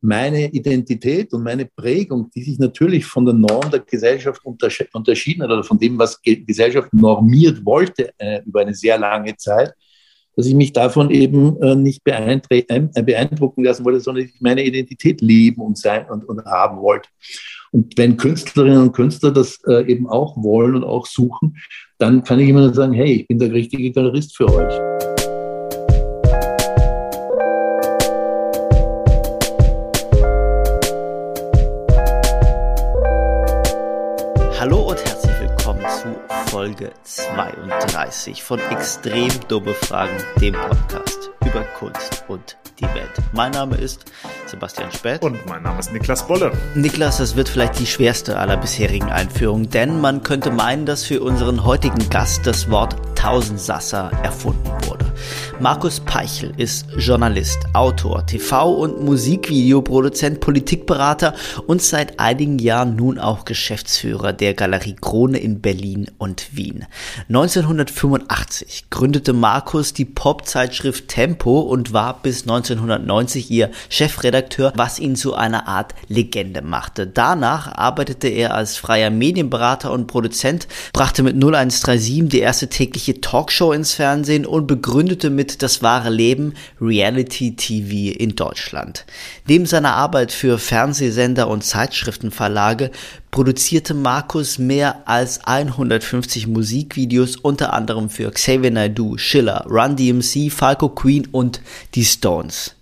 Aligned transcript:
meine 0.00 0.50
Identität 0.50 1.32
und 1.32 1.42
meine 1.42 1.66
Prägung, 1.66 2.30
die 2.34 2.42
sich 2.42 2.58
natürlich 2.58 3.04
von 3.04 3.24
der 3.24 3.34
Norm 3.34 3.70
der 3.70 3.80
Gesellschaft 3.80 4.42
unterschieden 4.44 5.42
hat 5.42 5.50
oder 5.50 5.64
von 5.64 5.78
dem, 5.78 5.98
was 5.98 6.20
Gesellschaft 6.22 6.92
normiert 6.92 7.64
wollte 7.64 8.12
äh, 8.18 8.40
über 8.44 8.60
eine 8.60 8.74
sehr 8.74 8.98
lange 8.98 9.36
Zeit, 9.36 9.74
dass 10.36 10.46
ich 10.46 10.54
mich 10.54 10.72
davon 10.72 11.10
eben 11.10 11.60
äh, 11.62 11.74
nicht 11.74 12.00
äh, 12.06 13.02
beeindrucken 13.02 13.64
lassen 13.64 13.84
wollte, 13.84 14.00
sondern 14.00 14.24
ich 14.24 14.40
meine 14.40 14.64
Identität 14.64 15.20
leben 15.20 15.60
und 15.60 15.76
sein 15.76 16.08
und, 16.08 16.24
und 16.24 16.44
haben 16.46 16.80
wollte. 16.80 17.08
Und 17.72 17.96
wenn 17.98 18.16
Künstlerinnen 18.16 18.82
und 18.82 18.92
Künstler 18.92 19.32
das 19.32 19.58
äh, 19.66 19.84
eben 19.86 20.08
auch 20.08 20.36
wollen 20.42 20.76
und 20.76 20.84
auch 20.84 21.06
suchen, 21.06 21.56
dann 21.98 22.24
kann 22.24 22.40
ich 22.40 22.48
immer 22.48 22.60
nur 22.60 22.74
sagen, 22.74 22.94
hey, 22.94 23.20
ich 23.20 23.28
bin 23.28 23.38
der 23.38 23.52
richtige 23.52 23.92
Galerist 23.92 24.36
für 24.36 24.48
euch. 24.48 25.09
Folge 36.80 36.94
32 37.02 38.42
von 38.42 38.58
Extrem 38.70 39.28
Dumme 39.48 39.74
Fragen, 39.74 40.16
dem 40.40 40.54
Podcast 40.54 41.30
über 41.44 41.62
Kunst 41.78 42.24
und 42.26 42.56
die 42.78 42.84
Welt. 42.84 43.10
Mein 43.34 43.52
Name 43.52 43.76
ist 43.76 44.06
Sebastian 44.46 44.90
Spät. 44.90 45.20
Und 45.22 45.44
mein 45.46 45.62
Name 45.62 45.78
ist 45.78 45.92
Niklas 45.92 46.26
Bolle. 46.26 46.52
Niklas, 46.74 47.18
das 47.18 47.36
wird 47.36 47.50
vielleicht 47.50 47.78
die 47.78 47.86
schwerste 47.86 48.38
aller 48.38 48.56
bisherigen 48.56 49.10
Einführungen, 49.10 49.68
denn 49.68 50.00
man 50.00 50.22
könnte 50.22 50.50
meinen, 50.50 50.86
dass 50.86 51.04
für 51.04 51.20
unseren 51.20 51.64
heutigen 51.66 52.08
Gast 52.08 52.46
das 52.46 52.70
Wort 52.70 52.96
Tausendsasser 53.14 54.10
erfunden 54.22 54.70
wurde. 54.86 55.09
Markus 55.60 56.00
Peichel 56.00 56.54
ist 56.56 56.86
Journalist, 56.96 57.58
Autor, 57.74 58.24
TV- 58.26 58.76
und 58.76 59.04
Musikvideoproduzent, 59.04 60.40
Politikberater 60.40 61.34
und 61.66 61.82
seit 61.82 62.18
einigen 62.18 62.58
Jahren 62.58 62.96
nun 62.96 63.18
auch 63.18 63.44
Geschäftsführer 63.44 64.32
der 64.32 64.54
Galerie 64.54 64.96
Krone 64.98 65.38
in 65.38 65.60
Berlin 65.60 66.10
und 66.16 66.56
Wien. 66.56 66.86
1985 67.28 68.86
gründete 68.88 69.34
Markus 69.34 69.92
die 69.92 70.06
Popzeitschrift 70.06 71.08
Tempo 71.08 71.60
und 71.60 71.92
war 71.92 72.22
bis 72.22 72.42
1990 72.42 73.50
ihr 73.50 73.70
Chefredakteur, 73.90 74.72
was 74.76 74.98
ihn 74.98 75.14
zu 75.14 75.34
einer 75.34 75.68
Art 75.68 75.94
Legende 76.08 76.62
machte. 76.62 77.06
Danach 77.06 77.70
arbeitete 77.70 78.28
er 78.28 78.54
als 78.54 78.76
freier 78.76 79.10
Medienberater 79.10 79.92
und 79.92 80.06
Produzent, 80.06 80.68
brachte 80.92 81.22
mit 81.22 81.34
0137 81.34 82.28
die 82.28 82.40
erste 82.40 82.68
tägliche 82.68 83.20
Talkshow 83.20 83.72
ins 83.72 83.92
Fernsehen 83.92 84.46
und 84.46 84.66
begründete 84.66 85.09
mit 85.30 85.62
Das 85.62 85.82
wahre 85.82 86.10
Leben 86.10 86.54
Reality 86.80 87.56
TV 87.56 88.16
in 88.18 88.36
Deutschland. 88.36 89.04
Neben 89.46 89.66
seiner 89.66 89.94
Arbeit 89.94 90.30
für 90.30 90.58
Fernsehsender 90.58 91.48
und 91.48 91.64
Zeitschriftenverlage 91.64 92.90
produzierte 93.30 93.94
Markus 93.94 94.58
mehr 94.58 95.08
als 95.08 95.44
150 95.44 96.46
Musikvideos, 96.46 97.36
unter 97.36 97.72
anderem 97.72 98.10
für 98.10 98.30
Xavier 98.30 98.70
Naidoo, 98.70 99.18
Schiller, 99.18 99.66
Run 99.68 99.96
DMC, 99.96 100.50
Falco 100.50 100.88
Queen 100.88 101.26
und 101.30 101.60
die 101.94 102.04
Stones. 102.04 102.76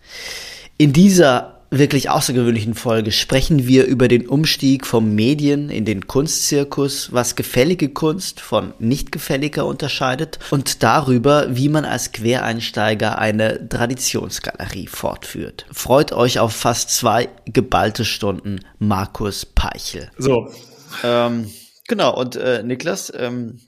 In 0.76 0.92
dieser 0.92 1.57
wirklich 1.70 2.10
außergewöhnlichen 2.10 2.74
Folge 2.74 3.12
sprechen 3.12 3.66
wir 3.66 3.86
über 3.86 4.08
den 4.08 4.26
Umstieg 4.26 4.86
vom 4.86 5.14
Medien 5.14 5.70
in 5.70 5.84
den 5.84 6.06
Kunstzirkus, 6.06 7.12
was 7.12 7.36
gefällige 7.36 7.90
Kunst 7.90 8.40
von 8.40 8.72
nicht 8.78 9.12
gefälliger 9.12 9.66
unterscheidet 9.66 10.38
und 10.50 10.82
darüber, 10.82 11.56
wie 11.56 11.68
man 11.68 11.84
als 11.84 12.12
Quereinsteiger 12.12 13.18
eine 13.18 13.68
Traditionsgalerie 13.68 14.86
fortführt. 14.86 15.66
Freut 15.72 16.12
euch 16.12 16.38
auf 16.38 16.54
fast 16.54 16.90
zwei 16.90 17.28
geballte 17.44 18.04
Stunden 18.04 18.60
Markus 18.78 19.44
Peichel. 19.44 20.10
So. 20.16 20.50
Ähm, 21.04 21.50
genau, 21.86 22.18
und 22.18 22.36
äh, 22.36 22.62
Niklas, 22.62 23.12
ähm, 23.14 23.60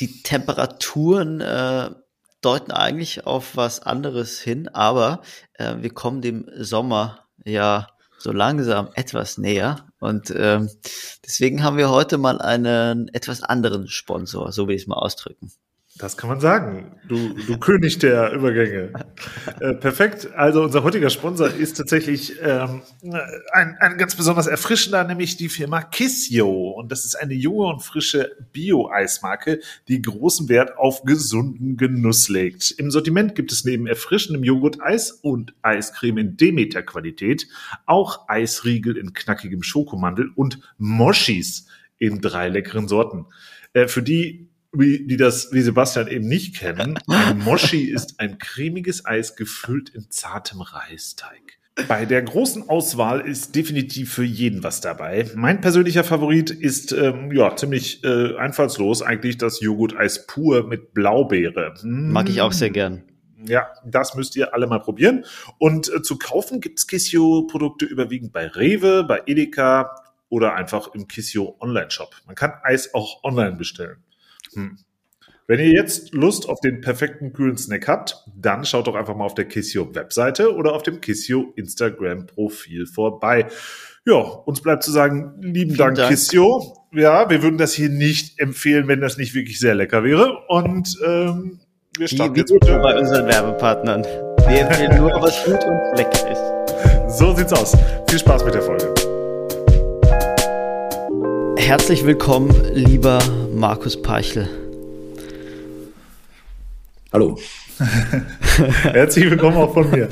die 0.00 0.22
Temperaturen 0.22 1.40
äh, 1.40 1.90
deuten 2.42 2.72
eigentlich 2.72 3.26
auf 3.26 3.56
was 3.56 3.80
anderes 3.80 4.40
hin, 4.40 4.68
aber 4.68 5.22
äh, 5.54 5.76
wir 5.78 5.94
kommen 5.94 6.20
dem 6.20 6.48
Sommer 6.56 7.26
ja 7.44 7.88
so 8.18 8.32
langsam 8.32 8.90
etwas 8.94 9.38
näher 9.38 9.86
und 9.98 10.32
ähm, 10.36 10.70
deswegen 11.24 11.62
haben 11.62 11.76
wir 11.76 11.90
heute 11.90 12.18
mal 12.18 12.40
einen 12.40 13.08
etwas 13.08 13.42
anderen 13.42 13.88
Sponsor, 13.88 14.52
so 14.52 14.68
will 14.68 14.76
ich 14.76 14.82
es 14.82 14.88
mal 14.88 14.96
ausdrücken. 14.96 15.52
Das 15.98 16.16
kann 16.16 16.30
man 16.30 16.40
sagen. 16.40 16.96
Du, 17.06 17.34
du 17.34 17.58
König 17.60 17.98
der 17.98 18.32
Übergänge. 18.32 18.92
Äh, 19.60 19.74
perfekt. 19.74 20.32
Also 20.34 20.62
unser 20.62 20.84
heutiger 20.84 21.10
Sponsor 21.10 21.48
ist 21.48 21.76
tatsächlich 21.76 22.40
ähm, 22.40 22.80
ein, 23.52 23.76
ein 23.78 23.98
ganz 23.98 24.16
besonders 24.16 24.46
erfrischender, 24.46 25.04
nämlich 25.04 25.36
die 25.36 25.50
Firma 25.50 25.82
Kissio. 25.82 26.70
Und 26.70 26.90
das 26.90 27.04
ist 27.04 27.14
eine 27.14 27.34
junge 27.34 27.66
und 27.66 27.82
frische 27.82 28.32
Bio-Eismarke, 28.52 29.60
die 29.88 30.00
großen 30.00 30.48
Wert 30.48 30.78
auf 30.78 31.02
gesunden 31.02 31.76
Genuss 31.76 32.30
legt. 32.30 32.70
Im 32.70 32.90
Sortiment 32.90 33.34
gibt 33.34 33.52
es 33.52 33.64
neben 33.64 33.86
erfrischendem 33.86 34.44
Joghurt 34.44 34.80
Eis 34.80 35.10
und 35.10 35.54
Eiscreme 35.60 36.18
in 36.18 36.36
Demeter-Qualität 36.38 37.48
auch 37.84 38.28
Eisriegel 38.28 38.96
in 38.96 39.12
knackigem 39.12 39.62
Schokomandel 39.62 40.30
und 40.34 40.58
Moschis 40.78 41.66
in 41.98 42.22
drei 42.22 42.48
leckeren 42.48 42.88
Sorten. 42.88 43.26
Äh, 43.74 43.88
für 43.88 44.02
die 44.02 44.48
wie, 44.72 45.06
die 45.06 45.16
das 45.16 45.52
wie 45.52 45.60
Sebastian 45.60 46.08
eben 46.08 46.26
nicht 46.26 46.56
kennen, 46.56 46.98
ein 47.06 47.38
Moshi 47.38 47.84
ist 47.90 48.20
ein 48.20 48.38
cremiges 48.38 49.04
Eis 49.04 49.36
gefüllt 49.36 49.90
in 49.90 50.10
zartem 50.10 50.60
Reisteig. 50.60 51.58
Bei 51.88 52.04
der 52.04 52.20
großen 52.20 52.68
Auswahl 52.68 53.20
ist 53.20 53.54
definitiv 53.54 54.12
für 54.12 54.24
jeden 54.24 54.62
was 54.62 54.82
dabei. 54.82 55.30
Mein 55.34 55.62
persönlicher 55.62 56.04
Favorit 56.04 56.50
ist 56.50 56.92
ähm, 56.92 57.32
ja 57.32 57.56
ziemlich 57.56 58.04
äh, 58.04 58.36
einfallslos 58.36 59.00
eigentlich 59.00 59.38
das 59.38 59.60
Joghurt-Eis 59.60 60.26
pur 60.26 60.66
mit 60.66 60.92
Blaubeere. 60.92 61.74
Hm. 61.80 62.12
Mag 62.12 62.28
ich 62.28 62.42
auch 62.42 62.52
sehr 62.52 62.68
gern. 62.68 63.04
Ja, 63.44 63.68
das 63.86 64.14
müsst 64.14 64.36
ihr 64.36 64.54
alle 64.54 64.66
mal 64.66 64.80
probieren. 64.80 65.24
Und 65.58 65.92
äh, 65.92 66.02
zu 66.02 66.18
kaufen 66.18 66.60
gibt's 66.60 66.86
Kissio-Produkte 66.86 67.86
überwiegend 67.86 68.32
bei 68.32 68.46
Rewe, 68.46 69.02
bei 69.04 69.22
Edeka 69.24 69.96
oder 70.28 70.54
einfach 70.54 70.94
im 70.94 71.08
Kissio 71.08 71.56
Online-Shop. 71.58 72.14
Man 72.26 72.34
kann 72.34 72.52
Eis 72.62 72.92
auch 72.92 73.24
online 73.24 73.56
bestellen. 73.56 74.04
Hm. 74.54 74.78
Wenn 75.48 75.58
ihr 75.58 75.72
jetzt 75.72 76.14
Lust 76.14 76.48
auf 76.48 76.60
den 76.60 76.80
perfekten 76.80 77.32
kühlen 77.32 77.58
Snack 77.58 77.88
habt, 77.88 78.24
dann 78.34 78.64
schaut 78.64 78.86
doch 78.86 78.94
einfach 78.94 79.16
mal 79.16 79.24
auf 79.24 79.34
der 79.34 79.44
Kissio 79.44 79.94
Webseite 79.94 80.54
oder 80.54 80.72
auf 80.72 80.82
dem 80.82 81.00
Kissio 81.00 81.52
Instagram 81.56 82.26
Profil 82.26 82.86
vorbei. 82.86 83.46
Ja, 84.06 84.16
uns 84.16 84.60
bleibt 84.60 84.82
zu 84.82 84.92
sagen, 84.92 85.34
lieben 85.40 85.76
Dank, 85.76 85.96
Dank, 85.96 86.10
Kissio. 86.10 86.76
Ja, 86.92 87.28
wir 87.28 87.42
würden 87.42 87.58
das 87.58 87.72
hier 87.72 87.88
nicht 87.88 88.40
empfehlen, 88.40 88.88
wenn 88.88 89.00
das 89.00 89.18
nicht 89.18 89.34
wirklich 89.34 89.58
sehr 89.58 89.74
lecker 89.74 90.04
wäre. 90.04 90.38
Und 90.48 90.96
ähm, 91.04 91.60
wir 91.98 92.08
starten 92.08 92.34
wie, 92.34 92.40
jetzt 92.40 92.52
mit 92.52 92.62
bei 92.62 92.98
unseren 92.98 93.26
Werbepartnern. 93.26 94.04
Wir 94.48 94.60
empfehlen 94.60 94.96
nur, 94.96 95.10
was 95.20 95.44
gut 95.44 95.62
und 95.64 95.98
lecker 95.98 96.30
ist. 96.30 97.18
So 97.18 97.34
sieht's 97.34 97.52
aus. 97.52 97.76
Viel 98.08 98.18
Spaß 98.18 98.44
mit 98.44 98.54
der 98.54 98.62
Folge. 98.62 98.94
Herzlich 101.58 102.04
willkommen, 102.04 102.50
lieber 102.72 103.18
Markus 103.62 104.02
Peichel. 104.02 104.48
Hallo. 107.12 107.38
Herzlich 108.82 109.30
willkommen 109.30 109.56
auch 109.56 109.72
von 109.72 109.88
mir. 109.88 110.08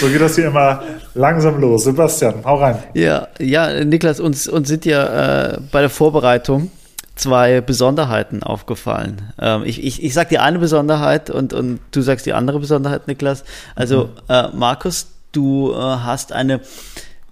So 0.00 0.08
geht 0.08 0.20
das 0.20 0.34
hier 0.34 0.48
immer 0.48 0.82
langsam 1.14 1.60
los. 1.60 1.84
Sebastian, 1.84 2.44
hau 2.44 2.56
rein. 2.56 2.82
Ja, 2.94 3.28
ja, 3.38 3.84
Niklas, 3.84 4.18
uns, 4.18 4.48
uns 4.48 4.66
sind 4.66 4.86
ja 4.86 5.52
äh, 5.52 5.60
bei 5.70 5.82
der 5.82 5.88
Vorbereitung 5.88 6.72
zwei 7.14 7.60
Besonderheiten 7.60 8.42
aufgefallen. 8.42 9.22
Ähm, 9.40 9.62
ich, 9.64 9.84
ich, 9.84 10.02
ich 10.02 10.12
sag 10.12 10.30
die 10.30 10.40
eine 10.40 10.58
Besonderheit 10.58 11.30
und, 11.30 11.52
und 11.52 11.78
du 11.92 12.00
sagst 12.00 12.26
die 12.26 12.32
andere 12.32 12.58
Besonderheit, 12.58 13.06
Niklas. 13.06 13.44
Also, 13.76 14.06
mhm. 14.06 14.10
äh, 14.30 14.48
Markus, 14.48 15.06
du 15.30 15.70
äh, 15.70 15.76
hast 15.76 16.32
eine 16.32 16.60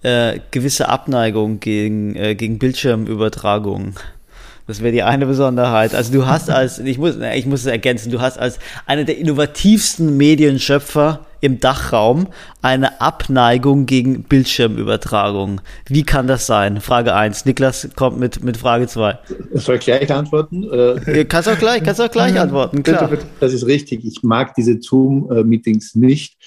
äh, 0.03 0.39
gewisse 0.51 0.87
Abneigung 0.87 1.59
gegen, 1.59 2.15
äh, 2.15 2.33
gegen 2.33 2.59
Bildschirmübertragung. 2.59 3.95
Das 4.67 4.81
wäre 4.81 4.93
die 4.93 5.03
eine 5.03 5.25
Besonderheit. 5.25 5.93
Also 5.93 6.13
du 6.13 6.25
hast 6.25 6.49
als, 6.49 6.79
ich 6.79 6.97
muss, 6.97 7.17
ich 7.35 7.45
muss 7.45 7.61
es 7.61 7.65
ergänzen, 7.65 8.11
du 8.11 8.21
hast 8.21 8.39
als 8.39 8.59
einer 8.85 9.03
der 9.03 9.17
innovativsten 9.17 10.15
Medienschöpfer 10.15 11.25
im 11.41 11.59
Dachraum 11.59 12.27
eine 12.61 13.01
Abneigung 13.01 13.85
gegen 13.85 14.23
Bildschirmübertragung. 14.23 15.59
Wie 15.89 16.03
kann 16.03 16.25
das 16.25 16.47
sein? 16.47 16.79
Frage 16.79 17.13
1. 17.13 17.43
Niklas 17.43 17.89
kommt 17.97 18.17
mit, 18.17 18.41
mit 18.45 18.55
Frage 18.55 18.87
2. 18.87 19.19
Soll 19.55 19.75
ich 19.75 19.81
gleich 19.81 20.09
antworten? 20.13 20.63
Äh, 20.71 21.25
kannst 21.25 21.49
auch 21.49 21.59
gleich, 21.59 21.83
kannst 21.83 21.99
auch 21.99 22.09
gleich 22.09 22.39
antworten, 22.39 22.81
klar. 22.83 23.11
Das 23.41 23.51
ist 23.51 23.65
richtig. 23.65 24.05
Ich 24.05 24.23
mag 24.23 24.55
diese 24.55 24.79
Zoom-Meetings 24.79 25.95
nicht. 25.95 26.37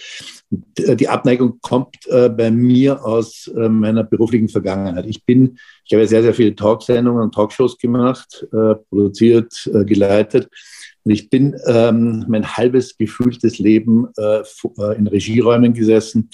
Die 0.51 1.09
Abneigung 1.09 1.59
kommt 1.61 1.97
äh, 2.07 2.29
bei 2.29 2.51
mir 2.51 3.05
aus 3.05 3.49
äh, 3.49 3.69
meiner 3.69 4.05
beruflichen 4.05 4.49
Vergangenheit. 4.49 5.07
Ich 5.07 5.25
bin, 5.25 5.59
ich 5.85 5.93
habe 5.93 6.07
sehr, 6.07 6.23
sehr 6.23 6.35
viele 6.35 6.55
Talksendungen 6.55 7.23
und 7.23 7.35
Talkshows 7.35 7.79
gemacht, 7.79 8.47
produziert, 8.89 9.69
geleitet. 9.73 10.49
Und 11.05 11.13
ich 11.13 11.31
bin 11.31 11.57
ähm, 11.67 12.25
mein 12.29 12.57
halbes 12.57 12.97
gefühltes 12.97 13.59
Leben 13.59 14.09
äh, 14.17 14.43
in 14.97 15.07
Regieräumen 15.07 15.73
gesessen, 15.73 16.31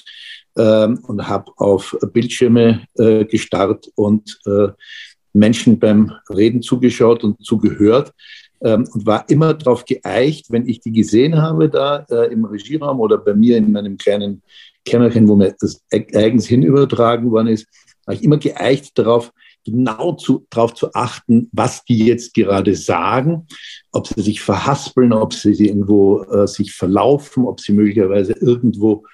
ähm, 0.57 0.99
und 1.05 1.29
habe 1.29 1.51
auf 1.57 1.97
Bildschirme 2.13 2.83
äh, 2.99 3.25
gestarrt 3.25 3.91
und 3.95 4.39
äh, 4.45 4.69
Menschen 5.33 5.79
beim 5.79 6.13
Reden 6.29 6.61
zugeschaut 6.61 7.25
und 7.25 7.43
zugehört 7.43 8.13
ähm, 8.65 8.89
und 8.93 9.07
war 9.07 9.29
immer 9.29 9.55
darauf 9.55 9.85
geeicht, 9.85 10.47
wenn 10.51 10.69
ich 10.69 10.81
die 10.81 10.93
gesehen 10.93 11.41
habe 11.41 11.69
da 11.69 12.07
äh, 12.11 12.33
im 12.33 12.45
Regieraum 12.45 13.01
oder 13.01 13.19
bei 13.19 13.35
mir 13.35 13.57
in 13.57 13.73
meinem 13.73 13.97
kleinen 13.97 14.43
Kämmerchen, 14.85 15.29
wo 15.29 15.37
mir 15.37 15.55
das 15.61 15.83
eigens 15.91 16.47
hinübertragen 16.47 17.31
worden 17.31 17.49
ist, 17.49 17.67
war 18.05 18.15
ich 18.15 18.23
immer 18.23 18.39
geeicht 18.39 18.99
darauf, 18.99 19.33
genau 19.65 20.15
zu, 20.15 20.47
darauf 20.51 20.75
zu 20.75 20.93
achten, 20.93 21.49
was 21.53 21.85
die 21.85 22.07
jetzt 22.07 22.35
gerade 22.35 22.75
sagen, 22.75 23.47
ob 23.93 24.09
sie 24.09 24.21
sich 24.21 24.41
verhaspeln, 24.41 25.13
ob 25.13 25.33
sie 25.35 25.53
irgendwo 25.53 26.23
äh, 26.25 26.49
sich 26.49 26.73
verlaufen, 26.73 27.47
ob 27.47 27.61
sie 27.61 27.73
möglicherweise 27.73 28.33
irgendwo 28.33 29.05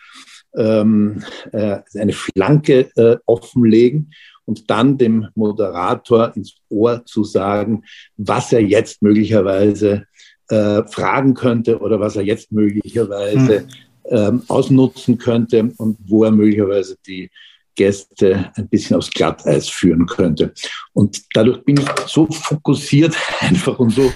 ähm, 0.57 1.23
äh, 1.53 1.81
eine 1.95 2.13
Flanke 2.13 2.91
äh, 2.97 3.19
offenlegen 3.27 4.11
und 4.49 4.71
dann 4.71 4.97
dem 4.97 5.29
Moderator 5.35 6.35
ins 6.35 6.55
Ohr 6.71 7.05
zu 7.05 7.23
sagen, 7.23 7.85
was 8.17 8.51
er 8.51 8.63
jetzt 8.63 9.03
möglicherweise 9.03 10.07
äh, 10.49 10.83
fragen 10.85 11.35
könnte 11.35 11.79
oder 11.81 12.01
was 12.01 12.17
er 12.17 12.23
jetzt 12.23 12.51
möglicherweise 12.51 13.61
hm. 13.61 13.69
ähm, 14.07 14.43
ausnutzen 14.49 15.19
könnte 15.19 15.71
und 15.77 15.99
wo 16.07 16.25
er 16.25 16.31
möglicherweise 16.31 16.97
die 17.07 17.31
Gäste 17.75 18.51
ein 18.57 18.69
bisschen 18.69 18.97
aufs 18.97 19.11
Glatteis 19.11 19.69
führen 19.69 20.07
könnte. 20.07 20.55
Und 20.95 21.23
dadurch 21.35 21.63
bin 21.65 21.77
ich 21.77 21.87
so 22.07 22.27
fokussiert 22.27 23.15
einfach 23.41 23.79
und 23.79 23.91
so 23.91 24.11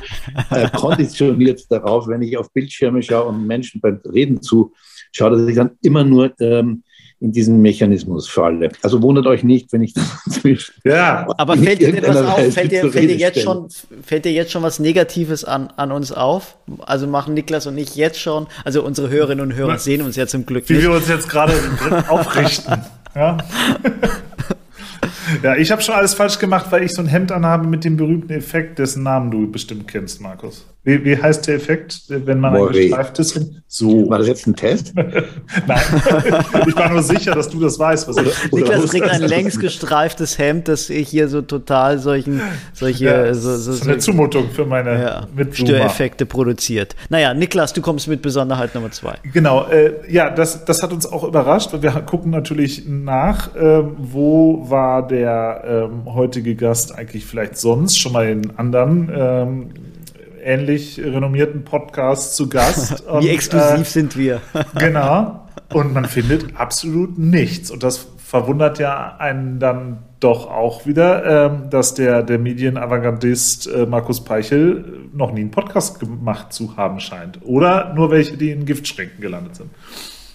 äh, 0.51 0.71
konditioniert 0.71 1.67
darauf, 1.71 2.09
wenn 2.09 2.23
ich 2.23 2.39
auf 2.39 2.51
Bildschirme 2.55 3.03
schaue 3.03 3.29
und 3.29 3.47
Menschen 3.47 3.83
beim 3.83 4.01
Reden 4.07 4.41
zuschaue, 4.41 4.73
dass 5.19 5.47
ich 5.47 5.57
dann 5.57 5.73
immer 5.83 6.05
nur 6.05 6.33
ähm, 6.41 6.83
in 7.23 7.31
diesen 7.31 7.63
Mechanismus 7.63 8.29
falle. 8.29 8.71
Also 8.83 9.01
wundert 9.01 9.27
euch 9.27 9.45
nicht, 9.45 9.73
wenn 9.73 9.83
ich 9.83 9.95
das 10.27 10.43
Ja, 10.85 11.27
aber 11.39 11.57
fällt 11.57 11.81
dir 11.81 11.97
etwas 11.97 12.17
auf? 12.17 12.53
Fällt 12.53 12.73
dir, 12.73 12.91
fällt 12.91 13.11
dir, 13.11 13.17
jetzt 13.17 13.41
schon, 13.41 13.69
fällt 14.05 14.25
dir 14.25 14.33
jetzt 14.33 14.51
schon 14.51 14.63
was 14.63 14.81
Negatives 14.81 15.45
an, 15.45 15.69
an 15.77 15.93
uns 15.93 16.11
auf? 16.11 16.57
Also 16.81 17.07
machen 17.07 17.35
Niklas 17.35 17.67
und 17.69 17.79
ich 17.79 17.95
jetzt 17.95 18.19
schon, 18.19 18.49
also 18.65 18.83
unsere 18.83 19.09
Hörerinnen 19.09 19.45
und 19.45 19.55
Hörer 19.55 19.79
sehen 19.79 20.03
uns 20.03 20.17
ja 20.17 20.27
zum 20.27 20.47
Glück 20.47 20.69
Wie 20.69 20.75
nicht. 20.75 20.83
wir 20.83 20.91
uns 20.91 21.09
jetzt 21.09 21.29
gerade 21.29 21.55
aufrichten. 22.09 22.83
Ja. 23.15 23.39
ja, 25.43 25.57
ich 25.57 25.71
habe 25.71 25.83
schon 25.83 25.95
alles 25.95 26.15
falsch 26.15 26.39
gemacht, 26.39 26.67
weil 26.71 26.83
ich 26.83 26.93
so 26.93 27.03
ein 27.03 27.09
Hemd 27.09 27.33
anhabe 27.33 27.67
mit 27.67 27.85
dem 27.85 27.97
berühmten 27.97 28.33
Effekt, 28.33 28.79
dessen 28.79 29.03
Namen 29.03 29.31
du 29.31 29.51
bestimmt 29.51 29.89
kennst, 29.89 30.21
Markus. 30.21 30.67
Wie, 30.85 31.05
wie 31.05 31.17
heißt 31.17 31.47
der 31.47 31.55
Effekt, 31.55 32.03
wenn 32.09 32.41
man 32.41 32.55
Moré. 32.55 32.67
ein 32.67 32.73
gestreiftes 32.73 33.41
So. 33.69 34.11
War 34.11 34.19
das 34.19 34.27
jetzt 34.27 34.49
ein 34.49 34.57
Test? 34.57 34.93
Nein. 34.97 35.23
ich 36.67 36.75
war 36.75 36.91
nur 36.91 37.05
sicher, 37.05 37.37
dass 37.37 37.49
du 37.49 37.61
das 37.61 37.79
weißt. 37.79 38.09
Was 38.09 38.17
ich 38.17 38.53
Niklas 38.53 38.87
trägt 38.87 39.09
ein 39.09 39.23
längst 39.23 39.61
gestreiftes 39.61 40.39
Hemd, 40.39 40.67
das 40.67 40.91
ich 40.91 41.09
hier 41.09 41.29
so 41.29 41.41
total 41.41 42.01
solchen, 42.01 42.41
solche, 42.73 43.05
ja, 43.05 43.33
so, 43.33 43.57
so, 43.59 43.75
so 43.75 43.85
eine 43.85 43.99
Zumutung 43.99 44.51
für 44.51 44.67
meine 44.67 45.01
ja, 45.01 45.29
Störeffekte 45.53 46.27
produziert. 46.27 46.97
Naja, 47.11 47.33
Niklas, 47.33 47.73
du 47.73 47.81
kommst 47.81 48.09
mit 48.09 48.21
Besonderheit 48.21 48.75
Nummer 48.75 48.91
zwei. 48.91 49.19
Genau. 49.33 49.69
Äh, 49.69 49.93
ja, 50.13 50.31
das, 50.31 50.65
das 50.65 50.83
hat 50.83 50.93
uns 50.93 51.07
auch 51.07 51.23
überrascht, 51.23 51.73
weil 51.73 51.83
wir 51.83 51.93
gucken 51.93 52.33
natürlich 52.33 52.89
nach, 52.89 53.55
äh, 53.55 53.85
wo 53.99 54.69
war 54.69 54.92
der 55.01 55.63
ähm, 55.67 56.13
heutige 56.13 56.55
Gast 56.55 56.95
eigentlich 56.95 57.25
vielleicht 57.25 57.57
sonst 57.57 57.99
schon 57.99 58.13
mal 58.13 58.29
in 58.29 58.59
anderen 58.59 59.11
ähm, 59.15 59.71
ähnlich 60.43 61.01
renommierten 61.03 61.65
Podcasts 61.65 62.37
zu 62.37 62.49
Gast. 62.49 63.05
Wie 63.21 63.29
exklusiv 63.29 63.81
äh, 63.81 63.85
sind 63.85 64.17
wir. 64.17 64.41
genau. 64.79 65.47
Und 65.73 65.95
man 65.95 66.05
findet 66.05 66.57
absolut 66.57 67.19
nichts. 67.19 67.71
Und 67.71 67.83
das 67.83 68.09
verwundert 68.19 68.79
ja 68.79 69.17
einen 69.19 69.59
dann 69.59 69.99
doch 70.21 70.49
auch 70.51 70.87
wieder, 70.87 71.47
ähm, 71.47 71.71
dass 71.71 71.95
der, 71.95 72.23
der 72.23 72.39
Medienavantgardist 72.39 73.67
äh, 73.67 73.87
Markus 73.87 74.25
Peichel 74.25 75.09
noch 75.13 75.33
nie 75.33 75.41
einen 75.41 75.51
Podcast 75.51 76.01
gemacht 76.01 76.53
zu 76.53 76.77
haben 76.77 77.01
scheint. 77.01 77.41
Oder 77.43 77.93
nur 77.95 78.11
welche, 78.11 78.37
die 78.37 78.51
in 78.51 78.65
Giftschränken 78.65 79.21
gelandet 79.21 79.57
sind. 79.57 79.71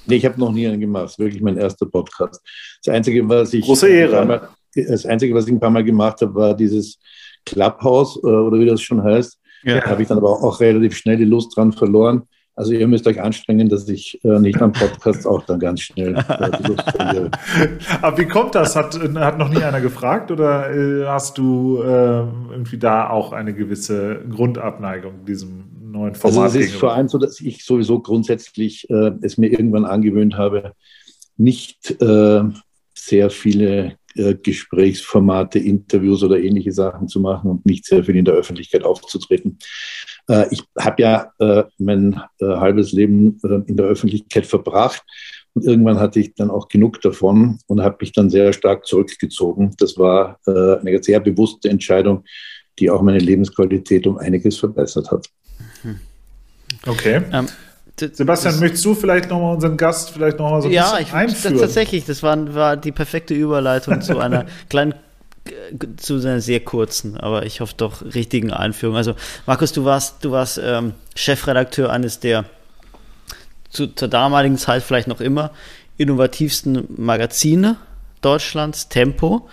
Nee, 0.07 0.15
ich 0.15 0.25
habe 0.25 0.39
noch 0.39 0.51
nie 0.51 0.67
einen 0.67 0.79
gemacht. 0.79 1.05
Das 1.05 1.11
ist 1.13 1.19
wirklich 1.19 1.41
mein 1.41 1.57
erster 1.57 1.85
Podcast. 1.85 2.41
Das 2.83 2.93
Einzige, 2.93 3.27
was 3.27 3.53
ich. 3.53 3.65
Große 3.65 3.87
Ehre. 3.87 4.49
Das 4.75 5.05
Einzige, 5.05 5.33
was 5.33 5.47
ich 5.47 5.53
ein 5.53 5.59
paar 5.59 5.69
Mal 5.69 5.83
gemacht 5.83 6.21
habe, 6.21 6.35
war 6.35 6.53
dieses 6.53 6.99
Clubhouse 7.45 8.19
äh, 8.23 8.27
oder 8.27 8.59
wie 8.59 8.65
das 8.65 8.81
schon 8.81 9.03
heißt. 9.03 9.39
Ja. 9.63 9.79
Da 9.79 9.89
habe 9.89 10.01
ich 10.01 10.07
dann 10.07 10.17
aber 10.17 10.29
auch 10.29 10.59
relativ 10.59 10.95
schnell 10.95 11.17
die 11.17 11.25
Lust 11.25 11.55
dran 11.55 11.73
verloren. 11.73 12.23
Also 12.57 12.73
ihr 12.73 12.87
müsst 12.87 13.05
euch 13.05 13.21
anstrengen, 13.21 13.69
dass 13.69 13.87
ich 13.87 14.19
äh, 14.23 14.39
nicht 14.39 14.59
am 14.59 14.71
Podcast 14.71 15.27
auch 15.27 15.43
dann 15.43 15.59
ganz 15.59 15.81
schnell 15.81 16.15
äh, 16.15 16.51
die 16.57 16.71
Lust 16.71 16.89
verliere. 16.89 17.29
Aber 18.01 18.17
wie 18.17 18.25
kommt 18.25 18.55
das? 18.55 18.75
Hat, 18.75 18.99
hat 19.15 19.37
noch 19.37 19.49
nie 19.49 19.61
einer 19.61 19.79
gefragt 19.79 20.31
oder 20.31 20.73
äh, 20.73 21.05
hast 21.05 21.37
du 21.37 21.79
äh, 21.83 22.23
irgendwie 22.51 22.79
da 22.79 23.11
auch 23.11 23.31
eine 23.31 23.53
gewisse 23.53 24.21
Grundabneigung 24.27 25.23
diesem 25.25 25.65
neuen 25.97 26.15
Format? 26.15 26.43
Also 26.43 26.59
es 26.59 26.67
ist 26.67 26.75
vor 26.75 26.93
allem 26.93 27.07
so, 27.07 27.17
dass 27.17 27.39
ich 27.41 27.63
sowieso 27.63 27.99
grundsätzlich 27.99 28.89
äh, 28.89 29.11
es 29.21 29.37
mir 29.37 29.51
irgendwann 29.51 29.85
angewöhnt 29.85 30.37
habe, 30.37 30.73
nicht 31.37 32.01
äh, 32.01 32.43
sehr 32.93 33.29
viele 33.29 33.97
äh, 34.17 34.35
Gesprächsformate, 34.35 35.59
Interviews 35.59 36.23
oder 36.23 36.39
ähnliche 36.39 36.71
Sachen 36.71 37.07
zu 37.07 37.19
machen 37.19 37.51
und 37.51 37.65
nicht 37.65 37.85
sehr 37.85 38.03
viel 38.03 38.15
in 38.15 38.25
der 38.25 38.33
Öffentlichkeit 38.33 38.83
aufzutreten. 38.83 39.59
Äh, 40.27 40.47
ich 40.49 40.63
habe 40.77 41.01
ja 41.01 41.31
äh, 41.39 41.63
mein 41.77 42.21
halbes 42.41 42.91
Leben 42.91 43.39
in 43.67 43.77
der 43.77 43.85
Öffentlichkeit 43.85 44.45
verbracht 44.45 45.03
und 45.53 45.65
irgendwann 45.65 45.99
hatte 45.99 46.19
ich 46.19 46.33
dann 46.35 46.49
auch 46.49 46.67
genug 46.67 47.01
davon 47.01 47.59
und 47.67 47.81
habe 47.81 47.97
mich 48.01 48.11
dann 48.11 48.29
sehr 48.29 48.53
stark 48.53 48.85
zurückgezogen. 48.85 49.73
Das 49.77 49.97
war 49.97 50.39
eine 50.45 51.01
sehr 51.01 51.19
bewusste 51.19 51.69
Entscheidung, 51.69 52.23
die 52.77 52.91
auch 52.91 53.01
meine 53.01 53.17
Lebensqualität 53.17 54.05
um 54.05 54.17
einiges 54.17 54.57
verbessert 54.57 55.09
hat. 55.09 55.27
Okay. 56.85 57.21
Ähm, 57.31 57.47
Sebastian, 57.99 58.53
das, 58.53 58.61
möchtest 58.61 58.85
du 58.85 58.93
vielleicht 58.93 59.29
nochmal 59.29 59.55
unseren 59.55 59.75
Gast 59.75 60.11
vielleicht 60.11 60.37
nochmal 60.37 60.61
so 60.61 60.67
ein 60.67 60.73
ja, 60.73 60.91
bisschen 60.91 61.07
ich, 61.07 61.13
einführen? 61.13 61.55
Ja, 61.55 61.61
tatsächlich, 61.61 62.05
das 62.05 62.21
war, 62.21 62.53
war 62.53 62.77
die 62.77 62.91
perfekte 62.91 63.33
Überleitung 63.33 64.01
zu 64.01 64.19
einer 64.19 64.45
kleinen 64.69 64.93
zu 65.95 66.15
einer 66.15 66.41
sehr 66.41 66.59
kurzen, 66.59 67.17
aber 67.17 67.45
ich 67.45 67.61
hoffe 67.61 67.73
doch 67.77 68.03
richtigen 68.03 68.51
Einführung. 68.51 68.97
Also 68.97 69.15
Markus, 69.45 69.71
du 69.71 69.85
warst, 69.85 70.25
du 70.25 70.31
warst 70.31 70.59
ähm, 70.61 70.93
Chefredakteur 71.15 71.89
eines 71.89 72.19
der 72.19 72.43
zu, 73.69 73.87
zur 73.87 74.07
damaligen 74.07 74.57
Zeit 74.57 74.83
vielleicht 74.83 75.07
noch 75.07 75.21
immer 75.21 75.51
innovativsten 75.97 76.85
Magazine 76.97 77.77
Deutschlands, 78.21 78.89
Tempo. 78.89 79.47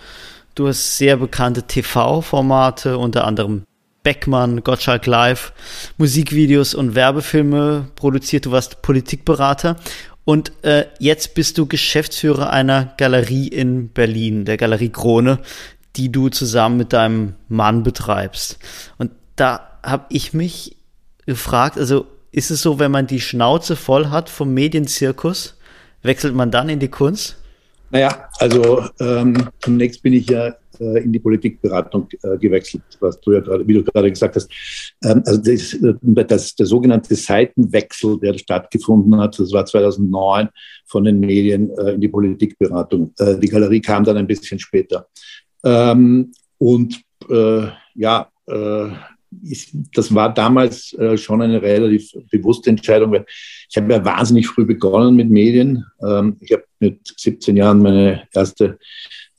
Du 0.53 0.67
hast 0.67 0.97
sehr 0.97 1.17
bekannte 1.17 1.63
TV-Formate, 1.63 2.97
unter 2.97 3.25
anderem 3.25 3.63
Beckmann, 4.05 4.63
Gottschalk 4.63 5.07
Live, 5.07 5.51
Musikvideos 5.97 6.75
und 6.75 6.93
Werbefilme 6.93 7.87
produziert. 7.95 8.45
Du 8.45 8.51
warst 8.51 8.83
Politikberater 8.83 9.77
und 10.25 10.51
äh, 10.63 10.85
jetzt 10.99 11.33
bist 11.33 11.57
du 11.57 11.65
Geschäftsführer 11.65 12.51
einer 12.51 12.93
Galerie 12.97 13.47
in 13.47 13.89
Berlin, 13.89 14.45
der 14.45 14.57
Galerie 14.57 14.89
Krone, 14.89 15.39
die 15.95 16.11
du 16.11 16.29
zusammen 16.29 16.77
mit 16.77 16.93
deinem 16.93 17.33
Mann 17.49 17.81
betreibst. 17.81 18.59
Und 18.99 19.11
da 19.35 19.79
habe 19.83 20.05
ich 20.09 20.33
mich 20.33 20.77
gefragt, 21.25 21.79
also 21.79 22.05
ist 22.31 22.51
es 22.51 22.61
so, 22.61 22.77
wenn 22.77 22.91
man 22.91 23.07
die 23.07 23.21
Schnauze 23.21 23.75
voll 23.75 24.11
hat 24.11 24.29
vom 24.29 24.53
Medienzirkus, 24.53 25.57
wechselt 26.03 26.35
man 26.35 26.51
dann 26.51 26.69
in 26.69 26.79
die 26.79 26.89
Kunst? 26.89 27.37
Naja, 27.89 28.29
also 28.37 28.87
ähm, 28.99 29.49
zunächst 29.61 30.03
bin 30.03 30.13
ich 30.13 30.29
ja 30.29 30.53
äh, 30.79 31.03
in 31.03 31.11
die 31.11 31.19
Politikberatung 31.19 32.07
äh, 32.23 32.37
gewechselt, 32.37 32.83
was 32.99 33.19
du 33.21 33.33
ja 33.33 33.39
gerade, 33.39 33.67
wie 33.67 33.73
du 33.73 33.83
gerade 33.83 34.09
gesagt 34.09 34.35
hast. 34.35 34.49
Ähm, 35.03 35.23
also 35.25 35.41
das, 35.41 35.73
äh, 35.73 36.25
das, 36.25 36.55
der 36.55 36.65
sogenannte 36.65 37.15
Seitenwechsel, 37.15 38.19
der 38.19 38.37
stattgefunden 38.37 39.19
hat, 39.19 39.39
das 39.39 39.51
war 39.51 39.65
2009 39.65 40.49
von 40.85 41.03
den 41.03 41.19
Medien 41.19 41.71
äh, 41.77 41.91
in 41.93 42.01
die 42.01 42.07
Politikberatung. 42.07 43.13
Äh, 43.17 43.37
die 43.39 43.49
Galerie 43.49 43.81
kam 43.81 44.03
dann 44.03 44.17
ein 44.17 44.27
bisschen 44.27 44.59
später. 44.59 45.07
Ähm, 45.63 46.31
und 46.57 47.01
äh, 47.29 47.67
ja, 47.95 48.29
das 48.47 50.13
war 50.13 50.31
damals 50.31 50.95
schon 51.15 51.41
eine 51.41 51.59
relativ 51.59 52.11
bewusste 52.29 52.69
Entscheidung, 52.69 53.11
weil 53.11 53.25
ich 53.69 53.75
habe 53.75 53.91
ja 53.91 54.05
wahnsinnig 54.05 54.47
früh 54.47 54.65
begonnen 54.65 55.15
mit 55.15 55.29
Medien. 55.29 55.83
Ähm, 56.05 56.37
ich 56.39 56.51
habe 56.51 56.63
mit 56.79 56.99
17 57.17 57.57
Jahren 57.57 57.81
meine 57.81 58.27
erste 58.33 58.77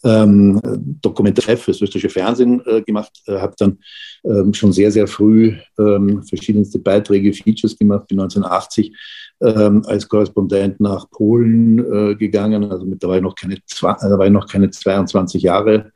ähm, 0.04 0.60
für 0.62 1.02
das 1.02 1.80
österreichische 1.80 2.10
Fernsehen 2.10 2.62
äh, 2.66 2.82
gemacht, 2.82 3.12
äh, 3.26 3.38
habe 3.38 3.54
dann 3.58 3.78
ähm, 4.24 4.52
schon 4.54 4.72
sehr, 4.72 4.90
sehr 4.90 5.06
früh 5.06 5.54
ähm, 5.78 6.22
verschiedenste 6.22 6.78
Beiträge, 6.78 7.32
Features 7.32 7.76
gemacht, 7.76 8.08
bin 8.08 8.20
1980 8.20 8.92
ähm, 9.40 9.82
als 9.86 10.08
Korrespondent 10.08 10.80
nach 10.80 11.10
Polen 11.10 11.78
äh, 11.78 12.14
gegangen, 12.14 12.70
also 12.70 12.84
mit, 12.84 13.02
da 13.02 13.08
war 13.08 13.16
ich 13.16 13.22
noch 13.22 13.34
keine, 13.34 13.56
da 13.80 14.18
war 14.18 14.26
ich 14.26 14.32
noch 14.32 14.48
keine 14.48 14.70
22 14.70 15.42
Jahre 15.42 15.92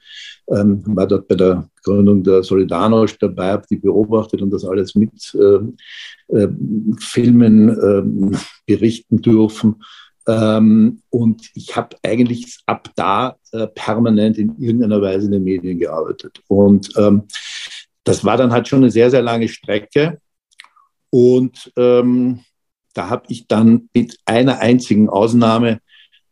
ähm, 0.50 0.82
war 0.84 1.06
dort 1.06 1.28
bei 1.28 1.34
der 1.34 1.68
Gründung 1.82 2.22
der 2.22 2.42
Solidarność 2.42 3.16
dabei, 3.20 3.52
habe 3.52 3.66
die 3.70 3.76
beobachtet 3.76 4.42
und 4.42 4.50
das 4.50 4.64
alles 4.64 4.94
mit 4.94 5.34
äh, 5.34 6.36
äh, 6.36 6.48
Filmen 6.98 7.68
äh, 7.68 8.38
berichten 8.66 9.22
dürfen. 9.22 9.76
Ähm, 10.30 11.02
und 11.10 11.50
ich 11.54 11.74
habe 11.76 11.96
eigentlich 12.04 12.60
ab 12.66 12.88
da 12.94 13.36
äh, 13.50 13.66
permanent 13.66 14.38
in 14.38 14.54
irgendeiner 14.58 15.02
Weise 15.02 15.26
in 15.26 15.32
den 15.32 15.44
Medien 15.44 15.78
gearbeitet. 15.78 16.40
Und 16.46 16.90
ähm, 16.96 17.24
das 18.04 18.24
war 18.24 18.36
dann 18.36 18.52
halt 18.52 18.68
schon 18.68 18.80
eine 18.80 18.90
sehr, 18.90 19.10
sehr 19.10 19.22
lange 19.22 19.48
Strecke. 19.48 20.20
Und 21.10 21.72
ähm, 21.76 22.40
da 22.94 23.10
habe 23.10 23.24
ich 23.28 23.48
dann 23.48 23.88
mit 23.92 24.18
einer 24.24 24.60
einzigen 24.60 25.08
Ausnahme 25.08 25.80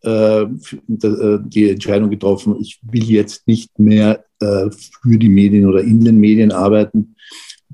äh, 0.05 0.43
äh, 0.43 0.49
die 0.88 1.71
Entscheidung 1.71 2.11
getroffen, 2.11 2.57
ich 2.61 2.78
will 2.83 3.05
jetzt 3.05 3.49
nicht 3.49 3.76
mehr 3.81 4.25
äh, 4.40 4.71
für 4.71 5.19
die 5.19 5.28
Medien 5.28 5.67
oder 5.67 5.81
in 5.81 6.05
den 6.05 6.19
Medien 6.19 6.52
arbeiten. 6.52 7.17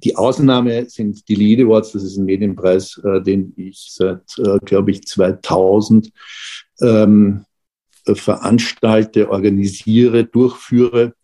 Die 0.04 0.16
Ausnahme 0.16 0.88
sind 0.90 1.26
die 1.28 1.34
Lead 1.34 1.60
Awards, 1.60 1.92
das 1.92 2.02
ist 2.02 2.18
ein 2.18 2.26
Medienpreis, 2.26 3.00
äh, 3.04 3.22
den 3.22 3.54
ich 3.56 3.86
seit, 3.90 4.22
äh, 4.38 4.58
glaube 4.64 4.90
ich, 4.90 5.06
2000 5.06 6.10
ähm, 6.82 7.46
veranstalte, 8.06 9.30
organisiere, 9.30 10.24
durchführe. 10.24 11.14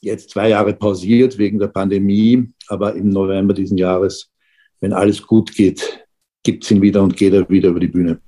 Jetzt 0.00 0.30
zwei 0.30 0.50
Jahre 0.50 0.72
pausiert 0.72 1.36
wegen 1.38 1.58
der 1.58 1.68
Pandemie, 1.68 2.48
aber 2.68 2.94
im 2.94 3.08
November 3.08 3.54
diesen 3.54 3.76
Jahres, 3.76 4.30
wenn 4.80 4.92
alles 4.92 5.22
gut 5.26 5.52
geht, 5.54 6.06
gibt 6.44 6.64
es 6.64 6.70
ihn 6.70 6.82
wieder 6.82 7.02
und 7.02 7.16
geht 7.16 7.32
er 7.32 7.48
wieder 7.48 7.70
über 7.70 7.80
die 7.80 7.88
Bühne. 7.88 8.20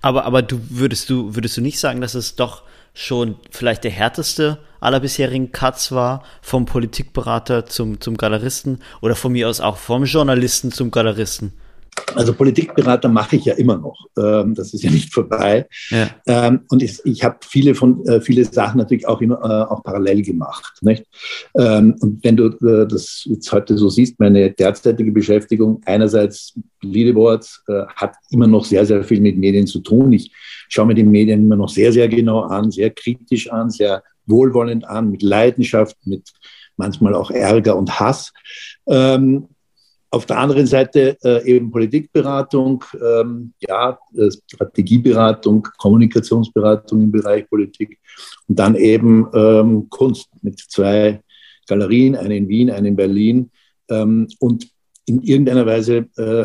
Aber, 0.00 0.24
aber 0.24 0.42
du 0.42 0.60
würdest 0.70 1.10
du, 1.10 1.34
würdest 1.34 1.56
du 1.56 1.60
nicht 1.60 1.78
sagen, 1.78 2.00
dass 2.00 2.14
es 2.14 2.36
doch 2.36 2.62
schon 2.94 3.36
vielleicht 3.50 3.84
der 3.84 3.90
härteste 3.90 4.58
aller 4.80 5.00
bisherigen 5.00 5.50
Cuts 5.50 5.92
war, 5.92 6.22
vom 6.40 6.66
Politikberater 6.66 7.66
zum, 7.66 8.00
zum 8.00 8.16
Galeristen 8.16 8.80
oder 9.00 9.16
von 9.16 9.32
mir 9.32 9.48
aus 9.48 9.60
auch 9.60 9.76
vom 9.76 10.04
Journalisten 10.04 10.72
zum 10.72 10.90
Galeristen? 10.90 11.52
Also 12.14 12.34
Politikberater 12.34 13.08
mache 13.08 13.36
ich 13.36 13.44
ja 13.44 13.54
immer 13.54 13.76
noch. 13.76 14.06
Ähm, 14.16 14.54
das 14.54 14.74
ist 14.74 14.82
ja 14.82 14.90
nicht 14.90 15.12
vorbei. 15.12 15.66
Ja. 15.90 16.10
Ähm, 16.26 16.60
und 16.68 16.82
ich, 16.82 17.00
ich 17.04 17.24
habe 17.24 17.38
viele 17.42 17.74
von 17.74 18.04
äh, 18.06 18.20
viele 18.20 18.44
Sachen 18.44 18.78
natürlich 18.78 19.06
auch 19.06 19.20
immer 19.20 19.36
äh, 19.36 19.72
auch 19.72 19.82
parallel 19.82 20.22
gemacht. 20.22 20.78
Nicht? 20.82 21.04
Ähm, 21.56 21.96
und 22.00 22.22
wenn 22.22 22.36
du 22.36 22.46
äh, 22.46 22.86
das 22.86 23.22
jetzt 23.24 23.50
heute 23.52 23.76
so 23.76 23.88
siehst, 23.88 24.20
meine 24.20 24.50
derzeitige 24.50 25.12
Beschäftigung 25.12 25.80
einerseits 25.86 26.54
Leaderboards 26.82 27.62
hat 27.96 28.14
immer 28.30 28.46
noch 28.46 28.64
sehr 28.64 28.84
sehr 28.84 29.02
viel 29.04 29.20
mit 29.20 29.38
Medien 29.38 29.66
zu 29.66 29.80
tun. 29.80 30.12
Ich 30.12 30.30
schaue 30.68 30.86
mir 30.86 30.94
die 30.94 31.02
Medien 31.02 31.44
immer 31.44 31.56
noch 31.56 31.70
sehr 31.70 31.92
sehr 31.92 32.08
genau 32.08 32.42
an, 32.42 32.70
sehr 32.70 32.90
kritisch 32.90 33.50
an, 33.50 33.70
sehr 33.70 34.02
wohlwollend 34.26 34.86
an, 34.86 35.10
mit 35.10 35.22
Leidenschaft, 35.22 35.96
mit 36.04 36.30
manchmal 36.76 37.14
auch 37.14 37.30
Ärger 37.30 37.76
und 37.76 37.98
Hass. 38.00 38.32
Ähm, 38.86 39.48
auf 40.14 40.26
der 40.26 40.38
anderen 40.38 40.66
Seite 40.66 41.18
äh, 41.24 41.44
eben 41.44 41.70
Politikberatung, 41.70 42.84
ähm, 43.02 43.52
ja, 43.66 43.98
äh, 44.16 44.30
Strategieberatung, 44.30 45.66
Kommunikationsberatung 45.76 47.02
im 47.02 47.10
Bereich 47.10 47.48
Politik 47.48 47.98
und 48.46 48.58
dann 48.58 48.76
eben 48.76 49.26
ähm, 49.34 49.88
Kunst 49.90 50.28
mit 50.42 50.60
zwei 50.60 51.20
Galerien, 51.66 52.14
eine 52.14 52.36
in 52.36 52.48
Wien, 52.48 52.70
eine 52.70 52.88
in 52.88 52.96
Berlin. 52.96 53.50
Ähm, 53.90 54.28
und 54.38 54.68
in 55.06 55.20
irgendeiner 55.22 55.66
Weise, 55.66 56.06
äh, 56.16 56.44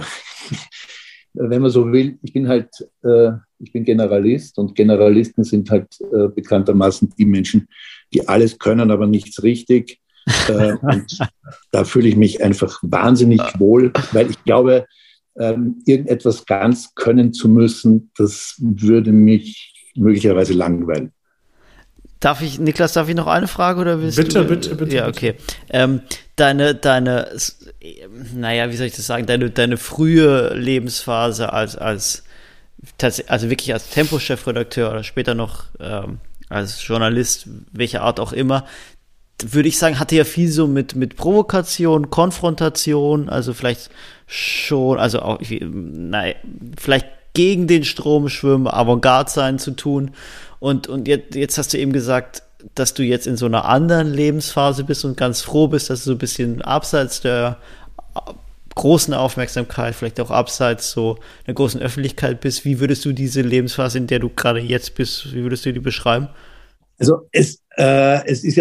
wenn 1.33 1.61
man 1.61 1.71
so 1.71 1.91
will, 1.91 2.17
ich 2.23 2.33
bin 2.33 2.47
halt, 2.47 2.69
äh, 3.03 3.31
ich 3.59 3.71
bin 3.71 3.83
Generalist 3.83 4.57
und 4.57 4.73
Generalisten 4.73 5.43
sind 5.43 5.69
halt 5.69 5.87
äh, 6.11 6.27
bekanntermaßen 6.27 7.13
die 7.17 7.25
Menschen, 7.25 7.67
die 8.13 8.27
alles 8.27 8.57
können, 8.57 8.89
aber 8.89 9.05
nichts 9.05 9.43
richtig. 9.43 9.99
Äh, 10.47 10.73
und 10.81 11.17
da 11.71 11.83
fühle 11.83 12.07
ich 12.07 12.15
mich 12.15 12.43
einfach 12.43 12.79
wahnsinnig 12.81 13.41
wohl, 13.57 13.91
weil 14.11 14.29
ich 14.29 14.43
glaube, 14.43 14.85
ähm, 15.37 15.81
irgendetwas 15.85 16.45
ganz 16.45 16.93
können 16.95 17.33
zu 17.33 17.49
müssen, 17.49 18.11
das 18.17 18.55
würde 18.59 19.11
mich 19.11 19.91
möglicherweise 19.95 20.53
langweilen. 20.53 21.11
Darf 22.19 22.41
ich, 22.41 22.59
Niklas, 22.59 22.93
darf 22.93 23.07
ich 23.07 23.15
noch 23.15 23.27
eine 23.27 23.47
Frage 23.47 23.79
oder 23.79 24.01
willst 24.01 24.17
bitte, 24.17 24.39
du? 24.39 24.45
Bitte, 24.45 24.75
bitte, 24.75 24.95
Ja, 24.95 25.07
okay. 25.07 25.35
Ähm, 25.69 26.01
deine, 26.35 26.75
deine, 26.75 27.29
naja, 28.35 28.69
wie 28.69 28.75
soll 28.75 28.87
ich 28.87 28.95
das 28.95 29.07
sagen, 29.07 29.25
deine, 29.25 29.49
deine 29.49 29.77
frühe 29.77 30.53
Lebensphase 30.53 31.53
als, 31.53 31.77
als, 31.77 32.23
also 33.27 33.49
wirklich 33.49 33.71
als 33.71 33.89
Tempo-Chefredakteur 33.89 34.91
oder 34.91 35.03
später 35.03 35.33
noch 35.33 35.65
ähm, 35.79 36.19
als 36.49 36.85
Journalist, 36.85 37.47
welcher 37.71 38.01
Art 38.01 38.19
auch 38.19 38.33
immer, 38.33 38.65
würde 39.47 39.69
ich 39.69 39.77
sagen, 39.77 39.99
hatte 39.99 40.15
ja 40.15 40.23
viel 40.23 40.49
so 40.49 40.67
mit, 40.67 40.95
mit 40.95 41.15
Provokation, 41.15 42.09
Konfrontation, 42.09 43.29
also 43.29 43.53
vielleicht 43.53 43.89
schon, 44.27 44.99
also 44.99 45.21
auch, 45.21 45.39
nein, 45.49 46.35
vielleicht 46.77 47.07
gegen 47.33 47.67
den 47.67 47.83
Strom 47.83 48.29
schwimmen, 48.29 48.67
Avantgarde 48.67 49.31
sein 49.31 49.59
zu 49.59 49.71
tun. 49.71 50.11
Und, 50.59 50.87
und 50.87 51.07
jetzt, 51.07 51.35
jetzt 51.35 51.57
hast 51.57 51.73
du 51.73 51.77
eben 51.77 51.93
gesagt, 51.93 52.43
dass 52.75 52.93
du 52.93 53.03
jetzt 53.03 53.27
in 53.27 53.37
so 53.37 53.45
einer 53.45 53.65
anderen 53.65 54.13
Lebensphase 54.13 54.83
bist 54.83 55.05
und 55.05 55.15
ganz 55.15 55.41
froh 55.41 55.67
bist, 55.67 55.89
dass 55.89 55.99
du 55.99 56.05
so 56.05 56.11
ein 56.11 56.17
bisschen 56.17 56.61
abseits 56.61 57.21
der 57.21 57.57
großen 58.75 59.13
Aufmerksamkeit, 59.13 59.95
vielleicht 59.95 60.19
auch 60.19 60.31
abseits 60.31 60.91
so 60.91 61.17
der 61.47 61.53
großen 61.53 61.81
Öffentlichkeit 61.81 62.41
bist. 62.41 62.65
Wie 62.65 62.79
würdest 62.79 63.05
du 63.05 63.13
diese 63.13 63.41
Lebensphase, 63.41 63.97
in 63.97 64.07
der 64.07 64.19
du 64.19 64.29
gerade 64.29 64.59
jetzt 64.59 64.95
bist, 64.95 65.33
wie 65.33 65.43
würdest 65.43 65.65
du 65.65 65.73
die 65.73 65.79
beschreiben? 65.79 66.29
Also 66.97 67.27
es, 67.31 67.61
äh, 67.79 68.25
es 68.25 68.43
ist 68.43 68.57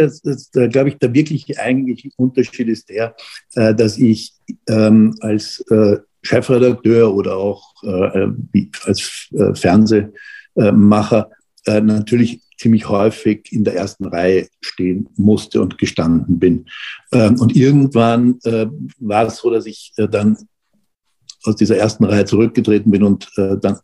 äh, 0.57 0.69
glaube 0.69 0.91
ich, 0.91 0.99
der 0.99 1.13
wirklich 1.13 1.59
eigentliche 1.59 2.11
Unterschied 2.17 2.69
ist 2.69 2.89
der, 2.89 3.17
äh, 3.55 3.75
dass 3.75 3.99
ich 3.99 4.35
ähm, 4.69 5.17
als 5.21 5.61
äh, 5.71 5.99
Chefredakteur 6.23 7.13
oder 7.13 7.37
auch 7.37 7.75
äh, 7.83 8.29
als 8.85 9.29
äh, 9.33 9.55
Fernsehmacher 9.55 11.31
natürlich 11.67 12.41
ziemlich 12.57 12.89
häufig 12.89 13.53
in 13.53 13.63
der 13.63 13.75
ersten 13.75 14.07
Reihe 14.07 14.49
stehen 14.61 15.07
musste 15.17 15.61
und 15.61 15.77
gestanden 15.77 16.39
bin. 16.39 16.65
Ähm, 17.13 17.39
und 17.41 17.55
irgendwann 17.55 18.39
war 18.99 19.27
es 19.27 19.37
so, 19.37 19.51
dass 19.51 19.67
ich 19.67 19.93
dann 19.97 20.39
aus 21.45 21.57
dieser 21.57 21.77
ersten 21.77 22.05
Reihe 22.05 22.25
zurückgetreten 22.25 22.91
bin 22.91 23.03
und 23.03 23.31
dann 23.37 23.81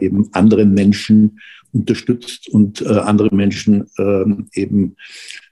eben 0.00 0.28
anderen 0.32 0.74
Menschen 0.74 1.38
unterstützt 1.72 2.48
und 2.48 2.82
äh, 2.82 2.88
andere 2.88 3.34
Menschen 3.34 3.90
ähm, 3.98 4.48
eben 4.52 4.96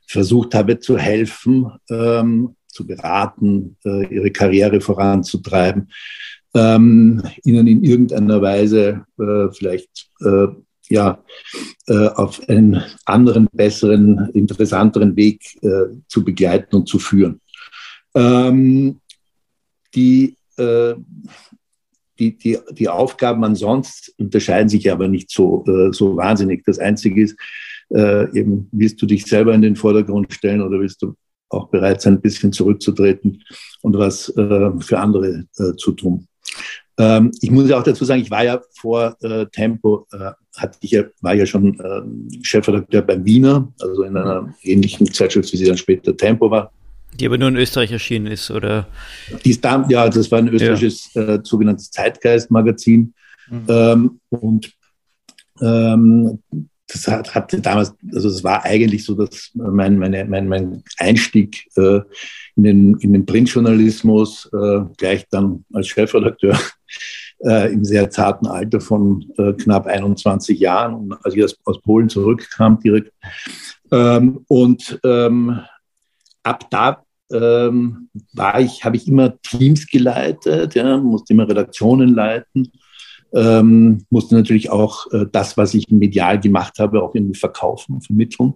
versucht 0.06 0.54
habe 0.54 0.78
zu 0.80 0.98
helfen, 0.98 1.70
ähm, 1.88 2.56
zu 2.66 2.86
beraten, 2.86 3.76
äh, 3.84 4.06
ihre 4.14 4.30
Karriere 4.30 4.80
voranzutreiben, 4.80 5.90
ähm, 6.54 7.22
ihnen 7.44 7.66
in 7.66 7.84
irgendeiner 7.84 8.42
Weise 8.42 9.04
äh, 9.18 9.48
vielleicht 9.52 10.08
äh, 10.20 10.48
ja, 10.88 11.22
äh, 11.86 12.08
auf 12.08 12.40
einen 12.48 12.82
anderen, 13.04 13.48
besseren, 13.52 14.30
interessanteren 14.34 15.14
Weg 15.14 15.56
äh, 15.62 15.86
zu 16.08 16.24
begleiten 16.24 16.74
und 16.76 16.88
zu 16.88 16.98
führen. 16.98 17.40
Ähm, 18.14 19.00
die 19.94 20.36
die, 22.20 22.36
die, 22.36 22.58
die 22.72 22.88
Aufgaben 22.88 23.42
ansonsten 23.42 24.12
unterscheiden 24.22 24.68
sich 24.68 24.92
aber 24.92 25.08
nicht 25.08 25.30
so, 25.30 25.64
äh, 25.66 25.92
so 25.92 26.16
wahnsinnig. 26.16 26.62
Das 26.64 26.78
Einzige 26.78 27.22
ist, 27.22 27.36
äh, 27.92 28.30
eben, 28.38 28.68
willst 28.72 29.00
du 29.02 29.06
dich 29.06 29.24
selber 29.24 29.54
in 29.54 29.62
den 29.62 29.74
Vordergrund 29.74 30.32
stellen 30.32 30.60
oder 30.60 30.78
willst 30.78 31.02
du 31.02 31.14
auch 31.48 31.68
bereit 31.68 32.00
sein, 32.00 32.14
ein 32.14 32.20
bisschen 32.20 32.52
zurückzutreten 32.52 33.42
und 33.82 33.98
was 33.98 34.28
äh, 34.36 34.70
für 34.80 34.98
andere 34.98 35.46
äh, 35.58 35.74
zu 35.76 35.92
tun. 35.92 36.26
Ähm, 36.96 37.32
ich 37.40 37.50
muss 37.50 37.68
ja 37.68 37.78
auch 37.78 37.82
dazu 37.82 38.04
sagen, 38.04 38.22
ich 38.22 38.30
war 38.30 38.44
ja 38.44 38.60
vor 38.78 39.16
äh, 39.22 39.46
Tempo, 39.46 40.06
äh, 40.12 40.30
hatte 40.56 40.78
ich 40.82 40.92
ja, 40.92 41.04
war 41.22 41.34
ja 41.34 41.46
schon 41.46 41.78
äh, 41.80 42.02
Chefredakteur 42.42 43.02
beim 43.02 43.24
Wiener, 43.24 43.72
also 43.80 44.02
in 44.02 44.16
einer 44.16 44.54
ähnlichen 44.62 45.12
Zeitschrift, 45.12 45.52
wie 45.52 45.56
sie 45.56 45.64
dann 45.64 45.78
später 45.78 46.16
Tempo 46.16 46.50
war. 46.50 46.72
Die 47.18 47.26
aber 47.26 47.38
nur 47.38 47.48
in 47.48 47.56
Österreich 47.56 47.92
erschienen 47.92 48.26
ist, 48.26 48.50
oder? 48.50 48.86
Die 49.44 49.50
ist 49.50 49.64
da, 49.64 49.84
ja, 49.88 50.08
das 50.08 50.30
war 50.30 50.38
ein 50.38 50.48
österreichisches 50.48 51.12
ja. 51.14 51.22
äh, 51.22 51.40
sogenanntes 51.42 51.90
Zeitgeist-Magazin. 51.90 53.14
Mhm. 53.48 53.64
Ähm, 53.68 54.20
und 54.30 54.72
ähm, 55.60 56.38
das 56.92 57.06
hat, 57.06 57.34
hatte 57.34 57.60
damals, 57.60 57.94
also 58.12 58.28
es 58.28 58.42
war 58.42 58.64
eigentlich 58.64 59.04
so, 59.04 59.14
dass 59.14 59.50
mein, 59.54 59.98
meine, 59.98 60.24
mein, 60.24 60.48
mein 60.48 60.82
Einstieg 60.98 61.66
äh, 61.76 62.00
in, 62.56 62.62
den, 62.62 62.96
in 62.98 63.12
den 63.12 63.26
Printjournalismus 63.26 64.50
äh, 64.52 64.80
gleich 64.96 65.26
dann 65.30 65.64
als 65.72 65.88
Chefredakteur 65.88 66.58
äh, 67.44 67.72
im 67.72 67.84
sehr 67.84 68.10
zarten 68.10 68.46
Alter 68.46 68.80
von 68.80 69.24
äh, 69.36 69.52
knapp 69.52 69.86
21 69.86 70.58
Jahren, 70.58 71.14
als 71.22 71.34
ich 71.34 71.44
aus, 71.44 71.56
aus 71.64 71.80
Polen 71.80 72.08
zurückkam 72.08 72.80
direkt. 72.80 73.12
Ähm, 73.92 74.44
und 74.48 75.00
ähm, 75.04 75.60
ab 76.42 76.70
da 76.70 77.04
ähm, 77.32 78.08
war 78.32 78.60
ich, 78.60 78.84
habe 78.84 78.96
ich 78.96 79.06
immer 79.06 79.40
Teams 79.42 79.86
geleitet, 79.86 80.74
ja, 80.74 80.98
musste 80.98 81.32
immer 81.32 81.48
Redaktionen 81.48 82.14
leiten, 82.14 82.72
ähm, 83.32 84.04
musste 84.10 84.34
natürlich 84.34 84.70
auch 84.70 85.10
äh, 85.12 85.26
das, 85.30 85.56
was 85.56 85.74
ich 85.74 85.88
medial 85.90 86.40
gemacht 86.40 86.78
habe, 86.78 87.02
auch 87.02 87.14
irgendwie 87.14 87.38
verkaufen, 87.38 88.00
vermitteln 88.00 88.54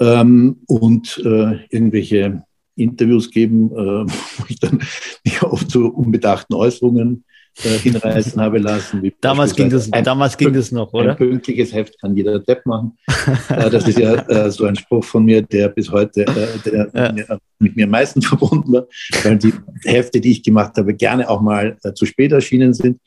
ähm, 0.00 0.60
und 0.66 1.18
äh, 1.24 1.64
irgendwelche 1.70 2.42
Interviews 2.76 3.30
geben, 3.30 3.70
äh, 3.70 3.74
wo 4.38 4.44
ich 4.48 4.58
dann 4.60 4.82
mich 5.24 5.42
oft 5.42 5.70
zu 5.70 5.92
unbedachten 5.92 6.54
Äußerungen 6.54 7.24
äh, 7.62 7.78
hinreißen 7.78 8.40
habe 8.40 8.58
lassen. 8.58 9.12
damals 9.20 9.54
ging 9.54 9.70
das, 9.70 9.88
damals 9.90 10.36
ging 10.36 10.52
das 10.52 10.72
noch, 10.72 10.92
oder? 10.92 11.10
Ein 11.10 11.16
pünktliches 11.16 11.72
Heft 11.72 12.00
kann 12.00 12.16
jeder 12.16 12.40
Depp 12.40 12.66
machen. 12.66 12.98
äh, 13.48 13.70
das 13.70 13.86
ist 13.86 13.98
ja 13.98 14.14
äh, 14.28 14.50
so 14.50 14.64
ein 14.64 14.74
Spruch 14.74 15.04
von 15.04 15.24
mir, 15.24 15.40
der 15.42 15.68
bis 15.68 15.90
heute 15.90 16.22
äh, 16.22 16.58
der 16.64 16.90
ja. 16.92 17.12
mit, 17.12 17.28
mir, 17.28 17.40
mit 17.60 17.76
mir 17.76 17.84
am 17.84 17.90
meisten 17.90 18.22
verbunden 18.22 18.72
war, 18.72 18.86
weil 19.22 19.38
die 19.38 19.54
Hefte, 19.84 20.20
die 20.20 20.32
ich 20.32 20.42
gemacht 20.42 20.76
habe, 20.76 20.94
gerne 20.94 21.28
auch 21.28 21.40
mal 21.40 21.78
zu 21.94 22.06
spät 22.06 22.32
erschienen 22.32 22.74
sind. 22.74 23.00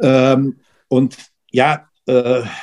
Ähm, 0.00 0.56
und 0.88 1.16
ja, 1.50 1.86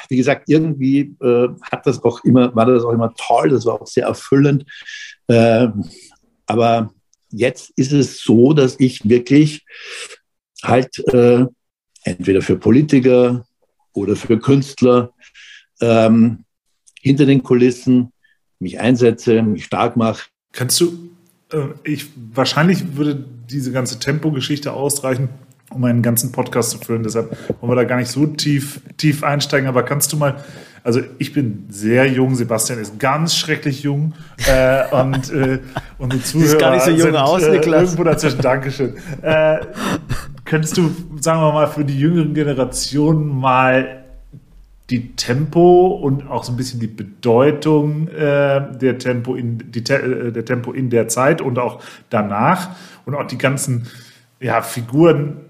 wie 0.10 0.18
gesagt, 0.18 0.50
irgendwie 0.50 1.16
hat 1.22 1.88
das 1.88 2.04
auch 2.04 2.22
immer, 2.26 2.54
war 2.54 2.66
das 2.66 2.84
auch 2.84 2.92
immer 2.92 3.14
toll, 3.16 3.48
das 3.48 3.66
war 3.66 3.82
auch 3.82 3.88
sehr 3.88 4.08
erfüllend. 4.08 4.66
Ähm, 5.30 5.86
aber 6.48 6.92
jetzt 7.30 7.72
ist 7.76 7.92
es 7.92 8.22
so, 8.22 8.54
dass 8.54 8.80
ich 8.80 9.08
wirklich 9.08 9.66
halt 10.64 11.00
äh, 11.14 11.46
entweder 12.04 12.42
für 12.42 12.58
Politiker 12.58 13.46
oder 13.94 14.16
für 14.16 14.40
Künstler 14.40 15.12
ähm, 15.82 16.44
hinter 17.02 17.26
den 17.26 17.44
Kulissen 17.44 18.12
mich 18.60 18.80
einsetze, 18.80 19.42
mich 19.44 19.66
stark 19.66 19.98
mache. 19.98 20.28
Kannst 20.52 20.80
du, 20.80 21.10
äh, 21.52 21.68
ich, 21.84 22.08
wahrscheinlich 22.34 22.96
würde 22.96 23.24
diese 23.50 23.72
ganze 23.72 24.00
Tempo-Geschichte 24.00 24.74
ausreichen, 24.74 25.30
um 25.70 25.84
einen 25.84 26.02
ganzen 26.02 26.32
Podcast 26.32 26.72
zu 26.72 26.80
füllen. 26.80 27.04
Deshalb 27.04 27.38
wollen 27.62 27.72
wir 27.72 27.76
da 27.76 27.84
gar 27.84 27.98
nicht 27.98 28.10
so 28.10 28.26
tief, 28.26 28.82
tief 28.98 29.24
einsteigen. 29.24 29.68
Aber 29.68 29.84
kannst 29.84 30.12
du 30.14 30.18
mal, 30.18 30.44
also 30.84 31.02
ich 31.18 31.34
bin 31.34 31.66
sehr 31.70 32.08
jung, 32.08 32.36
Sebastian 32.36 32.80
ist 32.80 33.00
ganz 33.00 33.36
schrecklich 33.36 33.84
jung 33.84 34.14
äh, 34.48 34.90
und 34.96 35.32
äh, 35.32 35.60
unsere 35.98 36.24
Zuhörer 36.24 36.48
Sieht 36.50 36.60
gar 36.60 36.74
nicht 36.74 36.86
so 36.86 36.92
jung 36.92 37.02
sind, 37.02 37.16
aus, 37.16 37.44
äh, 37.44 37.52
Niklas. 37.52 37.84
irgendwo 37.84 38.04
dazwischen. 38.04 38.42
Dankeschön. 38.42 38.96
Äh, 39.22 39.60
könntest 40.48 40.78
du, 40.78 40.90
sagen 41.20 41.42
wir 41.42 41.52
mal, 41.52 41.68
für 41.68 41.86
die 41.86 42.00
jüngeren 42.00 42.34
Generationen 42.34 43.28
mal 43.28 44.04
die 44.90 45.16
Tempo 45.16 45.88
und 45.88 46.30
auch 46.30 46.46
so 46.46 46.54
ein 46.54 46.58
bisschen 46.58 46.80
die 46.80 46.88
Bedeutung 46.88 48.08
äh, 48.08 48.78
der, 48.78 48.98
Tempo 48.98 49.36
in, 49.36 49.72
die, 49.72 49.80
äh, 49.80 50.32
der 50.32 50.46
Tempo 50.46 50.72
in 50.72 50.90
der 50.90 51.10
Zeit 51.10 51.42
und 51.42 51.60
auch 51.60 51.84
danach 52.10 52.70
und 53.06 53.14
auch 53.14 53.28
die 53.28 53.38
ganzen 53.38 53.88
ja, 54.40 54.62
Figuren, 54.62 55.42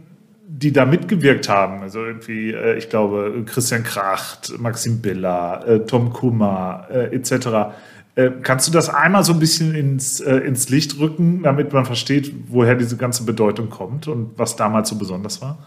die 0.48 0.72
da 0.72 0.86
mitgewirkt 0.86 1.50
haben. 1.50 1.84
Also 1.84 2.04
irgendwie, 2.04 2.52
äh, 2.52 2.78
ich 2.78 2.90
glaube, 2.90 3.44
Christian 3.46 3.84
Kracht, 3.84 4.58
Maxim 4.58 5.02
Biller, 5.02 5.64
äh, 5.68 5.80
Tom 5.82 6.12
Kummer 6.12 6.88
äh, 6.90 7.16
etc. 7.16 7.76
Äh, 8.18 8.32
kannst 8.42 8.68
du 8.68 8.72
das 8.72 8.90
einmal 8.90 9.24
so 9.24 9.32
ein 9.32 9.40
bisschen 9.40 9.76
ins, 9.76 10.20
äh, 10.20 10.38
ins 10.38 10.70
Licht 10.70 10.98
rücken, 10.98 11.44
damit 11.44 11.72
man 11.72 11.86
versteht, 11.86 12.34
woher 12.48 12.74
diese 12.74 12.98
ganze 12.98 13.24
Bedeutung 13.24 13.70
kommt 13.70 14.08
und 14.08 14.32
was 14.40 14.56
damals 14.56 14.90
so 14.90 14.96
besonders 14.96 15.40
war? 15.40 15.60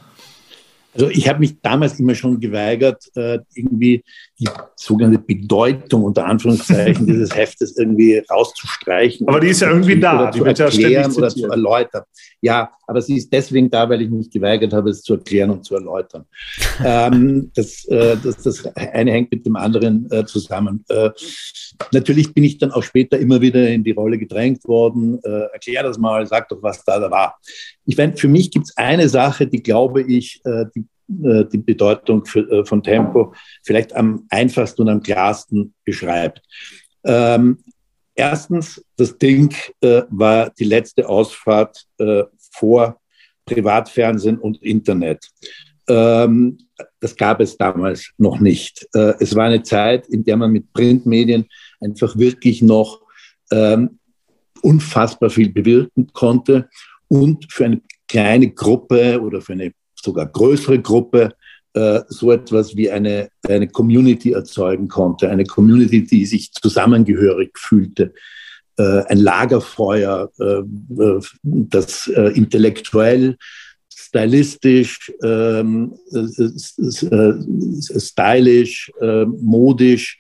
Also 0.92 1.08
ich 1.08 1.28
habe 1.28 1.38
mich 1.38 1.60
damals 1.62 2.00
immer 2.00 2.16
schon 2.16 2.40
geweigert, 2.40 3.04
äh, 3.14 3.38
irgendwie 3.54 4.02
die 4.40 4.48
sogenannte 4.74 5.20
Bedeutung 5.20 6.02
unter 6.02 6.26
Anführungszeichen 6.26 7.06
dieses 7.06 7.34
Heftes 7.36 7.76
irgendwie 7.78 8.20
rauszustreichen. 8.28 9.28
Aber 9.28 9.38
die 9.38 9.48
ist 9.48 9.60
ja 9.60 9.70
irgendwie 9.70 10.00
da, 10.00 10.32
oder 10.32 10.52
zu 10.52 10.64
erklären 10.64 11.12
oder 11.12 11.28
zu 11.28 11.46
erläutern. 11.46 12.02
Ja, 12.40 12.72
aber 12.88 13.00
sie 13.00 13.18
ist 13.18 13.32
deswegen 13.32 13.70
da, 13.70 13.88
weil 13.88 14.02
ich 14.02 14.10
mich 14.10 14.28
geweigert 14.28 14.72
habe, 14.72 14.90
es 14.90 15.02
zu 15.02 15.14
erklären 15.14 15.50
und 15.50 15.64
zu 15.64 15.76
erläutern. 15.76 16.24
ähm, 16.84 17.52
das, 17.54 17.84
äh, 17.84 18.16
das, 18.24 18.38
das 18.42 18.66
eine 18.74 19.12
hängt 19.12 19.30
mit 19.30 19.46
dem 19.46 19.54
anderen 19.54 20.10
äh, 20.10 20.26
zusammen. 20.26 20.84
Äh, 20.88 21.10
natürlich 21.92 22.34
bin 22.34 22.44
ich 22.44 22.58
dann 22.58 22.72
auch 22.72 22.82
später 22.82 23.18
immer 23.18 23.40
wieder 23.40 23.68
in 23.68 23.84
die 23.84 23.92
Rolle 23.92 24.18
gedrängt 24.18 24.64
worden. 24.64 25.18
Äh, 25.22 25.52
erklär 25.52 25.82
das 25.82 25.98
mal, 25.98 26.26
sag 26.26 26.48
doch, 26.48 26.62
was 26.62 26.84
da, 26.84 26.98
da 26.98 27.10
war. 27.10 27.38
Ich 27.86 27.96
meine, 27.96 28.16
für 28.16 28.28
mich 28.28 28.50
gibt 28.50 28.66
es 28.66 28.76
eine 28.76 29.08
Sache, 29.08 29.46
die 29.46 29.62
glaube 29.62 30.02
ich, 30.02 30.40
äh, 30.44 30.66
die 30.74 30.84
äh, 31.24 31.44
die 31.44 31.58
Bedeutung 31.58 32.24
für, 32.24 32.64
von 32.64 32.82
Tempo 32.84 33.34
vielleicht 33.64 33.94
am 33.94 34.26
einfachsten 34.30 34.82
und 34.82 34.88
am 34.88 35.02
klarsten 35.02 35.74
beschreibt. 35.84 36.40
Ähm, 37.04 37.58
erstens, 38.14 38.84
das 38.96 39.18
Ding 39.18 39.52
äh, 39.80 40.02
war 40.10 40.50
die 40.50 40.64
letzte 40.64 41.08
Ausfahrt 41.08 41.84
äh, 41.98 42.22
vor 42.52 43.00
Privatfernsehen 43.44 44.38
und 44.38 44.62
Internet. 44.62 45.28
Ähm, 45.88 46.58
das 47.00 47.16
gab 47.16 47.40
es 47.40 47.56
damals 47.56 48.12
noch 48.16 48.38
nicht. 48.38 48.86
Äh, 48.94 49.14
es 49.18 49.34
war 49.34 49.46
eine 49.46 49.64
Zeit, 49.64 50.06
in 50.06 50.22
der 50.22 50.36
man 50.36 50.52
mit 50.52 50.72
Printmedien 50.72 51.46
einfach 51.80 52.16
wirklich 52.16 52.62
noch 52.62 53.00
ähm, 53.50 53.98
unfassbar 54.62 55.30
viel 55.30 55.50
bewirken 55.50 56.08
konnte 56.12 56.68
und 57.08 57.50
für 57.50 57.64
eine 57.64 57.80
kleine 58.08 58.50
Gruppe 58.50 59.20
oder 59.20 59.40
für 59.40 59.54
eine 59.54 59.72
sogar 59.94 60.26
größere 60.26 60.80
Gruppe 60.80 61.34
äh, 61.74 62.00
so 62.08 62.32
etwas 62.32 62.74
wie 62.76 62.90
eine, 62.90 63.28
eine 63.46 63.68
Community 63.68 64.32
erzeugen 64.32 64.88
konnte, 64.88 65.30
eine 65.30 65.44
Community, 65.44 66.04
die 66.04 66.26
sich 66.26 66.52
zusammengehörig 66.52 67.56
fühlte, 67.56 68.12
äh, 68.76 69.04
ein 69.08 69.18
Lagerfeuer, 69.18 70.30
äh, 70.40 70.44
äh 70.44 71.20
das 71.42 72.08
äh, 72.08 72.32
intellektuell, 72.36 73.36
stylistisch, 73.94 75.12
ähm, 75.22 75.94
äh, 76.12 78.00
stylisch, 78.00 78.90
modisch 79.40 80.18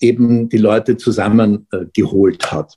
eben 0.00 0.48
die 0.48 0.58
Leute 0.58 0.96
zusammengeholt 0.96 2.50
hat 2.50 2.74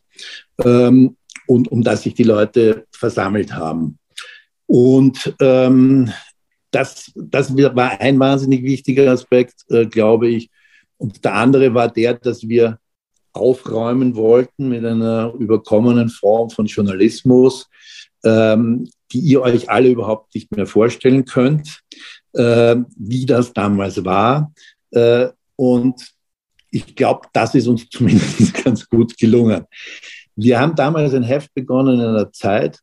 ähm, 0.63 1.15
und 1.47 1.71
um 1.71 1.81
das 1.83 2.03
sich 2.03 2.13
die 2.13 2.23
Leute 2.23 2.85
versammelt 2.91 3.53
haben. 3.53 3.97
Und 4.65 5.35
ähm, 5.39 6.11
das, 6.71 7.11
das 7.15 7.55
war 7.55 7.99
ein 7.99 8.19
wahnsinnig 8.19 8.63
wichtiger 8.63 9.11
Aspekt, 9.11 9.65
äh, 9.69 9.85
glaube 9.85 10.29
ich. 10.29 10.49
Und 10.97 11.23
der 11.25 11.33
andere 11.35 11.73
war 11.73 11.89
der, 11.89 12.13
dass 12.13 12.47
wir 12.47 12.79
aufräumen 13.33 14.15
wollten 14.15 14.69
mit 14.69 14.85
einer 14.85 15.33
überkommenen 15.37 16.09
Form 16.09 16.49
von 16.49 16.65
Journalismus, 16.65 17.69
ähm, 18.23 18.89
die 19.11 19.19
ihr 19.19 19.41
euch 19.41 19.69
alle 19.69 19.89
überhaupt 19.89 20.33
nicht 20.35 20.55
mehr 20.55 20.65
vorstellen 20.65 21.25
könnt, 21.25 21.81
äh, 22.33 22.77
wie 22.95 23.25
das 23.25 23.53
damals 23.53 24.03
war. 24.05 24.53
Äh, 24.91 25.29
und 25.55 26.11
ich 26.71 26.95
glaube, 26.95 27.27
das 27.33 27.53
ist 27.53 27.67
uns 27.67 27.87
zumindest 27.91 28.63
ganz 28.63 28.87
gut 28.89 29.17
gelungen. 29.17 29.65
Wir 30.35 30.59
haben 30.59 30.75
damals 30.75 31.13
ein 31.13 31.23
Heft 31.23 31.53
begonnen 31.53 31.99
in 31.99 32.05
einer 32.05 32.31
Zeit, 32.31 32.79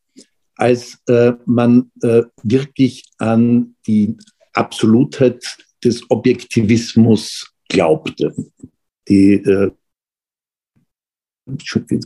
als 0.55 0.98
äh, 1.09 1.33
man 1.46 1.90
äh, 2.03 2.22
wirklich 2.42 3.05
an 3.18 3.74
die 3.87 4.16
Absolutheit 4.53 5.44
des 5.83 6.09
Objektivismus 6.11 7.53
glaubte. 7.68 8.35
Die 9.09 9.35
äh, 9.35 9.70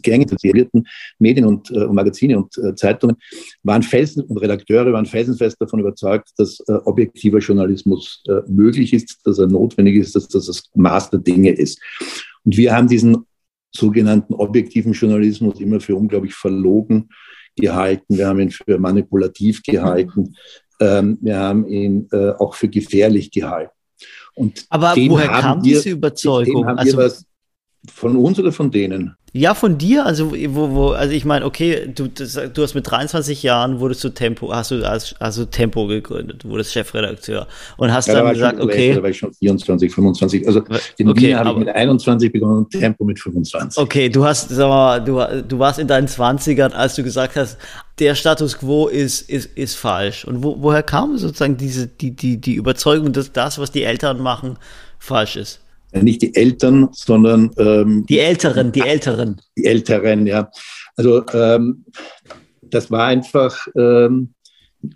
gängig 0.03 0.33
etablierten 0.33 0.87
Medien 1.19 1.47
und 1.47 1.71
äh, 1.71 1.87
Magazine 1.87 2.39
und 2.39 2.57
äh, 2.59 2.75
Zeitungen 2.75 3.17
waren 3.63 3.83
felsen 3.83 4.23
und 4.25 4.39
Redakteure 4.39 4.93
waren 4.93 5.07
felsenfest 5.07 5.61
davon 5.61 5.81
überzeugt, 5.81 6.31
dass 6.37 6.61
äh, 6.69 6.73
objektiver 6.85 7.39
Journalismus 7.39 8.23
äh, 8.29 8.41
möglich 8.49 8.93
ist, 8.93 9.21
dass 9.25 9.39
er 9.39 9.47
notwendig 9.47 9.97
ist, 9.97 10.15
dass 10.15 10.29
das 10.29 10.47
das 10.47 10.71
Maß 10.75 11.11
der 11.11 11.21
Dinge 11.21 11.51
ist. 11.51 11.81
Und 12.45 12.57
wir 12.57 12.75
haben 12.75 12.89
diesen 12.89 13.27
sogenannten 13.75 14.35
objektiven 14.35 14.93
Journalismus 14.93 15.61
immer 15.61 15.81
für 15.81 15.97
unglaublich 15.97 16.35
verlogen 16.35 17.09
gehalten, 17.57 18.17
wir 18.17 18.29
haben 18.29 18.41
ihn 18.41 18.51
für 18.51 18.79
manipulativ 18.79 19.63
gehalten, 19.63 20.35
ähm, 20.81 21.19
wir 21.21 21.39
haben 21.39 21.67
ihn 21.67 22.09
äh, 22.13 22.31
auch 22.31 22.55
für 22.55 22.69
gefährlich 22.69 23.31
gehalten. 23.31 23.73
Und 24.35 24.67
Aber 24.71 24.95
woher 24.97 25.29
kam 25.29 25.63
wir, 25.63 25.75
diese 25.75 25.91
Überzeugung? 25.91 26.67
also, 26.67 27.03
von 27.89 28.17
uns 28.17 28.39
oder 28.39 28.53
von 28.53 28.71
denen? 28.71 29.15
Ja, 29.35 29.55
von 29.55 29.79
dir, 29.79 30.05
also 30.05 30.33
wo, 30.33 30.71
wo, 30.73 30.89
also 30.91 31.15
ich 31.15 31.25
meine, 31.25 31.47
okay, 31.47 31.91
du, 31.95 32.07
das, 32.07 32.39
du 32.53 32.63
hast 32.63 32.75
mit 32.75 32.91
23 32.91 33.43
Jahren 33.43 33.81
wurdest 33.81 34.05
du 34.05 34.11
Tempo, 34.11 34.53
hast 34.53 34.73
du 34.73 34.87
hast, 34.87 35.17
hast 35.21 35.39
du 35.39 35.47
Tempo 35.47 35.87
gegründet, 35.87 36.45
wurdest 36.45 36.75
Chefredakteur 36.75 37.47
und 37.79 37.91
hast 37.91 38.09
ja, 38.09 38.15
dann 38.15 38.27
da 38.27 38.33
gesagt, 38.35 38.61
okay, 38.61 38.93
da 38.93 39.03
war 39.03 39.09
ich 39.09 39.17
schon 39.17 39.33
24, 39.33 39.91
25, 39.91 40.47
also 40.47 40.61
den 40.99 41.09
okay, 41.09 41.29
Wien 41.29 41.39
habe 41.39 41.51
ich 41.53 41.57
mit 41.65 41.75
21 41.75 42.31
begonnen 42.31 42.59
und 42.59 42.71
Tempo 42.71 43.05
mit 43.05 43.19
25. 43.19 43.83
Okay, 43.83 44.11
du 44.11 44.23
hast, 44.27 44.51
sag 44.51 44.69
mal, 44.69 45.03
du, 45.03 45.19
du 45.49 45.59
warst 45.59 45.79
in 45.79 45.89
deinen 45.89 46.09
20ern, 46.09 46.73
als 46.73 46.97
du 46.97 47.03
gesagt 47.03 47.37
hast, 47.37 47.57
der 47.99 48.15
Status 48.15 48.59
quo 48.59 48.89
ist, 48.89 49.23
ist, 49.31 49.57
ist 49.57 49.77
falsch. 49.77 50.27
Und 50.27 50.43
wo, 50.43 50.57
woher 50.61 50.83
kam 50.83 51.17
sozusagen 51.17 51.57
diese, 51.57 51.87
die, 51.87 52.11
die, 52.11 52.39
die 52.39 52.57
Überzeugung, 52.57 53.15
dass 53.15 53.33
das, 53.33 53.59
was 53.59 53.71
die 53.71 53.85
Eltern 53.85 54.21
machen, 54.21 54.59
falsch 54.99 55.37
ist? 55.37 55.62
Nicht 56.01 56.23
die 56.23 56.35
Eltern, 56.35 56.89
sondern 56.93 57.51
ähm, 57.59 58.07
die 58.09 58.19
Älteren, 58.19 58.73
die 58.73 58.81
Älteren. 58.81 59.41
Die 59.57 59.65
Älteren, 59.67 60.27
ja. 60.27 60.51
Also 60.97 61.25
ähm, 61.33 61.85
das 62.63 62.91
war 62.91 63.07
einfach, 63.07 63.67
ähm, 63.77 64.35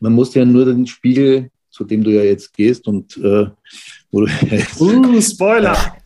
man 0.01 0.13
muss 0.13 0.35
ja 0.35 0.45
nur 0.45 0.65
den 0.65 0.87
Spiegel, 0.87 1.51
zu 1.71 1.85
dem 1.85 2.03
du 2.03 2.11
ja 2.11 2.23
jetzt 2.23 2.55
gehst 2.55 2.87
und 2.87 3.17
äh, 3.19 3.47
wo 4.11 4.21
du 4.23 4.27
jetzt, 4.51 4.81
uh, 4.81 5.21
Spoiler! 5.21 5.77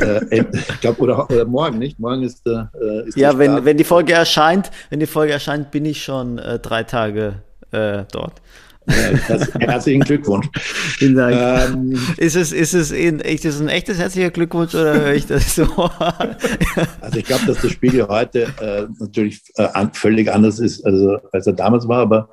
Äh, 0.00 0.40
äh, 0.40 0.44
ich 0.52 0.80
glaube, 0.80 1.00
oder, 1.00 1.30
oder, 1.30 1.44
morgen, 1.46 1.78
nicht? 1.78 1.98
Morgen 1.98 2.24
ist 2.24 2.44
der. 2.44 2.70
Äh, 2.78 3.08
ist 3.08 3.16
ja, 3.16 3.30
der 3.30 3.38
wenn, 3.38 3.64
wenn 3.64 3.76
die 3.78 3.84
Folge 3.84 4.12
erscheint, 4.12 4.70
wenn 4.90 5.00
die 5.00 5.06
Folge 5.06 5.32
erscheint, 5.32 5.70
bin 5.70 5.86
ich 5.86 6.02
schon 6.02 6.38
äh, 6.38 6.58
drei 6.58 6.82
Tage 6.82 7.36
äh, 7.70 8.04
dort. 8.12 8.42
Herzlichen 8.86 10.00
Glückwunsch. 10.00 10.48
Vielen 10.54 11.16
Dank. 11.16 11.34
Ähm, 11.34 11.98
ist 12.16 12.36
es, 12.36 12.52
ist 12.52 12.74
es 12.74 12.90
in, 12.90 13.20
ist 13.20 13.44
es 13.44 13.60
ein 13.60 13.68
echtes 13.68 13.98
herzlicher 13.98 14.30
Glückwunsch 14.30 14.74
oder 14.74 14.94
höre 14.94 15.14
ich 15.14 15.26
das 15.26 15.54
so? 15.54 15.64
also 17.00 17.18
ich 17.18 17.24
glaube, 17.24 17.46
dass 17.46 17.60
der 17.60 17.70
Spiegel 17.70 18.06
heute 18.08 18.42
äh, 18.60 18.86
natürlich 18.98 19.42
äh, 19.56 19.68
völlig 19.92 20.32
anders 20.32 20.58
ist, 20.58 20.84
also, 20.84 21.18
als 21.32 21.46
er 21.46 21.54
damals 21.54 21.88
war, 21.88 22.00
aber 22.00 22.30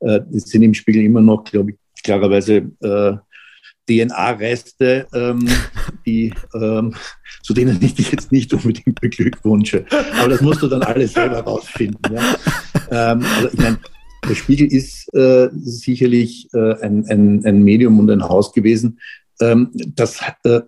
äh, 0.00 0.20
es 0.34 0.44
sind 0.44 0.62
im 0.62 0.74
Spiegel 0.74 1.02
immer 1.02 1.20
noch, 1.20 1.44
glaube 1.44 1.72
ich, 1.72 1.76
klarerweise 2.02 2.70
äh, 2.80 3.16
DNA-Reste, 3.88 5.06
ähm, 5.14 5.48
die, 6.06 6.32
ähm, 6.54 6.94
zu 7.42 7.54
denen 7.54 7.78
ich 7.82 7.94
dich 7.94 8.12
jetzt 8.12 8.30
nicht 8.30 8.52
unbedingt 8.52 9.00
beglückwünsche. 9.00 9.86
Aber 10.20 10.28
das 10.28 10.40
musst 10.40 10.62
du 10.62 10.68
dann 10.68 10.82
alles 10.82 11.14
selber 11.14 11.40
rausfinden. 11.40 12.14
Ja? 12.14 12.36
Ähm, 12.90 13.24
also 13.36 13.48
ich 13.52 13.58
meine, 13.58 13.78
der 14.26 14.34
Spiegel 14.34 14.72
ist 14.72 15.12
äh, 15.14 15.48
sicherlich 15.52 16.48
äh, 16.52 16.74
ein, 16.80 17.06
ein, 17.08 17.44
ein 17.44 17.62
Medium 17.62 17.98
und 17.98 18.10
ein 18.10 18.22
Haus 18.22 18.52
gewesen, 18.52 18.98
ähm, 19.40 19.70
das 19.94 20.20
äh, 20.44 20.60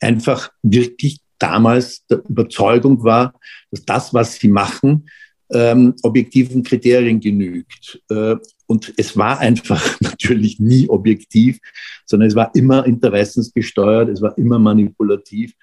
einfach 0.00 0.50
wirklich 0.62 1.20
damals 1.38 2.06
der 2.06 2.22
Überzeugung 2.28 3.02
war, 3.02 3.34
dass 3.70 3.84
das, 3.84 4.14
was 4.14 4.34
sie 4.34 4.48
machen, 4.48 5.08
ähm, 5.52 5.94
objektiven 6.02 6.62
Kriterien 6.62 7.20
genügt. 7.20 8.00
Äh, 8.10 8.36
und 8.66 8.94
es 8.96 9.16
war 9.16 9.38
einfach 9.40 9.82
natürlich 10.00 10.58
nie 10.58 10.88
objektiv, 10.88 11.58
sondern 12.06 12.28
es 12.28 12.34
war 12.34 12.54
immer 12.54 12.86
interessensgesteuert, 12.86 14.08
es 14.08 14.22
war 14.22 14.36
immer 14.38 14.58
manipulativ 14.58 15.54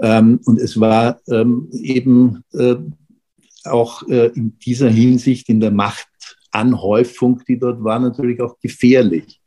ähm, 0.00 0.40
und 0.44 0.58
es 0.58 0.78
war 0.78 1.20
ähm, 1.28 1.68
eben 1.72 2.42
äh, 2.52 2.76
auch 3.64 4.06
äh, 4.08 4.28
in 4.34 4.58
dieser 4.58 4.88
Hinsicht 4.88 5.48
in 5.48 5.60
der 5.60 5.70
Machtanhäufung, 6.56 7.42
die 7.46 7.58
dort 7.58 7.82
war, 7.82 7.98
natürlich 7.98 8.40
auch 8.40 8.58
gefährlich. 8.60 9.40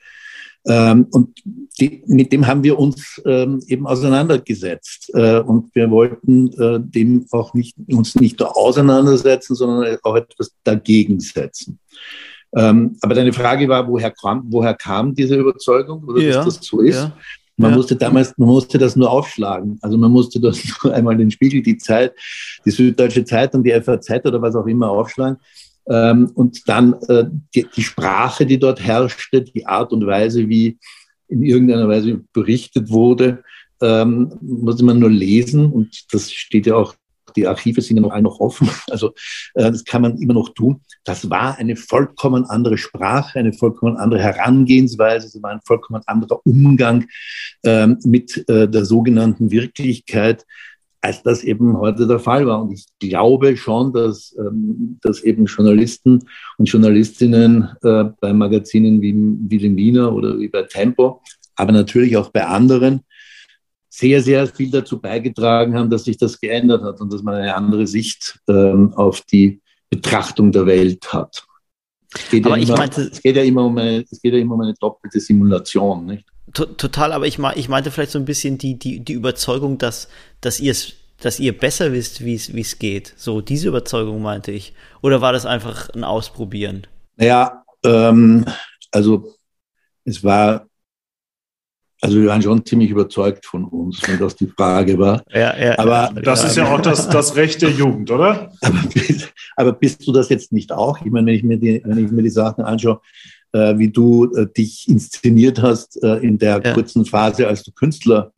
Ähm, 0.67 1.07
und 1.11 1.39
die, 1.79 2.03
mit 2.05 2.33
dem 2.33 2.45
haben 2.45 2.63
wir 2.63 2.77
uns 2.77 3.21
ähm, 3.25 3.61
eben 3.67 3.87
auseinandergesetzt. 3.87 5.11
Äh, 5.13 5.39
und 5.39 5.73
wir 5.73 5.89
wollten 5.89 6.51
äh, 6.53 6.79
dem 6.81 7.25
auch 7.31 7.53
nicht, 7.53 7.75
uns 7.87 8.15
nicht 8.15 8.39
nur 8.39 8.55
auseinandersetzen, 8.57 9.55
sondern 9.55 9.97
auch 10.03 10.15
etwas 10.15 10.53
dagegen 10.63 11.19
setzen. 11.19 11.79
Ähm, 12.55 12.97
aber 13.01 13.15
deine 13.15 13.31
Frage 13.31 13.69
war, 13.69 13.87
woher 13.87 14.11
kam, 14.11 14.43
woher 14.49 14.73
kam 14.73 15.13
diese 15.13 15.35
Überzeugung 15.35 16.03
oder 16.03 16.21
ja, 16.21 16.43
dass 16.43 16.57
das 16.57 16.65
so 16.65 16.81
ist? 16.81 16.95
Ja, 16.95 17.15
man 17.55 17.71
ja. 17.71 17.77
musste 17.77 17.95
damals, 17.95 18.37
man 18.37 18.49
musste 18.49 18.77
das 18.77 18.95
nur 18.95 19.09
aufschlagen. 19.09 19.77
Also 19.81 19.97
man 19.97 20.11
musste 20.11 20.39
das 20.39 20.61
nur 20.83 20.93
einmal 20.93 21.15
den 21.15 21.31
Spiegel, 21.31 21.61
die 21.61 21.77
Zeit, 21.77 22.13
die 22.65 22.71
Süddeutsche 22.71 23.23
Zeitung, 23.23 23.63
die 23.63 23.71
FAZ 23.71 24.25
oder 24.25 24.41
was 24.41 24.55
auch 24.55 24.65
immer 24.65 24.89
aufschlagen. 24.89 25.37
Ähm, 25.89 26.31
und 26.35 26.67
dann 26.69 26.93
äh, 27.07 27.25
die, 27.55 27.65
die 27.75 27.83
Sprache, 27.83 28.45
die 28.45 28.59
dort 28.59 28.81
herrschte, 28.81 29.41
die 29.41 29.65
Art 29.65 29.91
und 29.91 30.05
Weise, 30.05 30.47
wie 30.47 30.77
in 31.27 31.43
irgendeiner 31.43 31.87
Weise 31.87 32.21
berichtet 32.33 32.89
wurde, 32.89 33.43
ähm, 33.81 34.33
musste 34.41 34.83
man 34.85 34.99
nur 34.99 35.09
lesen. 35.09 35.71
Und 35.71 36.13
das 36.13 36.31
steht 36.31 36.67
ja 36.67 36.75
auch 36.75 36.95
die 37.35 37.47
Archive 37.47 37.81
sind 37.81 37.97
ja 37.97 38.01
noch 38.01 38.19
noch 38.19 38.39
offen, 38.39 38.69
also 38.89 39.13
äh, 39.53 39.71
das 39.71 39.83
kann 39.83 40.01
man 40.01 40.17
immer 40.17 40.33
noch 40.33 40.49
tun. 40.49 40.81
Das 41.03 41.29
war 41.29 41.57
eine 41.57 41.75
vollkommen 41.75 42.45
andere 42.45 42.77
Sprache, 42.77 43.39
eine 43.39 43.53
vollkommen 43.53 43.97
andere 43.97 44.21
Herangehensweise, 44.21 45.27
es 45.27 45.41
war 45.41 45.51
ein 45.51 45.61
vollkommen 45.65 46.01
anderer 46.05 46.39
Umgang 46.45 47.05
ähm, 47.63 47.97
mit 48.03 48.49
äh, 48.49 48.67
der 48.67 48.85
sogenannten 48.85 49.51
Wirklichkeit, 49.51 50.45
als 51.01 51.23
das 51.23 51.43
eben 51.43 51.77
heute 51.77 52.07
der 52.07 52.19
Fall 52.19 52.45
war. 52.45 52.61
Und 52.61 52.71
ich 52.71 52.85
glaube 52.99 53.55
schon, 53.55 53.93
dass, 53.93 54.35
ähm, 54.37 54.97
dass 55.01 55.23
eben 55.23 55.45
Journalisten 55.45 56.19
und 56.57 56.65
Journalistinnen 56.65 57.69
äh, 57.83 58.05
bei 58.19 58.33
Magazinen 58.33 59.01
wie, 59.01 59.13
wie 59.15 59.57
dem 59.57 59.77
Wiener 59.77 60.13
oder 60.13 60.37
wie 60.37 60.49
bei 60.49 60.63
Tempo, 60.63 61.21
aber 61.55 61.71
natürlich 61.71 62.17
auch 62.17 62.29
bei 62.29 62.45
anderen, 62.45 63.01
sehr, 63.89 64.21
sehr 64.21 64.47
viel 64.47 64.71
dazu 64.71 64.99
beigetragen 64.99 65.75
haben, 65.75 65.89
dass 65.89 66.05
sich 66.05 66.17
das 66.17 66.39
geändert 66.39 66.83
hat 66.83 67.01
und 67.01 67.11
dass 67.11 67.23
man 67.23 67.35
eine 67.35 67.55
andere 67.55 67.87
Sicht 67.87 68.39
ähm, 68.47 68.93
auf 68.93 69.21
die 69.21 69.61
Betrachtung 69.89 70.51
der 70.51 70.65
Welt 70.65 71.11
hat. 71.11 71.43
Es 72.13 72.29
geht, 72.29 72.45
ja 72.45 72.55
immer, 72.55 72.77
meinte, 72.77 73.01
es 73.01 73.21
geht 73.21 73.35
ja 73.35 73.43
immer 73.43 73.65
um 73.65 73.77
eine, 73.77 74.05
es 74.09 74.21
geht 74.21 74.33
ja 74.33 74.39
immer 74.39 74.55
um 74.55 74.61
eine 74.61 74.73
doppelte 74.79 75.19
Simulation, 75.19 76.05
nicht? 76.05 76.25
Total, 76.53 77.13
aber 77.13 77.27
ich, 77.27 77.39
ich 77.55 77.69
meinte 77.69 77.91
vielleicht 77.91 78.11
so 78.11 78.19
ein 78.19 78.25
bisschen 78.25 78.57
die, 78.57 78.77
die, 78.77 78.99
die 79.01 79.13
Überzeugung, 79.13 79.77
dass, 79.77 80.09
dass 80.41 80.59
ihr 80.59 80.71
es 80.71 80.93
dass 81.21 81.37
ihr 81.37 81.57
besser 81.57 81.91
wisst, 81.91 82.23
wie 82.23 82.35
es 82.35 82.79
geht. 82.79 83.13
So, 83.17 83.41
diese 83.41 83.67
Überzeugung 83.67 84.21
meinte 84.21 84.53
ich. 84.53 84.73
Oder 85.01 85.19
war 85.19 85.33
das 85.33 85.45
einfach 85.45 85.89
ein 85.89 86.05
Ausprobieren? 86.05 86.87
Naja, 87.17 87.65
ähm, 87.83 88.45
also 88.91 89.35
es 90.05 90.23
war 90.23 90.69
also 92.01 92.21
wir 92.21 92.29
waren 92.29 92.41
schon 92.41 92.65
ziemlich 92.65 92.91
überzeugt 92.91 93.45
von 93.45 93.65
uns, 93.65 94.01
wenn 94.07 94.17
das 94.19 94.35
die 94.35 94.47
Frage 94.47 94.97
war. 94.97 95.21
Ja, 95.33 95.57
ja, 95.57 95.77
aber 95.77 96.11
das 96.21 96.43
ist 96.43 96.57
ja 96.57 96.73
auch 96.73 96.81
das, 96.81 97.09
das 97.09 97.35
Recht 97.35 97.61
der 97.61 97.71
Jugend, 97.71 98.09
oder? 98.09 98.51
Aber, 98.61 98.79
aber, 99.57 99.73
bist 99.73 100.07
du 100.07 100.11
das 100.11 100.29
jetzt 100.29 100.51
nicht 100.51 100.71
auch? 100.71 101.01
Ich 101.03 101.11
meine, 101.11 101.27
wenn 101.27 101.35
ich 101.35 101.43
mir 101.43 101.57
die, 101.57 101.81
wenn 101.83 102.03
ich 102.03 102.11
mir 102.11 102.23
die 102.23 102.29
Sachen 102.29 102.63
anschaue, 102.63 103.01
äh, 103.53 103.77
wie 103.77 103.89
du 103.89 104.33
äh, 104.35 104.47
dich 104.47 104.87
inszeniert 104.87 105.61
hast 105.61 106.01
äh, 106.03 106.17
in 106.17 106.37
der 106.37 106.61
ja. 106.63 106.73
kurzen 106.73 107.05
Phase, 107.05 107.47
als 107.47 107.63
du 107.63 107.71
Künstler 107.71 108.31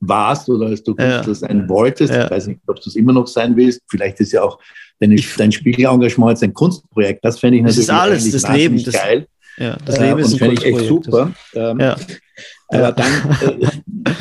warst 0.00 0.48
oder 0.48 0.66
als 0.66 0.82
du 0.82 0.94
Künstler 0.94 1.26
ja. 1.26 1.34
sein 1.34 1.68
wolltest. 1.68 2.12
Ich 2.12 2.30
weiß 2.30 2.46
nicht, 2.46 2.60
ob 2.66 2.80
du 2.80 2.88
es 2.88 2.96
immer 2.96 3.12
noch 3.12 3.26
sein 3.26 3.56
willst. 3.56 3.82
Vielleicht 3.88 4.20
ist 4.20 4.32
ja 4.32 4.42
auch 4.42 4.58
deine, 4.98 5.16
dein 5.36 5.52
Spiegelengagement 5.52 6.30
jetzt 6.30 6.42
ein 6.42 6.54
Kunstprojekt. 6.54 7.24
Das 7.24 7.38
fände 7.38 7.58
ich 7.58 7.62
natürlich 7.62 7.86
das 7.86 7.94
ist 7.94 8.00
alles, 8.00 8.30
das 8.30 8.56
Leben, 8.56 8.82
geil. 8.84 9.26
Das, 9.56 9.66
ja, 9.66 9.76
das 9.84 9.98
Leben 9.98 10.18
ist 10.20 10.42
ein 10.42 10.52
ich 10.52 10.64
echt 10.64 10.80
super. 10.86 11.32
Ähm, 11.54 11.80
ja. 11.80 11.96
Aber 12.68 12.92
dann, 12.92 13.68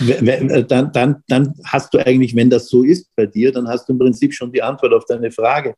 äh, 0.10 0.64
dann, 0.66 0.92
dann, 0.92 1.24
dann 1.28 1.54
hast 1.64 1.94
du 1.94 2.00
eigentlich, 2.00 2.36
wenn 2.36 2.50
das 2.50 2.68
so 2.68 2.84
ist 2.84 3.10
bei 3.16 3.26
dir, 3.26 3.52
dann 3.52 3.68
hast 3.68 3.88
du 3.88 3.94
im 3.94 4.00
Prinzip 4.00 4.34
schon 4.34 4.52
die 4.52 4.62
Antwort 4.62 4.94
auf 4.94 5.06
deine 5.06 5.32
Frage. 5.32 5.76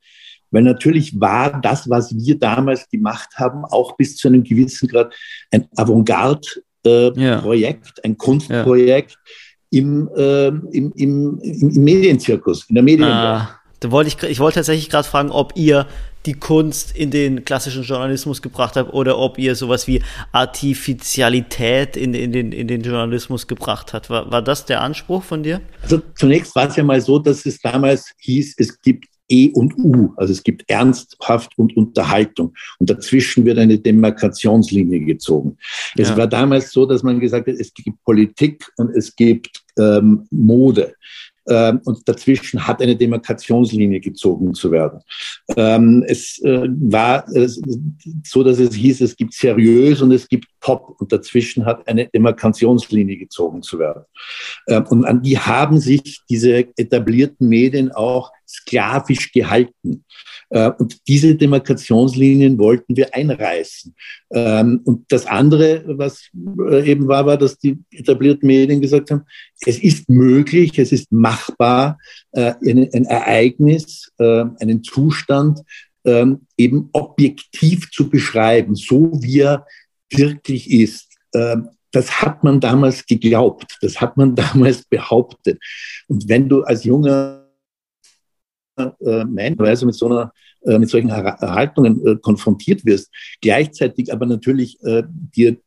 Weil 0.51 0.63
natürlich 0.63 1.19
war 1.19 1.59
das, 1.61 1.89
was 1.89 2.15
wir 2.15 2.37
damals 2.37 2.87
gemacht 2.89 3.29
haben, 3.35 3.65
auch 3.65 3.95
bis 3.95 4.17
zu 4.17 4.27
einem 4.27 4.43
gewissen 4.43 4.87
Grad 4.87 5.13
ein 5.51 5.67
Avantgarde-Projekt, 5.75 7.87
äh, 7.87 7.91
ja. 7.97 8.03
ein 8.03 8.17
Kunstprojekt 8.17 9.17
ja. 9.71 9.79
im, 9.79 10.09
äh, 10.15 10.47
im, 10.47 10.91
im, 10.95 11.39
im, 11.41 11.83
Medienzirkus, 11.83 12.65
in 12.69 12.75
der 12.75 12.83
Medienwelt. 12.83 13.15
Ah, 13.15 13.59
da 13.79 13.91
wollte 13.91 14.09
ich, 14.09 14.21
ich 14.29 14.39
wollte 14.39 14.55
tatsächlich 14.55 14.89
gerade 14.89 15.07
fragen, 15.07 15.31
ob 15.31 15.53
ihr 15.55 15.87
die 16.25 16.33
Kunst 16.33 16.95
in 16.95 17.09
den 17.09 17.45
klassischen 17.45 17.83
Journalismus 17.83 18.41
gebracht 18.41 18.75
habt 18.75 18.93
oder 18.93 19.17
ob 19.17 19.39
ihr 19.39 19.55
sowas 19.55 19.87
wie 19.87 20.03
Artificialität 20.31 21.97
in, 21.97 22.13
in, 22.13 22.31
den, 22.31 22.51
in 22.51 22.67
den 22.67 22.81
Journalismus 22.81 23.47
gebracht 23.47 23.93
habt. 23.93 24.09
War, 24.09 24.31
war 24.31 24.41
das 24.41 24.65
der 24.65 24.81
Anspruch 24.81 25.23
von 25.23 25.41
dir? 25.41 25.61
Also 25.81 26.01
zunächst 26.15 26.55
war 26.55 26.67
es 26.67 26.75
ja 26.75 26.83
mal 26.83 27.01
so, 27.01 27.17
dass 27.17 27.45
es 27.45 27.59
damals 27.59 28.11
hieß, 28.19 28.55
es 28.57 28.79
gibt 28.81 29.05
E 29.31 29.49
und 29.51 29.77
U. 29.77 30.13
Also 30.17 30.33
es 30.33 30.43
gibt 30.43 30.69
Ernsthaft 30.69 31.57
und 31.57 31.75
Unterhaltung. 31.77 32.53
Und 32.79 32.89
dazwischen 32.89 33.45
wird 33.45 33.57
eine 33.57 33.79
Demarkationslinie 33.79 35.01
gezogen. 35.01 35.57
Es 35.95 36.09
ja. 36.09 36.17
war 36.17 36.27
damals 36.27 36.71
so, 36.71 36.85
dass 36.85 37.03
man 37.03 37.19
gesagt 37.19 37.47
hat, 37.47 37.55
es 37.55 37.73
gibt 37.73 38.03
Politik 38.03 38.65
und 38.77 38.95
es 38.95 39.15
gibt 39.15 39.61
ähm, 39.79 40.27
Mode. 40.29 40.93
Ähm, 41.49 41.81
und 41.85 42.07
dazwischen 42.07 42.67
hat 42.67 42.81
eine 42.81 42.95
Demarkationslinie 42.95 43.99
gezogen 43.99 44.53
zu 44.53 44.71
werden. 44.71 44.99
Ähm, 45.55 46.03
es 46.07 46.39
äh, 46.43 46.67
war 46.69 47.25
so, 48.23 48.43
dass 48.43 48.59
es 48.59 48.75
hieß, 48.75 49.01
es 49.01 49.15
gibt 49.15 49.33
seriös 49.33 50.01
und 50.01 50.11
es 50.11 50.27
gibt 50.27 50.45
Pop 50.61 50.95
und 50.99 51.11
dazwischen 51.11 51.65
hat 51.65 51.87
eine 51.87 52.07
Demarkationslinie 52.07 53.17
gezogen 53.17 53.61
zu 53.63 53.79
werden. 53.79 54.05
Ähm, 54.67 54.85
und 54.87 55.05
an 55.05 55.21
die 55.21 55.37
haben 55.37 55.79
sich 55.79 56.21
diese 56.29 56.67
etablierten 56.77 57.49
Medien 57.49 57.91
auch 57.91 58.31
sklavisch 58.47 59.31
gehalten. 59.31 60.05
Äh, 60.49 60.71
und 60.77 61.07
diese 61.07 61.35
Demarkationslinien 61.35 62.59
wollten 62.59 62.95
wir 62.95 63.13
einreißen. 63.13 63.95
Ähm, 64.31 64.81
und 64.83 65.11
das 65.11 65.25
andere, 65.25 65.83
was 65.97 66.29
äh, 66.69 66.89
eben 66.89 67.07
war, 67.07 67.25
war, 67.25 67.37
dass 67.37 67.57
die 67.57 67.79
etablierten 67.91 68.47
Medien 68.47 68.81
gesagt 68.81 69.11
haben, 69.11 69.23
es 69.65 69.79
ist 69.79 70.09
möglich, 70.09 70.77
es 70.77 70.91
ist 70.91 71.11
machbar, 71.11 71.97
äh, 72.31 72.53
ein 72.63 73.05
Ereignis, 73.05 74.11
einen 74.17 74.83
Zustand 74.83 75.61
ähm, 76.05 76.47
eben 76.57 76.89
objektiv 76.93 77.91
zu 77.91 78.09
beschreiben, 78.09 78.75
so 78.75 79.11
wie 79.21 79.41
er 79.41 79.65
wirklich 80.11 80.69
ist 80.69 81.11
ähm, 81.33 81.69
das 81.91 82.21
hat 82.21 82.43
man 82.43 82.59
damals 82.59 83.05
geglaubt, 83.05 83.77
das 83.81 83.99
hat 83.99 84.17
man 84.17 84.35
damals 84.35 84.83
behauptet. 84.85 85.59
Und 86.07 86.27
wenn 86.27 86.47
du 86.49 86.63
als 86.63 86.83
junger 86.83 87.47
äh, 88.77 89.25
Meinweise 89.25 89.85
mit 89.85 89.95
so 89.95 90.07
einer 90.07 90.31
äh, 90.61 90.79
mit 90.79 90.89
solchen 90.89 91.11
Haltungen 91.11 92.05
äh, 92.05 92.15
konfrontiert 92.17 92.85
wirst, 92.85 93.11
gleichzeitig 93.41 94.11
aber 94.11 94.25
natürlich 94.25 94.77
dir 94.81 95.57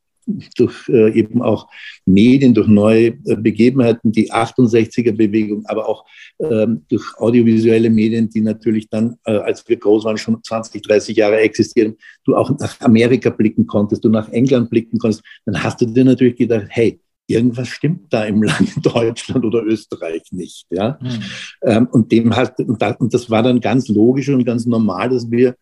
durch 0.57 0.89
äh, 0.89 1.13
eben 1.13 1.43
auch 1.43 1.69
Medien, 2.07 2.55
durch 2.55 2.69
neue 2.69 3.07
äh, 3.25 3.37
Begebenheiten, 3.37 4.13
die 4.13 4.33
68er-Bewegung, 4.33 5.65
aber 5.67 5.89
auch 5.89 6.05
ähm, 6.41 6.85
durch 6.89 7.05
audiovisuelle 7.19 7.91
Medien, 7.91 8.29
die 8.29 8.41
natürlich 8.41 8.89
dann, 8.89 9.17
äh, 9.25 9.33
als 9.33 9.69
wir 9.69 9.77
groß 9.77 10.05
waren, 10.05 10.19
schon 10.19 10.43
20, 10.43 10.83
30 10.83 11.17
Jahre 11.17 11.39
existieren, 11.39 11.97
du 12.25 12.37
auch 12.37 12.51
nach 12.59 12.81
Amerika 12.81 13.31
blicken 13.31 13.67
konntest, 13.67 14.05
du 14.05 14.09
nach 14.09 14.29
England 14.31 14.71
blicken 14.71 14.99
konntest, 14.99 15.23
dann 15.45 15.63
hast 15.63 15.81
du 15.81 15.87
dir 15.87 16.05
natürlich 16.05 16.37
gedacht, 16.37 16.67
hey, 16.69 17.01
irgendwas 17.27 17.69
stimmt 17.69 18.13
da 18.13 18.25
im 18.25 18.43
Land 18.43 18.75
Deutschland 18.83 19.45
oder 19.45 19.63
Österreich 19.63 20.23
nicht. 20.31 20.67
Ja? 20.71 20.99
Mhm. 21.01 21.23
Ähm, 21.63 21.89
und, 21.91 22.13
dem 22.13 22.31
das, 22.31 22.97
und 22.99 23.15
das 23.15 23.31
war 23.31 23.43
dann 23.43 23.61
ganz 23.61 23.89
logisch 23.89 24.29
und 24.29 24.45
ganz 24.45 24.67
normal, 24.67 25.11
dass 25.11 25.31
wir 25.31 25.57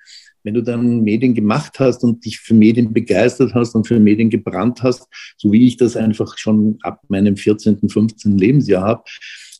wenn 0.45 0.55
du 0.55 0.63
dann 0.63 1.03
Medien 1.03 1.35
gemacht 1.35 1.79
hast 1.79 2.05
und 2.05 2.25
dich 2.25 2.39
für 2.39 2.55
Medien 2.55 2.93
begeistert 2.93 3.55
hast 3.55 3.75
und 3.75 3.87
für 3.87 4.01
Medien 4.01 4.31
gebrannt 4.31 4.83
hast, 4.83 5.07
so 5.37 5.53
wie 5.53 5.67
ich 5.67 5.77
das 5.77 5.97
einfach 5.97 6.37
schon 6.39 6.79
ab 6.83 7.01
meinem 7.09 7.37
14., 7.37 7.89
15. 7.89 8.39
Lebensjahr 8.39 8.83
habe, 8.83 9.03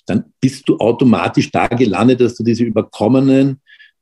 dann 0.07 0.25
bist 0.41 0.69
du 0.69 0.79
automatisch 0.79 1.51
da 1.51 1.69
gelandet, 1.69 2.21
dass 2.21 2.35
du 2.35 2.43
diese 2.43 2.65
überkommenen 2.65 3.61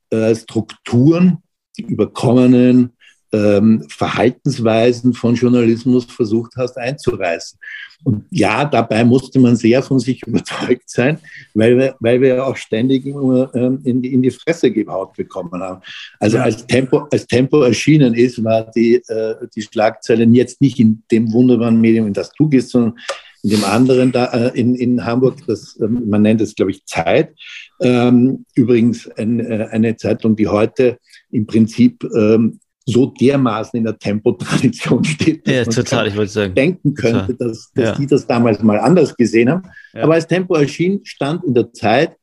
äh, 0.09 0.35
Strukturen, 0.35 1.37
die 1.77 1.83
überkommenen 1.83 2.91
ähm, 3.33 3.85
Verhaltensweisen 3.89 5.13
von 5.13 5.35
Journalismus 5.35 6.05
versucht 6.05 6.53
hast 6.57 6.77
einzureißen. 6.77 7.57
Und 8.03 8.25
ja, 8.31 8.65
dabei 8.65 9.03
musste 9.03 9.39
man 9.39 9.55
sehr 9.55 9.83
von 9.83 9.99
sich 9.99 10.23
überzeugt 10.27 10.89
sein, 10.89 11.19
weil 11.53 11.77
wir, 11.77 11.95
weil 11.99 12.19
wir 12.21 12.35
ja 12.35 12.43
auch 12.43 12.57
ständig 12.57 13.05
immer, 13.05 13.53
ähm, 13.55 13.79
in, 13.83 14.01
die, 14.01 14.13
in 14.13 14.21
die 14.21 14.31
Fresse 14.31 14.71
gebaut 14.71 15.13
bekommen 15.13 15.61
haben. 15.61 15.81
Also 16.19 16.37
ja. 16.37 16.43
als, 16.43 16.65
Tempo, 16.65 17.07
als 17.11 17.27
Tempo 17.27 17.61
erschienen 17.61 18.13
ist, 18.13 18.43
war 18.43 18.69
die, 18.71 18.95
äh, 18.95 19.35
die 19.55 19.61
Schlagzeile 19.61 20.25
jetzt 20.25 20.61
nicht 20.61 20.79
in 20.79 21.03
dem 21.11 21.31
wunderbaren 21.31 21.79
Medium, 21.79 22.07
in 22.07 22.13
das 22.13 22.31
du 22.33 22.49
gehst, 22.49 22.71
sondern 22.71 22.95
in 23.43 23.51
dem 23.51 23.63
anderen 23.63 24.11
da 24.11 24.25
äh, 24.25 24.59
in, 24.59 24.75
in 24.75 25.03
Hamburg, 25.03 25.37
das, 25.47 25.79
ähm, 25.81 26.09
man 26.09 26.21
nennt 26.21 26.41
es, 26.41 26.55
glaube 26.55 26.71
ich, 26.71 26.85
Zeit. 26.85 27.33
Ähm, 27.79 28.45
übrigens 28.55 29.09
ein, 29.11 29.39
äh, 29.39 29.67
eine 29.71 29.95
Zeitung, 29.95 30.35
die 30.35 30.47
heute 30.47 30.97
im 31.31 31.47
Prinzip 31.47 32.03
ähm, 32.15 32.59
so 32.91 33.07
dermaßen 33.07 33.77
in 33.77 33.83
der 33.83 33.97
Tempotradition 33.97 35.03
steht, 35.05 35.47
dass 35.47 35.53
ja, 35.53 35.61
man 35.63 35.71
total, 35.71 36.07
ich 36.07 36.15
wollte 36.15 36.31
sagen. 36.31 36.55
denken 36.55 36.93
könnte, 36.93 37.27
total. 37.27 37.47
dass, 37.47 37.71
dass 37.73 37.85
ja. 37.85 37.95
die 37.95 38.07
das 38.07 38.27
damals 38.27 38.61
mal 38.61 38.79
anders 38.79 39.15
gesehen 39.15 39.49
haben. 39.49 39.63
Ja. 39.93 40.03
Aber 40.03 40.13
als 40.13 40.27
Tempo 40.27 40.55
erschien, 40.55 41.01
stand 41.03 41.43
in 41.43 41.53
der 41.53 41.71
Zeit 41.73 42.15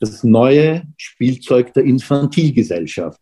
das 0.00 0.24
neue 0.24 0.82
Spielzeug 0.96 1.72
der 1.74 1.84
Infantilgesellschaft. 1.84 3.20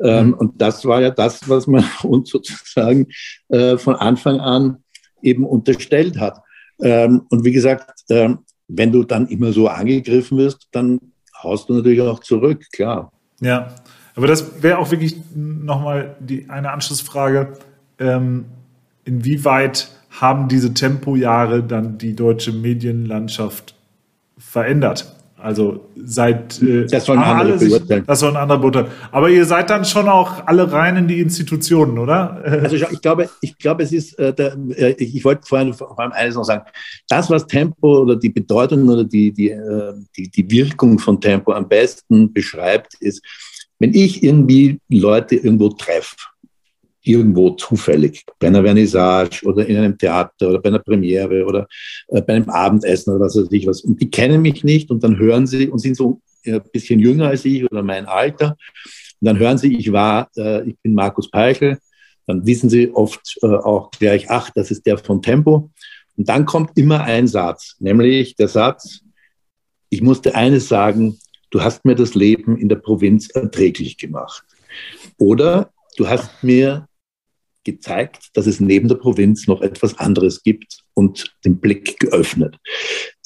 Ähm, 0.00 0.28
mhm. 0.28 0.34
und 0.34 0.62
das 0.62 0.84
war 0.84 1.02
ja 1.02 1.10
das, 1.10 1.48
was 1.48 1.66
man 1.66 1.84
uns 2.04 2.30
sozusagen 2.30 3.08
äh, 3.48 3.76
von 3.76 3.96
Anfang 3.96 4.40
an 4.40 4.78
eben 5.22 5.44
unterstellt 5.44 6.18
hat. 6.18 6.40
Ähm, 6.80 7.22
und 7.30 7.44
wie 7.44 7.52
gesagt, 7.52 7.90
ähm, 8.08 8.38
wenn 8.68 8.92
du 8.92 9.02
dann 9.02 9.26
immer 9.28 9.52
so 9.52 9.66
angegriffen 9.68 10.38
wirst, 10.38 10.68
dann 10.70 11.00
haust 11.42 11.68
du 11.68 11.74
natürlich 11.74 12.00
auch 12.00 12.20
zurück, 12.20 12.64
klar. 12.72 13.12
Ja, 13.40 13.74
aber 14.18 14.26
das 14.26 14.64
wäre 14.64 14.78
auch 14.78 14.90
wirklich 14.90 15.16
nochmal 15.32 16.16
die, 16.18 16.50
eine 16.50 16.72
Anschlussfrage. 16.72 17.52
Ähm, 18.00 18.46
inwieweit 19.04 19.90
haben 20.10 20.48
diese 20.48 20.74
Tempojahre 20.74 21.62
dann 21.62 21.98
die 21.98 22.16
deutsche 22.16 22.52
Medienlandschaft 22.52 23.76
verändert? 24.36 25.14
Also 25.36 25.88
seit 25.94 26.60
äh, 26.60 26.86
das 26.86 27.04
sollen 27.04 27.20
andere 27.20 27.60
sich, 27.60 27.68
beurteilen. 27.68 28.04
Das 28.08 28.18
sollen 28.18 28.36
andere 28.36 28.58
beurteilen. 28.58 28.88
Aber 29.12 29.30
ihr 29.30 29.44
seid 29.44 29.70
dann 29.70 29.84
schon 29.84 30.08
auch 30.08 30.44
alle 30.46 30.72
rein 30.72 30.96
in 30.96 31.06
die 31.06 31.20
Institutionen, 31.20 31.96
oder? 31.98 32.42
Also 32.44 32.74
ich 32.74 33.00
glaube, 33.00 33.30
ich 33.40 33.56
glaube, 33.56 33.84
es 33.84 33.92
ist, 33.92 34.18
äh, 34.18 34.34
der, 34.34 34.56
äh, 34.70 34.94
ich 34.98 35.24
wollte 35.24 35.46
vorhin 35.46 35.74
vor 35.74 35.96
allem 35.96 36.10
eines 36.10 36.34
noch 36.34 36.42
sagen. 36.42 36.64
Das, 37.08 37.30
was 37.30 37.46
Tempo 37.46 38.00
oder 38.00 38.16
die 38.16 38.30
Bedeutung 38.30 38.88
oder 38.88 39.04
die, 39.04 39.30
die, 39.30 39.50
äh, 39.50 39.94
die, 40.16 40.28
die 40.28 40.50
Wirkung 40.50 40.98
von 40.98 41.20
Tempo 41.20 41.52
am 41.52 41.68
besten 41.68 42.32
beschreibt, 42.32 42.94
ist, 42.94 43.22
wenn 43.78 43.94
ich 43.94 44.22
irgendwie 44.22 44.80
Leute 44.88 45.36
irgendwo 45.36 45.68
treffe, 45.70 46.16
irgendwo 47.02 47.50
zufällig, 47.50 48.24
bei 48.38 48.48
einer 48.48 48.62
Vernissage 48.62 49.44
oder 49.44 49.66
in 49.66 49.76
einem 49.76 49.96
Theater 49.96 50.50
oder 50.50 50.60
bei 50.60 50.68
einer 50.68 50.80
Premiere 50.80 51.44
oder 51.44 51.66
äh, 52.08 52.20
bei 52.20 52.34
einem 52.34 52.50
Abendessen 52.50 53.14
oder 53.14 53.26
was 53.26 53.36
weiß 53.36 53.48
ich 53.50 53.66
was, 53.66 53.82
und 53.82 54.00
die 54.00 54.10
kennen 54.10 54.42
mich 54.42 54.64
nicht 54.64 54.90
und 54.90 55.02
dann 55.02 55.18
hören 55.18 55.46
sie 55.46 55.68
und 55.68 55.78
sind 55.78 55.96
so 55.96 56.20
ein 56.44 56.54
äh, 56.54 56.60
bisschen 56.72 57.00
jünger 57.00 57.28
als 57.28 57.44
ich 57.44 57.64
oder 57.70 57.82
mein 57.82 58.06
Alter, 58.06 58.56
und 59.20 59.26
dann 59.26 59.38
hören 59.38 59.58
sie, 59.58 59.76
ich 59.76 59.92
war, 59.92 60.30
äh, 60.36 60.68
ich 60.68 60.76
bin 60.78 60.94
Markus 60.94 61.30
Peichel, 61.30 61.78
dann 62.26 62.46
wissen 62.46 62.70
sie 62.70 62.90
oft 62.92 63.38
äh, 63.42 63.46
auch 63.46 63.90
gleich, 63.90 64.30
ach, 64.30 64.50
das 64.54 64.70
ist 64.70 64.86
der 64.86 64.98
von 64.98 65.22
Tempo. 65.22 65.70
Und 66.16 66.28
dann 66.28 66.44
kommt 66.44 66.76
immer 66.76 67.02
ein 67.04 67.26
Satz, 67.26 67.76
nämlich 67.80 68.36
der 68.36 68.48
Satz, 68.48 69.00
ich 69.90 70.02
musste 70.02 70.34
eines 70.34 70.68
sagen, 70.68 71.18
du 71.50 71.62
hast 71.62 71.84
mir 71.84 71.94
das 71.94 72.14
Leben 72.14 72.56
in 72.56 72.68
der 72.68 72.76
Provinz 72.76 73.30
erträglich 73.30 73.98
gemacht. 73.98 74.44
Oder 75.18 75.72
du 75.96 76.08
hast 76.08 76.42
mir 76.42 76.88
gezeigt, 77.64 78.30
dass 78.34 78.46
es 78.46 78.60
neben 78.60 78.88
der 78.88 78.96
Provinz 78.96 79.46
noch 79.46 79.60
etwas 79.60 79.98
anderes 79.98 80.42
gibt 80.42 80.84
und 80.94 81.36
den 81.44 81.60
Blick 81.60 81.98
geöffnet. 81.98 82.56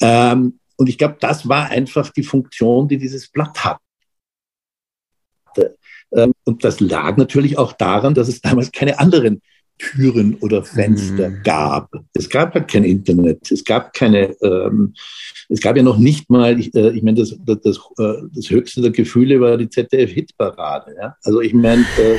Ähm, 0.01 0.59
und 0.75 0.89
ich 0.89 0.97
glaube, 0.97 1.17
das 1.19 1.47
war 1.47 1.69
einfach 1.69 2.09
die 2.09 2.23
Funktion, 2.23 2.87
die 2.87 2.97
dieses 2.97 3.29
Blatt 3.29 3.63
hatte. 3.63 3.79
Ähm, 6.11 6.33
und 6.43 6.63
das 6.63 6.79
lag 6.79 7.17
natürlich 7.17 7.57
auch 7.57 7.73
daran, 7.73 8.13
dass 8.13 8.27
es 8.27 8.41
damals 8.41 8.71
keine 8.71 8.99
anderen 8.99 9.41
Türen 9.77 10.35
oder 10.35 10.63
Fenster 10.63 11.29
mhm. 11.29 11.43
gab. 11.43 11.89
Es 12.13 12.29
gab 12.29 12.53
halt 12.53 12.69
kein 12.69 12.83
Internet, 12.83 13.51
es 13.51 13.63
gab 13.63 13.93
keine, 13.93 14.35
ähm, 14.41 14.93
es 15.49 15.61
gab 15.61 15.75
ja 15.75 15.83
noch 15.83 15.97
nicht 15.97 16.29
mal, 16.29 16.59
ich, 16.59 16.73
äh, 16.75 16.91
ich 16.91 17.03
meine, 17.03 17.19
das, 17.19 17.35
das, 17.45 17.59
das, 17.61 17.77
äh, 17.99 18.21
das, 18.33 18.49
höchste 18.49 18.81
der 18.81 18.91
Gefühle 18.91 19.39
war 19.41 19.57
die 19.57 19.69
ZDF-Hitparade. 19.69 20.95
Ja? 20.99 21.15
Also 21.23 21.41
ich 21.41 21.53
meine, 21.53 21.85
äh, 21.97 22.17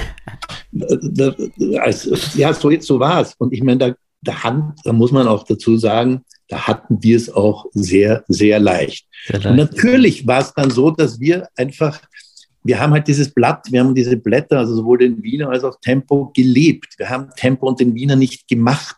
also, 1.79 2.17
ja, 2.37 2.53
so, 2.53 2.71
so 2.81 3.01
war 3.01 3.23
es. 3.23 3.35
Und 3.39 3.53
ich 3.53 3.63
meine, 3.63 3.79
da, 3.79 3.95
da, 4.23 4.75
da 4.85 4.93
muss 4.93 5.13
man 5.13 5.27
auch 5.27 5.45
dazu 5.45 5.77
sagen, 5.77 6.23
da 6.49 6.67
hatten 6.67 7.03
wir 7.03 7.17
es 7.17 7.33
auch 7.33 7.67
sehr, 7.73 8.25
sehr 8.29 8.61
leicht. 8.61 9.07
Sehr 9.27 9.39
leicht. 9.39 9.51
Und 9.51 9.57
natürlich 9.57 10.27
war 10.27 10.41
es 10.41 10.53
dann 10.55 10.71
so, 10.71 10.91
dass 10.91 11.21
wir 11.21 11.49
einfach 11.57 12.01
wir 12.65 12.81
haben 12.81 12.93
halt 12.93 13.07
dieses 13.07 13.33
Blatt, 13.33 13.71
wir 13.71 13.81
haben 13.81 13.95
diese 13.95 14.17
Blätter, 14.17 14.59
also 14.59 14.75
sowohl 14.75 14.99
den 14.99 15.23
Wiener 15.23 15.51
als 15.51 15.65
auch 15.65 15.79
Tempo 15.81 16.33
gelebt. 16.35 16.95
Wir 16.97 17.11
haben 17.11 17.29
Tempo 17.37 17.69
und 17.69 17.79
den 17.79 17.95
Wiener 17.95 18.17
nicht 18.17 18.49
gemacht. 18.49 18.97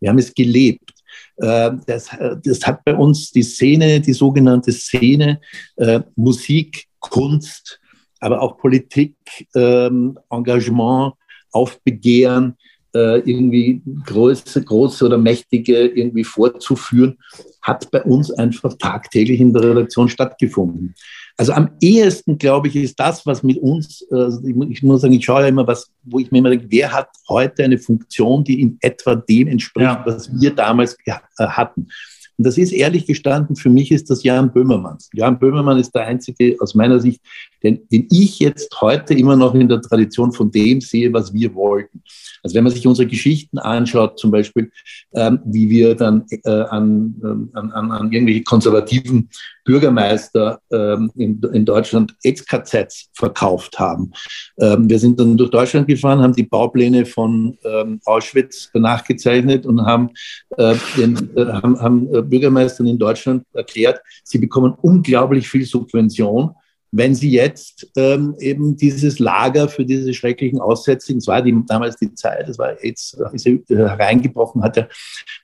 Wir 0.00 0.08
haben 0.08 0.18
es 0.18 0.34
gelebt. 0.34 0.90
Äh, 1.36 1.72
das, 1.86 2.12
äh, 2.14 2.36
das 2.42 2.66
hat 2.66 2.84
bei 2.84 2.94
uns 2.94 3.30
die 3.30 3.42
Szene, 3.42 4.00
die 4.00 4.14
sogenannte 4.14 4.72
Szene, 4.72 5.40
äh, 5.76 6.00
Musik, 6.16 6.86
Kunst, 6.98 7.78
aber 8.20 8.40
auch 8.40 8.56
Politik, 8.56 9.14
ähm, 9.54 10.18
Engagement, 10.30 11.14
Aufbegehren, 11.52 12.56
irgendwie 12.96 13.82
große, 14.06 14.62
große 14.62 15.04
oder 15.04 15.18
mächtige 15.18 15.88
irgendwie 15.88 16.22
vorzuführen, 16.22 17.18
hat 17.60 17.90
bei 17.90 18.00
uns 18.04 18.30
einfach 18.30 18.74
tagtäglich 18.78 19.40
in 19.40 19.52
der 19.52 19.64
Redaktion 19.64 20.08
stattgefunden. 20.08 20.94
Also 21.36 21.52
am 21.52 21.70
ehesten, 21.80 22.38
glaube 22.38 22.68
ich, 22.68 22.76
ist 22.76 22.98
das, 23.00 23.26
was 23.26 23.42
mit 23.42 23.58
uns, 23.58 24.06
also 24.10 24.40
ich 24.46 24.82
muss 24.82 25.00
sagen, 25.00 25.14
ich 25.14 25.24
schaue 25.24 25.42
ja 25.42 25.48
immer, 25.48 25.66
was, 25.66 25.90
wo 26.04 26.20
ich 26.20 26.30
mir 26.30 26.38
immer 26.38 26.50
denke, 26.50 26.66
wer 26.68 26.92
hat 26.92 27.08
heute 27.28 27.64
eine 27.64 27.78
Funktion, 27.78 28.44
die 28.44 28.60
in 28.60 28.78
etwa 28.80 29.16
dem 29.16 29.48
entspricht, 29.48 29.84
ja. 29.84 30.02
was 30.06 30.30
wir 30.40 30.54
damals 30.54 30.96
äh, 31.04 31.12
hatten. 31.38 31.88
Und 32.36 32.46
das 32.46 32.58
ist 32.58 32.72
ehrlich 32.72 33.06
gestanden, 33.06 33.56
für 33.56 33.70
mich 33.70 33.90
ist 33.92 34.10
das 34.10 34.22
Jan 34.22 34.52
Böhmermann. 34.52 34.98
Jan 35.12 35.38
Böhmermann 35.38 35.78
ist 35.78 35.94
der 35.94 36.06
einzige 36.06 36.56
aus 36.60 36.74
meiner 36.74 37.00
Sicht, 37.00 37.20
den, 37.64 37.88
den 37.90 38.06
ich 38.10 38.38
jetzt 38.38 38.80
heute 38.80 39.14
immer 39.14 39.36
noch 39.36 39.54
in 39.54 39.68
der 39.68 39.80
Tradition 39.80 40.32
von 40.32 40.50
dem 40.50 40.80
sehe, 40.80 41.12
was 41.12 41.32
wir 41.32 41.54
wollten. 41.54 42.02
Also 42.42 42.54
wenn 42.54 42.64
man 42.64 42.72
sich 42.72 42.86
unsere 42.86 43.08
Geschichten 43.08 43.58
anschaut, 43.58 44.18
zum 44.18 44.30
Beispiel, 44.30 44.70
ähm, 45.14 45.40
wie 45.46 45.70
wir 45.70 45.94
dann 45.94 46.26
äh, 46.44 46.50
an, 46.50 47.14
ähm, 47.24 47.50
an, 47.54 47.72
an, 47.72 47.90
an 47.90 48.12
irgendwelche 48.12 48.42
konservativen 48.42 49.30
Bürgermeister 49.64 50.60
ähm, 50.70 51.10
in, 51.16 51.40
in 51.54 51.64
Deutschland 51.64 52.14
Ex-KZs 52.22 53.08
verkauft 53.14 53.78
haben. 53.78 54.12
Ähm, 54.60 54.90
wir 54.90 54.98
sind 54.98 55.18
dann 55.18 55.38
durch 55.38 55.50
Deutschland 55.50 55.88
gefahren, 55.88 56.20
haben 56.20 56.34
die 56.34 56.42
Baupläne 56.42 57.06
von 57.06 57.56
ähm, 57.64 57.98
Auschwitz 58.04 58.70
nachgezeichnet 58.74 59.64
und 59.64 59.80
haben, 59.80 60.10
äh, 60.58 60.74
den, 60.98 61.30
äh, 61.34 61.46
haben, 61.46 61.80
haben 61.80 62.14
äh, 62.14 62.20
Bürgermeistern 62.20 62.86
in 62.86 62.98
Deutschland 62.98 63.44
erklärt, 63.54 64.02
sie 64.22 64.38
bekommen 64.38 64.74
unglaublich 64.82 65.48
viel 65.48 65.64
Subvention 65.64 66.54
wenn 66.96 67.14
sie 67.14 67.30
jetzt 67.30 67.90
ähm, 67.96 68.36
eben 68.38 68.76
dieses 68.76 69.18
Lager 69.18 69.68
für 69.68 69.84
diese 69.84 70.14
schrecklichen 70.14 70.60
Aussätzigen, 70.60 71.18
es 71.18 71.26
war 71.26 71.42
die, 71.42 71.54
damals 71.66 71.96
die 71.96 72.14
Zeit, 72.14 72.48
es 72.48 72.58
war 72.58 72.82
jetzt 72.84 73.18
ist 73.32 73.46
er 73.46 73.88
hereingebrochen, 73.98 74.62
hat 74.62 74.76
er 74.76 74.88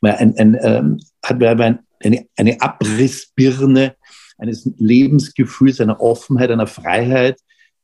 mal 0.01 0.15
ein, 0.15 0.37
ein, 0.39 0.57
ähm, 0.63 1.01
hat 1.25 1.43
er 1.43 1.59
eine, 1.99 2.27
eine 2.37 2.61
Abrissbirne 2.61 3.97
eines 4.39 4.71
Lebensgefühls, 4.79 5.81
einer 5.81 6.01
Offenheit, 6.01 6.51
einer 6.51 6.69
Freiheit 6.69 7.37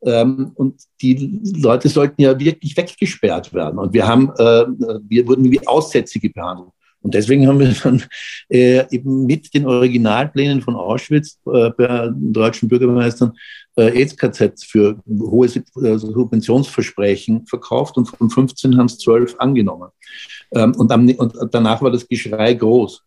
Ähm, 0.04 0.52
und 0.54 0.82
die 1.00 1.40
Leute 1.56 1.88
sollten 1.88 2.22
ja 2.22 2.38
wirklich 2.38 2.76
weggesperrt 2.76 3.52
werden. 3.52 3.78
Und 3.78 3.92
wir 3.92 4.06
haben, 4.06 4.30
äh, 4.38 4.66
wir 5.08 5.26
wurden 5.26 5.50
wie 5.50 5.66
Aussätzige 5.66 6.30
behandelt. 6.30 6.70
Und 7.06 7.14
deswegen 7.14 7.46
haben 7.46 7.60
wir 7.60 7.72
dann 7.84 8.02
äh, 8.48 8.84
eben 8.90 9.26
mit 9.26 9.54
den 9.54 9.64
Originalplänen 9.64 10.60
von 10.60 10.74
Auschwitz 10.74 11.38
äh, 11.46 11.70
bei 11.70 12.10
deutschen 12.12 12.68
Bürgermeistern 12.68 13.32
äh, 13.76 13.92
AIDS-KZ 13.92 14.64
für 14.64 14.98
hohe 15.08 15.46
also 15.76 16.12
Subventionsversprechen 16.12 17.46
verkauft 17.46 17.96
und 17.96 18.06
von 18.06 18.28
15 18.28 18.76
haben 18.76 18.86
es 18.86 18.98
12 18.98 19.36
angenommen. 19.38 19.90
Ähm, 20.52 20.74
und, 20.74 20.90
am, 20.90 21.08
und, 21.08 21.36
danach 21.52 21.80
war 21.80 21.92
das 21.92 22.08
Geschrei 22.08 22.54
groß. 22.54 23.00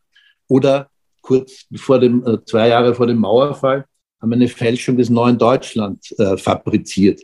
Oder 0.48 0.90
kurz 1.22 1.66
vor 1.76 2.00
dem, 2.00 2.26
äh, 2.26 2.38
zwei 2.46 2.70
Jahre 2.70 2.96
vor 2.96 3.06
dem 3.06 3.18
Mauerfall 3.18 3.84
haben 4.22 4.30
wir 4.30 4.38
eine 4.38 4.48
Fälschung 4.48 4.96
des 4.96 5.10
neuen 5.10 5.38
Deutschland 5.38 6.18
äh, 6.20 6.38
fabriziert. 6.38 7.20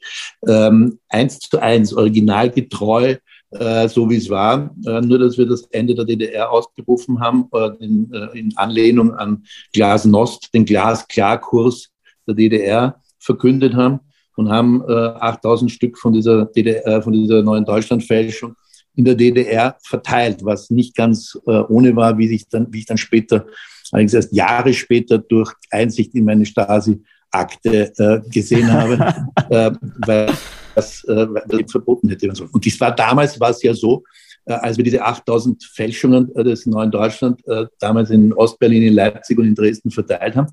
Ähm, 0.45 0.99
eins 1.07 1.39
zu 1.39 1.57
eins, 1.57 1.93
originalgetreu 1.93 3.15
äh, 3.59 3.87
so 3.87 4.09
wie 4.09 4.17
es 4.17 4.29
war. 4.29 4.75
Äh, 4.85 5.01
nur, 5.01 5.19
dass 5.19 5.37
wir 5.37 5.45
das 5.45 5.63
Ende 5.71 5.95
der 5.95 6.05
DDR 6.05 6.51
ausgerufen 6.51 7.19
haben, 7.19 7.47
äh, 7.53 7.69
in, 7.79 8.11
in, 8.33 8.57
Anlehnung 8.57 9.13
an 9.13 9.43
Glasnost, 9.73 10.53
den 10.53 10.65
Glasklarkurs 10.65 11.89
der 12.27 12.35
DDR 12.35 13.01
verkündet 13.19 13.73
haben 13.73 13.99
und 14.35 14.49
haben 14.49 14.83
8000 14.87 15.71
Stück 15.71 15.97
von 15.97 16.11
dieser, 16.11 16.45
DDR, 16.45 17.01
von 17.01 17.13
dieser 17.13 17.41
neuen 17.41 17.63
Deutschlandfälschung 17.63 18.55
in 18.95 19.05
der 19.05 19.15
DDR 19.15 19.77
verteilt, 19.81 20.43
was 20.43 20.69
nicht 20.69 20.95
ganz 20.95 21.37
ohne 21.45 21.95
war, 21.95 22.17
wie, 22.17 22.27
sich 22.27 22.47
dann, 22.49 22.67
wie 22.71 22.79
ich 22.79 22.85
dann 22.85 22.97
später, 22.97 23.45
allerdings 23.91 24.13
erst 24.13 24.33
Jahre 24.33 24.73
später 24.73 25.17
durch 25.17 25.53
Einsicht 25.71 26.13
in 26.15 26.25
meine 26.25 26.45
Stasi-Akte 26.45 27.93
äh, 27.97 28.29
gesehen 28.29 28.71
habe, 28.71 29.15
äh, 29.49 29.71
weil 30.05 30.33
das, 30.75 31.03
äh, 31.05 31.27
das 31.47 31.71
verboten 31.71 32.09
hätte. 32.09 32.31
Und 32.51 32.65
dies 32.65 32.79
war 32.79 32.95
damals, 32.95 33.39
war 33.39 33.51
es 33.51 33.63
ja 33.63 33.73
so, 33.73 34.03
äh, 34.45 34.53
als 34.53 34.77
wir 34.77 34.83
diese 34.83 35.03
8000 35.03 35.63
Fälschungen 35.63 36.33
äh, 36.35 36.43
des 36.43 36.65
neuen 36.65 36.91
Deutschland 36.91 37.45
äh, 37.47 37.65
damals 37.79 38.09
in 38.09 38.33
Ostberlin, 38.33 38.83
in 38.83 38.93
Leipzig 38.93 39.37
und 39.37 39.45
in 39.45 39.55
Dresden 39.55 39.91
verteilt 39.91 40.35
haben, 40.35 40.47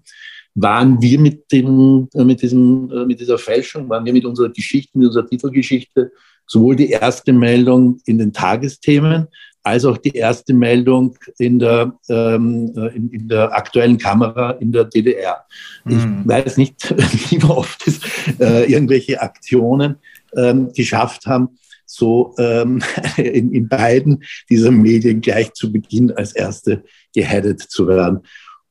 waren 0.55 1.01
wir 1.01 1.19
mit, 1.19 1.51
dem, 1.53 2.09
äh, 2.15 2.25
mit, 2.25 2.43
diesem, 2.43 2.91
äh, 2.91 3.05
mit 3.05 3.21
dieser 3.21 3.39
Fälschung, 3.39 3.89
waren 3.89 4.05
wir 4.05 4.13
mit 4.13 4.25
unserer 4.25 4.51
Geschichte, 4.51 4.99
mit 4.99 5.09
unserer 5.09 5.27
Titelgeschichte 5.27 6.13
sowohl 6.47 6.77
die 6.77 6.91
erste 6.91 7.33
Meldung 7.33 8.01
in 8.05 8.19
den 8.19 8.33
Tagesthemen 8.33 9.29
als 9.63 9.85
auch 9.85 9.97
die 9.97 10.11
erste 10.11 10.53
Meldung 10.53 11.17
in 11.39 11.59
der, 11.59 11.97
ähm, 12.09 12.73
äh, 12.77 12.97
in, 12.97 13.11
in, 13.11 13.29
der 13.29 13.55
aktuellen 13.55 13.97
Kamera 13.97 14.53
in 14.53 14.73
der 14.73 14.85
DDR. 14.85 15.45
Ich 15.87 15.95
mhm. 15.95 16.23
weiß 16.27 16.57
nicht, 16.57 16.91
wie 17.31 17.43
oft 17.45 17.87
es 17.87 18.01
äh, 18.41 18.71
irgendwelche 18.71 19.21
Aktionen 19.23 19.97
ähm, 20.37 20.73
geschafft 20.73 21.27
haben, 21.27 21.59
so 21.87 22.35
ähm, 22.39 22.83
in, 23.17 23.53
in 23.53 23.69
beiden 23.69 24.23
dieser 24.49 24.71
Medien 24.71 25.21
gleich 25.21 25.53
zu 25.53 25.73
Beginn 25.73 26.11
als 26.13 26.33
erste 26.33 26.85
geheadet 27.15 27.61
zu 27.61 27.87
werden. 27.87 28.21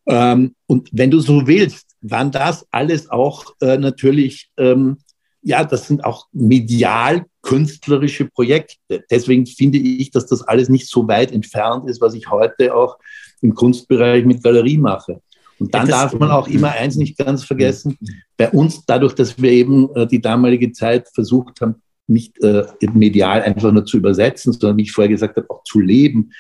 Ähm, 0.08 0.56
und 0.68 0.90
wenn 0.92 1.12
du 1.12 1.20
so 1.20 1.46
willst, 1.48 1.88
waren 2.02 2.32
das 2.32 2.66
alles 2.72 3.10
auch 3.10 3.54
äh, 3.62 3.78
natürlich 3.78 4.50
ähm, 4.58 4.98
ja, 5.42 5.64
das 5.64 5.88
sind 5.88 6.06
auch 6.06 6.28
medial 6.32 7.26
künstlerische 7.42 8.26
Projekte. 8.26 9.04
Deswegen 9.10 9.46
finde 9.46 9.80
ich, 9.80 10.12
dass 10.12 10.28
das 10.28 10.44
alles 10.44 10.70
nicht 10.70 10.88
so 10.88 11.08
weit 11.08 11.32
entfernt 11.32 11.90
ist, 11.90 12.02
was 12.02 12.14
ich 12.14 12.30
heute 12.30 12.76
auch 12.76 12.98
im 13.42 13.56
Kunstbereich 13.56 14.24
mit 14.26 14.44
Galerie 14.44 14.78
mache. 14.78 15.22
Und 15.62 15.76
dann 15.76 15.88
darf 15.88 16.14
man 16.14 16.32
auch 16.32 16.48
immer 16.48 16.72
eins 16.80 16.96
nicht 16.96 17.20
ganz 17.20 17.44
vergessen. 17.44 17.96
Bei 18.36 18.50
uns, 18.50 18.84
dadurch, 18.84 19.14
dass 19.14 19.40
wir 19.40 19.52
eben 19.52 19.96
äh, 19.96 20.08
die 20.08 20.20
damalige 20.20 20.72
Zeit 20.72 21.08
versucht 21.14 21.62
haben, 21.62 21.76
nicht 22.08 22.44
äh, 22.44 22.66
medial 22.94 23.44
einfach 23.44 23.72
nur 23.72 23.86
zu 23.86 23.98
übersetzen, 23.98 24.54
sondern 24.54 24.78
wie 24.78 24.82
ich 24.82 24.92
vorher 24.92 25.10
gesagt 25.10 25.38
habe, 25.38 25.48
auch 25.52 25.64
zu 25.64 25.80
leben, 25.80 26.32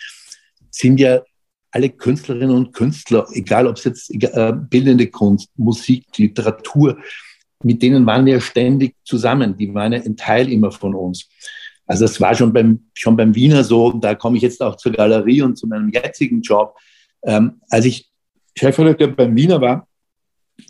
sind 0.72 1.00
ja 1.00 1.22
alle 1.70 1.90
Künstlerinnen 1.90 2.56
und 2.56 2.74
Künstler, 2.74 3.28
egal 3.32 3.68
ob 3.68 3.78
es 3.78 3.84
jetzt 3.84 4.10
äh, 4.12 4.54
bildende 4.54 5.08
Kunst, 5.08 5.50
Musik, 5.56 6.06
Literatur, 6.18 6.98
mit 7.64 7.84
denen 7.84 8.08
waren 8.08 8.26
wir 8.26 8.42
ständig 8.42 8.96
zusammen. 9.04 9.56
Die 9.56 9.72
waren 9.72 9.94
ja 9.94 10.02
ein 10.02 10.18
Teil 10.18 10.52
immer 10.52 10.72
von 10.72 10.96
uns. 10.96 11.30
Also 11.86 12.06
es 12.06 12.20
war 12.20 12.34
schon 12.34 12.52
beim, 12.52 12.88
schon 12.96 13.16
beim 13.16 13.36
Wiener 13.36 13.64
so, 13.64 13.92
da 13.92 14.16
komme 14.16 14.38
ich 14.38 14.44
jetzt 14.44 14.64
auch 14.64 14.78
zur 14.78 14.94
Galerie 14.94 15.44
und 15.44 15.58
zu 15.58 15.68
meinem 15.68 15.90
jetzigen 15.90 16.42
Job. 16.42 16.76
Ähm, 17.24 17.62
als 17.70 17.86
ich 17.86 18.11
Chefredakteur 18.58 19.10
beim 19.10 19.36
Wiener 19.36 19.62
war, 19.62 19.88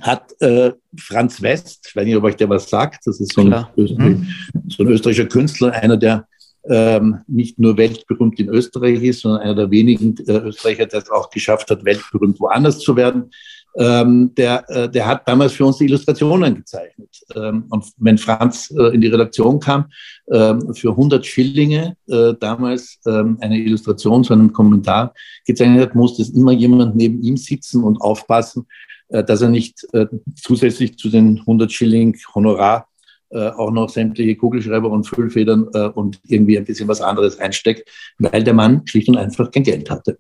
hat 0.02 0.34
äh, 0.42 0.72
Franz 0.98 1.42
West, 1.42 1.88
ich 1.90 1.96
weiß 1.96 2.06
nicht, 2.06 2.16
ob 2.16 2.24
euch 2.24 2.36
der 2.36 2.50
was 2.50 2.70
sagt, 2.70 3.06
das 3.06 3.20
ist 3.20 3.34
so 3.34 3.42
ein, 3.42 3.66
mhm. 3.76 4.28
so 4.68 4.84
ein 4.84 4.90
österreichischer 4.90 5.28
Künstler, 5.28 5.74
einer, 5.74 5.98
der 5.98 6.28
ähm, 6.70 7.20
nicht 7.28 7.58
nur 7.60 7.76
weltberühmt 7.78 8.40
in 8.40 8.50
Österreich 8.50 9.02
ist, 9.02 9.22
sondern 9.22 9.42
einer 9.42 9.56
der 9.56 9.72
wenigen 9.72 10.16
äh, 10.28 10.38
Österreicher, 10.38 10.86
der 10.86 11.02
es 11.02 11.10
auch 11.10 11.30
geschafft 11.30 11.70
hat, 11.72 11.84
weltberühmt 11.84 12.40
woanders 12.40 12.80
zu 12.80 12.96
werden 12.96 13.32
ähm, 13.78 14.34
der, 14.36 14.70
äh, 14.70 14.90
der 14.90 15.06
hat 15.08 15.28
damals 15.28 15.54
für 15.54 15.66
uns 15.66 15.78
die 15.78 15.86
Illustrationen 15.86 16.56
gezeichnet. 16.56 17.10
Ähm, 17.36 17.66
und 17.70 17.86
wenn 17.98 18.18
Franz 18.18 18.74
äh, 18.78 18.94
in 18.94 19.02
die 19.02 19.08
Redaktion 19.08 19.60
kam, 19.60 19.86
ähm, 20.32 20.74
für 20.74 20.92
100 20.92 21.26
Schillinge 21.26 21.96
äh, 22.08 22.34
damals 22.40 23.00
ähm, 23.06 23.38
eine 23.42 23.58
Illustration 23.58 24.24
zu 24.24 24.34
einem 24.34 24.52
Kommentar 24.52 25.14
gezeichnet 25.46 25.82
hat, 25.82 25.96
musste 25.96 26.22
es 26.22 26.30
immer 26.32 26.52
jemand 26.52 26.96
neben 26.96 27.22
ihm 27.22 27.38
sitzen 27.38 27.84
und 27.84 28.02
aufpassen, 28.02 28.68
äh, 29.10 29.24
dass 29.24 29.42
er 29.42 29.50
nicht 29.50 29.86
äh, 29.94 30.08
zusätzlich 30.36 30.98
zu 30.98 31.10
den 31.10 31.40
100 31.40 31.72
Schilling 31.72 32.18
Honorar 32.36 32.88
äh, 33.30 33.48
auch 33.48 33.72
noch 33.72 33.90
sämtliche 33.90 34.36
Kugelschreiber 34.36 34.90
und 34.90 35.08
Füllfedern 35.08 35.70
äh, 35.74 35.88
und 35.88 36.20
irgendwie 36.28 36.58
ein 36.58 36.66
bisschen 36.66 36.90
was 36.90 37.00
anderes 37.00 37.40
einsteckt, 37.40 37.90
weil 38.20 38.44
der 38.44 38.54
Mann 38.54 38.86
schlicht 38.86 39.08
und 39.08 39.16
einfach 39.16 39.50
kein 39.52 39.64
Geld 39.64 39.90
hatte. 39.90 40.18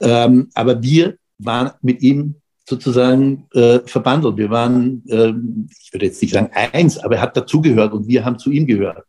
Ähm, 0.00 0.48
aber 0.54 0.82
wir 0.82 1.16
waren 1.38 1.72
mit 1.82 2.00
ihm 2.00 2.36
sozusagen 2.70 3.46
äh, 3.52 3.80
verbandelt. 3.84 4.36
Wir 4.38 4.48
waren, 4.48 5.02
äh, 5.08 5.34
ich 5.82 5.92
würde 5.92 6.06
jetzt 6.06 6.22
nicht 6.22 6.32
sagen 6.32 6.50
eins, 6.54 6.98
aber 6.98 7.16
er 7.16 7.22
hat 7.22 7.36
dazugehört 7.36 7.92
und 7.92 8.06
wir 8.08 8.24
haben 8.24 8.38
zu 8.38 8.50
ihm 8.50 8.66
gehört. 8.66 9.04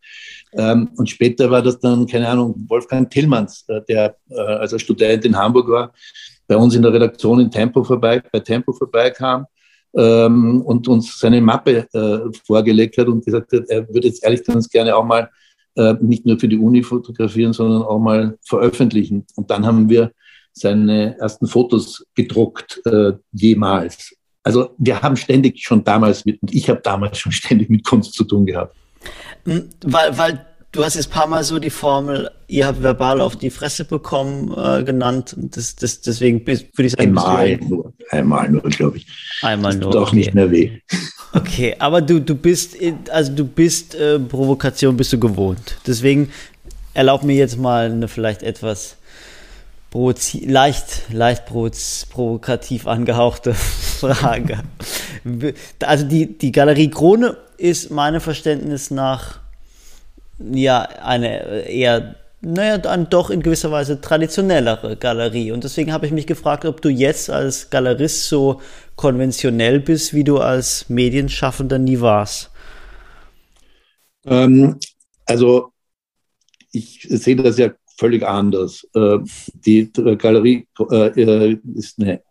Ähm, 0.53 0.89
und 0.97 1.09
später 1.09 1.49
war 1.49 1.61
das 1.61 1.79
dann, 1.79 2.05
keine 2.07 2.27
Ahnung, 2.27 2.65
Wolfgang 2.67 3.09
Tillmanns, 3.09 3.63
äh, 3.69 3.81
der 3.87 4.17
äh, 4.29 4.35
als 4.35 4.79
Student 4.81 5.23
in 5.23 5.37
Hamburg 5.37 5.69
war, 5.69 5.93
bei 6.47 6.57
uns 6.57 6.75
in 6.75 6.81
der 6.81 6.91
Redaktion 6.91 7.39
in 7.39 7.49
Tempo 7.49 7.83
vorbei, 7.83 8.21
bei 8.31 8.39
Tempo 8.39 8.73
vorbeikam 8.73 9.45
ähm, 9.95 10.61
und 10.63 10.87
uns 10.87 11.19
seine 11.19 11.39
Mappe 11.39 11.87
äh, 11.93 12.19
vorgelegt 12.45 12.97
hat 12.97 13.07
und 13.07 13.23
gesagt 13.23 13.53
hat, 13.53 13.69
er 13.69 13.87
würde 13.87 14.07
jetzt 14.07 14.23
ehrlich 14.23 14.43
ganz 14.43 14.67
gerne 14.67 14.95
auch 14.95 15.05
mal 15.05 15.29
äh, 15.75 15.93
nicht 16.01 16.25
nur 16.25 16.37
für 16.37 16.49
die 16.49 16.57
Uni 16.57 16.83
fotografieren, 16.83 17.53
sondern 17.53 17.83
auch 17.83 17.99
mal 17.99 18.37
veröffentlichen. 18.41 19.25
Und 19.35 19.49
dann 19.49 19.65
haben 19.65 19.87
wir 19.89 20.11
seine 20.53 21.17
ersten 21.19 21.47
Fotos 21.47 22.05
gedruckt 22.15 22.81
äh, 22.85 23.13
jemals. 23.31 24.15
Also 24.43 24.75
wir 24.77 25.01
haben 25.01 25.17
ständig 25.17 25.63
schon 25.63 25.83
damals 25.83 26.25
mit, 26.25 26.41
und 26.41 26.53
ich 26.53 26.69
habe 26.69 26.81
damals 26.83 27.19
schon 27.19 27.31
ständig 27.31 27.69
mit 27.69 27.83
Kunst 27.85 28.13
zu 28.13 28.23
tun 28.23 28.45
gehabt. 28.45 28.75
Hm, 29.45 29.69
weil, 29.83 30.17
weil 30.17 30.45
du 30.71 30.83
hast 30.83 30.95
jetzt 30.95 31.07
ein 31.07 31.11
paar 31.11 31.27
Mal 31.27 31.43
so 31.43 31.59
die 31.59 31.69
Formel, 31.69 32.29
ihr 32.47 32.67
habt 32.67 32.81
verbal 32.81 33.21
auf 33.21 33.35
die 33.35 33.49
Fresse 33.49 33.85
bekommen, 33.85 34.53
äh, 34.55 34.83
genannt. 34.83 35.35
Das, 35.37 35.75
das, 35.75 36.01
deswegen 36.01 36.45
würde 36.45 36.61
ich 36.77 36.91
sagen. 36.91 37.17
Einmal 37.17 37.57
nur, 37.57 37.93
einmal 38.09 38.49
nur, 38.49 38.61
glaube 38.63 38.97
ich. 38.97 39.07
Einmal 39.41 39.75
nur. 39.75 39.91
Tut 39.91 40.01
auch 40.01 40.07
okay. 40.07 40.15
nicht 40.17 40.33
mehr 40.33 40.51
weh. 40.51 40.79
Okay, 41.33 41.75
aber 41.79 42.01
du, 42.01 42.19
du 42.19 42.35
bist, 42.35 42.75
also 43.09 43.33
du 43.33 43.45
bist 43.45 43.95
äh, 43.95 44.19
Provokation 44.19 44.97
bist 44.97 45.13
du 45.13 45.19
gewohnt. 45.19 45.77
Deswegen 45.87 46.29
erlaub 46.93 47.23
mir 47.23 47.35
jetzt 47.35 47.57
mal 47.57 47.89
eine 47.89 48.07
vielleicht 48.07 48.43
etwas 48.43 48.97
leicht, 49.93 51.11
leicht 51.11 51.45
provokativ 51.45 52.87
angehauchte 52.87 53.53
Frage. 53.99 54.63
Also 55.81 56.07
die, 56.07 56.37
die 56.37 56.51
Galerie 56.51 56.89
Krone 56.89 57.37
ist 57.57 57.91
meinem 57.91 58.21
Verständnis 58.21 58.89
nach 58.89 59.39
ja 60.39 60.81
eine 60.81 61.63
eher, 61.67 62.15
naja, 62.41 62.77
dann 62.77 63.09
doch 63.09 63.29
in 63.29 63.43
gewisser 63.43 63.71
Weise 63.71 64.01
traditionellere 64.01 64.95
Galerie. 64.95 65.51
Und 65.51 65.63
deswegen 65.63 65.91
habe 65.91 66.05
ich 66.05 66.11
mich 66.11 66.25
gefragt, 66.25 66.65
ob 66.65 66.81
du 66.81 66.89
jetzt 66.89 67.29
als 67.29 67.69
Galerist 67.69 68.29
so 68.29 68.61
konventionell 68.95 69.79
bist, 69.79 70.13
wie 70.13 70.23
du 70.23 70.39
als 70.39 70.89
Medienschaffender 70.89 71.77
nie 71.77 71.99
warst. 71.99 72.49
Ähm, 74.25 74.79
also 75.25 75.71
ich 76.71 77.05
sehe 77.09 77.35
das 77.35 77.57
ja 77.57 77.71
völlig 78.01 78.23
anders. 78.23 78.83
Äh, 78.95 79.19
die 79.65 79.91
Galerie 79.93 80.65
äh, 80.89 81.55
ist 81.75 81.99
eine 81.99 82.21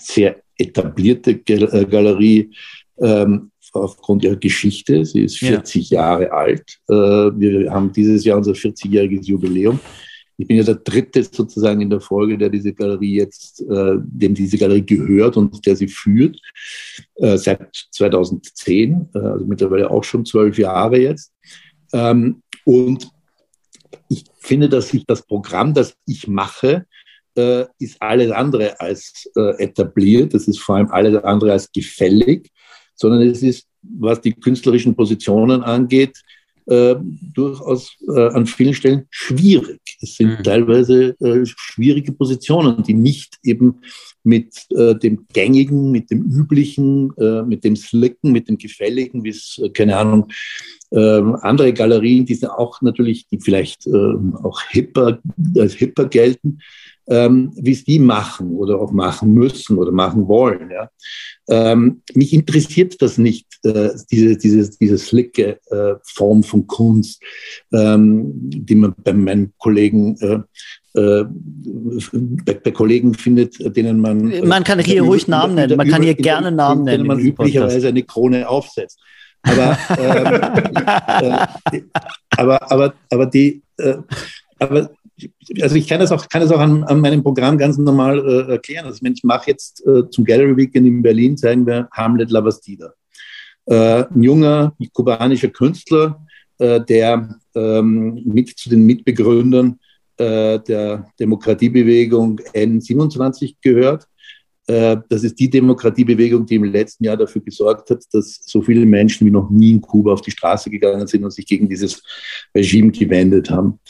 sehr 0.00 0.36
etablierte 0.56 1.32
äh, 1.32 1.84
Galerie 1.84 2.54
ähm, 2.98 3.50
aufgrund 3.72 4.22
ihrer 4.22 4.36
Geschichte. 4.36 5.04
Sie 5.04 5.22
ist 5.22 5.38
40 5.38 5.90
ja. 5.90 6.00
Jahre 6.00 6.32
alt. 6.32 6.80
Wir 6.88 7.70
haben 7.70 7.92
dieses 7.92 8.24
Jahr 8.24 8.38
unser 8.38 8.52
40-jähriges 8.52 9.26
Jubiläum. 9.26 9.78
Ich 10.36 10.46
bin 10.48 10.56
ja 10.56 10.64
der 10.64 10.76
dritte 10.76 11.22
sozusagen 11.22 11.80
in 11.82 11.90
der 11.90 12.00
Folge, 12.00 12.38
der 12.38 12.48
diese 12.48 12.72
Galerie 12.72 13.16
jetzt, 13.16 13.60
äh, 13.60 13.96
dem 13.98 14.34
diese 14.34 14.58
Galerie 14.58 14.86
gehört 14.86 15.36
und 15.36 15.64
der 15.66 15.76
sie 15.76 15.88
führt, 15.88 16.36
äh, 17.16 17.36
seit 17.36 17.68
2010, 17.92 19.08
äh, 19.14 19.18
also 19.18 19.44
mittlerweile 19.44 19.90
auch 19.90 20.02
schon 20.02 20.24
zwölf 20.24 20.58
Jahre 20.58 20.98
jetzt. 20.98 21.32
Ähm, 21.92 22.42
und 22.64 23.10
ich 24.08 24.24
finde, 24.38 24.68
dass 24.68 24.92
ich 24.94 25.04
das 25.06 25.22
Programm, 25.22 25.74
das 25.74 25.94
ich 26.06 26.28
mache, 26.28 26.86
äh, 27.36 27.64
ist 27.78 28.00
alles 28.00 28.30
andere 28.30 28.80
als 28.80 29.30
äh, 29.36 29.62
etabliert. 29.62 30.34
Das 30.34 30.48
ist 30.48 30.60
vor 30.60 30.76
allem 30.76 30.90
alles 30.90 31.22
andere 31.22 31.52
als 31.52 31.70
gefällig, 31.72 32.50
sondern 32.94 33.22
es 33.22 33.42
ist, 33.42 33.66
was 33.82 34.20
die 34.20 34.32
künstlerischen 34.32 34.94
Positionen 34.94 35.62
angeht, 35.62 36.20
äh, 36.66 36.96
durchaus 37.34 37.96
äh, 38.14 38.28
an 38.28 38.46
vielen 38.46 38.74
Stellen 38.74 39.06
schwierig. 39.10 39.80
Es 40.00 40.16
sind 40.16 40.38
mhm. 40.38 40.42
teilweise 40.44 41.16
äh, 41.20 41.44
schwierige 41.44 42.12
Positionen, 42.12 42.82
die 42.82 42.94
nicht 42.94 43.38
eben 43.42 43.80
mit 44.22 44.66
äh, 44.70 44.94
dem 44.94 45.26
Gängigen, 45.32 45.90
mit 45.90 46.10
dem 46.10 46.22
Üblichen, 46.22 47.12
mit 47.46 47.64
dem 47.64 47.74
Slicken, 47.74 48.32
mit 48.32 48.48
dem 48.48 48.58
Gefälligen, 48.58 49.24
wie 49.24 49.30
es, 49.30 49.60
keine 49.72 49.96
Ahnung, 49.96 50.28
ähm, 50.92 51.36
andere 51.40 51.72
Galerien, 51.72 52.26
die 52.26 52.34
sind 52.34 52.50
auch 52.50 52.82
natürlich, 52.82 53.26
die 53.28 53.40
vielleicht 53.40 53.86
ähm, 53.86 54.36
auch 54.42 54.60
hipper, 54.62 55.20
als 55.56 55.74
hipper 55.74 56.06
gelten, 56.06 56.58
ähm, 57.08 57.52
wie 57.56 57.72
es 57.72 57.84
die 57.84 57.98
machen 57.98 58.52
oder 58.52 58.80
auch 58.80 58.92
machen 58.92 59.34
müssen 59.34 59.78
oder 59.78 59.92
machen 59.92 60.28
wollen. 60.28 60.70
Ja. 60.70 60.90
Ähm, 61.48 62.02
mich 62.14 62.32
interessiert 62.32 63.02
das 63.02 63.18
nicht, 63.18 63.46
äh, 63.64 63.90
diese, 64.10 64.36
diese, 64.36 64.70
diese 64.78 64.98
slicke 64.98 65.58
äh, 65.70 65.94
Form 66.04 66.42
von 66.42 66.66
Kunst, 66.66 67.22
ähm, 67.72 68.32
die 68.34 68.76
man 68.76 68.94
bei 69.02 69.12
meinen 69.12 69.52
Kollegen 69.58 70.16
äh, 70.20 70.40
äh 70.98 71.24
bei, 72.44 72.54
bei, 72.54 72.70
Kollegen 72.70 73.14
findet, 73.14 73.76
denen 73.76 74.00
man. 74.00 74.30
Äh, 74.30 74.42
man 74.42 74.64
kann 74.64 74.78
hier 74.80 75.02
ruhig 75.02 75.28
Namen 75.28 75.56
nennen, 75.56 75.76
man 75.76 75.88
kann 75.88 76.02
hier 76.02 76.14
gerne 76.14 76.52
Namen 76.52 76.84
nennen. 76.84 77.04
Denen 77.04 77.08
man 77.08 77.18
üblicherweise 77.18 77.88
eine 77.88 78.02
Krone 78.02 78.48
aufsetzt. 78.48 78.98
Aber, 79.42 79.78
ähm, 79.98 81.38
äh, 81.72 81.82
aber, 82.36 82.70
aber, 82.70 82.94
aber 83.10 83.26
die, 83.26 83.62
äh, 83.78 83.96
aber 84.58 84.90
also 85.60 85.76
ich 85.76 85.88
kann 85.88 86.00
das 86.00 86.12
auch, 86.12 86.28
kann 86.28 86.42
das 86.42 86.50
auch 86.50 86.60
an, 86.60 86.84
an 86.84 87.00
meinem 87.00 87.22
Programm 87.22 87.58
ganz 87.58 87.76
normal 87.78 88.18
äh, 88.18 88.52
erklären. 88.52 88.86
Also 88.86 89.00
ich 89.02 89.24
mache 89.24 89.50
jetzt 89.50 89.86
äh, 89.86 90.08
zum 90.10 90.24
Gallery 90.24 90.56
Weekend 90.56 90.86
in 90.86 91.02
Berlin, 91.02 91.36
zeigen 91.36 91.66
wir 91.66 91.88
Hamlet 91.92 92.30
Lavastida. 92.30 92.92
Äh, 93.66 94.04
ein 94.04 94.22
junger 94.22 94.74
kubanischer 94.92 95.48
Künstler, 95.48 96.24
äh, 96.58 96.80
der 96.80 97.36
ähm, 97.54 98.22
mit 98.24 98.58
zu 98.58 98.70
den 98.70 98.86
Mitbegründern 98.86 99.78
äh, 100.16 100.58
der 100.60 101.06
Demokratiebewegung 101.18 102.40
N27 102.54 103.56
gehört 103.62 104.06
das 104.70 105.24
ist 105.24 105.38
die 105.38 105.50
Demokratiebewegung, 105.50 106.46
die 106.46 106.56
im 106.56 106.64
letzten 106.64 107.04
Jahr 107.04 107.16
dafür 107.16 107.42
gesorgt 107.42 107.90
hat, 107.90 108.04
dass 108.12 108.40
so 108.44 108.62
viele 108.62 108.86
Menschen 108.86 109.26
wie 109.26 109.30
noch 109.30 109.50
nie 109.50 109.72
in 109.72 109.80
Kuba 109.80 110.12
auf 110.12 110.20
die 110.20 110.30
Straße 110.30 110.70
gegangen 110.70 111.06
sind 111.06 111.24
und 111.24 111.32
sich 111.32 111.46
gegen 111.46 111.68
dieses 111.68 112.02
Regime 112.54 112.90
gewendet 112.90 113.50
haben. 113.50 113.80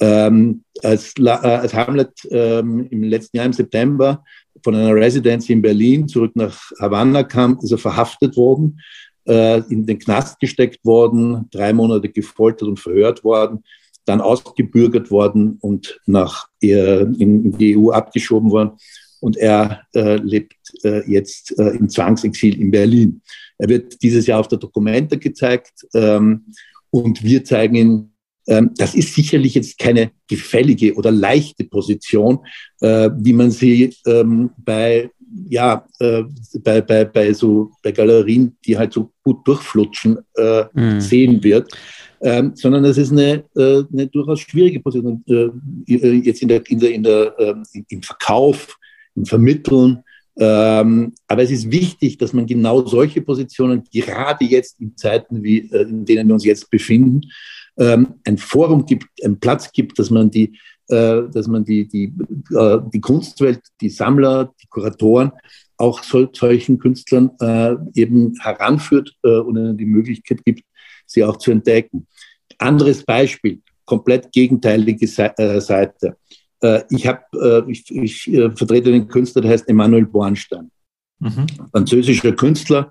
Ähm, 0.00 0.62
als, 0.82 1.14
äh, 1.18 1.28
als, 1.28 1.74
Hamlet 1.74 2.12
ähm, 2.30 2.86
im 2.90 3.02
letzten 3.02 3.36
Jahr 3.36 3.46
im 3.46 3.52
September 3.52 4.24
von 4.62 4.74
einer 4.74 4.94
Residency 4.94 5.52
in 5.52 5.62
Berlin 5.62 6.08
zurück 6.08 6.32
nach 6.34 6.58
Havanna 6.80 7.22
kam, 7.24 7.58
ist 7.62 7.72
er 7.72 7.78
verhaftet 7.78 8.36
worden, 8.36 8.80
äh, 9.26 9.60
in 9.68 9.84
den 9.84 9.98
Knast 9.98 10.40
gesteckt 10.40 10.84
worden, 10.84 11.48
drei 11.50 11.72
Monate 11.72 12.08
gefoltert 12.08 12.68
und 12.68 12.80
verhört 12.80 13.24
worden 13.24 13.62
dann 14.06 14.20
ausgebürgert 14.20 15.10
worden 15.10 15.58
und 15.60 16.00
nach 16.06 16.48
äh, 16.62 17.02
in 17.02 17.56
die 17.56 17.76
EU 17.76 17.90
abgeschoben 17.90 18.50
worden 18.50 18.72
und 19.20 19.36
er 19.36 19.82
äh, 19.94 20.16
lebt 20.16 20.56
äh, 20.84 21.08
jetzt 21.10 21.58
äh, 21.58 21.70
im 21.70 21.88
Zwangsexil 21.88 22.58
in 22.60 22.70
Berlin. 22.70 23.22
Er 23.58 23.68
wird 23.68 24.02
dieses 24.02 24.26
Jahr 24.26 24.40
auf 24.40 24.48
der 24.48 24.58
Dokumente 24.58 25.18
gezeigt 25.18 25.86
ähm, 25.94 26.46
und 26.90 27.22
wir 27.22 27.44
zeigen 27.44 27.74
ihn. 27.74 28.06
Ähm, 28.46 28.70
das 28.76 28.94
ist 28.94 29.14
sicherlich 29.14 29.54
jetzt 29.54 29.78
keine 29.78 30.12
gefällige 30.26 30.94
oder 30.94 31.10
leichte 31.10 31.64
Position, 31.64 32.38
äh, 32.80 33.10
wie 33.18 33.34
man 33.34 33.50
sie 33.50 33.94
ähm, 34.06 34.50
bei 34.56 35.10
ja, 35.48 35.86
äh, 35.98 36.24
bei, 36.60 36.80
bei, 36.80 37.04
bei 37.04 37.32
so 37.32 37.70
bei 37.82 37.92
Galerien, 37.92 38.56
die 38.64 38.76
halt 38.76 38.92
so 38.92 39.12
gut 39.22 39.46
durchflutschen, 39.46 40.18
äh, 40.36 40.64
mhm. 40.72 41.00
sehen 41.00 41.42
wird. 41.42 41.70
Ähm, 42.22 42.52
sondern 42.54 42.84
es 42.84 42.98
ist 42.98 43.12
eine, 43.12 43.44
äh, 43.56 43.82
eine 43.92 44.06
durchaus 44.08 44.40
schwierige 44.40 44.80
Position. 44.80 45.24
Äh, 45.26 46.12
jetzt 46.16 46.42
in 46.42 46.48
der, 46.48 46.68
in 46.68 46.78
der, 46.78 46.90
in 46.92 47.02
der, 47.02 47.38
äh, 47.38 47.54
im 47.88 48.02
Verkauf 48.02 48.76
Vermitteln. 49.26 50.02
Ähm, 50.38 51.12
aber 51.26 51.42
es 51.42 51.50
ist 51.50 51.70
wichtig, 51.70 52.18
dass 52.18 52.32
man 52.32 52.46
genau 52.46 52.86
solche 52.86 53.20
Positionen, 53.20 53.82
gerade 53.92 54.44
jetzt 54.44 54.80
in 54.80 54.96
Zeiten, 54.96 55.42
wie, 55.42 55.70
äh, 55.70 55.82
in 55.82 56.04
denen 56.04 56.28
wir 56.28 56.34
uns 56.34 56.44
jetzt 56.44 56.70
befinden, 56.70 57.22
ähm, 57.78 58.14
ein 58.24 58.38
Forum 58.38 58.86
gibt, 58.86 59.06
einen 59.22 59.38
Platz 59.38 59.70
gibt, 59.72 59.98
dass 59.98 60.10
man 60.10 60.30
die, 60.30 60.58
äh, 60.88 61.22
dass 61.32 61.46
man 61.46 61.64
die, 61.64 61.86
die, 61.86 62.12
äh, 62.54 62.78
die 62.92 63.00
Kunstwelt, 63.00 63.60
die 63.80 63.90
Sammler, 63.90 64.52
die 64.62 64.66
Kuratoren 64.68 65.32
auch 65.76 66.02
sol 66.02 66.28
solchen 66.32 66.78
Künstlern 66.78 67.30
äh, 67.40 67.74
eben 67.94 68.34
heranführt 68.38 69.14
äh, 69.22 69.38
und 69.38 69.56
ihnen 69.56 69.78
die 69.78 69.86
Möglichkeit 69.86 70.44
gibt, 70.44 70.62
sie 71.06 71.24
auch 71.24 71.38
zu 71.38 71.50
entdecken. 71.50 72.06
Anderes 72.58 73.02
Beispiel, 73.02 73.60
komplett 73.86 74.30
gegenteilige 74.30 75.06
äh, 75.06 75.60
Seite. 75.60 76.16
Äh, 76.62 76.82
ich, 76.90 77.06
hab, 77.06 77.24
äh, 77.34 77.62
ich, 77.70 77.90
ich 77.90 78.28
äh, 78.32 78.50
vertrete 78.50 78.90
den 78.90 79.08
Künstler, 79.08 79.42
der 79.42 79.52
heißt 79.52 79.68
Emanuel 79.68 80.06
Bornstein. 80.06 80.70
Mhm. 81.18 81.46
Französischer 81.70 82.32
Künstler, 82.32 82.90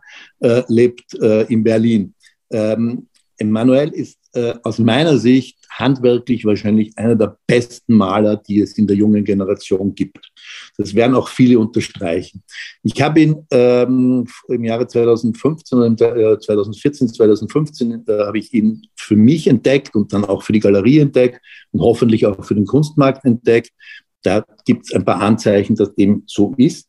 lebt 0.67 1.15
in 1.15 1.63
Berlin. 1.63 2.13
Ähm, 2.51 3.07
Emanuel 3.38 3.89
ist 3.89 4.20
aus 4.61 4.78
meiner 4.78 5.17
Sicht 5.17 5.59
handwerklich 5.70 6.45
wahrscheinlich 6.45 6.97
einer 6.97 7.15
der 7.15 7.38
besten 7.47 7.95
Maler, 7.95 8.38
die 8.38 8.61
es 8.61 8.78
in 8.78 8.88
der 8.88 8.95
jungen 8.95 9.24
Generation 9.24 9.95
gibt. 9.95 10.32
Das 10.78 10.95
werden 10.95 11.15
auch 11.15 11.30
viele 11.30 11.59
unterstreichen. 11.59 12.43
Ich 12.84 13.01
habe 13.01 13.22
ihn 13.22 13.47
ähm, 13.51 14.28
im 14.47 14.63
Jahre 14.63 14.88
2015, 14.88 15.97
äh, 15.99 16.39
2014, 16.39 17.07
2015 17.09 17.91
äh, 18.07 18.26
habe 18.26 18.39
ich 18.39 18.53
ihn 18.53 18.88
für 18.95 19.15
mich 19.15 19.47
entdeckt 19.47 19.95
und 19.95 20.13
dann 20.13 20.26
auch 20.26 20.43
für 20.43 20.53
die 20.53 20.59
Galerie 20.59 20.99
entdeckt 20.99 21.41
und 21.72 21.82
hoffentlich 21.82 22.26
auch 22.26 22.43
für 22.43 22.55
den 22.55 22.65
Kunstmarkt 22.65 23.26
entdeckt. 23.26 23.72
Da 24.24 24.43
gibt 24.65 24.86
es 24.86 24.93
ein 24.93 25.05
paar 25.05 25.22
Anzeichen, 25.22 25.76
dass 25.76 25.95
dem 25.95 26.24
so 26.26 26.53
ist. 26.57 26.88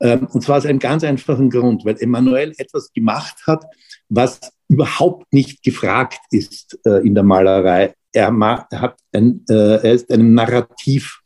Ähm, 0.00 0.28
und 0.32 0.42
zwar 0.42 0.58
aus 0.58 0.66
einem 0.66 0.78
ganz 0.78 1.02
einfachen 1.02 1.50
Grund, 1.50 1.84
weil 1.84 1.96
Emanuel 1.98 2.52
etwas 2.56 2.92
gemacht 2.92 3.46
hat, 3.46 3.64
was 4.08 4.40
überhaupt 4.68 5.32
nicht 5.32 5.62
gefragt 5.62 6.20
ist 6.30 6.78
äh, 6.84 7.04
in 7.06 7.14
der 7.14 7.24
Malerei 7.24 7.94
er, 8.12 8.32
hat 8.72 8.96
ein, 9.12 9.44
äh, 9.48 9.76
er 9.76 9.92
ist 9.92 10.10
einem 10.10 10.34
Narrativ 10.34 11.20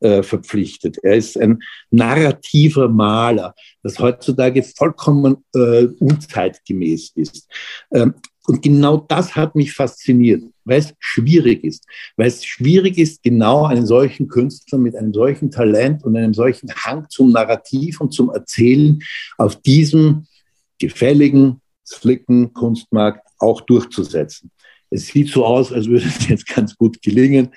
äh, 0.00 0.22
verpflichtet. 0.22 0.98
Er 1.02 1.16
ist 1.16 1.38
ein 1.38 1.60
narrativer 1.90 2.88
Maler, 2.88 3.54
was 3.82 3.98
heutzutage 3.98 4.62
vollkommen 4.62 5.44
äh, 5.54 5.84
unzeitgemäß 5.98 7.12
ist. 7.14 7.48
Ähm, 7.92 8.14
und 8.48 8.60
genau 8.60 8.96
das 8.96 9.36
hat 9.36 9.54
mich 9.54 9.72
fasziniert, 9.72 10.42
weil 10.64 10.80
es 10.80 10.94
schwierig 10.98 11.62
ist. 11.62 11.86
Weil 12.16 12.26
es 12.26 12.44
schwierig 12.44 12.98
ist, 12.98 13.22
genau 13.22 13.66
einen 13.66 13.86
solchen 13.86 14.26
Künstler 14.26 14.78
mit 14.78 14.96
einem 14.96 15.14
solchen 15.14 15.52
Talent 15.52 16.02
und 16.02 16.16
einem 16.16 16.34
solchen 16.34 16.74
Hang 16.74 17.08
zum 17.08 17.30
Narrativ 17.30 18.00
und 18.00 18.12
zum 18.12 18.30
Erzählen 18.30 18.98
auf 19.38 19.62
diesem 19.62 20.26
gefälligen, 20.80 21.60
slicken 21.86 22.52
Kunstmarkt 22.52 23.24
auch 23.38 23.60
durchzusetzen. 23.60 24.50
Es 24.92 25.06
sieht 25.06 25.28
so 25.28 25.44
aus, 25.44 25.72
als 25.72 25.86
würde 25.88 26.06
es 26.06 26.28
jetzt 26.28 26.46
ganz 26.46 26.76
gut 26.76 27.00
gelingen, 27.02 27.48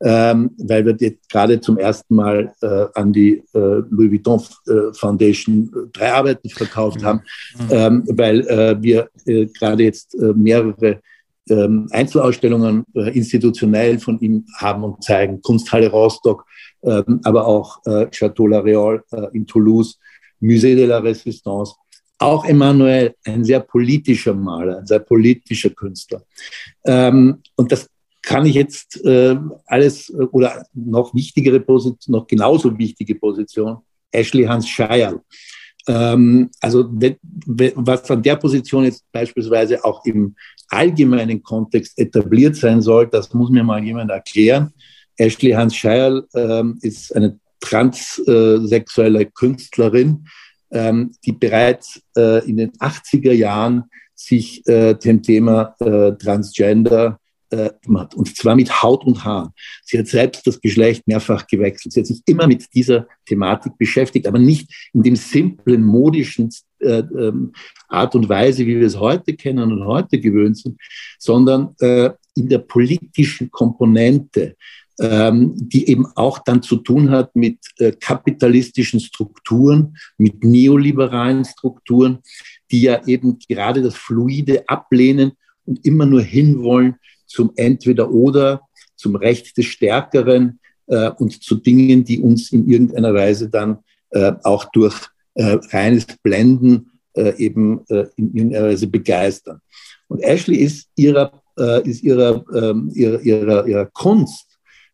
ähm, 0.00 0.50
weil 0.58 0.84
wir 0.84 0.96
jetzt 0.98 1.28
gerade 1.28 1.60
zum 1.60 1.78
ersten 1.78 2.14
Mal 2.14 2.52
äh, 2.60 2.86
an 2.94 3.12
die 3.12 3.42
äh, 3.54 3.82
Louis 3.90 4.10
Vuitton 4.10 4.40
äh, 4.66 4.92
Foundation 4.92 5.70
äh, 5.74 5.90
drei 5.92 6.12
Arbeiten 6.12 6.48
verkauft 6.48 7.00
mhm. 7.00 7.04
haben, 7.04 7.20
mhm. 7.58 7.68
ähm, 7.70 8.04
weil 8.08 8.40
äh, 8.48 8.82
wir 8.82 9.08
äh, 9.26 9.46
gerade 9.46 9.84
jetzt 9.84 10.16
mehrere 10.18 11.00
ähm, 11.48 11.88
Einzelausstellungen 11.90 12.84
institutionell 12.94 13.98
von 13.98 14.20
ihm 14.20 14.44
haben 14.58 14.84
und 14.84 15.02
zeigen. 15.02 15.42
Kunsthalle 15.42 15.90
Rostock, 15.90 16.44
ähm, 16.84 17.20
aber 17.24 17.46
auch 17.46 17.82
Chateau 18.10 18.46
La 18.46 18.60
Réole 18.60 19.02
in 19.32 19.46
Toulouse, 19.46 19.98
Musée 20.40 20.76
de 20.76 20.86
la 20.86 21.00
Résistance 21.00 21.74
auch 22.22 22.44
Emanuel, 22.44 23.14
ein 23.24 23.44
sehr 23.44 23.60
politischer 23.60 24.34
Maler, 24.34 24.78
ein 24.78 24.86
sehr 24.86 25.00
politischer 25.00 25.70
Künstler. 25.70 26.22
Ähm, 26.84 27.42
und 27.56 27.72
das 27.72 27.88
kann 28.22 28.46
ich 28.46 28.54
jetzt 28.54 29.04
äh, 29.04 29.36
alles 29.66 30.08
äh, 30.10 30.22
oder 30.30 30.64
noch 30.72 31.12
wichtigere 31.14 31.60
Position, 31.60 32.12
noch 32.12 32.26
genauso 32.26 32.76
wichtige 32.78 33.16
Position, 33.16 33.78
Ashley 34.10 34.44
Hans 34.44 34.68
Scheierl. 34.68 35.20
Ähm, 35.88 36.50
also 36.60 36.88
was 37.74 38.10
an 38.10 38.22
der 38.22 38.36
Position 38.36 38.84
jetzt 38.84 39.04
beispielsweise 39.10 39.84
auch 39.84 40.04
im 40.04 40.36
allgemeinen 40.68 41.42
Kontext 41.42 41.98
etabliert 41.98 42.54
sein 42.56 42.80
soll, 42.80 43.08
das 43.08 43.34
muss 43.34 43.50
mir 43.50 43.64
mal 43.64 43.82
jemand 43.82 44.10
erklären. 44.10 44.72
Ashley 45.16 45.50
Hans 45.50 45.74
Scheierl 45.74 46.26
ähm, 46.34 46.78
ist 46.82 47.14
eine 47.14 47.38
transsexuelle 47.60 49.26
Künstlerin, 49.26 50.26
ähm, 50.72 51.14
die 51.24 51.32
bereits 51.32 52.02
äh, 52.16 52.48
in 52.48 52.56
den 52.56 52.72
80er 52.72 53.32
Jahren 53.32 53.84
sich 54.14 54.66
äh, 54.66 54.94
dem 54.94 55.22
Thema 55.22 55.74
äh, 55.80 56.12
Transgender 56.12 57.18
äh, 57.52 57.70
und 57.86 58.36
zwar 58.36 58.56
mit 58.56 58.82
Haut 58.82 59.04
und 59.04 59.24
Haar. 59.24 59.52
Sie 59.84 59.98
hat 59.98 60.06
selbst 60.06 60.46
das 60.46 60.60
Geschlecht 60.60 61.06
mehrfach 61.06 61.46
gewechselt. 61.46 61.92
Sie 61.92 62.00
hat 62.00 62.06
sich 62.06 62.22
immer 62.26 62.46
mit 62.46 62.66
dieser 62.74 63.06
Thematik 63.26 63.76
beschäftigt, 63.78 64.26
aber 64.26 64.38
nicht 64.38 64.90
in 64.92 65.02
dem 65.02 65.16
simplen, 65.16 65.82
modischen 65.82 66.50
äh, 66.78 67.00
ähm, 67.00 67.52
Art 67.88 68.14
und 68.14 68.28
Weise, 68.28 68.66
wie 68.66 68.78
wir 68.80 68.86
es 68.86 68.98
heute 68.98 69.34
kennen 69.34 69.70
und 69.70 69.84
heute 69.84 70.18
gewöhnt 70.18 70.58
sind, 70.58 70.80
sondern 71.18 71.74
äh, 71.80 72.10
in 72.34 72.48
der 72.48 72.58
politischen 72.58 73.50
Komponente, 73.50 74.56
ähm, 75.02 75.54
die 75.56 75.88
eben 75.88 76.06
auch 76.14 76.38
dann 76.38 76.62
zu 76.62 76.76
tun 76.76 77.10
hat 77.10 77.34
mit 77.34 77.58
äh, 77.78 77.90
kapitalistischen 77.90 79.00
Strukturen, 79.00 79.96
mit 80.16 80.44
neoliberalen 80.44 81.44
Strukturen, 81.44 82.20
die 82.70 82.82
ja 82.82 83.04
eben 83.06 83.38
gerade 83.48 83.82
das 83.82 83.96
Fluide 83.96 84.68
ablehnen 84.68 85.32
und 85.64 85.84
immer 85.84 86.06
nur 86.06 86.22
hinwollen 86.22 86.96
zum 87.26 87.52
Entweder-Oder, 87.56 88.60
zum 88.94 89.16
Recht 89.16 89.56
des 89.58 89.66
Stärkeren 89.66 90.60
äh, 90.86 91.10
und 91.10 91.42
zu 91.42 91.56
Dingen, 91.56 92.04
die 92.04 92.20
uns 92.20 92.52
in 92.52 92.68
irgendeiner 92.70 93.12
Weise 93.12 93.50
dann 93.50 93.78
äh, 94.10 94.32
auch 94.44 94.66
durch 94.66 94.94
äh, 95.34 95.58
reines 95.72 96.06
Blenden 96.22 96.92
äh, 97.14 97.36
eben 97.38 97.84
äh, 97.88 98.06
in 98.14 98.34
irgendeiner 98.34 98.68
Weise 98.68 98.86
begeistern. 98.86 99.60
Und 100.06 100.20
Ashley 100.20 100.58
ist 100.58 100.88
ihrer, 100.94 101.42
äh, 101.58 101.88
ist 101.88 102.04
ihrer, 102.04 102.44
ähm, 102.54 102.90
ihrer, 102.94 103.20
ihrer, 103.20 103.66
ihrer 103.66 103.86
Kunst 103.86 104.51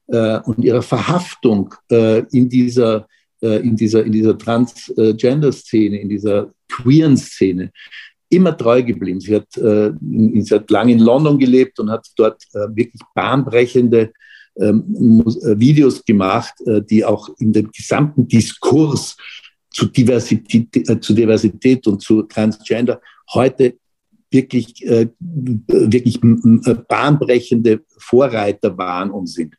und 0.08 0.64
ihrer 0.64 0.82
Verhaftung 0.82 1.74
in 1.90 2.48
dieser 2.48 3.06
in 3.40 3.76
dieser, 3.76 4.04
in 4.04 4.10
dieser 4.10 4.36
Transgender-Szene, 4.36 6.00
in 6.00 6.08
dieser 6.08 6.50
queeren 6.68 7.16
Szene 7.16 7.70
immer 8.30 8.56
treu 8.56 8.82
geblieben. 8.82 9.20
Sie 9.20 9.34
hat, 9.34 9.56
äh, 9.56 9.92
sie 10.00 10.54
hat 10.54 10.70
lange 10.70 10.92
in 10.92 10.98
London 10.98 11.38
gelebt 11.38 11.78
und 11.80 11.90
hat 11.90 12.06
dort 12.16 12.42
äh, 12.52 12.66
wirklich 12.74 13.00
bahnbrechende 13.14 14.12
ähm, 14.58 15.22
äh, 15.26 15.58
Videos 15.58 16.04
gemacht, 16.04 16.54
äh, 16.66 16.82
die 16.82 17.04
auch 17.04 17.30
in 17.38 17.52
dem 17.52 17.70
gesamten 17.70 18.28
Diskurs 18.28 19.16
zu 19.70 19.86
Diversität, 19.86 20.88
äh, 20.88 21.00
zu 21.00 21.14
Diversität 21.14 21.86
und 21.86 22.02
zu 22.02 22.22
Transgender 22.22 23.00
heute 23.32 23.74
wirklich, 24.30 24.84
äh, 24.86 25.08
wirklich 25.18 26.20
bahnbrechende 26.20 27.80
Vorreiter 27.96 28.76
waren 28.76 29.10
und 29.10 29.26
sind. 29.26 29.54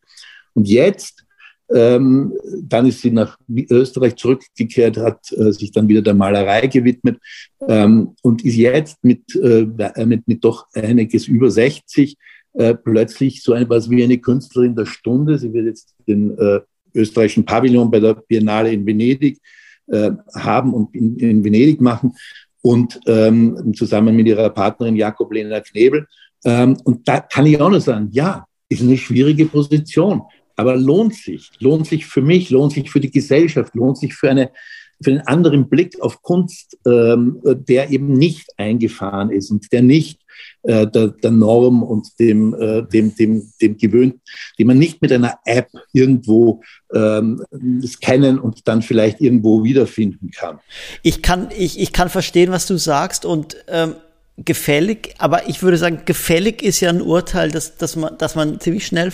Und 0.60 0.68
jetzt 0.68 1.26
ähm, 1.74 2.34
dann 2.64 2.86
ist 2.86 3.02
sie 3.02 3.12
nach 3.12 3.38
Österreich 3.48 4.18
zurückgekehrt, 4.18 4.98
hat 4.98 5.32
äh, 5.32 5.54
sich 5.54 5.72
dann 5.72 5.88
wieder 5.88 6.02
der 6.02 6.16
Malerei 6.16 6.68
gewidmet 6.68 7.18
ähm, 7.66 8.16
und 8.24 8.44
ist 8.44 8.56
jetzt 8.56 8.98
mit, 9.04 9.36
äh, 9.36 9.66
mit, 10.06 10.28
mit 10.28 10.44
doch 10.44 10.66
einiges 10.74 11.28
über 11.28 11.50
60 11.50 12.18
äh, 12.54 12.74
plötzlich 12.74 13.42
so 13.42 13.54
etwas 13.54 13.90
wie 13.90 14.04
eine 14.04 14.18
Künstlerin 14.18 14.76
der 14.76 14.86
Stunde. 14.86 15.38
Sie 15.38 15.54
wird 15.54 15.68
jetzt 15.68 15.96
den 16.06 16.38
äh, 16.38 16.60
österreichischen 16.94 17.46
Pavillon 17.46 17.90
bei 17.90 18.02
der 18.02 18.16
Biennale 18.16 18.74
in 18.74 18.86
Venedig 18.86 19.40
äh, 19.88 20.12
haben 20.36 20.74
und 20.74 20.94
in, 20.94 21.18
in, 21.18 21.44
Venedig 21.46 21.80
machen 21.80 22.14
und 22.62 23.00
ähm, 23.06 23.74
zusammen 23.76 24.14
mit 24.14 24.28
ihrer 24.28 24.50
Partnerin 24.50 24.98
Jakob 24.98 25.32
Lena 25.32 25.62
Knebel. 25.62 26.08
Ähm, 26.44 26.78
und 26.84 27.08
da 27.08 27.20
kann 27.20 27.46
ich 27.46 27.62
auch 27.62 27.70
nur 27.70 27.80
sagen, 27.80 28.10
ja, 28.12 28.46
ist 28.70 28.84
eine 28.84 28.98
schwierige 28.98 29.46
Position. 29.46 30.22
Aber 30.60 30.76
lohnt 30.76 31.16
sich, 31.16 31.52
lohnt 31.60 31.88
sich 31.88 32.06
für 32.06 32.22
mich, 32.22 32.50
lohnt 32.50 32.74
sich 32.74 32.92
für 32.92 33.00
die 33.00 33.12
Gesellschaft, 33.12 33.74
lohnt 33.76 33.98
sich 33.98 34.14
für, 34.14 34.30
eine, 34.30 34.52
für 35.02 35.12
einen 35.12 35.22
anderen 35.22 35.70
Blick 35.70 36.02
auf 36.02 36.22
Kunst, 36.22 36.78
ähm, 36.86 37.40
der 37.46 37.92
eben 37.92 38.12
nicht 38.12 38.50
eingefahren 38.58 39.30
ist 39.32 39.52
und 39.52 39.72
der 39.72 39.84
nicht 39.84 40.20
äh, 40.64 40.86
der, 40.86 41.08
der 41.08 41.32
Norm 41.32 41.82
und 41.82 42.10
dem, 42.20 42.54
äh, 42.56 42.84
dem, 42.84 43.16
dem, 43.16 43.50
dem 43.62 43.78
gewöhnt, 43.78 44.16
den 44.60 44.68
man 44.68 44.78
nicht 44.78 45.02
mit 45.02 45.14
einer 45.14 45.40
App 45.46 45.70
irgendwo 45.94 46.62
ähm, 46.94 47.42
scannen 47.82 48.38
und 48.38 48.68
dann 48.68 48.82
vielleicht 48.82 49.22
irgendwo 49.22 49.64
wiederfinden 49.64 50.30
kann. 50.32 50.60
Ich 51.04 51.22
kann, 51.22 51.48
ich, 51.58 51.80
ich 51.80 51.94
kann 51.94 52.10
verstehen, 52.10 52.52
was 52.52 52.68
du 52.68 52.76
sagst 52.76 53.24
und 53.24 53.56
ähm 53.70 53.96
gefällig, 54.46 55.16
aber 55.18 55.50
ich 55.50 55.62
würde 55.64 55.78
sagen, 55.78 56.04
gefällig 56.06 56.62
ist 56.62 56.80
ja 56.80 56.90
ein 56.90 57.02
Urteil, 57.02 57.52
dass, 57.52 57.76
dass, 57.76 57.98
man, 57.98 58.18
dass 58.18 58.36
man 58.36 58.62
ziemlich 58.62 58.86
schnell 58.86 59.12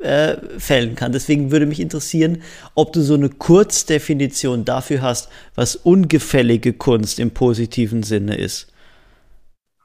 äh, 0.00 0.36
fällen 0.58 0.94
kann. 0.94 1.12
Deswegen 1.12 1.50
würde 1.50 1.66
mich 1.66 1.80
interessieren, 1.80 2.42
ob 2.74 2.92
du 2.92 3.02
so 3.02 3.14
eine 3.14 3.28
Kurzdefinition 3.28 4.64
dafür 4.64 5.02
hast, 5.02 5.28
was 5.54 5.76
ungefällige 5.76 6.72
Kunst 6.72 7.18
im 7.20 7.30
positiven 7.30 8.02
Sinne 8.02 8.36
ist. 8.36 8.68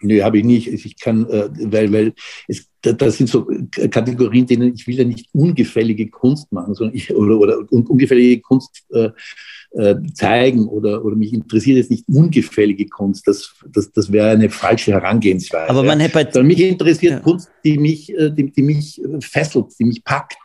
Nö, 0.01 0.21
habe 0.21 0.37
ich 0.37 0.43
nicht. 0.43 0.67
Ich 0.67 0.99
kann, 0.99 1.27
äh, 1.29 1.49
weil, 1.71 1.91
weil 1.91 2.13
es, 2.47 2.69
das 2.81 3.17
sind 3.17 3.29
so 3.29 3.47
Kategorien, 3.89 4.45
denen 4.45 4.73
ich 4.75 4.87
will 4.87 4.95
ja 4.95 5.03
nicht 5.03 5.27
ungefällige 5.33 6.07
Kunst 6.09 6.51
machen, 6.51 6.75
sondern 6.75 6.95
ich, 6.95 7.13
oder, 7.13 7.37
oder 7.39 7.57
ungefällige 7.71 8.41
Kunst 8.41 8.85
äh, 8.91 9.09
äh, 9.71 9.95
zeigen 10.13 10.67
oder, 10.67 11.03
oder 11.03 11.15
mich 11.15 11.33
interessiert 11.33 11.77
jetzt 11.77 11.91
nicht 11.91 12.05
ungefällige 12.07 12.87
Kunst. 12.87 13.27
Das, 13.27 13.53
das, 13.67 13.91
das 13.91 14.11
wäre 14.11 14.29
eine 14.29 14.49
falsche 14.49 14.91
Herangehensweise. 14.91 15.69
Aber 15.69 15.83
man 15.83 15.99
hätte 15.99 16.19
Sondern 16.31 16.47
mich 16.47 16.61
interessiert 16.61 17.13
ja. 17.13 17.19
Kunst, 17.19 17.49
die 17.63 17.77
mich, 17.77 18.13
äh, 18.17 18.31
die, 18.31 18.51
die 18.51 18.61
mich 18.61 19.01
fesselt, 19.19 19.67
die 19.79 19.85
mich 19.85 20.03
packt. 20.03 20.37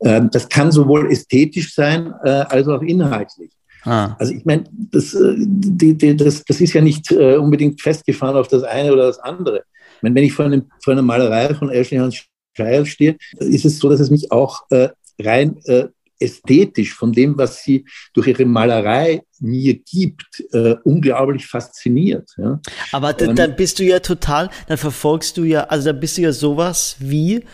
Ähm, 0.00 0.28
das 0.32 0.48
kann 0.48 0.72
sowohl 0.72 1.10
ästhetisch 1.10 1.74
sein 1.74 2.12
äh, 2.24 2.28
als 2.28 2.68
auch 2.68 2.82
inhaltlich. 2.82 3.52
Ah. 3.84 4.16
Also 4.18 4.32
ich 4.32 4.44
meine, 4.44 4.64
das, 4.70 5.16
die, 5.36 5.94
die, 5.96 6.16
das, 6.16 6.42
das 6.44 6.60
ist 6.60 6.72
ja 6.72 6.80
nicht 6.80 7.12
unbedingt 7.12 7.82
festgefahren 7.82 8.36
auf 8.36 8.48
das 8.48 8.62
eine 8.62 8.90
oder 8.92 9.06
das 9.06 9.18
andere. 9.18 9.64
Ich 9.96 10.02
meine, 10.02 10.14
wenn 10.14 10.24
ich 10.24 10.32
vor, 10.32 10.46
einem, 10.46 10.64
vor 10.82 10.92
einer 10.92 11.02
Malerei 11.02 11.54
von 11.54 11.68
Ashley 11.68 11.98
Hans 11.98 12.24
Scheil 12.56 12.86
stehe, 12.86 13.16
ist 13.38 13.64
es 13.64 13.78
so, 13.78 13.88
dass 13.88 14.00
es 14.00 14.10
mich 14.10 14.32
auch 14.32 14.62
äh, 14.70 14.88
rein 15.20 15.58
äh, 15.64 15.88
ästhetisch 16.24 16.94
von 16.94 17.12
dem, 17.12 17.36
was 17.38 17.62
sie 17.62 17.84
durch 18.12 18.28
ihre 18.28 18.44
Malerei 18.44 19.22
mir 19.40 19.74
gibt, 19.74 20.42
äh, 20.52 20.76
unglaublich 20.84 21.46
fasziniert. 21.46 22.30
Ja. 22.36 22.60
Aber 22.92 23.12
dann, 23.12 23.36
dann 23.36 23.56
bist 23.56 23.78
du 23.78 23.84
ja 23.84 24.00
total, 24.00 24.50
dann 24.68 24.78
verfolgst 24.78 25.36
du 25.36 25.44
ja, 25.44 25.64
also 25.64 25.90
dann 25.92 26.00
bist 26.00 26.16
du 26.16 26.22
ja 26.22 26.32
sowas 26.32 26.96
wie 26.98 27.44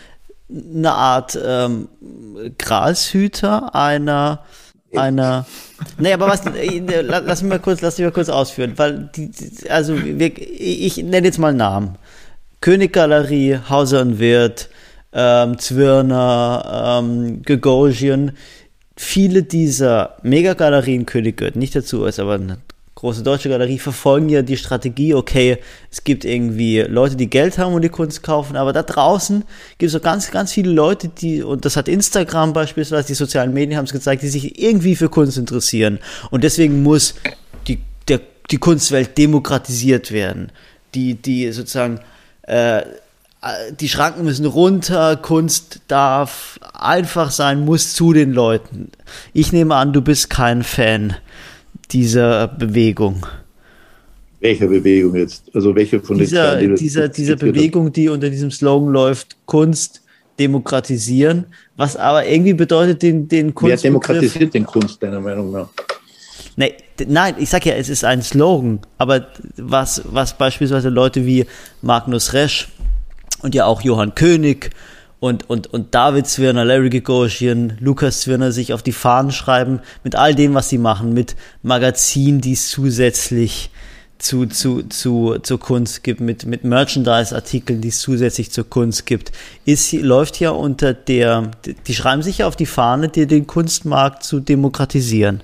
eine 0.49 0.91
Art 0.91 1.37
ähm, 1.43 1.87
Grashüter 2.57 3.73
einer 3.73 4.43
einer. 4.97 5.45
Nee, 5.97 6.13
aber 6.13 6.27
was, 6.27 6.45
äh, 6.45 7.01
lass 7.01 7.41
mich 7.41 7.49
mal 7.49 7.59
kurz, 7.59 7.81
lass 7.81 7.97
mich 7.97 8.05
mal 8.05 8.11
kurz 8.11 8.29
ausführen, 8.29 8.73
weil 8.77 9.09
die, 9.15 9.31
also 9.69 9.95
wir, 9.97 10.31
ich 10.37 10.97
nenne 10.97 11.27
jetzt 11.27 11.39
mal 11.39 11.53
Namen. 11.53 11.97
Königgalerie, 12.61 13.59
Hauser 13.69 14.01
und 14.01 14.19
Wirt, 14.19 14.69
ähm, 15.13 15.57
Zwirner, 15.57 16.99
ähm, 17.01 17.41
Gagosian, 17.43 18.33
viele 19.01 19.43
dieser 19.43 20.17
Megagalerien, 20.21 21.05
König 21.05 21.37
gehört 21.37 21.55
nicht 21.55 21.75
dazu, 21.75 22.05
ist 22.05 22.19
aber 22.19 22.35
eine 22.35 22.57
große 22.93 23.23
deutsche 23.23 23.49
Galerie, 23.49 23.79
verfolgen 23.79 24.29
ja 24.29 24.43
die 24.43 24.57
Strategie, 24.57 25.15
okay, 25.15 25.57
es 25.89 26.03
gibt 26.03 26.23
irgendwie 26.23 26.81
Leute, 26.81 27.15
die 27.15 27.29
Geld 27.29 27.57
haben 27.57 27.73
und 27.73 27.81
die 27.81 27.89
Kunst 27.89 28.21
kaufen, 28.21 28.55
aber 28.55 28.73
da 28.73 28.83
draußen 28.83 29.43
gibt 29.79 29.89
es 29.89 29.99
auch 29.99 30.03
ganz, 30.03 30.29
ganz 30.29 30.53
viele 30.53 30.71
Leute, 30.71 31.07
die, 31.07 31.41
und 31.41 31.65
das 31.65 31.77
hat 31.77 31.87
Instagram 31.87 32.53
beispielsweise, 32.53 33.07
die 33.07 33.15
sozialen 33.15 33.53
Medien 33.53 33.77
haben 33.77 33.85
es 33.85 33.91
gezeigt, 33.91 34.21
die 34.21 34.27
sich 34.27 34.61
irgendwie 34.61 34.95
für 34.95 35.09
Kunst 35.09 35.37
interessieren. 35.37 35.97
Und 36.29 36.43
deswegen 36.43 36.83
muss 36.83 37.15
die, 37.67 37.79
der, 38.07 38.21
die 38.51 38.59
Kunstwelt 38.59 39.17
demokratisiert 39.17 40.11
werden. 40.11 40.51
Die, 40.93 41.15
die 41.15 41.51
sozusagen 41.51 42.01
äh, 42.43 42.83
die 43.79 43.89
Schranken 43.89 44.23
müssen 44.23 44.45
runter, 44.45 45.17
Kunst 45.17 45.81
darf 45.87 46.59
einfach 46.73 47.31
sein, 47.31 47.65
muss 47.65 47.93
zu 47.93 48.13
den 48.13 48.33
Leuten. 48.33 48.91
Ich 49.33 49.51
nehme 49.51 49.75
an, 49.75 49.93
du 49.93 50.01
bist 50.01 50.29
kein 50.29 50.63
Fan 50.63 51.15
dieser 51.91 52.47
Bewegung. 52.47 53.25
Welcher 54.39 54.67
Bewegung 54.67 55.15
jetzt? 55.15 55.43
Also 55.53 55.75
welche 55.75 55.99
von 55.99 56.17
dieser, 56.17 56.57
den 56.57 56.75
dieser, 56.75 57.09
dieser 57.09 57.35
Bewegung, 57.35 57.91
die 57.91 58.09
unter 58.09 58.29
diesem 58.29 58.51
Slogan 58.51 58.91
läuft, 58.91 59.37
Kunst 59.45 60.01
demokratisieren, 60.39 61.45
was 61.77 61.95
aber 61.95 62.25
irgendwie 62.25 62.53
bedeutet 62.53 63.01
den, 63.01 63.27
den 63.27 63.53
Kunst. 63.53 63.83
Wer 63.83 63.91
demokratisiert 63.91 64.53
den 64.53 64.65
Kunst, 64.65 65.01
deiner 65.01 65.19
Meinung 65.19 65.51
nach? 65.51 65.69
Nee, 66.55 66.73
nein, 67.07 67.35
ich 67.39 67.49
sag 67.49 67.65
ja, 67.65 67.73
es 67.73 67.89
ist 67.89 68.03
ein 68.03 68.21
Slogan, 68.21 68.79
aber 68.97 69.27
was, 69.57 70.01
was 70.05 70.37
beispielsweise 70.37 70.89
Leute 70.89 71.25
wie 71.25 71.45
Magnus 71.81 72.33
Resch 72.33 72.67
und 73.43 73.55
ja 73.55 73.65
auch 73.65 73.81
Johann 73.81 74.15
König 74.15 74.71
und, 75.19 75.49
und, 75.49 75.67
und 75.67 75.93
David 75.93 76.27
Zwirner, 76.27 76.65
Larry 76.65 76.89
Gagosian, 76.89 77.77
Lukas 77.79 78.21
Zwirner 78.21 78.51
sich 78.51 78.73
auf 78.73 78.81
die 78.81 78.91
Fahnen 78.91 79.31
schreiben 79.31 79.79
mit 80.03 80.15
all 80.15 80.33
dem, 80.33 80.55
was 80.55 80.69
sie 80.69 80.79
machen, 80.79 81.13
mit 81.13 81.35
Magazinen, 81.61 82.41
die 82.41 82.53
es 82.53 82.69
zusätzlich 82.69 83.69
zu, 84.17 84.45
zu, 84.45 84.83
zu, 84.83 85.37
zur 85.41 85.59
Kunst 85.59 86.03
gibt, 86.03 86.21
mit, 86.21 86.45
mit 86.45 86.63
Merchandise-Artikeln, 86.63 87.81
die 87.81 87.89
es 87.89 87.99
zusätzlich 87.99 88.51
zur 88.51 88.69
Kunst 88.69 89.05
gibt, 89.05 89.31
ist, 89.65 89.91
läuft 89.93 90.39
ja 90.39 90.51
unter 90.51 90.93
der, 90.93 91.51
die 91.87 91.93
schreiben 91.93 92.21
sich 92.21 92.39
ja 92.39 92.47
auf 92.47 92.55
die 92.55 92.65
Fahne, 92.65 93.09
dir 93.09 93.27
den 93.27 93.47
Kunstmarkt 93.47 94.23
zu 94.23 94.39
demokratisieren. 94.39 95.41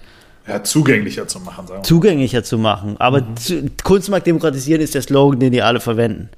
Ja, 0.47 0.63
zugänglicher 0.63 1.27
zu 1.27 1.39
machen, 1.39 1.67
sagen 1.67 1.79
wir. 1.79 1.83
Zugänglicher 1.83 2.43
zu 2.43 2.57
machen. 2.57 2.95
Aber 2.99 3.21
mhm. 3.21 3.37
zu, 3.37 3.69
Kunstmarkt 3.83 4.27
demokratisieren 4.27 4.81
ist 4.81 4.95
der 4.95 5.01
Slogan, 5.01 5.39
den 5.39 5.51
die 5.51 5.61
alle 5.61 5.79
verwenden. 5.79 6.29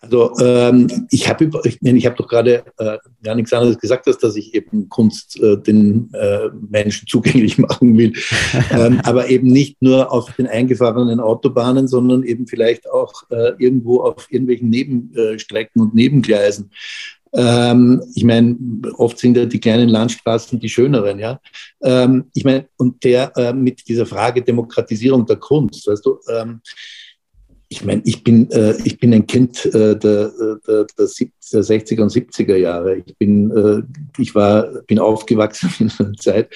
Also 0.00 0.32
ähm, 0.40 1.06
ich 1.10 1.28
habe 1.28 1.50
ich, 1.64 1.82
ich 1.82 2.06
hab 2.06 2.16
doch 2.16 2.28
gerade 2.28 2.64
äh, 2.78 2.98
gar 3.22 3.34
nichts 3.34 3.52
anderes 3.52 3.78
gesagt, 3.78 4.06
als 4.06 4.18
dass 4.18 4.36
ich 4.36 4.54
eben 4.54 4.88
Kunst 4.88 5.40
äh, 5.40 5.56
den 5.56 6.10
äh, 6.12 6.50
Menschen 6.68 7.06
zugänglich 7.08 7.58
machen 7.58 7.96
will. 7.96 8.12
ähm, 8.70 9.00
aber 9.04 9.28
eben 9.28 9.48
nicht 9.48 9.80
nur 9.80 10.12
auf 10.12 10.32
den 10.34 10.46
eingefahrenen 10.46 11.20
Autobahnen, 11.20 11.88
sondern 11.88 12.22
eben 12.22 12.46
vielleicht 12.46 12.88
auch 12.90 13.12
äh, 13.30 13.52
irgendwo 13.58 14.00
auf 14.00 14.26
irgendwelchen 14.30 14.70
Nebenstrecken 14.70 15.80
und 15.80 15.94
Nebengleisen. 15.94 16.70
Ähm, 17.32 18.02
ich 18.14 18.24
meine, 18.24 18.56
oft 18.96 19.18
sind 19.18 19.36
ja 19.36 19.44
die 19.44 19.60
kleinen 19.60 19.88
Landstraßen 19.88 20.58
die 20.58 20.68
schöneren, 20.68 21.18
ja. 21.18 21.40
Ähm, 21.82 22.30
ich 22.34 22.44
meine, 22.44 22.68
und 22.76 23.02
der 23.04 23.36
äh, 23.36 23.52
mit 23.52 23.86
dieser 23.88 24.06
Frage 24.06 24.42
Demokratisierung 24.42 25.26
der 25.26 25.36
Kunst, 25.36 25.86
weißt 25.86 26.06
du, 26.06 26.18
ähm, 26.30 26.60
ich 27.68 27.84
meine, 27.84 28.02
ich 28.04 28.22
bin, 28.22 28.50
äh, 28.50 28.76
ich 28.84 28.98
bin 28.98 29.12
ein 29.12 29.26
Kind 29.26 29.66
äh, 29.66 29.98
der, 29.98 30.30
der, 30.66 30.86
der, 30.98 31.06
60er 31.06 32.00
und 32.00 32.12
70er 32.12 32.56
Jahre. 32.56 32.96
Ich 32.98 33.16
bin, 33.18 33.50
äh, 33.50 33.82
ich 34.20 34.34
war, 34.34 34.82
bin 34.86 34.98
aufgewachsen 34.98 35.70
in 35.80 35.90
einer 35.98 36.14
Zeit, 36.14 36.54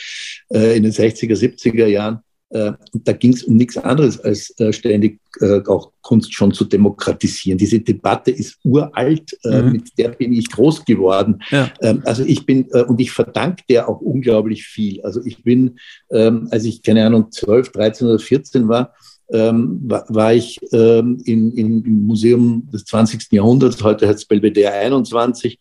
äh, 0.52 0.76
in 0.76 0.84
den 0.84 0.92
60er, 0.92 1.34
70er 1.34 1.86
Jahren. 1.86 2.20
Äh, 2.50 2.72
da 2.92 3.12
ging 3.12 3.32
es 3.32 3.44
um 3.44 3.56
nichts 3.56 3.76
anderes, 3.78 4.20
als 4.20 4.52
äh, 4.58 4.72
ständig 4.72 5.20
auch 5.68 5.92
Kunst 6.02 6.34
schon 6.34 6.52
zu 6.52 6.64
demokratisieren. 6.64 7.56
Diese 7.56 7.78
Debatte 7.78 8.32
ist 8.32 8.58
uralt, 8.64 9.38
mhm. 9.44 9.70
mit 9.70 9.96
der 9.96 10.08
bin 10.08 10.32
ich 10.32 10.50
groß 10.50 10.84
geworden. 10.84 11.40
Ja. 11.50 11.70
Ähm, 11.82 12.02
also 12.04 12.24
ich 12.24 12.44
bin, 12.44 12.64
und 12.64 13.00
ich 13.00 13.12
verdanke 13.12 13.62
der 13.68 13.88
auch 13.88 14.00
unglaublich 14.00 14.64
viel. 14.64 15.00
Also 15.02 15.20
ich 15.24 15.44
bin, 15.44 15.78
ähm, 16.10 16.48
als 16.50 16.64
ich, 16.64 16.82
keine 16.82 17.06
Ahnung, 17.06 17.30
12, 17.30 17.70
13 17.70 18.08
oder 18.08 18.18
14 18.18 18.66
war, 18.66 18.92
ähm, 19.32 19.80
war, 19.84 20.34
ich 20.34 20.58
ähm, 20.72 21.20
in, 21.24 21.52
in, 21.52 21.84
im 21.84 22.02
Museum 22.06 22.68
des 22.72 22.84
20. 22.84 23.32
Jahrhunderts, 23.32 23.82
heute 23.82 24.06
heißt 24.08 24.20
es 24.20 24.24
Belvedere 24.24 24.72
21, 24.72 25.58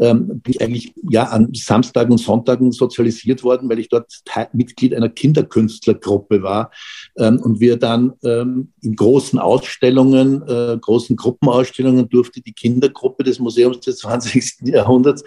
ähm, 0.00 0.40
bin 0.40 0.54
ich 0.54 0.60
eigentlich 0.60 0.92
ja 1.10 1.24
an 1.24 1.52
Samstagen 1.54 2.12
und 2.12 2.18
Sonntagen 2.18 2.72
sozialisiert 2.72 3.42
worden, 3.42 3.68
weil 3.68 3.78
ich 3.78 3.88
dort 3.88 4.12
Mitglied 4.52 4.94
einer 4.94 5.08
Kinderkünstlergruppe 5.08 6.42
war 6.42 6.70
und 7.18 7.60
wir 7.60 7.76
dann 7.76 8.12
ähm, 8.22 8.72
in 8.80 8.94
großen 8.94 9.38
Ausstellungen, 9.38 10.42
äh, 10.46 10.78
großen 10.80 11.16
Gruppenausstellungen 11.16 12.08
durfte 12.08 12.40
die 12.40 12.52
Kindergruppe 12.52 13.24
des 13.24 13.38
Museums 13.38 13.80
des 13.80 13.98
20. 13.98 14.58
Jahrhunderts 14.62 15.24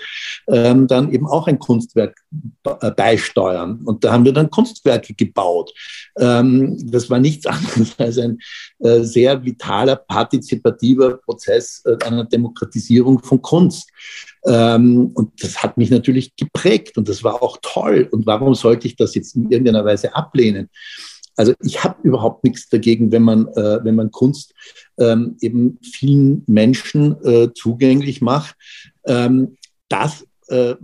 ähm, 0.48 0.88
dann 0.88 1.12
eben 1.12 1.28
auch 1.28 1.48
ein 1.48 1.60
Kunstwerk 1.60 2.18
äh, 2.64 2.92
beisteuern. 2.92 3.82
Und 3.86 4.04
da 4.04 4.14
haben 4.14 4.26
wir 4.26 4.34
dann 4.34 4.50
Kunstwerke 4.50 5.14
gebaut. 5.14 5.74
Ähm, 6.18 6.78
das 6.90 7.10
war 7.10 7.20
nichts 7.20 7.46
anderes 7.48 8.00
als 8.00 8.18
ein 8.18 8.38
äh, 8.80 9.02
sehr 9.02 9.44
vitaler, 9.44 9.96
partizipativer 9.96 11.18
Prozess 11.18 11.84
einer 12.04 12.24
Demokratisierung 12.26 13.22
von 13.24 13.42
Kunst. 13.42 13.90
Ähm, 14.46 15.12
und 15.14 15.44
das 15.44 15.62
hat 15.62 15.78
mich 15.78 15.92
natürlich 15.92 16.36
geprägt 16.36 16.98
und 16.98 17.08
das 17.08 17.24
war 17.24 17.44
auch 17.44 17.58
toll. 17.62 18.08
Und 18.12 18.26
warum 18.26 18.56
sollte 18.56 18.88
ich 18.88 18.96
das 18.96 19.14
jetzt 19.16 19.36
in 19.36 19.52
irgendeiner 19.52 19.86
Weise 19.86 20.16
ablehnen? 20.16 20.70
Also 21.36 21.54
ich 21.64 21.84
habe 21.84 21.96
überhaupt 22.04 22.44
nichts 22.44 22.70
dagegen, 22.70 23.12
wenn 23.12 23.24
man, 23.24 23.48
äh, 23.50 23.84
wenn 23.84 23.96
man 23.96 24.12
Kunst 24.12 24.54
ähm, 25.00 25.38
eben 25.42 25.80
vielen 25.82 26.44
Menschen 26.48 27.16
äh, 27.24 27.50
zugänglich 27.54 28.22
macht. 28.22 28.56
Ähm, 29.06 29.58
das, 29.88 30.26
äh, 30.48 30.76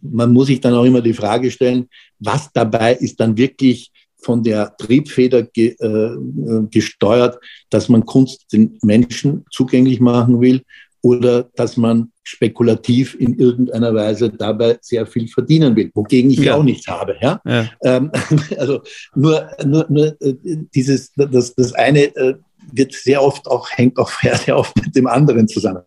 man 0.00 0.32
muss 0.32 0.46
sich 0.46 0.60
dann 0.60 0.74
auch 0.74 0.84
immer 0.84 1.00
die 1.00 1.14
Frage 1.14 1.50
stellen, 1.50 1.88
was 2.18 2.50
dabei 2.52 2.94
ist 2.94 3.20
dann 3.20 3.36
wirklich 3.36 3.90
von 4.22 4.42
der 4.42 4.76
Triebfeder 4.76 5.42
ge, 5.42 5.74
äh, 5.80 6.16
gesteuert, 6.70 7.38
dass 7.70 7.88
man 7.88 8.06
Kunst 8.06 8.52
den 8.52 8.78
Menschen 8.82 9.44
zugänglich 9.50 10.00
machen 10.00 10.40
will 10.40 10.62
oder 11.02 11.50
dass 11.56 11.76
man 11.76 12.11
spekulativ 12.24 13.16
in 13.18 13.38
irgendeiner 13.38 13.94
Weise 13.94 14.30
dabei 14.30 14.78
sehr 14.80 15.06
viel 15.06 15.28
verdienen 15.28 15.74
will, 15.74 15.90
wogegen 15.94 16.30
ich 16.30 16.38
ja. 16.38 16.54
auch 16.54 16.62
nichts 16.62 16.86
habe. 16.86 17.16
Ja? 17.20 17.40
ja. 17.44 17.68
Ähm, 17.82 18.10
also 18.58 18.82
nur, 19.14 19.50
nur, 19.64 19.86
nur 19.88 20.06
äh, 20.20 20.34
dieses, 20.74 21.12
das, 21.16 21.54
das 21.54 21.72
eine 21.72 22.14
äh, 22.16 22.34
wird 22.70 22.92
sehr 22.92 23.22
oft 23.22 23.48
auch, 23.48 23.68
hängt 23.70 23.98
auch 23.98 24.10
sehr 24.44 24.56
oft 24.56 24.76
mit 24.76 24.94
dem 24.94 25.08
anderen 25.08 25.48
zusammen. 25.48 25.82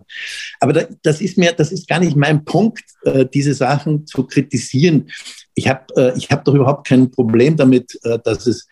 Aber 0.59 0.73
da, 0.73 0.83
das 1.03 1.21
ist 1.21 1.37
mir, 1.37 1.53
das 1.53 1.71
ist 1.71 1.87
gar 1.87 1.99
nicht 1.99 2.17
mein 2.17 2.43
Punkt, 2.43 2.83
äh, 3.03 3.25
diese 3.25 3.53
Sachen 3.53 4.05
zu 4.05 4.25
kritisieren. 4.25 5.09
Ich 5.53 5.69
habe 5.69 6.13
ich 6.17 6.29
hab 6.29 6.43
doch 6.43 6.53
überhaupt 6.53 6.85
kein 6.85 7.09
Problem 7.11 7.55
damit, 7.55 7.97
dass 8.25 8.45
es 8.45 8.67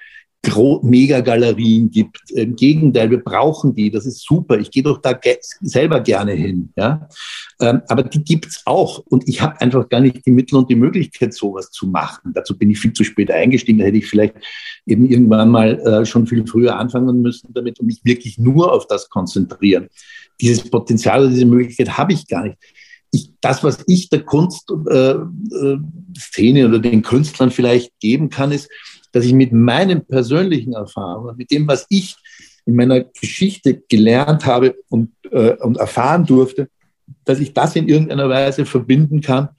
Megagalerien 0.84 1.90
gibt. 1.90 2.20
Im 2.32 2.56
Gegenteil, 2.56 3.10
wir 3.10 3.24
brauchen 3.24 3.74
die. 3.74 3.90
Das 3.90 4.06
ist 4.06 4.26
super. 4.26 4.60
Ich 4.60 4.72
gehe 4.72 4.84
doch 4.84 5.02
da 5.02 5.14
ge 5.14 5.38
selber 5.62 6.02
gerne 6.02 6.34
hin. 6.34 6.70
Ja? 6.76 7.08
Ähm, 7.62 7.82
aber 7.88 8.04
die 8.04 8.24
gibt's 8.24 8.62
auch. 8.66 9.00
Und 9.00 9.28
ich 9.28 9.42
habe 9.42 9.60
einfach 9.62 9.88
gar 9.88 10.02
nicht 10.02 10.26
die 10.26 10.32
Mittel 10.32 10.58
und 10.58 10.70
die 10.70 10.76
Möglichkeit, 10.76 11.34
sowas 11.34 11.72
zu 11.72 11.88
machen. 11.88 12.34
Dazu 12.34 12.58
bin 12.58 12.70
ich 12.70 12.80
viel 12.80 12.94
zu 12.94 13.04
spät 13.04 13.32
eingestiegen. 13.32 13.80
Da 13.80 13.86
hätte 13.86 13.98
ich 13.98 14.08
vielleicht 14.08 14.36
eben 14.86 15.10
irgendwann 15.10 15.50
mal 15.50 15.80
äh, 15.80 16.06
schon 16.06 16.28
viel 16.28 16.46
früher 16.46 16.78
anfangen 16.78 17.22
müssen 17.22 17.54
damit 17.54 17.80
und 17.80 17.88
mich 17.88 18.02
wirklich 18.04 18.38
nur 18.38 18.72
auf 18.74 18.88
das 18.88 19.10
konzentrieren. 19.10 19.88
Dieses 20.42 20.70
Potenzial 20.70 21.22
oder 21.22 21.30
diese 21.30 21.46
Möglichkeit 21.46 21.98
habe 21.98 22.14
ich 22.14 22.28
gar 22.28 22.44
nicht. 22.44 22.58
Ich, 23.12 23.32
das, 23.42 23.64
was 23.64 23.84
ich 23.88 24.10
der 24.10 24.24
Kunstszene 24.24 25.30
äh, 25.60 26.60
äh, 26.60 26.66
oder 26.66 26.80
den 26.80 27.04
Künstlern 27.04 27.52
vielleicht 27.52 27.98
geben 28.00 28.30
kann, 28.30 28.52
ist, 28.52 28.70
dass 29.14 29.24
ich 29.24 29.34
mit 29.34 29.54
meinen 29.54 30.06
persönlichen 30.06 30.74
Erfahrungen, 30.74 31.38
mit 31.38 31.52
dem, 31.52 31.68
was 31.68 31.86
ich 31.90 32.18
in 32.66 32.76
meiner 32.76 33.02
Geschichte 33.02 33.82
gelernt 33.88 34.46
habe 34.46 34.76
und, 34.90 35.12
äh, 35.32 35.56
und 35.58 35.78
erfahren 35.78 36.26
durfte, 36.26 36.68
dass 37.24 37.40
ich 37.40 37.54
das 37.54 37.76
in 37.76 37.88
irgendeiner 37.88 38.28
Weise 38.28 38.66
verbinden 38.66 39.22
kann 39.22 39.50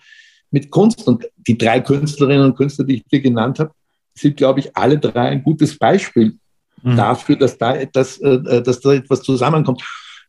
mit 0.50 0.70
Kunst. 0.70 1.06
Und 1.06 1.26
die 1.46 1.56
drei 1.56 1.80
Künstlerinnen 1.80 2.44
und 2.44 2.56
Künstler, 2.56 2.84
die 2.84 2.96
ich 2.96 3.04
dir 3.04 3.20
genannt 3.20 3.58
habe, 3.58 3.70
sind, 4.14 4.36
glaube 4.36 4.60
ich, 4.60 4.76
alle 4.76 4.98
drei 4.98 5.28
ein 5.28 5.42
gutes 5.42 5.78
Beispiel 5.78 6.38
mhm. 6.82 6.96
dafür, 6.96 7.36
dass 7.36 7.56
da, 7.56 7.76
etwas, 7.76 8.18
äh, 8.18 8.62
dass 8.62 8.80
da 8.80 8.92
etwas 8.92 9.22
zusammenkommt, 9.22 9.82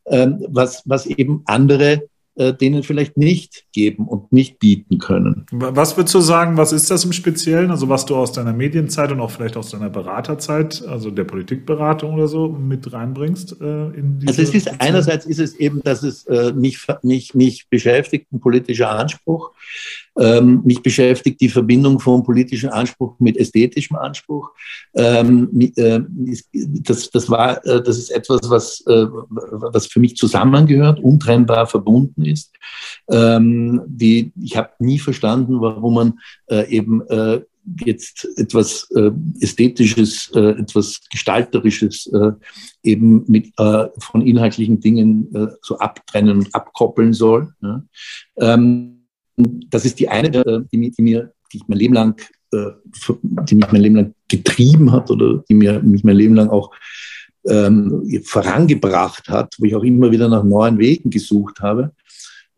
ähm, 0.08 0.46
was, 0.50 0.84
was 0.86 1.06
eben 1.06 1.42
andere 1.46 2.08
äh, 2.36 2.54
denen 2.54 2.84
vielleicht 2.84 3.18
nicht 3.18 3.66
geben 3.72 4.08
und 4.08 4.32
nicht 4.34 4.60
bieten 4.60 4.98
können. 5.00 5.46
Was 5.52 5.96
würdest 5.96 6.16
du 6.16 6.20
sagen, 6.20 6.58
was 6.58 6.74
ist 6.74 6.92
das 6.92 7.06
im 7.06 7.14
Speziellen? 7.14 7.72
Also 7.72 7.88
was 7.88 8.06
du 8.06 8.16
aus 8.16 8.34
deiner 8.34 8.54
Medienzeit 8.54 9.12
und 9.12 9.22
auch 9.22 9.32
vielleicht 9.32 9.56
aus 9.56 9.70
deiner 9.70 9.90
Beraterzeit, 9.90 10.84
also 10.86 11.12
der 11.12 11.24
Politikberatung 11.24 12.14
oder 12.14 12.28
so, 12.28 12.50
mit 12.50 12.92
reinbringst 12.92 13.62
äh, 13.62 13.88
in 13.92 14.20
diese 14.20 14.30
Also 14.30 14.42
es 14.42 14.54
ist 14.54 14.82
einerseits 14.82 15.26
ist 15.26 15.40
es 15.40 15.56
eben, 15.56 15.82
dass 15.84 16.04
es 16.04 16.26
äh, 16.26 16.52
mich, 16.54 16.86
mich, 17.04 17.36
mich 17.36 17.68
beschäftigt, 17.70 18.32
ein 18.34 18.40
politischer 18.40 18.90
Anspruch. 18.90 19.52
Ähm, 20.18 20.62
mich 20.64 20.82
beschäftigt 20.82 21.42
die 21.42 21.50
Verbindung 21.50 22.00
von 22.00 22.24
politischem 22.24 22.70
Anspruch 22.70 23.20
mit 23.20 23.38
ästhetischem 23.38 23.98
Anspruch. 23.98 24.52
Ähm, 24.96 25.50
äh, 25.76 26.00
das, 26.54 27.10
das, 27.10 27.30
war, 27.30 27.66
äh, 27.66 27.84
das 27.84 27.98
ist 27.98 28.12
etwas, 28.12 28.50
was, 28.50 28.82
äh, 28.88 29.08
was 29.10 29.88
für 29.88 30.00
mich 30.00 30.16
zusammengehört, 30.16 31.00
untrennbar 31.02 31.68
verbunden 31.68 32.24
ist. 32.24 32.54
Ähm, 33.10 33.82
die, 33.88 34.32
ich 34.42 34.56
habe 34.56 34.70
nie 34.80 35.00
verstanden, 35.00 35.60
warum 35.60 35.96
man 35.96 36.20
äh, 36.48 36.70
eben 36.70 37.06
äh, 37.08 37.42
jetzt 37.84 38.28
etwas 38.38 38.90
äh, 38.96 39.12
Ästhetisches, 39.42 40.32
äh, 40.34 40.52
etwas 40.60 41.02
Gestalterisches 41.12 42.08
äh, 42.08 42.32
eben 42.84 43.26
mit, 43.28 43.48
äh, 43.58 43.88
von 44.00 44.22
inhaltlichen 44.22 44.80
Dingen 44.80 45.56
so 45.62 45.78
abtrennen 45.80 46.38
und 46.38 46.56
abkoppeln 46.56 47.14
soll. 47.14 47.54
Ja. 47.62 47.84
Ähm, 48.38 48.95
das 49.38 49.86
ist 49.86 50.00
die 50.00 50.10
eine, 50.10 50.30
äh, 50.30 50.62
die, 50.72 50.92
die 50.92 51.02
mir, 51.02 51.34
die 51.52 51.58
ich 51.58 51.68
mein 51.68 51.80
Leben 51.80 51.94
lang, 51.94 52.22
äh, 52.54 52.72
die 53.44 53.56
mich 53.56 53.72
mein 53.72 53.82
Leben 53.82 53.96
lang 53.96 54.14
getrieben 54.28 54.92
hat 54.92 55.12
oder 55.12 55.44
die 55.50 55.54
mir, 55.54 55.82
mich 55.82 56.04
mein 56.04 56.16
Leben 56.16 56.36
lang 56.36 56.50
auch 56.50 56.72
ähm, 57.48 58.04
vorangebracht 58.24 59.30
hat, 59.30 59.56
wo 59.60 59.66
ich 59.66 59.76
auch 59.76 59.84
immer 59.84 60.12
wieder 60.12 60.28
nach 60.28 60.44
neuen 60.44 60.78
Wegen 60.80 61.10
gesucht 61.10 61.60
habe. 61.60 61.92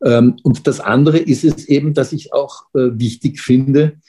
Ähm, 0.03 0.37
und 0.43 0.67
das 0.67 0.79
andere 0.79 1.17
ist 1.17 1.43
es 1.43 1.65
eben, 1.65 1.93
dass 1.93 2.13
ich 2.13 2.33
auch 2.33 2.63
äh, 2.73 2.91
wichtig 2.93 3.41
finde, 3.41 3.99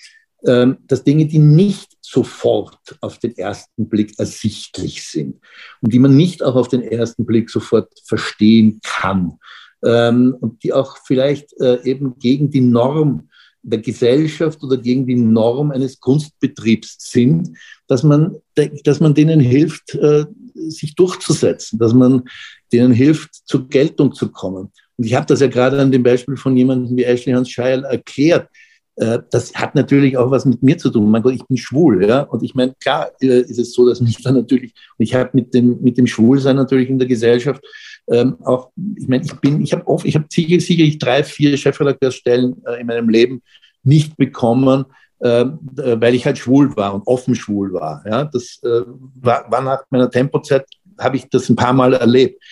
ähm, 0.46 0.78
dass 0.86 1.02
Dinge, 1.02 1.26
die 1.26 1.40
nicht 1.40 1.96
sofort 2.00 2.78
auf 3.00 3.18
den 3.18 3.36
ersten 3.36 3.88
Blick 3.88 4.18
ersichtlich 4.18 5.04
sind 5.04 5.40
und 5.80 5.92
die 5.92 5.98
man 5.98 6.16
nicht 6.16 6.42
auch 6.42 6.54
auf 6.54 6.68
den 6.68 6.82
ersten 6.82 7.26
Blick 7.26 7.50
sofort 7.50 7.92
verstehen 8.04 8.80
kann, 8.82 9.38
ähm, 9.85 10.37
und 10.41 10.62
die 10.62 10.72
auch 10.72 10.99
vielleicht 11.05 11.59
äh, 11.61 11.83
eben 11.85 12.18
gegen 12.18 12.51
die 12.51 12.61
Norm 12.61 13.29
der 13.62 13.81
Gesellschaft 13.81 14.62
oder 14.62 14.76
gegen 14.76 15.07
die 15.07 15.16
Norm 15.16 15.70
eines 15.70 16.01
Kunstbetriebs 16.01 16.97
sind, 16.99 17.57
dass 17.87 18.03
man, 18.03 18.37
dass 18.85 19.01
man 19.01 19.14
denen 19.14 19.41
hilft, 19.41 19.95
äh, 19.95 20.24
sich 20.55 20.95
durchzusetzen, 20.95 21.79
dass 21.79 21.93
man 21.93 22.24
denen 22.72 22.93
hilft, 22.93 23.35
zur 23.47 23.68
Geltung 23.68 24.12
zu 24.14 24.31
kommen. 24.31 24.70
Und 24.97 25.05
ich 25.05 25.14
habe 25.14 25.26
das 25.26 25.41
ja 25.41 25.47
gerade 25.47 25.81
an 25.81 25.93
dem 25.93 26.03
Beispiel 26.03 26.37
von 26.37 26.57
jemandem 26.57 26.97
wie 26.97 27.05
Ashley 27.05 27.33
Hans 27.33 27.51
Scheil 27.51 27.85
erklärt. 27.85 28.49
Äh, 28.97 29.20
das 29.31 29.55
hat 29.55 29.74
natürlich 29.74 30.16
auch 30.16 30.31
was 30.31 30.45
mit 30.45 30.62
mir 30.62 30.76
zu 30.76 30.91
tun. 30.91 31.11
Mein 31.11 31.22
Gott, 31.22 31.35
ich 31.35 31.47
bin 31.47 31.57
schwul, 31.57 32.05
ja. 32.05 32.22
Und 32.22 32.43
ich 32.43 32.55
meine, 32.55 32.74
klar 32.81 33.11
äh, 33.20 33.41
ist 33.41 33.59
es 33.59 33.72
so, 33.72 33.89
dass 33.89 34.01
mich 34.01 34.16
dann 34.22 34.35
natürlich, 34.35 34.74
und 34.99 35.05
ich 35.05 35.14
habe 35.14 35.31
mit 35.33 35.55
dem, 35.55 35.81
mit 35.81 35.99
dem 35.99 36.07
Schwulsein 36.07 36.57
natürlich 36.57 36.91
in 36.91 36.99
der 36.99 37.09
Gesellschaft 37.09 37.64
ähm, 38.11 38.36
auch, 38.44 38.70
ich 38.96 39.09
meine, 39.09 39.24
ich 39.24 39.34
bin, 39.34 39.61
ich 39.61 39.72
habe 39.72 39.86
oft, 39.86 40.06
ich 40.06 40.14
habe 40.14 40.26
sicherlich 40.28 40.98
drei, 40.98 41.24
vier 41.24 41.56
Chefredakteurstellen 41.56 42.62
äh, 42.64 42.80
in 42.80 42.86
meinem 42.86 43.09
Leben 43.09 43.42
nicht 43.82 44.16
bekommen, 44.16 44.86
äh, 45.20 45.46
weil 45.74 46.14
ich 46.14 46.26
halt 46.26 46.38
schwul 46.38 46.74
war 46.76 46.94
und 46.94 47.06
offen 47.06 47.34
schwul 47.34 47.72
war. 47.72 48.04
Ja, 48.06 48.24
das 48.24 48.61
äh, 48.62 48.82
war, 49.20 49.50
war 49.50 49.62
nach 49.62 49.82
meiner 49.90 50.11
Tempozeit, 50.11 50.64
habe 50.98 51.16
ich 51.16 51.28
das 51.28 51.48
ein 51.48 51.56
paar 51.56 51.72
Mal 51.72 51.94
erlebt. 51.94 52.42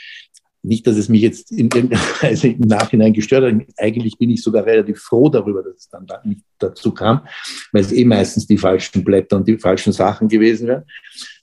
Nicht, 0.62 0.86
dass 0.86 0.96
es 0.96 1.08
mich 1.08 1.22
jetzt 1.22 1.52
in 1.52 1.68
irgendeiner 1.72 2.02
Weise 2.22 2.48
im 2.48 2.60
Nachhinein 2.60 3.12
gestört 3.12 3.44
hat. 3.44 3.66
Eigentlich 3.76 4.18
bin 4.18 4.30
ich 4.30 4.42
sogar 4.42 4.66
relativ 4.66 4.98
froh 4.98 5.28
darüber, 5.28 5.62
dass 5.62 5.76
es 5.76 5.88
dann 5.88 6.06
nicht 6.24 6.42
dazu 6.58 6.92
kam, 6.92 7.26
weil 7.72 7.82
es 7.82 7.92
eh 7.92 8.04
meistens 8.04 8.46
die 8.46 8.58
falschen 8.58 9.04
Blätter 9.04 9.36
und 9.36 9.46
die 9.46 9.58
falschen 9.58 9.92
Sachen 9.92 10.28
gewesen 10.28 10.66
wären. 10.66 10.84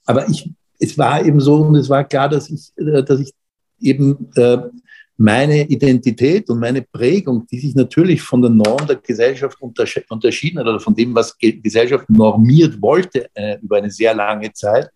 Aber 0.06 0.28
ich, 0.28 0.52
es 0.80 0.98
war 0.98 1.26
eben 1.26 1.40
so 1.40 1.56
und 1.56 1.76
es 1.76 1.90
war 1.90 2.04
klar, 2.04 2.28
dass 2.28 2.50
ich, 2.50 2.72
äh, 2.76 3.02
dass 3.02 3.22
ich 3.22 3.34
eben 3.84 4.30
äh, 4.36 4.58
meine 5.18 5.68
Identität 5.68 6.50
und 6.50 6.60
meine 6.60 6.82
Prägung, 6.82 7.46
die 7.52 7.60
sich 7.60 7.76
natürlich 7.76 8.22
von 8.22 8.42
der 8.42 8.52
Norm 8.52 8.88
der 8.88 8.96
Gesellschaft 8.96 9.58
unterschieden 9.62 10.60
hat 10.60 10.68
oder 10.68 10.80
von 10.80 10.96
dem, 10.96 11.14
was 11.14 11.38
Gesellschaft 11.38 12.10
normiert 12.10 12.82
wollte 12.82 13.28
äh, 13.34 13.58
über 13.62 13.78
eine 13.78 13.92
sehr 13.92 14.16
lange 14.16 14.52
Zeit, 14.54 14.90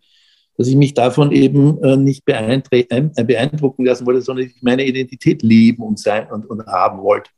dass 0.56 0.66
ich 0.66 0.76
mich 0.76 0.92
davon 0.92 1.30
eben 1.30 1.82
äh, 1.84 1.96
nicht 1.96 2.24
äh, 2.26 3.24
beeindrucken 3.24 3.86
lassen 3.86 4.06
wollte, 4.06 4.22
sondern 4.22 4.46
ich 4.46 4.60
meine 4.60 4.84
Identität 4.84 5.42
lieben 5.42 5.84
und 5.84 6.00
sein 6.00 6.26
und, 6.32 6.46
und 6.46 6.66
haben 6.66 7.00
wollte. 7.00 7.30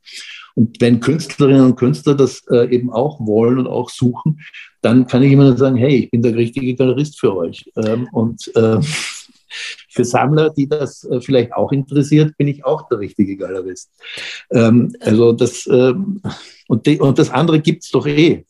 Und 0.54 0.80
wenn 0.80 1.00
Künstlerinnen 1.00 1.66
und 1.66 1.76
Künstler 1.76 2.14
das 2.14 2.42
äh, 2.50 2.74
eben 2.74 2.90
auch 2.90 3.20
wollen 3.20 3.58
und 3.58 3.66
auch 3.66 3.90
suchen, 3.90 4.40
dann 4.80 5.06
kann 5.06 5.22
ich 5.22 5.32
immer 5.32 5.44
nur 5.44 5.58
sagen, 5.58 5.76
hey, 5.76 5.96
ich 5.96 6.10
bin 6.10 6.22
der 6.22 6.34
richtige 6.34 6.74
Galerist 6.74 7.20
für 7.20 7.36
euch. 7.36 7.70
Ähm, 7.76 8.08
und 8.12 8.50
äh, 8.56 8.80
für 9.90 10.04
Sammler, 10.04 10.50
die 10.50 10.68
das 10.68 11.04
äh, 11.04 11.20
vielleicht 11.20 11.52
auch 11.52 11.72
interessiert, 11.72 12.36
bin 12.36 12.48
ich 12.48 12.64
auch 12.64 12.88
der 12.88 13.00
richtige 13.00 13.36
Galerist. 13.36 13.90
Ähm, 14.50 14.94
also 15.00 15.32
das 15.32 15.66
ähm, 15.66 16.22
und, 16.68 16.86
die, 16.86 17.00
und 17.00 17.18
das 17.18 17.30
andere 17.30 17.60
gibt 17.60 17.82
es 17.82 17.90
doch 17.90 18.06
eh. 18.06 18.44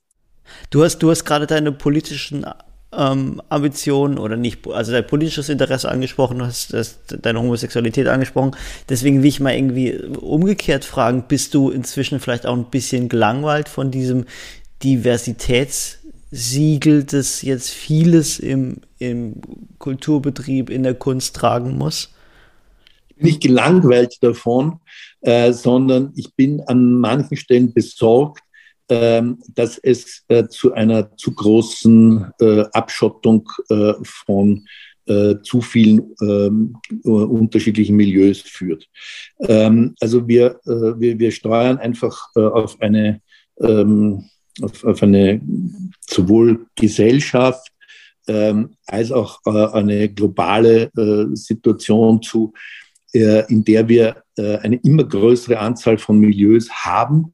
Du 0.68 0.84
hast, 0.84 0.98
du 0.98 1.10
hast 1.10 1.24
gerade 1.24 1.46
deine 1.46 1.72
politischen 1.72 2.44
ähm, 2.92 3.40
Ambitionen 3.48 4.18
oder 4.18 4.36
nicht, 4.36 4.66
also 4.66 4.92
dein 4.92 5.06
politisches 5.06 5.48
Interesse 5.48 5.88
angesprochen, 5.88 6.42
hast, 6.42 6.74
hast 6.74 7.16
deine 7.22 7.40
Homosexualität 7.40 8.08
angesprochen. 8.08 8.56
Deswegen 8.88 9.22
will 9.22 9.28
ich 9.28 9.40
mal 9.40 9.54
irgendwie 9.54 9.94
umgekehrt 9.94 10.84
fragen, 10.84 11.24
bist 11.28 11.54
du 11.54 11.70
inzwischen 11.70 12.20
vielleicht 12.20 12.46
auch 12.46 12.56
ein 12.56 12.70
bisschen 12.70 13.08
gelangweilt 13.08 13.68
von 13.68 13.90
diesem 13.90 14.26
Diversitätssiegel, 16.32 17.04
das 17.04 17.42
jetzt 17.42 17.70
vieles 17.70 18.38
im, 18.38 18.78
im 18.98 19.34
Kulturbetrieb, 19.78 20.70
in 20.70 20.82
der 20.82 20.94
Kunst 20.94 21.36
tragen 21.36 21.76
muss? 21.76 22.14
Ich 23.08 23.16
bin 23.16 23.26
nicht 23.26 23.42
gelangweilt 23.42 24.16
davon, 24.22 24.80
äh, 25.20 25.52
sondern 25.52 26.12
ich 26.16 26.34
bin 26.34 26.60
an 26.62 26.98
manchen 26.98 27.36
Stellen 27.36 27.72
besorgt, 27.72 28.42
ähm, 28.88 29.38
dass 29.54 29.78
es 29.78 30.24
äh, 30.28 30.48
zu 30.48 30.72
einer 30.72 31.16
zu 31.16 31.34
großen 31.34 32.32
äh, 32.40 32.64
Abschottung 32.72 33.48
äh, 33.68 33.92
von 34.02 34.66
zu 35.42 35.60
vielen 35.60 36.14
ähm, 36.22 36.76
unterschiedlichen 37.02 37.96
Milieus 37.96 38.42
führt. 38.42 38.88
Ähm, 39.40 39.96
also 39.98 40.28
wir, 40.28 40.60
wir, 40.64 41.18
wir 41.18 41.32
steuern 41.32 41.78
einfach 41.78 42.32
auf 42.36 42.80
eine, 42.80 43.20
auf, 44.62 44.84
auf 44.84 45.02
eine 45.02 45.40
sowohl 46.08 46.66
Gesellschaft 46.74 47.68
als 48.86 49.10
auch 49.10 49.44
eine 49.44 50.08
globale 50.08 50.90
Situation 51.32 52.22
zu, 52.22 52.52
in 53.12 53.64
der 53.64 53.88
wir 53.88 54.22
eine 54.36 54.76
immer 54.76 55.02
größere 55.02 55.58
Anzahl 55.58 55.98
von 55.98 56.20
Milieus 56.20 56.70
haben, 56.70 57.32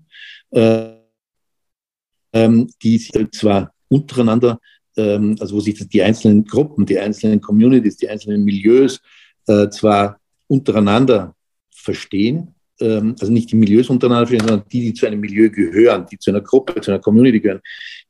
ähm, 2.37 2.69
die 2.83 2.99
zwar 3.33 3.73
untereinander, 3.89 4.61
ähm, 4.97 5.37
also 5.41 5.57
wo 5.57 5.61
sich 5.61 5.89
die 5.89 6.03
einzelnen 6.03 6.45
Gruppen, 6.45 6.85
die 6.85 6.99
einzelnen 6.99 7.41
Communities, 7.41 7.97
die 7.97 8.09
einzelnen 8.09 8.45
Milieus 8.45 9.01
äh, 9.47 9.69
zwar 9.71 10.21
untereinander 10.47 11.35
verstehen, 11.71 12.39
ähm, 12.39 12.56
also 12.79 13.33
nicht 13.33 13.51
die 13.51 13.57
Milieus 13.57 13.89
untereinander 13.89 14.27
verstehen, 14.27 14.47
sondern 14.47 14.69
die, 14.71 14.81
die 14.81 14.95
zu 14.95 15.07
einem 15.07 15.21
Milieu 15.21 15.49
gehören, 15.49 16.07
die 16.11 16.19
zu 16.19 16.31
einer 16.31 16.43
Gruppe, 16.43 16.81
zu 16.81 16.91
einer 16.91 17.01
Community 17.01 17.41
gehören. 17.41 17.61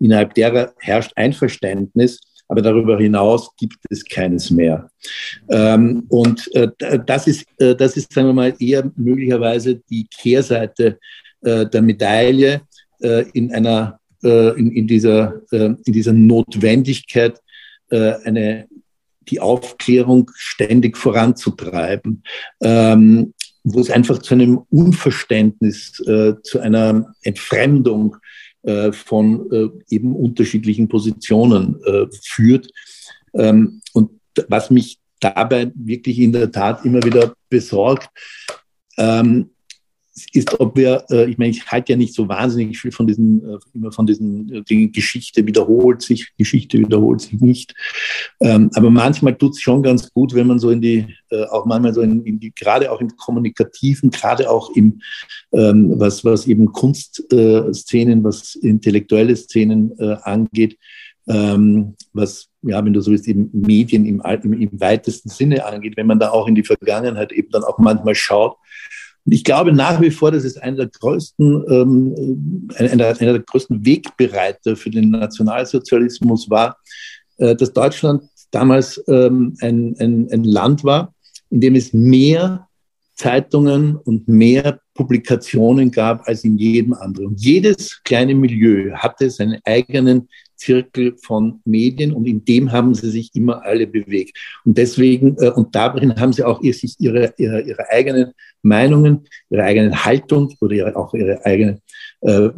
Innerhalb 0.01 0.35
derer 0.35 0.73
herrscht 0.79 1.13
Einverständnis, 1.15 2.21
aber 2.49 2.63
darüber 2.63 2.99
hinaus 2.99 3.51
gibt 3.57 3.79
es 3.91 4.05
keines 4.05 4.51
mehr. 4.51 4.89
Ähm, 5.49 6.05
und 6.09 6.49
äh, 6.55 6.69
das, 7.05 7.27
ist, 7.27 7.45
äh, 7.59 7.75
das 7.75 7.97
ist, 7.97 8.13
sagen 8.13 8.29
wir 8.29 8.35
mal, 8.35 8.55
eher 8.59 8.91
möglicherweise 8.97 9.81
die 9.91 10.07
Kehrseite 10.07 10.99
äh, 11.43 11.67
der 11.67 11.83
Medaille 11.83 12.63
in 13.35 13.53
einer 13.53 14.01
in, 14.23 14.73
in, 14.73 14.87
dieser, 14.87 15.43
in 15.53 15.93
dieser 15.93 16.15
Notwendigkeit, 16.15 17.39
eine, 17.91 18.67
die 19.29 19.39
Aufklärung 19.39 20.31
ständig 20.35 20.97
voranzutreiben, 20.97 22.23
ähm, 22.63 23.35
wo 23.69 23.81
es 23.81 23.91
einfach 23.91 24.19
zu 24.19 24.35
einem 24.35 24.61
Unverständnis, 24.71 25.99
äh, 26.07 26.35
zu 26.43 26.61
einer 26.61 27.13
Entfremdung 27.23 28.17
äh, 28.63 28.93
von 28.93 29.51
äh, 29.51 29.95
eben 29.95 30.15
unterschiedlichen 30.15 30.89
Positionen 30.89 31.77
führt. 32.23 32.71
Ähm, 33.35 33.81
und 33.93 34.11
was 34.49 34.71
mich 34.71 34.99
dabei 35.19 35.73
wirklich 35.75 36.21
in 36.21 36.33
der 36.33 36.53
Tat 36.53 36.85
immer 36.85 37.03
wieder 37.03 37.35
besorgt, 37.49 38.09
ähm, 38.99 39.51
ist, 40.33 40.59
ob 40.61 40.77
wir, 40.77 41.05
äh, 41.11 41.31
ich 41.31 41.37
meine, 41.37 41.51
ich 41.51 41.67
halte 41.67 41.93
ja 41.93 41.97
nicht 41.97 42.15
so 42.15 42.29
wahnsinnig 42.29 42.79
viel 42.79 42.91
von 42.91 43.07
diesen, 43.07 43.45
äh, 43.45 43.59
immer 43.75 43.93
von 43.93 44.07
diesen 44.07 44.53
äh, 44.53 44.63
Dingen, 44.63 44.93
Geschichte 44.93 45.47
wiederholt 45.47 46.03
sich, 46.03 46.33
Geschichte 46.39 46.79
wiederholt 46.79 47.21
sich 47.21 47.41
nicht. 47.41 47.75
Ähm, 48.41 48.71
aber 48.75 48.91
manchmal 48.91 49.37
tut 49.37 49.53
es 49.53 49.61
schon 49.61 49.83
ganz 49.83 50.11
gut, 50.13 50.35
wenn 50.35 50.47
man 50.47 50.59
so 50.59 50.71
in 50.71 50.81
die, 50.81 51.07
auch 51.51 51.67
manchmal 51.67 51.93
so 51.93 52.03
in, 52.03 52.25
in 52.25 52.39
die, 52.39 52.53
gerade 52.55 52.91
auch 52.91 53.01
im 53.01 53.15
Kommunikativen, 53.17 54.11
gerade 54.11 54.49
auch 54.49 54.71
im, 54.77 55.01
ähm, 55.53 55.93
was, 55.97 56.25
was 56.25 56.47
eben 56.47 56.73
Kunstszenen, 56.73 58.23
was 58.25 58.55
intellektuelle 58.55 59.35
Szenen 59.35 59.99
angeht, 59.99 60.79
ähm, 61.29 61.97
was, 62.13 62.49
ja, 62.63 62.85
wenn 62.85 62.93
du 62.93 63.01
so 63.01 63.11
willst, 63.11 63.27
eben 63.27 63.51
Medien 63.53 64.07
im, 64.07 64.23
im, 64.43 64.53
im 64.53 64.81
weitesten 64.81 65.29
Sinne 65.29 65.65
angeht, 65.65 65.97
wenn 65.97 66.07
man 66.07 66.21
da 66.21 66.31
auch 66.31 66.47
in 66.47 66.55
die 66.55 66.63
Vergangenheit 66.63 67.33
eben 67.33 67.51
dann 67.51 67.65
auch 67.65 67.79
manchmal 67.79 68.15
schaut, 68.15 68.57
und 69.27 69.33
ich 69.33 69.43
glaube 69.43 69.73
nach 69.73 70.01
wie 70.01 70.13
vor, 70.13 70.31
dass 70.31 70.45
es 70.45 70.57
einer 70.57 70.77
der 70.77 70.87
größten, 70.87 71.65
ähm, 71.69 72.69
einer, 72.77 73.09
einer 73.09 73.33
der 73.33 73.43
größten 73.43 73.85
Wegbereiter 73.85 74.77
für 74.77 74.91
den 74.91 75.11
Nationalsozialismus 75.11 76.49
war, 76.49 76.79
äh, 77.39 77.57
dass 77.57 77.73
Deutschland 77.73 78.23
damals 78.53 79.03
ähm, 79.09 79.57
ein, 79.61 79.97
ein, 79.99 80.29
ein 80.31 80.45
Land 80.45 80.85
war, 80.85 81.13
in 81.51 81.61
dem 81.61 81.75
es 81.75 81.93
mehr 81.93 82.69
Zeitungen 83.17 83.97
und 83.97 84.29
mehr 84.29 84.79
Publikationen 84.95 85.91
gab 85.91 86.27
als 86.29 86.45
in 86.45 86.57
jedem 86.57 86.95
anderen. 86.95 87.29
Und 87.29 87.41
jedes 87.41 88.03
kleine 88.05 88.35
Milieu 88.35 88.93
hatte 88.95 89.29
seinen 89.31 89.59
eigenen 89.65 90.29
Zirkel 90.57 91.17
von 91.23 91.61
Medien 91.65 92.13
und 92.13 92.27
in 92.27 92.45
dem 92.45 92.73
haben 92.73 92.95
sie 92.95 93.11
sich 93.11 93.31
immer 93.35 93.65
alle 93.65 93.87
bewegt. 93.87 94.37
Und 94.65 94.79
deswegen, 94.79 95.37
äh, 95.39 95.51
und 95.51 95.75
darin 95.75 96.19
haben 96.19 96.33
sie 96.33 96.45
auch 96.45 96.63
sich 96.63 96.97
ihre, 96.99 97.35
ihre, 97.39 97.61
ihre 97.63 97.91
eigenen 97.91 98.33
Meinungen, 98.63 99.27
ihre 99.51 99.63
eigenen 99.63 100.05
Haltung 100.05 100.55
oder 100.61 100.75
ihre, 100.75 100.97
auch 100.97 101.15
ihre 101.15 101.45
eigene 101.45 101.81
äh, 102.23 102.49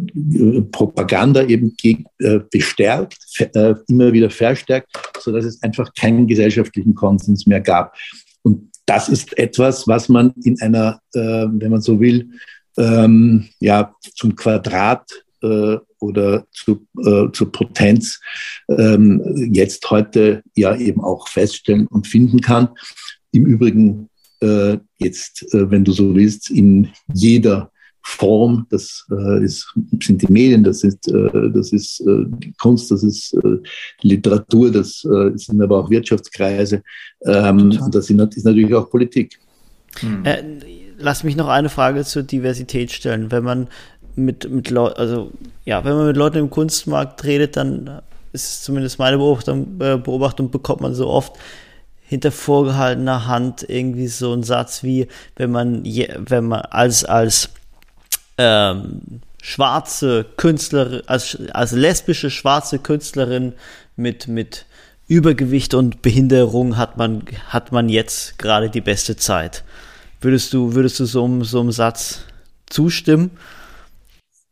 Propaganda 0.73 1.45
eben 1.45 1.75
gegen, 1.77 2.05
äh, 2.19 2.41
bestärkt, 2.51 3.19
äh, 3.55 3.75
immer 3.89 4.13
wieder 4.13 4.31
verstärkt, 4.31 4.89
so 5.21 5.33
dass 5.33 5.45
es 5.45 5.63
einfach 5.63 5.93
keinen 5.95 6.27
gesellschaftlichen 6.27 6.95
Konsens 6.95 7.47
mehr 7.47 7.61
gab. 7.61 7.95
Und 8.43 8.71
das 8.87 9.09
ist 9.09 9.37
etwas, 9.37 9.87
was 9.87 10.09
man 10.09 10.33
in 10.45 10.61
einer, 10.61 11.01
äh, 11.13 11.21
wenn 11.21 11.71
man 11.71 11.83
so 11.83 12.01
will, 12.01 12.31
ähm, 12.79 13.49
ja, 13.61 13.95
zum 14.15 14.35
Quadrat 14.37 15.05
äh, 15.43 15.77
oder 16.01 16.47
zu, 16.53 16.87
äh, 17.05 17.31
zur 17.33 17.53
Potenz 17.53 18.21
ähm, 18.69 19.51
jetzt 19.53 19.89
heute 19.91 20.43
ja 20.55 20.77
eben 20.77 21.03
auch 21.03 21.29
feststellen 21.29 21.87
und 21.87 22.07
finden 22.07 22.41
kann. 22.41 22.69
Im 23.33 23.47
Übrigen 23.47 24.09
äh, 24.41 24.79
jetzt, 24.99 25.53
äh, 25.55 25.71
wenn 25.71 25.85
du 25.85 25.93
so 25.93 26.15
willst, 26.15 26.51
in 26.51 26.89
jeder 27.13 27.71
Form, 28.03 28.67
das 28.71 29.07
äh, 29.11 29.45
ist, 29.45 29.75
sind 30.01 30.23
die 30.23 30.33
Medien, 30.33 30.65
das 30.65 30.83
ist, 30.83 31.09
äh, 31.09 31.51
das 31.51 31.73
ist 31.73 32.01
äh, 32.01 32.25
Kunst, 32.59 32.91
das 32.91 33.03
ist 33.03 33.35
äh, 33.35 33.59
Literatur, 34.03 34.71
das 34.71 35.05
äh, 35.05 35.37
sind 35.37 35.61
aber 35.61 35.79
auch 35.79 35.91
Wirtschaftskreise, 35.91 36.83
ähm, 37.27 37.79
das 37.91 38.07
sind, 38.07 38.35
ist 38.35 38.45
natürlich 38.45 38.75
auch 38.75 38.89
Politik. 38.89 39.39
Hm. 40.01 40.25
Äh, 40.25 40.43
lass 40.99 41.25
mich 41.25 41.37
noch 41.37 41.49
eine 41.49 41.69
Frage 41.69 42.05
zur 42.05 42.23
Diversität 42.23 42.93
stellen. 42.93 43.31
Wenn 43.31 43.45
man 43.45 43.69
mit, 44.19 44.51
mit 44.51 44.71
Leuten, 44.71 44.99
also 44.99 45.33
ja, 45.65 45.85
wenn 45.85 45.95
man 45.95 46.07
mit 46.07 46.17
Leuten 46.17 46.39
im 46.39 46.51
Kunstmarkt 46.51 47.25
redet, 47.25 47.57
dann 47.57 48.03
ist 48.33 48.65
zumindest 48.65 48.99
meine 48.99 49.19
Beobachtung, 49.19 49.81
äh, 49.81 49.97
Beobachtung 49.97 50.51
bekommt 50.51 50.81
man 50.81 50.95
so 50.95 51.09
oft 51.09 51.33
hinter 52.03 52.33
vorgehaltener 52.33 53.27
Hand 53.27 53.65
irgendwie 53.69 54.09
so 54.09 54.33
ein 54.33 54.43
Satz 54.43 54.83
wie, 54.83 55.09
wenn 55.37 55.51
man, 55.51 55.85
je, 55.85 56.09
wenn 56.17 56.47
man 56.47 56.61
als, 56.63 57.05
als 57.05 57.51
ähm, 58.39 59.21
schwarze 59.43 60.25
Künstlerin, 60.37 61.03
als, 61.07 61.39
als 61.53 61.73
lesbische 61.73 62.31
schwarze 62.31 62.79
Künstlerin 62.79 63.53
mit, 63.97 64.27
mit 64.29 64.67
Übergewicht 65.07 65.75
und 65.75 66.03
Behinderung 66.03 66.77
hat 66.77 66.97
man, 66.97 67.23
hat 67.49 67.73
man 67.73 67.89
jetzt 67.89 68.39
gerade 68.39 68.69
die 68.71 68.81
beste 68.81 69.17
Zeit. 69.17 69.65
Würdest 70.21 70.53
du, 70.53 70.75
würdest 70.75 70.99
du 71.01 71.05
so, 71.05 71.45
so 71.45 71.61
einem 71.61 71.73
Satz 71.73 72.21
zustimmen? 72.67 73.31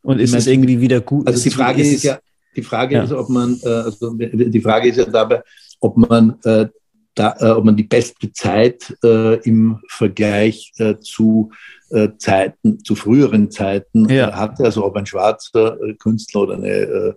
Und 0.07 0.21
ist 0.21 0.35
es 0.35 0.47
irgendwie 0.47 0.81
wieder 0.81 1.01
gut? 1.01 1.27
Also 1.27 1.43
die 1.43 1.51
Frage 1.51 1.83
ist, 1.83 1.95
ist 1.95 2.05
ja, 2.05 2.21
die 2.55 2.63
Frage 2.63 2.95
ja. 2.95 3.03
ist, 3.03 3.13
ob 3.13 3.29
man, 3.29 3.59
äh, 3.65 3.69
also 3.69 4.15
die 4.15 4.61
Frage 4.61 4.89
ist 4.89 4.99
ja 4.99 5.05
dabei, 5.05 5.43
ob 5.81 5.97
man, 5.97 6.37
äh, 6.45 6.69
da, 7.17 7.35
äh, 7.41 7.49
ob 7.49 7.65
man 7.65 7.75
die 7.75 7.83
beste 7.83 8.33
Zeit 8.33 8.97
äh, 9.03 9.41
im 9.41 9.81
Vergleich 9.89 10.73
äh, 10.79 10.95
zu 11.01 11.51
äh, 11.91 12.11
Zeiten, 12.19 12.85
zu 12.85 12.95
früheren 12.95 13.51
Zeiten 13.51 14.09
ja. 14.09 14.33
hatte, 14.33 14.63
also 14.65 14.85
ob 14.85 14.95
ein 14.95 15.07
schwarzer 15.07 15.77
Künstler 15.99 16.43
oder 16.43 16.55
eine 16.55 17.17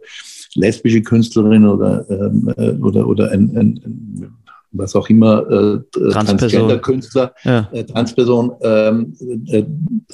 lesbische 0.56 1.04
Künstlerin 1.04 1.68
oder, 1.68 2.10
ähm, 2.10 2.52
oder, 2.82 3.08
oder 3.08 3.32
ein, 3.32 3.56
ein, 3.56 3.82
ein 3.86 4.38
was 4.72 4.95
auch 4.95 5.09
immer, 5.09 5.49
äh, 5.49 6.11
Transgender-Künstler, 6.11 7.34
ja. 7.43 7.70
äh, 7.72 7.84
Transperson, 7.84 8.51
ähm, 8.61 9.15
äh, 9.47 9.63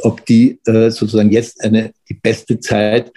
ob 0.01 0.25
die 0.25 0.59
äh, 0.65 0.89
sozusagen 0.91 1.31
jetzt 1.31 1.63
eine 1.63 1.91
die 2.09 2.13
beste 2.13 2.59
Zeit 2.59 3.11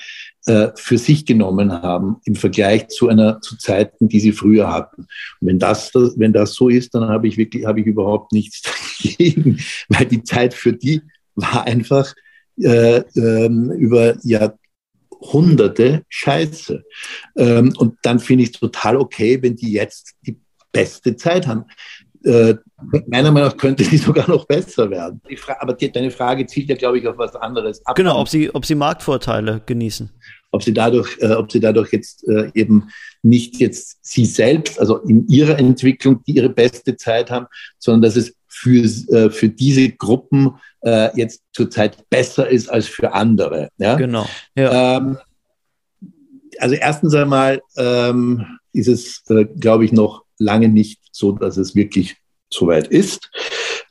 äh, 0.47 0.69
für 0.75 0.99
sich 0.99 1.27
genommen 1.27 1.71
haben 1.71 2.17
im 2.25 2.35
Vergleich 2.35 2.89
zu 2.89 3.09
einer 3.09 3.41
zu 3.41 3.57
Zeiten, 3.57 4.09
die 4.09 4.21
sie 4.21 4.33
früher 4.33 4.73
hatten. 4.73 5.03
Und 5.41 5.49
wenn 5.49 5.59
das, 5.59 5.93
wenn 5.95 6.33
das 6.33 6.55
so 6.55 6.69
ist, 6.69 6.95
dann 6.95 7.09
habe 7.09 7.29
ich 7.29 7.37
wirklich 7.37 7.67
habe 7.67 7.81
ich 7.81 7.87
überhaupt 7.87 8.33
nichts 8.33 8.63
dagegen, 9.03 9.61
weil 9.89 10.07
die 10.07 10.23
Zeit 10.23 10.55
für 10.55 10.73
die 10.73 11.03
war 11.35 11.65
einfach 11.65 12.15
äh, 12.61 13.03
ähm, 13.15 13.71
über 13.73 14.17
Jahrhunderte 14.23 16.03
Scheiße. 16.09 16.85
Ähm, 17.37 17.73
und 17.77 17.97
dann 18.03 18.19
finde 18.19 18.45
ich 18.45 18.51
es 18.55 18.59
total 18.59 18.97
okay, 18.97 19.41
wenn 19.43 19.55
die 19.55 19.73
jetzt 19.73 20.15
die 20.27 20.41
beste 20.73 21.17
Zeit 21.17 21.47
haben. 21.47 21.65
Äh, 22.25 22.57
meiner 23.07 23.31
Meinung 23.31 23.49
nach 23.49 23.57
könnte 23.57 23.85
sie 23.85 23.97
sogar 23.99 24.29
noch 24.29 24.47
besser 24.47 24.91
werden. 24.91 25.21
aber 25.61 25.73
die, 25.75 25.91
deine 25.91 26.11
Frage 26.11 26.47
zielt 26.47 26.69
ja, 26.69 26.77
glaube 26.77 26.99
ich, 26.99 27.07
auf 27.07 27.19
was 27.19 27.35
anderes 27.37 27.85
ab. 27.87 27.97
Genau, 27.97 28.21
ob 28.21 28.29
sie, 28.29 28.55
ob 28.55 28.67
sie 28.67 28.75
Marktvorteile 28.75 29.63
genießen. 29.65 30.11
Ob 30.51 30.63
sie 30.63 30.73
dadurch, 30.73 31.17
äh, 31.21 31.33
ob 31.33 31.53
sie 31.53 31.61
dadurch 31.61 31.93
jetzt 31.93 32.27
äh, 32.27 32.51
eben 32.55 32.89
nicht 33.23 33.57
jetzt 33.59 33.99
sie 34.01 34.25
selbst, 34.25 34.81
also 34.81 34.99
in 34.99 35.27
ihrer 35.29 35.59
Entwicklung, 35.59 36.23
die 36.25 36.33
ihre 36.33 36.49
beste 36.49 36.97
Zeit 36.97 37.31
haben, 37.31 37.47
sondern 37.79 38.03
dass 38.03 38.17
es 38.17 38.35
für, 38.49 38.85
äh, 38.85 39.31
für 39.31 39.49
diese 39.49 39.91
Gruppen 39.91 40.55
äh, 40.81 41.17
jetzt 41.17 41.43
zurzeit 41.53 42.09
besser 42.09 42.49
ist 42.49 42.69
als 42.69 42.87
für 42.87 43.13
andere. 43.13 43.69
Ja? 43.79 43.95
Genau. 43.97 44.27
Ja. 44.57 44.97
Ähm, 44.97 45.19
also 46.59 46.75
erstens 46.75 47.15
einmal 47.15 47.63
ähm, 47.77 48.59
ist 48.73 48.89
es, 48.89 49.23
äh, 49.29 49.45
glaube 49.45 49.85
ich, 49.85 49.93
noch 49.93 50.25
lange 50.39 50.69
nicht 50.69 51.01
so, 51.13 51.33
dass 51.33 51.57
es 51.57 51.75
wirklich 51.75 52.17
soweit 52.51 52.89
ist. 52.89 53.31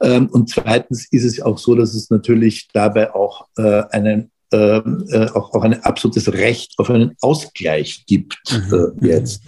Ähm, 0.02 0.28
und 0.28 0.50
zweitens 0.50 1.08
ist 1.12 1.24
es 1.24 1.42
auch 1.42 1.58
so, 1.58 1.76
dass 1.76 1.94
es 1.94 2.10
natürlich 2.10 2.68
dabei 2.74 3.14
auch 3.14 3.48
äh, 3.58 3.84
einen 3.92 4.32
ähm, 4.52 5.06
äh, 5.10 5.26
auch, 5.32 5.54
auch 5.54 5.64
ein 5.64 5.84
absolutes 5.84 6.32
Recht 6.32 6.74
auf 6.78 6.90
einen 6.90 7.16
Ausgleich 7.20 8.06
gibt 8.08 8.38
mhm. 8.50 8.96
äh, 9.02 9.08
jetzt. 9.08 9.42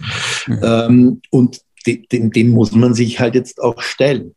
Mhm. 0.46 0.60
Ähm, 0.62 1.22
und 1.30 1.60
de, 1.86 2.06
dem, 2.06 2.30
dem 2.30 2.50
muss 2.50 2.72
man 2.72 2.92
sich 2.92 3.18
halt 3.18 3.34
jetzt 3.34 3.62
auch 3.62 3.80
stellen. 3.80 4.34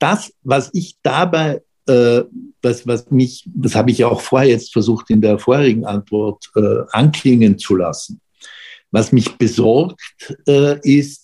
Das, 0.00 0.32
was 0.42 0.70
ich 0.72 0.96
dabei, 1.04 1.62
äh, 1.86 2.22
was, 2.62 2.86
was 2.86 3.10
mich, 3.10 3.48
das 3.54 3.76
habe 3.76 3.92
ich 3.92 3.98
ja 3.98 4.08
auch 4.08 4.20
vorher 4.20 4.48
jetzt 4.48 4.72
versucht 4.72 5.10
in 5.10 5.20
der 5.20 5.38
vorherigen 5.38 5.84
Antwort 5.84 6.50
äh, 6.56 6.78
anklingen 6.90 7.58
zu 7.58 7.76
lassen. 7.76 8.20
Was 8.90 9.12
mich 9.12 9.36
besorgt, 9.36 10.00
äh, 10.48 10.80
ist, 10.82 11.19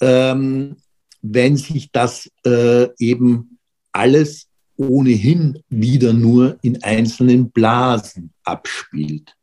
ähm, 0.00 0.76
wenn 1.22 1.56
sich 1.56 1.90
das 1.92 2.30
äh, 2.46 2.88
eben 2.98 3.58
alles 3.92 4.46
ohnehin 4.80 5.58
wieder 5.68 6.14
nur 6.14 6.56
in 6.62 6.82
einzelnen 6.82 7.50
Blasen 7.50 8.32
abspielt. 8.44 9.34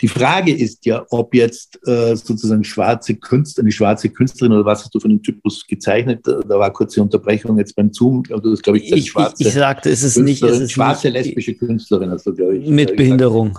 Die 0.00 0.08
Frage 0.08 0.52
ist 0.52 0.84
ja, 0.86 1.06
ob 1.10 1.34
jetzt 1.34 1.78
äh, 1.86 2.16
sozusagen 2.16 2.64
schwarze 2.64 3.14
Künstler, 3.14 3.62
eine 3.62 3.70
schwarze 3.70 4.08
Künstlerin 4.08 4.52
oder 4.52 4.64
was 4.64 4.82
hast 4.82 4.94
du 4.94 4.98
für 4.98 5.08
einen 5.08 5.22
Typus 5.22 5.64
gezeichnet? 5.66 6.20
Da 6.24 6.42
war 6.48 6.72
kurze 6.72 7.00
Unterbrechung 7.00 7.58
jetzt 7.58 7.76
beim 7.76 7.92
Zoom. 7.92 8.24
Das 8.24 8.62
glaube 8.62 8.78
ich, 8.78 8.90
das 8.90 8.98
ich, 8.98 9.10
schwarze 9.10 9.36
ich, 9.38 9.46
ich 9.48 9.54
sagte, 9.54 9.90
es 9.90 10.02
ist 10.02 10.16
nicht, 10.18 10.42
es 10.42 10.58
ist 10.58 10.72
schwarze 10.72 11.08
nicht, 11.08 11.26
lesbische 11.26 11.54
Künstlerin, 11.54 12.10
hast 12.10 12.26
du 12.26 12.34
glaube 12.34 12.56
ich. 12.56 12.68
Mit 12.68 12.96
Behinderung. 12.96 13.58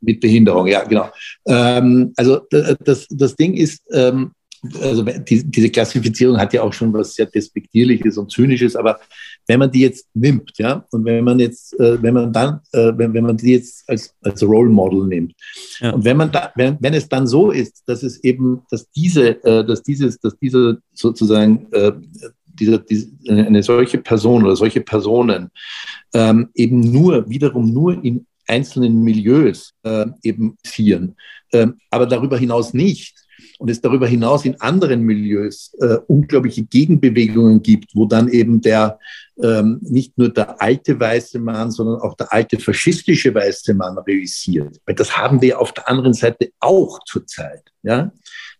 Mit 0.00 0.20
Behinderung, 0.20 0.66
ja, 0.66 0.84
genau. 0.84 1.10
Ähm, 1.46 2.12
also 2.16 2.46
das, 2.84 3.06
das 3.10 3.34
Ding 3.34 3.54
ist, 3.54 3.82
ähm, 3.92 4.32
also 4.80 5.02
die, 5.02 5.44
diese 5.50 5.70
Klassifizierung 5.70 6.38
hat 6.38 6.52
ja 6.52 6.62
auch 6.62 6.72
schon 6.72 6.92
was 6.92 7.14
sehr 7.14 7.26
despektierliches 7.26 8.18
und 8.18 8.30
zynisches, 8.30 8.76
aber 8.76 9.00
wenn 9.46 9.58
man 9.58 9.70
die 9.70 9.80
jetzt 9.80 10.06
nimmt, 10.14 10.52
ja, 10.58 10.84
und 10.90 11.04
wenn 11.04 11.24
man 11.24 11.38
jetzt, 11.38 11.78
äh, 11.80 12.02
wenn 12.02 12.14
man 12.14 12.32
dann, 12.32 12.60
äh, 12.72 12.92
wenn, 12.96 13.14
wenn 13.14 13.24
man 13.24 13.36
die 13.36 13.52
jetzt 13.52 13.88
als, 13.88 14.14
als 14.22 14.42
Role 14.42 14.68
Model 14.68 15.06
nimmt, 15.06 15.34
ja. 15.80 15.92
und 15.92 16.04
wenn 16.04 16.16
man 16.16 16.30
da, 16.30 16.52
wenn, 16.56 16.76
wenn 16.80 16.94
es 16.94 17.08
dann 17.08 17.26
so 17.26 17.50
ist, 17.50 17.82
dass 17.86 18.02
es 18.02 18.22
eben, 18.22 18.62
dass 18.70 18.90
diese, 18.90 19.42
äh, 19.44 19.64
dass 19.64 19.82
dieses, 19.82 20.18
dass 20.18 20.38
diese 20.38 20.78
sozusagen 20.92 21.66
äh, 21.72 21.92
dieser, 22.46 22.78
diese, 22.78 23.08
eine 23.28 23.62
solche 23.62 23.98
Person 23.98 24.44
oder 24.44 24.56
solche 24.56 24.82
Personen 24.82 25.50
ähm, 26.12 26.48
eben 26.54 26.80
nur, 26.80 27.28
wiederum 27.30 27.72
nur 27.72 28.04
in 28.04 28.26
einzelnen 28.46 29.02
Milieus 29.02 29.72
äh, 29.84 30.06
eben 30.22 30.56
zieren, 30.64 31.16
ähm, 31.52 31.78
aber 31.90 32.06
darüber 32.06 32.36
hinaus 32.36 32.74
nicht 32.74 33.14
und 33.58 33.70
es 33.70 33.80
darüber 33.80 34.06
hinaus 34.06 34.44
in 34.44 34.60
anderen 34.60 35.02
Milieus 35.02 35.74
äh, 35.80 35.98
unglaubliche 36.06 36.64
Gegenbewegungen 36.64 37.62
gibt, 37.62 37.94
wo 37.94 38.06
dann 38.06 38.28
eben 38.28 38.60
der 38.60 38.98
ähm, 39.42 39.78
nicht 39.82 40.16
nur 40.18 40.28
der 40.28 40.60
alte 40.60 40.98
weiße 40.98 41.38
Mann, 41.38 41.70
sondern 41.70 42.00
auch 42.00 42.14
der 42.14 42.32
alte 42.32 42.58
faschistische 42.58 43.34
weiße 43.34 43.74
Mann 43.74 43.96
realisiert. 43.98 44.76
Weil 44.84 44.94
das 44.94 45.16
haben 45.16 45.40
wir 45.40 45.60
auf 45.60 45.72
der 45.72 45.88
anderen 45.88 46.14
Seite 46.14 46.50
auch 46.60 46.98
zurzeit. 47.04 47.62
Ja? 47.82 48.12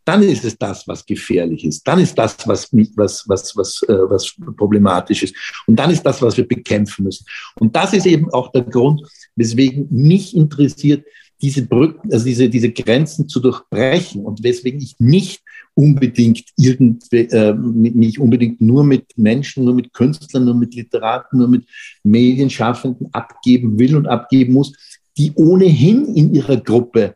Dann 0.05 0.23
ist 0.23 0.45
es 0.45 0.57
das, 0.57 0.89
was 0.89 1.05
gefährlich 1.05 1.65
ist. 1.65 1.87
Dann 1.87 1.99
ist 2.01 2.17
das, 2.17 2.37
was, 2.47 2.69
was, 2.73 3.25
was, 3.29 3.57
was, 3.57 3.83
äh, 3.89 4.11
was 4.11 4.35
problematisch 4.57 5.23
ist. 5.23 5.35
Und 5.67 5.77
dann 5.77 5.91
ist 5.91 6.03
das, 6.03 6.23
was 6.23 6.37
wir 6.37 6.49
bekämpfen 6.49 7.05
müssen. 7.05 7.27
Und 7.57 7.77
das 7.77 7.93
ist 7.93 8.07
eben 8.07 8.33
auch 8.33 8.51
der 8.53 8.63
Grund, 8.63 9.03
weswegen 9.37 9.87
mich 9.91 10.35
interessiert, 10.35 11.05
diese 11.43 11.67
Brücken, 11.67 12.13
also 12.13 12.25
diese, 12.25 12.49
diese 12.49 12.71
Grenzen 12.71 13.29
zu 13.29 13.41
durchbrechen 13.41 14.25
und 14.25 14.43
weswegen 14.43 14.81
ich 14.81 14.97
nicht 14.99 15.43
unbedingt 15.75 16.45
irgendwie, 16.57 17.29
äh, 17.31 17.55
nicht 17.55 18.19
unbedingt 18.19 18.61
nur 18.61 18.85
mit 18.85 19.07
Menschen, 19.17 19.65
nur 19.65 19.75
mit 19.75 19.93
Künstlern, 19.93 20.45
nur 20.45 20.55
mit 20.55 20.75
Literaten, 20.75 21.39
nur 21.39 21.49
mit 21.49 21.67
Medienschaffenden 22.03 23.09
abgeben 23.13 23.79
will 23.79 23.97
und 23.97 24.07
abgeben 24.07 24.53
muss, 24.53 24.73
die 25.17 25.33
ohnehin 25.35 26.15
in 26.15 26.35
ihrer 26.35 26.59
Gruppe 26.59 27.15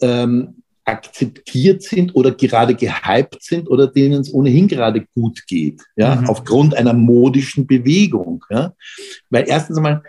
ähm, 0.00 0.62
akzeptiert 0.84 1.82
sind 1.82 2.14
oder 2.14 2.32
gerade 2.32 2.74
gehypt 2.74 3.42
sind 3.42 3.68
oder 3.68 3.86
denen 3.86 4.20
es 4.20 4.32
ohnehin 4.32 4.68
gerade 4.68 5.06
gut 5.14 5.46
geht, 5.46 5.82
ja, 5.96 6.16
mhm. 6.16 6.28
aufgrund 6.28 6.74
einer 6.74 6.92
modischen 6.92 7.66
Bewegung, 7.66 8.44
ja. 8.50 8.74
Weil 9.30 9.46
erstens 9.48 9.78
einmal 9.78 10.02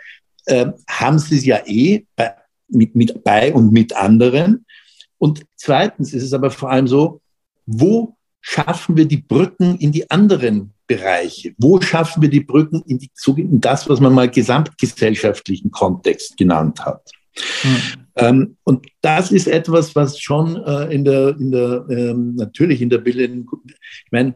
äh, 0.46 0.68
haben 0.90 1.18
sie 1.18 1.38
es 1.38 1.46
ja 1.46 1.62
eh 1.66 2.06
bei 2.16 2.34
mit, 2.68 2.96
mit 2.96 3.24
bei 3.24 3.54
und 3.54 3.72
mit 3.72 3.96
anderen. 3.96 4.66
Und 5.18 5.46
zweitens 5.56 6.14
ist 6.14 6.24
es 6.24 6.34
aber 6.34 6.52
vor 6.52 6.72
allem 6.72 6.88
so, 6.88 7.22
wo 7.66 8.16
schaffen 8.42 8.96
wir 8.96 9.06
die 9.06 9.18
Brücken 9.18 9.78
in 9.78 9.92
die 9.92 10.10
anderen 10.12 10.74
Bereiche? 10.88 11.54
Wo 11.58 11.82
schaffen 11.82 12.22
wir 12.22 12.30
die 12.30 12.42
Brücken 12.42 12.84
in, 12.86 13.00
die, 13.00 13.10
in 13.38 13.60
das, 13.60 13.90
was 13.90 14.00
man 14.00 14.14
mal 14.14 14.30
gesamtgesellschaftlichen 14.30 15.72
Kontext 15.72 16.38
genannt 16.38 16.86
hat? 16.86 17.10
Hm. 17.62 17.78
Ähm, 18.18 18.58
und 18.64 18.86
das 19.02 19.32
ist 19.32 19.48
etwas, 19.48 19.96
was 19.96 20.20
schon 20.20 20.56
äh, 20.64 20.94
in 20.94 21.04
der, 21.04 21.36
in 21.38 21.52
der 21.52 21.86
ähm, 21.90 22.36
natürlich 22.36 22.82
in 22.82 22.90
der 22.90 23.00
Bildenden, 23.00 23.48
ich 23.66 24.12
meine, 24.12 24.36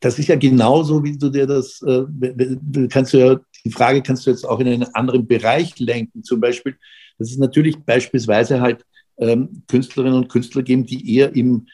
das 0.00 0.18
ist 0.18 0.28
ja 0.28 0.36
genauso, 0.36 1.04
wie 1.04 1.16
du 1.16 1.28
dir 1.28 1.46
das, 1.46 1.80
äh, 1.82 2.88
kannst 2.88 3.12
du 3.12 3.18
ja, 3.18 3.40
die 3.64 3.70
Frage 3.70 4.02
kannst 4.02 4.26
du 4.26 4.30
jetzt 4.30 4.44
auch 4.44 4.58
in 4.58 4.66
einen 4.66 4.94
anderen 4.94 5.26
Bereich 5.26 5.78
lenken. 5.78 6.24
Zum 6.24 6.40
Beispiel, 6.40 6.76
dass 7.18 7.30
es 7.30 7.38
natürlich 7.38 7.78
beispielsweise 7.78 8.60
halt 8.60 8.84
ähm, 9.18 9.62
Künstlerinnen 9.68 10.18
und 10.18 10.28
Künstler 10.28 10.62
geben, 10.62 10.84
die 10.86 11.16
eher 11.16 11.34
im 11.34 11.66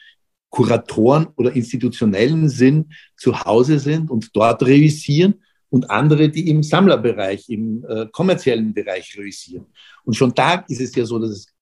Kuratoren 0.49 1.27
oder 1.35 1.55
institutionellen 1.55 2.49
Sinn 2.49 2.89
zu 3.15 3.39
Hause 3.39 3.79
sind 3.79 4.09
und 4.09 4.35
dort 4.35 4.63
revisieren 4.63 5.35
und 5.69 5.89
andere, 5.91 6.29
die 6.29 6.49
im 6.49 6.63
Sammlerbereich, 6.63 7.49
im 7.49 7.85
äh, 7.87 8.07
kommerziellen 8.11 8.73
Bereich 8.73 9.15
revisieren. 9.17 9.67
Und 10.03 10.15
schon 10.15 10.33
da 10.33 10.65
ist 10.67 10.81
es 10.81 10.95
ja 10.95 11.05
so, 11.05 11.19
dass 11.19 11.29
es 11.29 11.53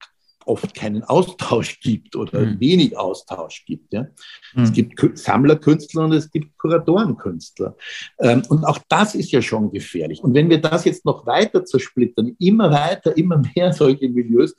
oft 0.48 0.74
keinen 0.74 1.04
Austausch 1.04 1.80
gibt 1.80 2.16
oder 2.16 2.42
mhm. 2.42 2.60
wenig 2.60 2.98
Austausch 2.98 3.66
gibt. 3.66 3.94
Ja? 3.94 4.08
Mhm. 4.54 4.64
Es 4.64 4.74
gibt 4.74 5.18
Sammlerkünstler 5.18 6.06
und 6.06 6.14
es 6.14 6.32
gibt 6.32 6.58
Kuratorenkünstler. 6.58 7.76
Ähm, 8.20 8.44
und 8.50 8.66
auch 8.66 8.80
das 8.90 9.16
ist 9.16 9.32
ja 9.32 9.42
schon 9.42 9.72
gefährlich. 9.72 10.24
Und 10.24 10.34
wenn 10.34 10.50
wir 10.50 10.62
das 10.62 10.86
jetzt 10.86 11.06
noch 11.06 11.26
weiter 11.26 11.66
zersplittern, 11.66 12.36
immer 12.40 12.72
weiter, 12.72 13.16
immer 13.18 13.42
mehr 13.56 13.74
solche 13.74 14.10
Milieus, 14.10 14.56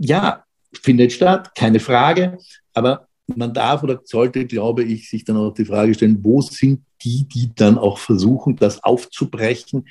ja, 0.00 0.44
findet 0.72 1.12
statt, 1.12 1.54
keine 1.54 1.80
Frage. 1.80 2.38
Aber 2.72 3.08
man 3.26 3.54
darf 3.54 3.82
oder 3.82 4.00
sollte, 4.04 4.46
glaube 4.46 4.84
ich, 4.84 5.08
sich 5.08 5.24
dann 5.24 5.36
auch 5.36 5.54
die 5.54 5.64
Frage 5.64 5.94
stellen, 5.94 6.18
wo 6.22 6.40
sind 6.42 6.84
die, 7.02 7.26
die 7.28 7.54
dann 7.54 7.78
auch 7.78 7.98
versuchen, 7.98 8.56
das 8.56 8.82
aufzubrechen? 8.82 9.86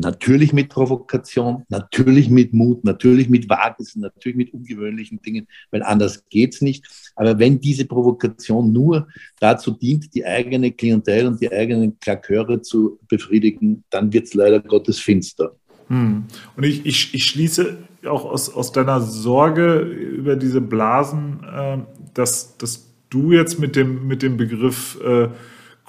Natürlich 0.00 0.52
mit 0.52 0.68
Provokation, 0.68 1.64
natürlich 1.68 2.30
mit 2.30 2.52
Mut, 2.52 2.84
natürlich 2.84 3.28
mit 3.28 3.48
Wagnissen, 3.48 4.00
natürlich 4.00 4.36
mit 4.36 4.52
ungewöhnlichen 4.52 5.20
Dingen, 5.22 5.46
weil 5.70 5.82
anders 5.82 6.24
geht 6.28 6.54
es 6.54 6.62
nicht. 6.62 6.84
Aber 7.16 7.38
wenn 7.38 7.60
diese 7.60 7.84
Provokation 7.84 8.72
nur 8.72 9.08
dazu 9.38 9.70
dient, 9.70 10.14
die 10.14 10.24
eigene 10.24 10.72
Klientel 10.72 11.26
und 11.26 11.40
die 11.40 11.52
eigenen 11.52 11.98
Klaköre 12.00 12.62
zu 12.62 12.98
befriedigen, 13.08 13.84
dann 13.90 14.12
wird 14.12 14.26
es 14.26 14.34
leider 14.34 14.60
Gottes 14.60 14.98
finster. 14.98 15.54
Hm. 15.88 16.24
Und 16.56 16.64
ich, 16.64 16.86
ich, 16.86 17.14
ich 17.14 17.24
schließe 17.26 17.76
auch 18.06 18.24
aus, 18.24 18.48
aus 18.54 18.72
deiner 18.72 19.00
Sorge 19.00 19.80
über 19.80 20.36
diese 20.36 20.60
Blasen, 20.60 21.40
äh, 21.44 21.78
dass, 22.14 22.56
dass 22.56 22.90
du 23.10 23.32
jetzt 23.32 23.58
mit 23.58 23.76
dem, 23.76 24.06
mit 24.06 24.22
dem 24.22 24.36
Begriff 24.36 24.98
äh, 25.04 25.28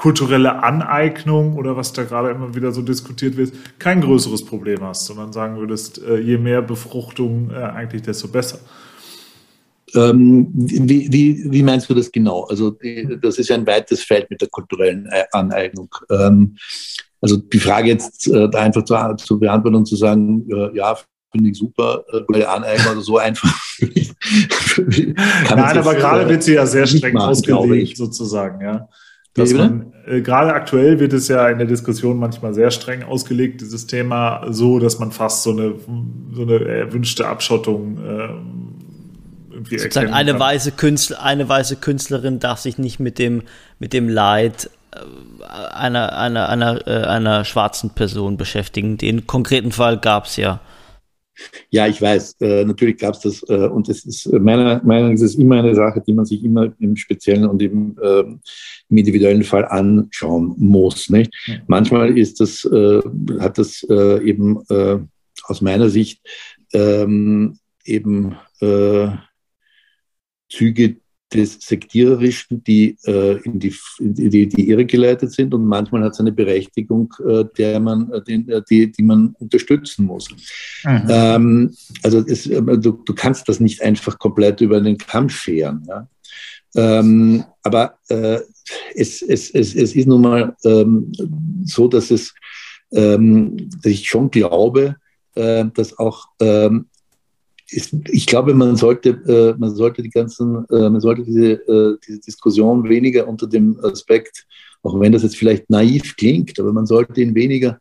kulturelle 0.02 0.64
Aneignung 0.64 1.56
oder 1.58 1.78
was 1.78 1.94
da 1.94 2.04
gerade 2.04 2.32
immer 2.32 2.56
wieder 2.56 2.72
so 2.72 2.82
diskutiert 2.82 3.38
wird, 3.38 3.54
kein 3.78 4.02
größeres 4.02 4.44
Problem 4.44 4.82
hast, 4.82 5.06
sondern 5.06 5.32
sagen 5.32 5.58
würdest, 5.58 6.02
äh, 6.02 6.18
je 6.18 6.40
mehr 6.40 6.64
Befruchtung 6.64 7.52
äh, 7.52 7.58
eigentlich, 7.58 8.02
desto 8.02 8.28
besser. 8.28 8.60
Ähm, 9.94 10.48
wie, 10.54 11.12
wie, 11.12 11.52
wie, 11.52 11.62
meinst 11.62 11.88
du 11.88 11.94
das 11.94 12.12
genau? 12.12 12.46
Also 12.46 12.76
das 13.22 13.38
ist 13.38 13.50
ja 13.50 13.56
ein 13.56 13.68
weites 13.68 14.04
Feld 14.04 14.28
mit 14.32 14.42
der 14.42 14.48
kulturellen 14.48 15.08
Aneignung. 15.34 15.94
Ähm, 16.10 16.56
also 17.22 17.38
die 17.38 17.60
Frage 17.60 17.90
jetzt 17.90 18.28
äh, 18.28 18.50
da 18.50 18.60
einfach 18.60 18.84
zu, 18.84 18.96
zu, 19.24 19.40
beantworten 19.40 19.76
und 19.76 19.86
zu 19.86 19.98
sagen, 19.98 20.50
äh, 20.50 20.76
ja, 20.76 20.98
finde 21.32 21.52
ich 21.52 21.58
super, 21.60 22.06
äh, 22.12 22.22
bei 22.22 22.40
der 22.40 22.52
Aneignung 22.52 22.94
oder 22.94 23.02
so 23.02 23.20
einfach. 23.20 23.54
Nein, 23.80 25.78
aber 25.78 25.94
gerade 25.94 26.28
wird 26.28 26.42
sie 26.42 26.54
ja 26.54 26.66
sehr 26.66 26.88
streng 26.88 27.18
ausgelegt, 27.18 27.98
sozusagen, 27.98 28.62
ja. 28.62 28.90
Dass 29.34 29.54
man, 29.54 29.94
äh, 30.06 30.22
gerade 30.22 30.54
aktuell 30.54 31.00
wird 31.00 31.14
es 31.14 31.30
ja 31.30 31.48
in 31.48 31.58
der 31.58 31.68
Diskussion 31.68 32.18
manchmal 32.18 32.54
sehr 32.54 32.70
streng 32.70 33.04
ausgelegt, 33.04 33.62
dieses 33.62 33.88
Thema, 33.88 34.46
so 34.50 34.80
dass 34.80 35.00
man 35.00 35.12
fast 35.12 35.44
so 35.44 35.52
eine, 35.52 35.76
so 36.34 36.42
eine 36.42 36.66
erwünschte 36.66 37.28
Abschottung 37.28 37.98
äh, 37.98 38.30
irgendwie 39.62 39.80
Sozusagen 39.80 40.14
eine 40.14 40.40
weiße 40.40 40.72
Künstler, 40.72 41.22
eine 41.22 41.48
weiße 41.48 41.78
Künstlerin 41.78 42.40
darf 42.40 42.60
sich 42.60 42.78
nicht 42.78 43.00
mit 43.00 43.20
dem, 43.20 43.44
mit 43.80 43.94
dem 43.94 44.10
Leid 44.10 44.70
äh, 44.92 44.98
einer, 45.74 46.18
einer, 46.18 46.50
einer, 46.50 46.88
äh, 46.88 47.04
einer 47.06 47.46
schwarzen 47.46 47.92
Person 47.92 48.38
beschäftigen. 48.38 48.98
Den 48.98 49.28
konkreten 49.28 49.72
Fall 49.72 49.98
gab 49.98 50.26
es 50.26 50.38
ja. 50.38 50.60
Ja, 51.70 51.88
ich 51.88 52.02
weiß, 52.02 52.36
äh, 52.42 52.66
natürlich 52.66 52.98
gab 52.98 53.16
es 53.16 53.22
das 53.22 53.44
äh, 53.50 53.68
und 53.68 53.90
es 53.90 54.06
ist 54.06 54.32
meiner 54.32 54.84
Meinung 54.84 55.10
nach 55.10 55.14
ist 55.14 55.22
es 55.22 55.36
immer 55.36 55.60
eine 55.60 55.76
Sache, 55.76 56.02
die 56.06 56.14
man 56.14 56.26
sich 56.26 56.44
immer 56.44 56.74
im 56.80 56.96
speziellen 56.96 57.46
und 57.46 57.62
im, 57.62 57.98
äh, 58.02 58.20
im 58.20 58.98
individuellen 58.98 59.44
Fall 59.44 59.66
anschauen 59.66 60.54
muss. 60.58 61.10
Nicht? 61.10 61.34
Ja. 61.46 61.56
Manchmal 61.68 62.18
ist 62.18 62.40
das, 62.40 62.66
äh, 62.66 63.02
hat 63.40 63.58
das 63.58 63.84
äh, 63.90 64.24
eben 64.28 64.62
äh, 64.70 65.00
aus 65.44 65.62
meiner 65.62 65.90
Sicht 65.90 66.22
ähm, 66.74 67.58
eben 67.84 68.36
Züge 70.50 70.98
des 71.34 71.60
Sektiererischen, 71.60 72.64
die 72.64 72.98
äh, 73.06 73.38
in, 73.44 73.60
die, 73.60 73.74
die, 74.00 74.48
die 74.48 74.70
Irre 74.70 74.86
geleitet 74.86 75.32
sind 75.32 75.54
und 75.54 75.66
manchmal 75.66 76.04
hat 76.04 76.14
es 76.14 76.20
eine 76.20 76.32
Berechtigung, 76.32 77.14
äh, 77.26 77.46
der 77.58 77.80
man, 77.80 78.12
äh, 78.12 78.22
den, 78.22 78.50
äh, 78.50 78.62
die, 78.70 78.92
die 78.92 79.04
man 79.04 79.36
unterstützen 79.40 80.06
muss. 80.06 80.30
Mhm. 80.84 81.08
Ähm, 81.10 81.76
also 82.04 82.20
es, 82.20 82.48
äh, 82.48 82.62
du, 82.62 82.92
du 82.92 83.14
kannst 83.16 83.48
das 83.48 83.60
nicht 83.60 83.82
einfach 83.82 84.20
komplett 84.20 84.62
über 84.62 84.82
den 84.82 84.98
Kamm 84.98 85.30
scheren. 85.30 85.86
Ja? 85.88 86.08
Ähm, 86.76 87.44
aber 87.64 87.98
äh, 88.10 88.40
es, 88.96 89.22
es, 89.22 89.50
es, 89.52 89.76
es 89.76 89.96
ist 89.96 90.08
nun 90.08 90.22
mal 90.22 90.56
ähm, 90.66 91.12
so, 91.64 91.88
dass, 91.88 92.12
es, 92.12 92.34
ähm, 92.92 93.70
dass 93.82 93.92
ich 93.92 94.08
schon 94.08 94.30
glaube, 94.30 94.96
dass 95.34 95.98
auch 95.98 96.28
ähm, 96.42 96.90
ich 97.72 98.26
glaube, 98.26 98.54
man 98.54 98.76
sollte, 98.76 99.10
äh, 99.10 99.60
man 99.60 99.74
sollte 99.74 100.02
die 100.02 100.10
ganzen, 100.10 100.66
äh, 100.70 100.90
man 100.90 101.00
sollte 101.00 101.24
diese, 101.24 101.54
äh, 101.54 101.98
diese 102.06 102.20
Diskussion 102.20 102.88
weniger 102.88 103.28
unter 103.28 103.48
dem 103.48 103.80
Aspekt, 103.84 104.46
auch 104.84 105.00
wenn 105.00 105.12
das 105.12 105.24
jetzt 105.24 105.38
vielleicht 105.38 105.70
naiv 105.70 106.16
klingt, 106.18 106.60
aber 106.60 106.74
man 106.74 106.86
sollte 106.86 107.22
ihn 107.22 107.36
weniger 107.36 107.80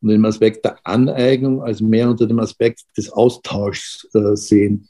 unter 0.00 0.14
dem 0.14 0.24
Aspekt 0.24 0.64
der 0.64 0.78
Aneignung 0.84 1.62
als 1.62 1.80
mehr 1.80 2.08
unter 2.08 2.26
dem 2.26 2.38
Aspekt 2.38 2.80
des 2.96 3.10
Austauschs 3.10 4.06
sehen. 4.34 4.88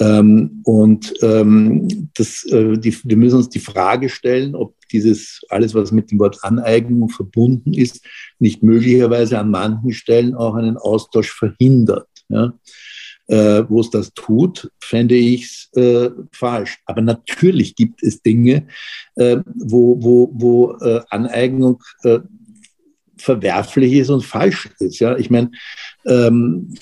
Ähm, 0.00 0.60
und 0.64 1.12
ähm, 1.22 2.10
das, 2.14 2.44
die, 2.48 2.96
wir 3.04 3.16
müssen 3.16 3.36
uns 3.36 3.48
die 3.48 3.58
Frage 3.60 4.08
stellen, 4.08 4.54
ob 4.54 4.74
dieses 4.90 5.42
alles, 5.48 5.74
was 5.74 5.92
mit 5.92 6.10
dem 6.10 6.18
Wort 6.18 6.38
Aneignung 6.42 7.08
verbunden 7.10 7.74
ist, 7.74 8.04
nicht 8.38 8.62
möglicherweise 8.62 9.38
an 9.38 9.50
manchen 9.50 9.92
Stellen 9.92 10.34
auch 10.34 10.54
einen 10.54 10.76
Austausch 10.76 11.30
verhindert. 11.30 12.08
Ja? 12.28 12.54
Äh, 13.28 13.62
wo 13.68 13.80
es 13.80 13.90
das 13.90 14.12
tut, 14.14 14.70
fände 14.80 15.14
ich 15.14 15.44
es 15.44 15.70
äh, 15.76 16.10
falsch. 16.32 16.78
Aber 16.86 17.00
natürlich 17.02 17.76
gibt 17.76 18.02
es 18.02 18.22
Dinge, 18.22 18.66
äh, 19.16 19.38
wo, 19.54 20.02
wo, 20.02 20.30
wo 20.32 20.72
äh, 20.78 21.02
Aneignung 21.10 21.82
äh, 22.02 22.20
verwerflich 23.16 23.92
ist 23.94 24.10
und 24.10 24.24
falsch 24.24 24.70
ist. 24.80 24.98
Ja? 24.98 25.16
Ich 25.16 25.30
meine, 25.30 25.50
ähm, 26.06 26.74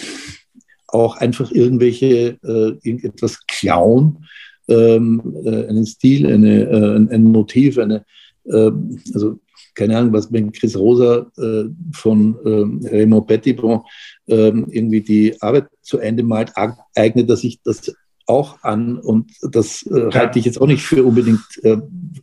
auch 0.86 1.16
einfach 1.16 1.50
irgendwelche, 1.50 2.38
äh, 2.42 2.78
irgendetwas 2.82 3.44
klauen, 3.46 4.24
ähm, 4.68 5.36
äh, 5.44 5.66
einen 5.66 5.86
Stil, 5.86 6.26
eine, 6.26 6.62
äh, 6.62 7.14
ein 7.14 7.24
Motiv, 7.24 7.78
eine, 7.78 8.04
äh, 8.44 8.70
also 9.14 9.40
keine 9.76 9.96
Ahnung, 9.96 10.12
was 10.12 10.32
wenn 10.32 10.50
Chris 10.50 10.76
Rosa 10.76 11.26
äh, 11.38 11.64
von 11.92 12.36
ähm, 12.44 12.80
Raymond 12.90 13.28
Petitbon 13.28 13.82
ähm, 14.26 14.66
irgendwie 14.70 15.02
die 15.02 15.40
Arbeit 15.40 15.66
zu 15.82 15.98
Ende 15.98 16.24
malt, 16.24 16.52
eignet 16.96 17.30
er 17.30 17.36
sich 17.36 17.60
das 17.62 17.92
auch 18.26 18.62
an 18.62 18.98
und 18.98 19.30
das 19.52 19.86
äh, 19.86 20.10
halte 20.12 20.40
ich 20.40 20.46
jetzt 20.46 20.60
auch 20.60 20.66
nicht 20.66 20.82
für 20.82 21.04
unbedingt 21.04 21.44
äh, 21.62 21.76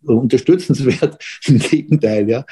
unterstützenswert. 0.03 1.23
Im 1.45 1.59
Gegenteil, 1.59 2.29
ja. 2.29 2.43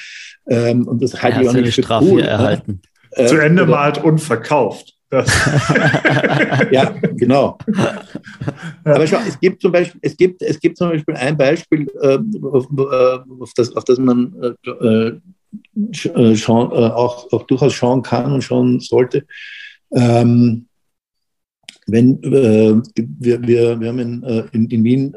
Ähm, 0.47 0.87
und 0.87 1.03
das 1.03 1.21
halte 1.21 1.41
ich 1.41 1.49
auch 1.49 1.53
nicht 1.53 1.73
für 1.75 1.83
Strafe 1.83 2.05
cool. 2.05 2.21
Erhalten. 2.21 2.81
Ja. 3.17 3.25
Zu 3.25 3.37
Ende 3.37 3.63
oder, 3.63 3.71
malt 3.71 4.01
und 4.01 4.19
verkauft. 4.19 4.93
ja, 6.71 6.95
genau. 7.17 7.57
Aber 8.85 9.05
schau, 9.05 9.17
es 9.27 9.37
gibt 9.39 9.61
zum 9.61 9.73
Beispiel, 9.73 9.99
es 10.01 10.15
gibt, 10.15 10.41
es 10.41 10.57
gibt 10.57 10.77
zum 10.77 10.89
Beispiel 10.89 11.15
ein 11.15 11.35
Beispiel, 11.35 11.91
äh, 12.01 12.17
auf, 12.41 12.67
äh, 12.71 13.19
auf, 13.41 13.51
das, 13.55 13.75
auf 13.75 13.83
das 13.83 13.97
man 13.97 14.33
äh, 14.65 14.69
äh 14.69 15.19
schauen, 15.91 16.71
äh, 16.71 16.91
auch, 16.91 17.29
auch 17.33 17.43
durchaus 17.43 17.73
schauen 17.73 18.01
kann 18.03 18.31
und 18.31 18.41
schauen 18.41 18.79
sollte. 18.79 19.25
Ähm, 19.91 20.67
wenn 21.87 22.23
äh, 22.23 22.81
wir, 22.95 23.41
wir, 23.41 23.79
wir 23.81 23.87
haben 23.89 23.99
in, 23.99 24.23
in, 24.53 24.69
in 24.69 24.83
Wien 24.83 25.13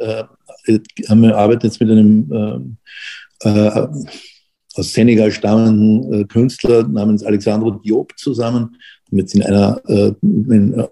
haben 1.08 1.22
wir 1.22 1.36
arbeiten 1.36 1.66
jetzt 1.66 1.80
mit 1.80 1.90
einem 1.90 2.76
aus 3.40 4.92
Senegal 4.92 5.30
stammenden 5.30 6.26
Künstler 6.26 6.88
namens 6.88 7.22
Alexandro 7.22 7.70
Diop 7.70 8.12
zusammen 8.16 8.76
jetzt 9.10 9.34
in 9.34 9.42
einer, 9.42 9.80
äh, 9.86 10.12
in 10.22 10.74
äh, 10.78 10.88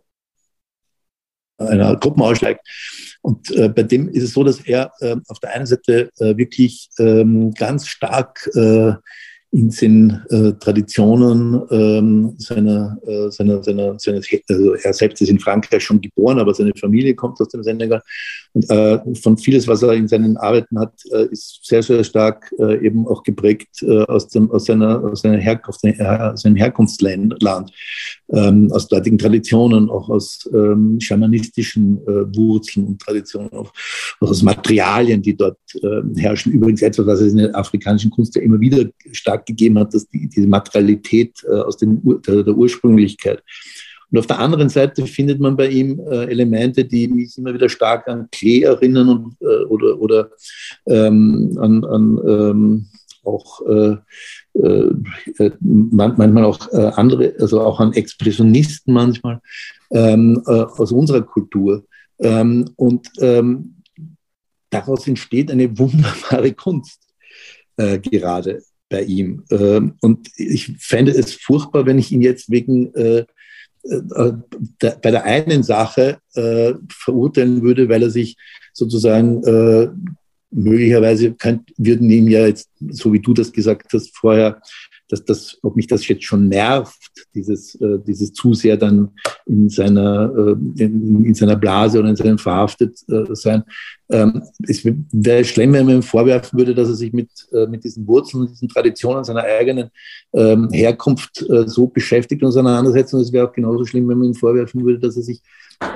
einer 1.59 1.97
Gruppe 1.97 2.23
aussteigt. 2.23 2.61
Und 3.23 3.51
äh, 3.53 3.69
bei 3.69 3.85
dem 3.85 4.09
ist 4.09 4.25
es 4.25 4.33
so, 4.33 4.43
dass 4.43 4.61
er 4.61 4.93
äh, 5.01 5.17
auf 5.29 5.39
der 5.39 5.51
einen 5.51 5.67
Seite 5.67 6.11
äh, 6.19 6.37
wirklich 6.37 6.91
ähm, 6.99 7.53
ganz 7.55 7.87
stark 7.87 8.49
äh, 8.55 8.95
in 9.53 9.69
den 9.69 10.23
äh, 10.31 10.53
Traditionen 10.55 11.61
ähm, 11.71 12.35
seiner, 12.39 12.97
äh, 13.07 13.31
seiner, 13.31 13.63
seiner, 13.63 13.99
seines, 13.99 14.27
also 14.49 14.75
er 14.75 14.95
selbst 14.95 15.21
ist 15.21 15.29
in 15.29 15.39
Frankreich 15.39 15.85
schon 15.85 16.01
geboren, 16.01 16.39
aber 16.39 16.55
seine 16.55 16.73
Familie 16.75 17.15
kommt 17.15 17.39
aus 17.39 17.49
dem 17.49 17.63
Senegal. 17.63 18.03
Und 18.55 18.71
äh, 18.71 18.99
von 19.15 19.37
vieles, 19.37 19.69
was 19.69 19.83
er 19.83 19.93
in 19.93 20.09
seinen 20.09 20.39
Arbeiten 20.39 20.79
hat, 20.79 20.95
äh, 21.13 21.27
ist 21.27 21.61
sehr, 21.65 21.83
sehr 21.83 22.03
stark 22.03 22.51
äh, 22.59 22.85
eben 22.85 23.07
auch 23.07 23.23
geprägt 23.23 23.83
äh, 23.83 24.03
aus, 24.05 24.29
dem, 24.29 24.51
aus, 24.51 24.65
seiner, 24.65 25.05
aus, 25.05 25.21
seiner 25.21 25.39
Her 25.39 25.61
aus 25.67 25.81
seinem 25.81 26.57
Herkunftsland, 26.57 27.35
ähm, 28.33 28.73
aus 28.73 28.89
dortigen 28.89 29.19
Traditionen, 29.19 29.91
auch 29.91 30.09
aus 30.09 30.49
ähm, 30.55 30.99
schamanistischen 30.99 31.99
Wurzeln 32.35 32.87
und 32.87 33.03
Traditionen, 33.03 33.53
auch, 33.53 33.73
auch, 34.21 34.31
aus 34.31 34.43
Materialien, 34.43 35.21
die 35.21 35.37
dort 35.37 35.59
herrschen. 36.17 36.53
Übrigens 36.53 36.83
etwas, 36.83 37.07
was 37.07 37.21
es 37.21 37.33
in 37.33 37.39
der 37.39 37.57
afrikanischen 37.57 38.11
Kunst 38.11 38.35
ja 38.35 38.43
immer 38.43 38.61
wieder 38.61 38.85
stark 39.13 39.42
gegeben 39.47 39.79
hat, 39.79 39.95
dass 39.95 40.09
die, 40.09 40.29
diese 40.29 40.47
Materialität 40.47 41.45
äh, 41.49 41.61
aus 41.61 41.77
dem, 41.77 42.01
der, 42.27 42.43
der, 42.43 42.55
Ursprünglichkeit. 42.55 43.43
Und 44.11 44.19
auf 44.19 44.27
der 44.27 44.39
anderen 44.39 44.69
Seite 44.69 45.07
findet 45.07 45.41
man 45.41 45.57
bei 45.57 45.69
ihm 45.69 46.01
äh, 46.01 46.27
Elemente, 46.27 46.85
die 46.85 47.09
mich 47.09 47.39
immer 47.39 47.55
wieder 47.55 47.69
stark 47.69 48.09
an 48.09 48.29
Klee 48.31 48.63
erinnern 48.63 49.09
und, 49.09 49.37
äh, 49.41 49.65
oder, 49.65 49.99
oder 49.99 50.31
ähm, 50.87 51.57
an, 51.59 51.85
an 51.85 52.21
ähm, 52.27 52.87
auch 53.25 53.63
äh, 53.67 53.97
äh, 54.55 55.51
manchmal 55.61 56.45
auch 56.45 56.73
äh, 56.73 56.91
andere, 56.97 57.35
also 57.39 57.61
auch 57.61 57.81
an 57.81 57.93
Expressionisten 57.93 58.93
manchmal 58.93 59.41
ähm, 59.93 60.43
aus 60.45 60.91
unserer 60.93 61.23
Kultur. 61.23 61.85
Ähm, 62.19 62.71
und 62.77 63.09
ähm, 63.21 63.77
daraus 64.71 65.07
entsteht 65.07 65.51
eine 65.51 65.79
wunderbare 65.79 66.53
Kunst 66.53 67.01
äh, 67.77 67.99
gerade 67.99 68.63
bei 68.93 69.03
ihm. 69.03 69.43
Ähm, 69.51 69.95
und 70.01 70.29
ich 70.37 70.73
fände 70.79 71.11
es 71.11 71.33
furchtbar, 71.33 71.87
wenn 71.87 71.99
ich 71.99 72.13
ihn 72.13 72.23
jetzt 72.23 72.51
wegen 72.51 72.95
äh, 72.95 73.25
äh, 73.85 74.33
der, 74.81 74.99
bei 75.03 75.11
der 75.11 75.25
einen 75.25 75.65
Sache 75.65 76.19
äh, 76.35 76.75
verurteilen 76.89 77.63
würde, 77.63 77.89
weil 77.89 78.03
er 78.03 78.11
sich 78.11 78.37
sozusagen 78.73 79.43
äh, 79.43 79.89
möglicherweise 80.53 81.33
könnt, 81.33 81.73
würden 81.79 82.09
ihm 82.11 82.29
ja 82.29 82.47
jetzt, 82.47 82.69
so 82.91 83.13
wie 83.13 83.21
du 83.21 83.35
das 83.35 83.51
gesagt 83.53 83.93
hast 83.93 84.17
vorher, 84.17 84.61
dass 85.13 85.27
das, 85.27 85.59
ob 85.63 85.77
mich 85.77 85.87
das 85.87 86.09
jetzt 86.09 86.25
schon 86.25 86.49
nervt, 86.49 87.27
dieses, 87.35 87.75
äh, 87.75 87.99
dieses 88.07 88.33
zu 88.33 88.55
sehr 88.55 88.79
dann 88.79 89.11
in 89.45 89.69
seiner, 89.69 90.33
äh, 90.35 90.83
in, 90.83 91.27
in, 91.27 91.35
seiner 91.35 91.55
Blase 91.55 91.99
oder 91.99 92.09
in 92.09 92.17
seinem 92.17 92.39
verhaftet 92.39 92.97
äh, 93.11 93.25
sein. 93.35 93.63
Ähm, 94.11 94.43
es 94.67 94.83
wäre 95.13 95.45
schlimm, 95.45 95.75
wenn 95.75 95.85
man 95.85 95.97
ihm 95.97 96.03
vorwerfen 96.03 96.59
würde, 96.59 96.75
dass 96.75 96.89
er 96.89 96.95
sich 96.95 97.13
mit, 97.13 97.29
äh, 97.53 97.67
mit 97.67 97.85
diesen 97.85 98.07
Wurzeln, 98.07 98.49
diesen 98.49 98.69
Traditionen 98.69 99.23
seiner 99.23 99.43
eigenen 99.43 99.91
ähm, 100.33 100.71
Herkunft 100.73 101.43
äh, 101.43 101.69
so 101.69 101.89
beschäftigt 101.89 102.43
und 102.43 102.49
auseinandersetzt. 102.49 103.13
Und 103.13 103.21
es 103.21 103.35
wäre 103.35 103.47
auch 103.47 103.53
genauso 103.53 103.85
schlimm, 103.85 104.09
wenn 104.09 104.17
man 104.17 104.29
ihm 104.29 104.35
vorwerfen 104.35 104.83
würde, 104.83 104.99
dass 104.99 105.19
er 105.19 105.25
sich 105.25 105.43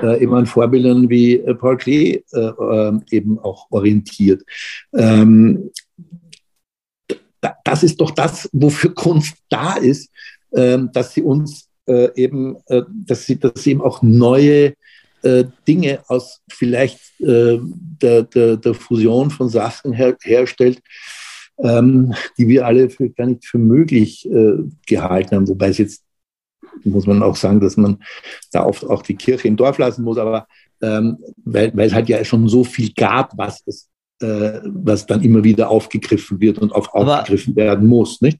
äh, 0.03 0.21
eben 0.21 0.35
an 0.35 0.45
Vorbildern 0.45 1.09
wie 1.09 1.39
Paul 1.59 1.77
Klee 1.77 2.21
eben 3.09 3.39
auch 3.39 3.65
orientiert. 3.71 4.43
Ähm, 4.93 5.71
das 7.63 7.83
ist 7.83 8.01
doch 8.01 8.11
das, 8.11 8.49
wofür 8.51 8.93
Kunst 8.93 9.35
da 9.49 9.75
ist, 9.75 10.09
ähm, 10.53 10.89
dass 10.93 11.13
sie 11.13 11.21
uns 11.21 11.69
äh, 11.85 12.09
eben, 12.15 12.57
äh, 12.67 12.83
dass 13.05 13.25
sie, 13.25 13.37
dass 13.37 13.63
sie 13.63 13.71
eben 13.71 13.81
auch 13.81 14.01
neue 14.01 14.73
äh, 15.23 15.45
Dinge 15.67 16.01
aus 16.07 16.41
vielleicht 16.49 16.99
der, 17.19 18.21
der, 18.21 18.57
der 18.57 18.73
Fusion 18.75 19.31
von 19.31 19.49
Sachen 19.49 19.91
her, 19.91 20.15
herstellt, 20.21 20.79
ähm, 21.57 22.13
die 22.37 22.47
wir 22.47 22.67
alle 22.67 22.91
für, 22.91 23.09
gar 23.09 23.25
nicht 23.25 23.43
für 23.43 23.57
möglich 23.57 24.29
gehalten 24.85 25.35
haben. 25.35 25.47
Wobei 25.47 25.69
es 25.69 25.79
jetzt, 25.79 26.03
muss 26.83 27.07
man 27.07 27.23
auch 27.23 27.35
sagen, 27.35 27.59
dass 27.59 27.75
man 27.75 27.97
da 28.51 28.67
oft 28.67 28.83
auch 28.83 29.01
die 29.01 29.15
Kirche 29.15 29.47
im 29.47 29.57
Dorf 29.57 29.79
lassen 29.79 30.03
muss, 30.03 30.19
aber 30.19 30.47
ähm, 30.83 31.17
weil, 31.43 31.75
weil 31.75 31.87
es 31.87 31.93
halt 31.95 32.07
ja 32.07 32.23
schon 32.23 32.47
so 32.47 32.63
viel 32.63 32.93
gab, 32.93 33.35
was 33.35 33.63
es 33.65 33.89
äh, 34.19 34.59
was 34.63 35.05
dann 35.05 35.21
immer 35.21 35.43
wieder 35.43 35.69
aufgegriffen 35.69 36.39
wird 36.39 36.59
und 36.59 36.71
auf, 36.73 36.93
aufgegriffen 36.93 37.55
werden 37.55 37.87
muss. 37.87 38.21
Nicht? 38.21 38.39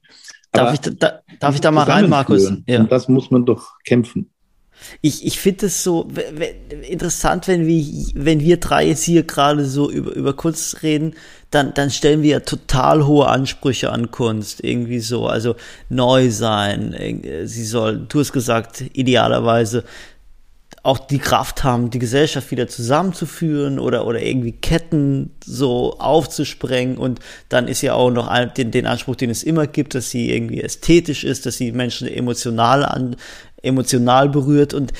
darf, 0.52 0.74
ich, 0.74 0.80
da, 0.80 1.20
darf 1.38 1.54
ich 1.54 1.60
da 1.60 1.70
mal 1.70 1.84
rein, 1.84 2.08
Markus? 2.08 2.52
Ja. 2.66 2.80
Und 2.80 2.92
das 2.92 3.08
muss 3.08 3.30
man 3.30 3.44
doch 3.44 3.78
kämpfen. 3.84 4.30
Ich, 5.00 5.26
ich 5.26 5.40
finde 5.40 5.66
es 5.66 5.82
so 5.82 6.08
interessant, 6.88 7.48
wenn 7.48 7.66
wir, 7.66 7.84
wenn 8.14 8.40
wir 8.40 8.58
drei 8.58 8.86
jetzt 8.86 9.02
hier 9.02 9.24
gerade 9.24 9.64
so 9.64 9.90
über, 9.90 10.14
über 10.14 10.34
Kunst 10.34 10.82
reden, 10.84 11.14
dann, 11.50 11.74
dann 11.74 11.90
stellen 11.90 12.22
wir 12.22 12.30
ja 12.30 12.40
total 12.40 13.04
hohe 13.04 13.26
Ansprüche 13.26 13.90
an 13.90 14.12
Kunst. 14.12 14.62
Irgendwie 14.62 15.00
so, 15.00 15.26
also 15.26 15.56
neu 15.88 16.30
sein. 16.30 16.94
Sie 17.44 17.64
soll, 17.64 18.06
du 18.08 18.20
hast 18.20 18.32
gesagt, 18.32 18.84
idealerweise 18.92 19.84
auch 20.82 20.98
die 20.98 21.18
Kraft 21.18 21.64
haben, 21.64 21.90
die 21.90 21.98
Gesellschaft 21.98 22.50
wieder 22.50 22.68
zusammenzuführen 22.68 23.78
oder, 23.78 24.06
oder 24.06 24.22
irgendwie 24.22 24.52
Ketten 24.52 25.30
so 25.44 25.98
aufzusprengen. 25.98 26.96
Und 26.96 27.20
dann 27.48 27.68
ist 27.68 27.82
ja 27.82 27.94
auch 27.94 28.10
noch 28.10 28.28
den, 28.54 28.70
den 28.70 28.86
Anspruch, 28.86 29.16
den 29.16 29.30
es 29.30 29.42
immer 29.42 29.66
gibt, 29.66 29.94
dass 29.94 30.10
sie 30.10 30.30
irgendwie 30.30 30.62
ästhetisch 30.62 31.24
ist, 31.24 31.46
dass 31.46 31.56
sie 31.56 31.72
Menschen 31.72 32.08
emotional 32.08 32.84
an, 32.84 33.16
emotional 33.62 34.28
berührt. 34.28 34.72
Und 34.72 34.92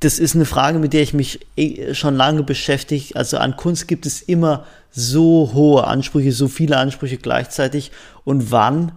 das 0.00 0.18
ist 0.18 0.34
eine 0.34 0.46
Frage, 0.46 0.78
mit 0.78 0.92
der 0.92 1.02
ich 1.02 1.14
mich 1.14 1.40
eh 1.56 1.94
schon 1.94 2.16
lange 2.16 2.42
beschäftige. 2.42 3.14
Also 3.14 3.36
an 3.38 3.56
Kunst 3.56 3.86
gibt 3.86 4.06
es 4.06 4.22
immer 4.22 4.64
so 4.90 5.52
hohe 5.54 5.86
Ansprüche, 5.86 6.32
so 6.32 6.48
viele 6.48 6.76
Ansprüche 6.78 7.18
gleichzeitig. 7.18 7.92
Und 8.24 8.50
wann 8.50 8.92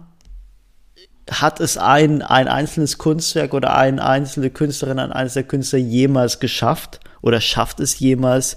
hat 1.30 1.60
es 1.60 1.78
ein, 1.78 2.22
ein 2.22 2.48
einzelnes 2.48 2.98
Kunstwerk 2.98 3.54
oder 3.54 3.76
eine 3.76 4.04
einzelne 4.04 4.50
Künstlerin, 4.50 4.98
ein 4.98 5.12
einzelner 5.12 5.46
Künstler 5.46 5.78
jemals 5.78 6.40
geschafft 6.40 7.00
oder 7.22 7.40
schafft 7.40 7.80
es 7.80 7.98
jemals, 7.98 8.56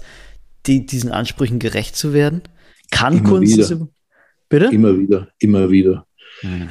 die, 0.66 0.84
diesen 0.84 1.10
Ansprüchen 1.10 1.58
gerecht 1.58 1.96
zu 1.96 2.12
werden? 2.12 2.42
Kann 2.90 3.18
immer 3.18 3.28
Kunst 3.28 3.56
wieder. 3.56 3.88
Bitte? 4.48 4.66
Immer 4.66 4.98
wieder, 4.98 5.28
immer 5.38 5.70
wieder. 5.70 6.06
Hm. 6.40 6.68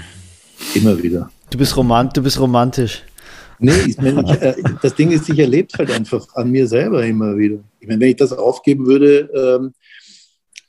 Immer 0.75 1.01
wieder. 1.01 1.31
Du 1.49 1.57
bist, 1.57 1.77
romant, 1.77 2.15
du 2.17 2.21
bist 2.21 2.39
romantisch. 2.39 3.03
Nee, 3.59 3.71
ich 3.87 3.97
mein, 3.97 4.17
äh, 4.25 4.55
das 4.81 4.93
Ding 4.95 5.11
ist, 5.11 5.29
ich 5.29 5.39
erlebe 5.39 5.69
halt 5.77 5.91
einfach 5.91 6.27
an 6.35 6.51
mir 6.51 6.67
selber 6.67 7.03
immer 7.05 7.37
wieder. 7.37 7.59
Ich 7.79 7.87
meine, 7.87 7.99
wenn 8.01 8.09
ich 8.09 8.15
das 8.15 8.33
aufgeben 8.33 8.85
würde, 8.85 9.29
ähm, 9.33 9.73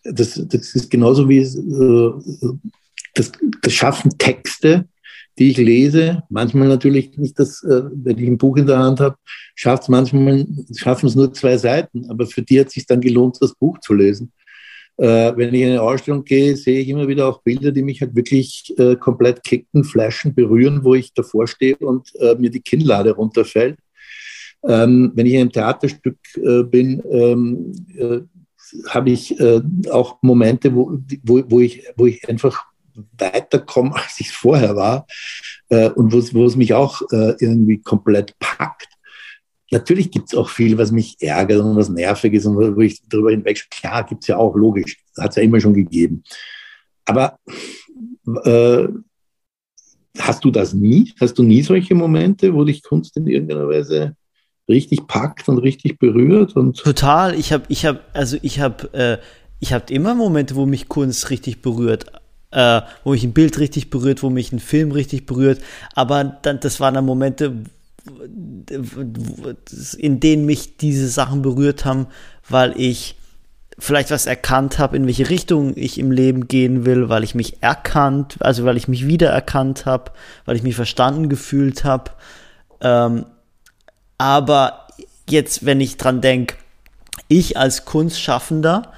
das, 0.05 0.41
das 0.47 0.75
ist 0.75 0.91
genauso 0.91 1.29
wie 1.29 1.41
äh, 1.41 2.13
das, 3.15 3.33
das 3.63 3.73
Schaffen 3.73 4.17
Texte 4.17 4.89
die 5.39 5.51
ich 5.51 5.57
lese, 5.57 6.25
manchmal 6.29 6.69
natürlich 6.69 7.17
nicht 7.17 7.39
das, 7.39 7.63
äh, 7.63 7.83
wenn 7.93 8.19
ich 8.19 8.27
ein 8.27 8.39
Buch 8.39 8.57
in 8.57 8.67
der 8.67 8.79
Hand 8.79 9.01
habe, 9.01 9.17
schafft 9.55 9.85
es 9.85 9.89
manchmal, 9.89 10.47
schaffen 10.77 11.07
es 11.07 11.15
nur 11.15 11.33
zwei 11.33 11.57
Seiten, 11.57 12.11
aber 12.11 12.27
für 12.27 12.43
die 12.43 12.59
hat 12.59 12.69
es 12.69 12.75
sich 12.75 12.87
dann 12.87 13.01
gelohnt, 13.01 13.39
das 13.41 13.55
Buch 13.55 13.79
zu 13.79 13.95
lesen. 13.95 14.33
Äh, 14.97 15.33
wenn 15.37 15.55
ich 15.55 15.63
in 15.63 15.71
eine 15.71 15.83
Ausstellung 15.83 16.25
gehe, 16.25 16.57
sehe 16.57 16.81
ich 16.81 16.89
immer 16.89 17.07
wieder 17.07 17.29
auch 17.29 17.43
Bilder, 17.43 17.71
die 17.71 17.83
mich 17.83 18.01
halt 18.01 18.17
wirklich 18.17 18.75
äh, 18.79 18.97
komplett 18.97 19.45
kicken, 19.45 19.85
flashen, 19.85 20.35
berühren, 20.35 20.83
wo 20.83 20.95
ich 20.95 21.15
davor 21.15 21.47
stehe 21.47 21.77
und 21.77 22.13
mir 22.39 22.51
die 22.51 22.61
Kinnlade 22.61 23.13
runterfällt. 23.13 23.79
Ähm, 24.67 25.13
wenn 25.15 25.27
ich 25.27 25.35
in 25.35 25.43
einem 25.43 25.53
Theaterstück 25.53 26.19
bin, 26.69 27.01
ähm, 27.11 27.73
äh, 27.97 28.21
habe 28.89 29.11
ich 29.11 29.35
auch 29.91 30.19
Momente, 30.21 30.75
wo, 30.75 30.99
wo, 31.23 31.43
wo, 31.49 31.61
ich, 31.61 31.85
wo 31.97 32.05
ich 32.05 32.29
einfach 32.29 32.68
weiterkomme, 33.19 33.95
als 33.95 34.21
ich 34.21 34.29
es 34.29 34.35
vorher 34.35 34.77
war 34.77 35.07
äh, 35.69 35.91
und 35.91 36.13
wo 36.13 36.45
es 36.45 36.57
mich 36.57 36.75
auch 36.75 37.03
äh, 37.13 37.35
irgendwie 37.41 37.79
komplett 37.79 38.39
packt. 38.39 38.89
Natürlich 39.71 40.11
gibt 40.11 40.33
es 40.33 40.39
auch 40.39 40.49
viel, 40.49 40.79
was 40.79 40.93
mich 40.93 41.17
ärgert 41.21 41.61
und 41.61 41.77
was 41.77 41.91
nervig 41.91 42.33
ist 42.33 42.47
und 42.47 42.57
wo 42.57 42.81
ich 42.81 43.03
darüber 43.09 43.31
hinweg, 43.31 43.67
klar, 43.71 44.05
gibt 44.05 44.25
es 44.25 44.29
ja 44.29 44.39
auch, 44.39 44.57
logisch, 44.57 44.97
hat 45.19 45.31
es 45.31 45.37
ja 45.37 45.43
immer 45.43 45.61
schon 45.61 45.75
gegeben. 45.75 46.23
Aber 47.05 47.39
äh, 48.45 48.89
hast 50.19 50.45
du 50.45 50.51
das 50.51 50.73
nie? 50.73 51.13
Hast 51.21 51.39
du 51.39 51.43
nie 51.43 51.63
solche 51.63 51.95
Momente, 51.95 52.55
wo 52.55 52.65
dich 52.65 52.83
Kunst 52.83 53.17
in 53.17 53.27
irgendeiner 53.27 53.69
Weise 53.69 54.17
richtig 54.69 55.07
packt 55.07 55.49
und 55.49 55.59
richtig 55.59 55.99
berührt? 55.99 56.57
Und 56.57 56.79
Total. 56.79 57.35
Ich 57.35 57.53
habe, 57.53 57.65
ich 57.69 57.85
habe, 57.85 58.01
also 58.15 58.39
ich 58.43 58.61
habe, 58.61 58.93
äh, 58.95 59.19
ich 59.61 59.73
habe 59.73 59.93
immer 59.93 60.15
Momente, 60.15 60.55
wo 60.55 60.67
mich 60.67 60.89
Kunst 60.89 61.31
richtig 61.31 61.63
berührt 61.63 62.07
äh, 62.51 62.81
wo 63.05 63.11
mich 63.11 63.25
ein 63.25 63.33
Bild 63.33 63.59
richtig 63.59 63.91
berührt, 63.91 64.23
wo 64.23 64.31
mich 64.31 64.53
ein 64.53 64.59
Film 64.59 64.93
richtig 64.93 65.27
berührt. 65.27 65.61
Aber 65.95 66.25
dann, 66.25 66.61
das 66.61 66.81
waren 66.81 66.95
dann 66.95 67.05
Momente, 67.05 67.53
in 69.99 70.21
denen 70.21 70.47
mich 70.47 70.77
diese 70.79 71.09
Sachen 71.09 71.43
berührt 71.43 71.85
haben, 71.85 72.07
weil 72.49 72.73
ich 72.77 73.17
vielleicht 73.79 74.11
was 74.11 74.27
erkannt 74.27 74.79
habe, 74.79 74.97
in 74.97 75.07
welche 75.07 75.31
Richtung 75.31 75.77
ich 75.77 75.99
im 75.99 76.11
Leben 76.11 76.49
gehen 76.49 76.85
will, 76.85 77.09
weil 77.09 77.23
ich 77.23 77.35
mich 77.35 77.63
erkannt, 77.63 78.37
also 78.41 78.65
weil 78.65 78.77
ich 78.77 78.89
mich 78.89 79.07
wiedererkannt 79.07 79.87
habe, 79.87 80.11
weil 80.45 80.57
ich 80.57 80.63
mich 80.63 80.75
verstanden 80.75 81.29
gefühlt 81.29 81.85
habe. 81.85 82.11
Ähm, 82.81 83.27
aber 84.17 84.89
jetzt, 85.29 85.65
wenn 85.65 85.81
ich 85.81 85.97
dran 85.97 86.21
denke, 86.21 86.57
ich 87.29 87.57
als 87.57 87.85
Kunstschaffender, 87.85 88.93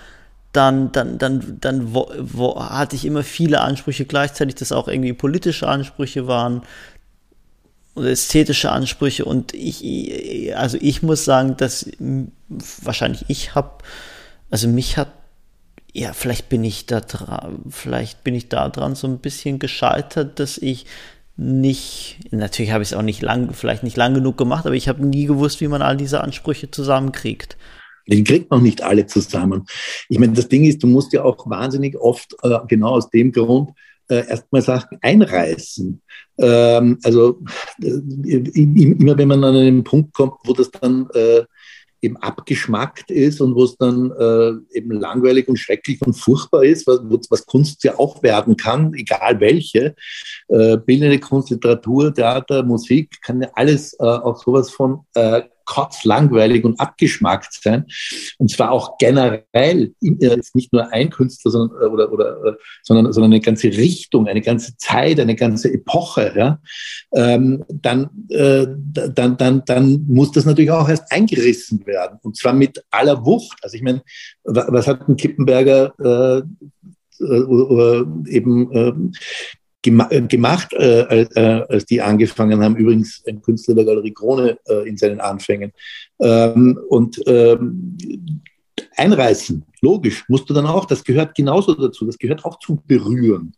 dann, 0.53 0.91
dann, 0.93 1.19
dann, 1.19 1.59
dann 1.61 1.95
wo, 1.95 2.11
wo 2.19 2.61
hatte 2.61 2.97
ich 2.97 3.05
immer 3.05 3.23
viele 3.23 3.61
Ansprüche 3.61 4.05
gleichzeitig, 4.05 4.57
dass 4.57 4.73
auch 4.73 4.89
irgendwie 4.89 5.13
politische 5.13 5.69
Ansprüche 5.69 6.27
waren 6.27 6.63
oder 7.95 8.11
ästhetische 8.11 8.73
Ansprüche 8.73 9.25
und 9.25 9.55
ich, 9.55 10.57
also 10.57 10.79
ich 10.81 11.03
muss 11.03 11.25
sagen, 11.25 11.57
dass 11.57 11.91
wahrscheinlich 12.83 13.25
ich 13.29 13.55
habe, 13.55 13.79
also 14.51 14.69
mich 14.69 14.97
hat 14.97 15.09
ja, 15.93 16.13
vielleicht 16.13 16.49
bin 16.49 16.63
ich 16.63 16.87
da 16.87 17.01
dran, 17.01 17.63
vielleicht 17.69 18.23
bin 18.23 18.35
ich 18.35 18.49
da 18.49 18.69
dran 18.69 18.95
so 18.95 19.09
ein 19.09 19.19
bisschen 19.19 19.59
gescheitert, 19.59 20.39
dass 20.39 20.57
ich 20.57 20.87
nicht, 21.37 22.19
natürlich 22.31 22.71
habe 22.71 22.83
ich 22.83 22.91
es 22.91 22.97
auch 22.97 23.03
nicht 23.03 23.23
lang, 23.23 23.53
vielleicht 23.55 23.83
nicht 23.83 23.97
lang 23.97 24.15
genug 24.15 24.37
gemacht, 24.37 24.67
aber 24.67 24.75
ich 24.75 24.89
habe 24.89 25.05
nie 25.05 25.27
gewusst, 25.27 25.61
wie 25.61 25.69
man 25.69 25.83
all 25.83 25.97
diese 25.97 26.21
Ansprüche 26.21 26.71
zusammenkriegt. 26.71 27.57
Den 28.11 28.25
kriegt 28.25 28.51
man 28.51 28.63
nicht 28.63 28.83
alle 28.83 29.07
zusammen. 29.07 29.67
Ich 30.09 30.19
meine, 30.19 30.33
das 30.33 30.49
Ding 30.49 30.65
ist, 30.65 30.83
du 30.83 30.87
musst 30.87 31.13
ja 31.13 31.25
auch 31.25 31.49
wahnsinnig 31.49 31.97
oft, 31.97 32.35
äh, 32.43 32.59
genau 32.69 32.91
aus 32.91 33.11
dem 33.11 33.33
Grund, 33.33 33.71
äh, 34.09 34.27
erstmal 34.29 34.63
Sachen 34.63 34.99
einreißen. 35.01 36.03
Ähm, 36.39 36.99
also 37.03 37.41
äh, 37.83 37.87
immer 37.87 39.17
wenn 39.17 39.29
man 39.29 39.45
an 39.45 39.57
einen 39.57 39.85
Punkt 39.85 40.13
kommt, 40.15 40.35
wo 40.45 40.53
das 40.53 40.71
dann 40.71 41.09
äh, 41.15 41.45
eben 42.03 42.17
abgeschmackt 42.17 43.11
ist 43.11 43.41
und 43.41 43.55
wo 43.55 43.65
es 43.65 43.77
dann 43.77 44.11
äh, 44.11 44.77
eben 44.77 44.93
langweilig 44.93 45.49
und 45.49 45.59
schrecklich 45.59 46.01
und 46.03 46.15
furchtbar 46.15 46.65
ist, 46.65 46.87
was, 46.87 47.01
was 47.31 47.47
Kunst 47.47 47.85
ja 47.85 47.99
auch 47.99 48.23
werden 48.23 48.57
kann, 48.57 48.95
egal 48.95 49.39
welche. 49.41 49.95
Äh, 50.49 50.79
bildende 50.79 51.19
Kunst, 51.21 51.51
Literatur, 51.51 52.13
Theater, 52.13 52.63
Musik, 52.63 53.21
kann 53.23 53.43
ja 53.43 53.51
alles 53.55 53.95
äh, 53.95 54.05
auch 54.05 54.43
sowas 54.43 54.71
von 54.71 55.01
äh, 55.15 55.43
kotzlangweilig 55.71 56.65
und 56.65 56.81
abgeschmackt 56.81 57.53
sein. 57.63 57.87
Und 58.39 58.51
zwar 58.51 58.73
auch 58.73 58.99
generell, 58.99 59.95
nicht 60.01 60.73
nur 60.73 60.93
ein 60.93 61.11
Künstler, 61.11 61.53
sondern, 61.53 61.81
äh, 61.81 61.87
oder, 61.87 62.13
oder, 62.13 62.45
äh, 62.45 62.53
sondern, 62.83 63.13
sondern 63.13 63.33
eine 63.33 63.41
ganze 63.41 63.69
Richtung, 63.69 64.27
eine 64.27 64.41
ganze 64.41 64.77
Zeit, 64.77 65.21
eine 65.21 65.37
ganze 65.37 65.73
Epoche, 65.73 66.33
ja, 66.37 66.59
ähm, 67.15 67.65
dann, 67.69 68.11
äh, 68.31 68.67
dann, 69.15 69.37
dann, 69.37 69.63
dann 69.65 70.05
muss 70.09 70.33
das 70.33 70.45
natürlich 70.45 70.73
auch 70.73 70.89
erst 70.89 71.13
eingerissen 71.13 71.87
werden. 71.87 72.19
Und 72.23 72.37
zwar 72.37 72.53
mit 72.53 72.83
aller 72.91 73.25
Wucht. 73.25 73.59
Also 73.63 73.77
ich 73.77 73.83
meine, 73.83 74.03
was 74.43 74.89
hat 74.89 75.09
ein 75.09 75.17
Kippenberger 75.17 75.95
äh, 76.01 76.43
oder 77.21 78.07
eben 78.27 78.73
äh, 78.73 78.93
äh, 79.87 80.23
gemacht, 80.23 80.73
äh, 80.75 81.23
äh, 81.23 81.65
als 81.69 81.87
die 81.87 82.01
angefangen 82.01 82.63
haben. 82.63 82.77
Übrigens 82.77 83.23
ein 83.27 83.41
Künstler 83.41 83.75
der 83.75 83.85
Galerie 83.85 84.13
Krone 84.13 84.59
äh, 84.69 84.89
in 84.89 84.97
seinen 84.97 85.21
Anfängen. 85.21 85.73
Ähm, 86.21 86.79
und 86.89 87.21
ähm, 87.27 87.97
einreißen, 88.97 89.65
logisch, 89.83 90.25
musst 90.29 90.49
du 90.49 90.55
dann 90.55 90.67
auch, 90.67 90.85
das 90.85 91.05
gehört 91.05 91.35
genauso 91.35 91.75
dazu, 91.75 92.07
das 92.07 92.19
gehört 92.19 92.45
auch 92.45 92.59
zum 92.59 92.83
Berühren 92.87 93.55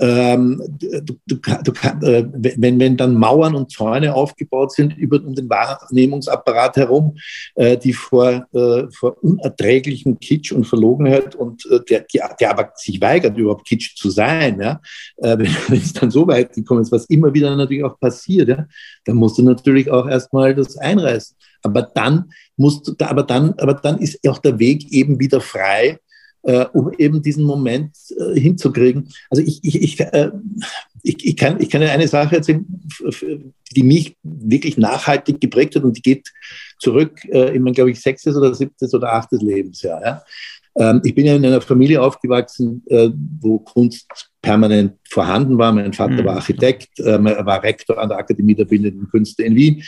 ähm, 0.00 0.60
du, 0.68 1.14
du, 1.26 1.36
du, 1.36 1.72
äh, 2.06 2.26
wenn, 2.32 2.80
wenn 2.80 2.96
dann 2.96 3.14
Mauern 3.14 3.54
und 3.54 3.70
Zäune 3.70 4.14
aufgebaut 4.14 4.72
sind 4.72 4.96
über 4.96 5.22
um 5.24 5.34
den 5.34 5.48
Wahrnehmungsapparat 5.48 6.76
herum, 6.76 7.16
äh, 7.54 7.76
die 7.76 7.92
vor, 7.92 8.46
äh, 8.52 8.84
vor 8.92 9.22
unerträglichem 9.22 10.18
Kitsch 10.18 10.52
und 10.52 10.64
Verlogenheit 10.64 11.36
und 11.36 11.66
äh, 11.70 11.80
der, 11.88 12.06
der, 12.12 12.50
aber 12.50 12.72
sich 12.74 13.00
weigert, 13.00 13.38
überhaupt 13.38 13.66
Kitsch 13.66 13.96
zu 13.96 14.10
sein, 14.10 14.60
ja, 14.60 14.80
äh, 15.18 15.38
wenn, 15.38 15.56
wenn 15.68 15.78
es 15.78 15.92
dann 15.92 16.10
so 16.10 16.26
weit 16.26 16.52
gekommen 16.52 16.82
ist, 16.82 16.92
was 16.92 17.06
immer 17.06 17.32
wieder 17.32 17.54
natürlich 17.54 17.84
auch 17.84 17.98
passiert, 17.98 18.48
ja, 18.48 18.66
dann 19.04 19.16
musst 19.16 19.38
du 19.38 19.42
natürlich 19.42 19.90
auch 19.90 20.08
erstmal 20.08 20.54
das 20.54 20.76
einreißen. 20.76 21.36
Aber 21.64 21.82
dann 21.82 22.30
musst 22.56 23.00
aber 23.02 23.22
dann, 23.24 23.54
aber 23.58 23.74
dann 23.74 23.98
ist 23.98 24.26
auch 24.28 24.38
der 24.38 24.58
Weg 24.58 24.92
eben 24.92 25.18
wieder 25.18 25.40
frei, 25.40 25.98
äh, 26.42 26.66
um 26.72 26.92
eben 26.98 27.22
diesen 27.22 27.44
Moment 27.44 27.96
äh, 28.16 28.38
hinzukriegen. 28.38 29.08
Also 29.30 29.42
ich, 29.42 29.60
ich, 29.64 29.82
ich, 29.82 30.00
äh, 30.00 30.30
ich, 31.02 31.24
ich, 31.26 31.36
kann, 31.36 31.60
ich 31.60 31.70
kann 31.70 31.82
eine 31.82 32.06
Sache 32.06 32.36
erzählen, 32.36 32.64
die 33.74 33.82
mich 33.82 34.16
wirklich 34.22 34.76
nachhaltig 34.76 35.40
geprägt 35.40 35.74
hat 35.74 35.84
und 35.84 35.96
die 35.96 36.02
geht 36.02 36.32
zurück 36.78 37.24
äh, 37.30 37.54
in 37.56 37.62
mein, 37.62 37.72
glaube 37.72 37.90
ich, 37.90 38.00
sechstes 38.00 38.36
oder 38.36 38.54
siebtes 38.54 38.94
oder 38.94 39.12
achtes 39.12 39.40
Lebensjahr. 39.40 40.02
Ja? 40.02 40.22
Ähm, 40.76 41.00
ich 41.04 41.14
bin 41.14 41.26
ja 41.26 41.34
in 41.34 41.46
einer 41.46 41.60
Familie 41.60 42.02
aufgewachsen, 42.02 42.82
äh, 42.86 43.10
wo 43.40 43.58
Kunst 43.58 44.30
permanent 44.44 44.92
vorhanden 45.08 45.56
war. 45.56 45.72
Mein 45.72 45.94
Vater 45.94 46.20
mhm. 46.20 46.24
war 46.26 46.36
Architekt, 46.36 47.00
äh, 47.00 47.12
er 47.12 47.46
war 47.46 47.62
Rektor 47.62 47.98
an 47.98 48.10
der 48.10 48.18
Akademie 48.18 48.54
der 48.54 48.66
Bildenden 48.66 49.08
Künste 49.08 49.42
in 49.42 49.56
Wien. 49.56 49.82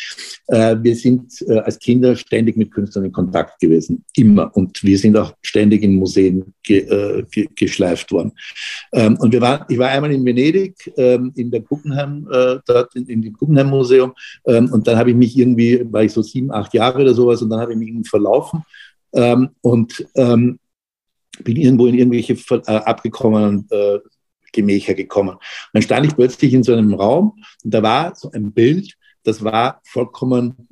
Äh, 0.47 0.77
wir 0.81 0.97
sind 0.97 1.31
äh, 1.47 1.59
als 1.59 1.79
Kinder 1.79 2.17
ständig 2.17 2.57
mit 2.57 2.73
Künstlern 2.73 3.05
in 3.05 3.13
Kontakt 3.13 3.61
gewesen, 3.61 4.03
immer. 4.17 4.51
Und 4.57 4.83
wir 4.83 4.99
sind 4.99 5.15
auch 5.17 5.35
ständig 5.43 5.83
in 5.83 5.97
Museen 5.97 6.55
ge, 6.63 6.79
äh, 6.79 7.25
ge, 7.31 7.49
geschleift 7.55 8.11
worden. 8.13 8.33
Ähm, 8.93 9.17
und 9.21 9.33
wir 9.33 9.43
waren, 9.43 9.67
ich 9.69 9.79
war 9.79 9.89
einmal 9.91 10.13
in 10.13 10.25
Venedig, 10.25 10.91
ähm, 10.97 11.33
in 11.37 11.51
der 11.51 11.61
Guggenheim, 11.61 12.27
äh, 12.33 12.57
dort 12.67 12.97
in, 12.97 13.07
in 13.07 13.21
dem 13.21 13.35
Guggenheim 13.35 13.69
Museum. 13.69 14.15
Ähm, 14.47 14.73
und 14.73 14.87
dann 14.87 14.97
habe 14.97 15.11
ich 15.11 15.17
mich 15.17 15.37
irgendwie, 15.37 15.85
war 15.93 16.03
ich 16.03 16.13
so 16.13 16.23
sieben, 16.23 16.51
acht 16.51 16.73
Jahre 16.73 17.03
oder 17.03 17.13
sowas, 17.13 17.43
und 17.43 17.51
dann 17.51 17.61
habe 17.61 17.73
ich 17.73 17.79
mich 17.79 18.09
verlaufen. 18.09 18.63
Ähm, 19.13 19.51
und 19.61 20.07
ähm, 20.15 20.59
bin 21.43 21.57
irgendwo 21.57 21.87
in 21.87 21.99
irgendwelche 21.99 22.35
äh, 22.67 22.77
abgekommenen 22.77 23.67
äh, 23.71 23.99
Gemächer 24.57 24.95
gekommen. 24.95 25.35
Und 25.35 25.41
dann 25.73 25.83
stand 25.83 26.07
ich 26.07 26.17
plötzlich 26.17 26.53
in 26.53 26.65
so 26.65 26.73
einem 26.73 26.95
Raum 26.95 27.43
und 27.63 27.75
da 27.75 27.83
war 27.83 28.15
so 28.17 28.31
ein 28.33 28.53
Bild, 28.53 28.95
das 29.23 29.45
war 29.45 29.81
vollkommen 29.85 30.69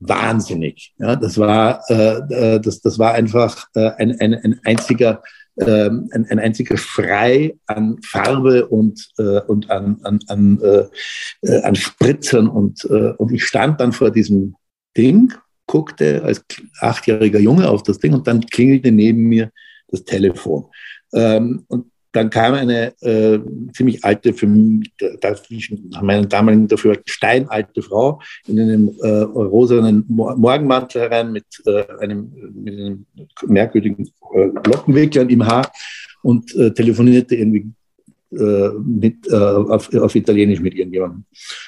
wahnsinnig. 0.00 0.94
Ja, 0.98 1.16
das 1.16 1.38
war, 1.38 1.82
äh, 1.88 2.54
äh 2.54 2.60
das, 2.60 2.80
das 2.80 2.98
war 2.98 3.12
einfach 3.12 3.66
äh, 3.74 3.90
ein, 3.98 4.20
ein, 4.20 4.34
ein 4.34 4.60
einziger 4.64 5.22
ähm, 5.58 6.10
ein, 6.12 6.26
ein 6.26 6.38
einziger 6.38 6.76
Schrei 6.76 7.56
an 7.66 7.98
Farbe 8.02 8.66
und, 8.66 9.08
äh, 9.18 9.40
und 9.40 9.70
an, 9.70 9.98
an, 10.02 10.20
an, 10.28 10.60
äh, 10.60 10.84
äh 11.42 11.62
an 11.62 11.74
Spritzern. 11.74 12.48
Und, 12.48 12.84
äh, 12.84 13.12
und 13.16 13.32
ich 13.32 13.44
stand 13.44 13.80
dann 13.80 13.92
vor 13.92 14.10
diesem 14.10 14.56
Ding, 14.96 15.32
guckte 15.66 16.22
als 16.22 16.44
achtjähriger 16.80 17.40
Junge 17.40 17.68
auf 17.68 17.82
das 17.82 17.98
Ding 17.98 18.12
und 18.12 18.26
dann 18.26 18.44
klingelte 18.46 18.92
neben 18.92 19.22
mir 19.22 19.50
das 19.88 20.04
Telefon. 20.04 20.66
Ähm, 21.12 21.64
und 21.68 21.90
dann 22.16 22.30
kam 22.30 22.54
eine 22.54 22.94
äh, 23.02 23.38
ziemlich 23.74 24.02
alte, 24.02 24.32
für 24.32 24.46
mich, 24.46 24.90
nach 25.90 26.00
meinen 26.00 26.28
damaligen 26.28 26.66
dafür 26.66 26.98
steinalte 27.04 27.82
Frau 27.82 28.20
in 28.46 28.58
einem 28.58 28.90
äh, 29.02 29.08
rosanen 29.08 30.04
Morgenmantel 30.08 31.02
herein 31.02 31.30
mit, 31.30 31.44
äh, 31.66 31.84
einem, 32.00 32.32
mit 32.54 32.74
einem 32.74 33.06
merkwürdigen 33.46 34.10
äh, 34.34 35.32
im 35.32 35.46
Haar 35.46 35.70
und 36.22 36.54
äh, 36.56 36.72
telefonierte 36.72 37.34
irgendwie 37.34 37.66
äh, 38.32 38.70
mit, 38.82 39.28
äh, 39.30 39.36
auf, 39.36 39.92
auf 39.94 40.14
Italienisch 40.14 40.60
mit 40.60 40.74
irgendjemandem. 40.74 41.24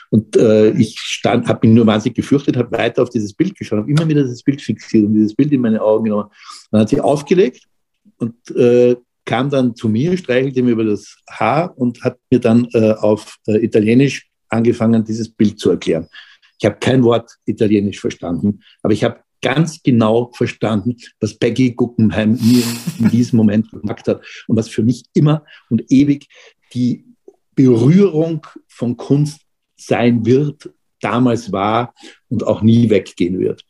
Und 0.08 0.34
äh, 0.36 0.70
ich 0.70 0.98
stand, 0.98 1.46
habe 1.46 1.66
mich 1.66 1.76
nur 1.76 1.86
wahnsinnig 1.86 2.16
gefürchtet, 2.16 2.56
habe 2.56 2.76
weiter 2.76 3.02
auf 3.02 3.10
dieses 3.10 3.34
Bild 3.34 3.54
geschaut, 3.54 3.80
habe 3.80 3.90
immer 3.90 4.08
wieder 4.08 4.22
dieses 4.22 4.42
Bild 4.42 4.62
fixiert 4.62 5.04
und 5.04 5.14
dieses 5.14 5.34
Bild 5.34 5.52
in 5.52 5.60
meine 5.60 5.82
Augen 5.82 6.04
genommen. 6.04 6.30
Dann 6.70 6.80
hat 6.80 6.88
sie 6.88 7.00
aufgelegt 7.00 7.64
und 8.16 8.34
äh, 8.56 8.96
kam 9.28 9.50
dann 9.50 9.76
zu 9.76 9.90
mir, 9.90 10.16
streichelte 10.16 10.62
mir 10.62 10.70
über 10.70 10.84
das 10.84 11.18
Haar 11.28 11.76
und 11.76 12.02
hat 12.02 12.18
mir 12.30 12.40
dann 12.40 12.66
äh, 12.72 12.92
auf 12.92 13.36
äh, 13.46 13.62
Italienisch 13.62 14.26
angefangen, 14.48 15.04
dieses 15.04 15.28
Bild 15.28 15.60
zu 15.60 15.68
erklären. 15.68 16.08
Ich 16.58 16.64
habe 16.64 16.78
kein 16.80 17.04
Wort 17.04 17.30
Italienisch 17.44 18.00
verstanden, 18.00 18.60
aber 18.82 18.94
ich 18.94 19.04
habe 19.04 19.20
ganz 19.42 19.82
genau 19.82 20.32
verstanden, 20.32 20.96
was 21.20 21.38
Peggy 21.38 21.72
Guggenheim 21.72 22.38
mir 22.40 22.64
in 22.98 23.10
diesem 23.10 23.36
Moment 23.36 23.70
gemacht 23.70 24.08
hat 24.08 24.24
und 24.46 24.56
was 24.56 24.70
für 24.70 24.82
mich 24.82 25.04
immer 25.12 25.44
und 25.68 25.84
ewig 25.92 26.26
die 26.72 27.04
Berührung 27.54 28.46
von 28.66 28.96
Kunst 28.96 29.42
sein 29.76 30.24
wird, 30.24 30.70
damals 31.02 31.52
war 31.52 31.94
und 32.30 32.46
auch 32.46 32.62
nie 32.62 32.88
weggehen 32.88 33.38
wird. 33.38 33.62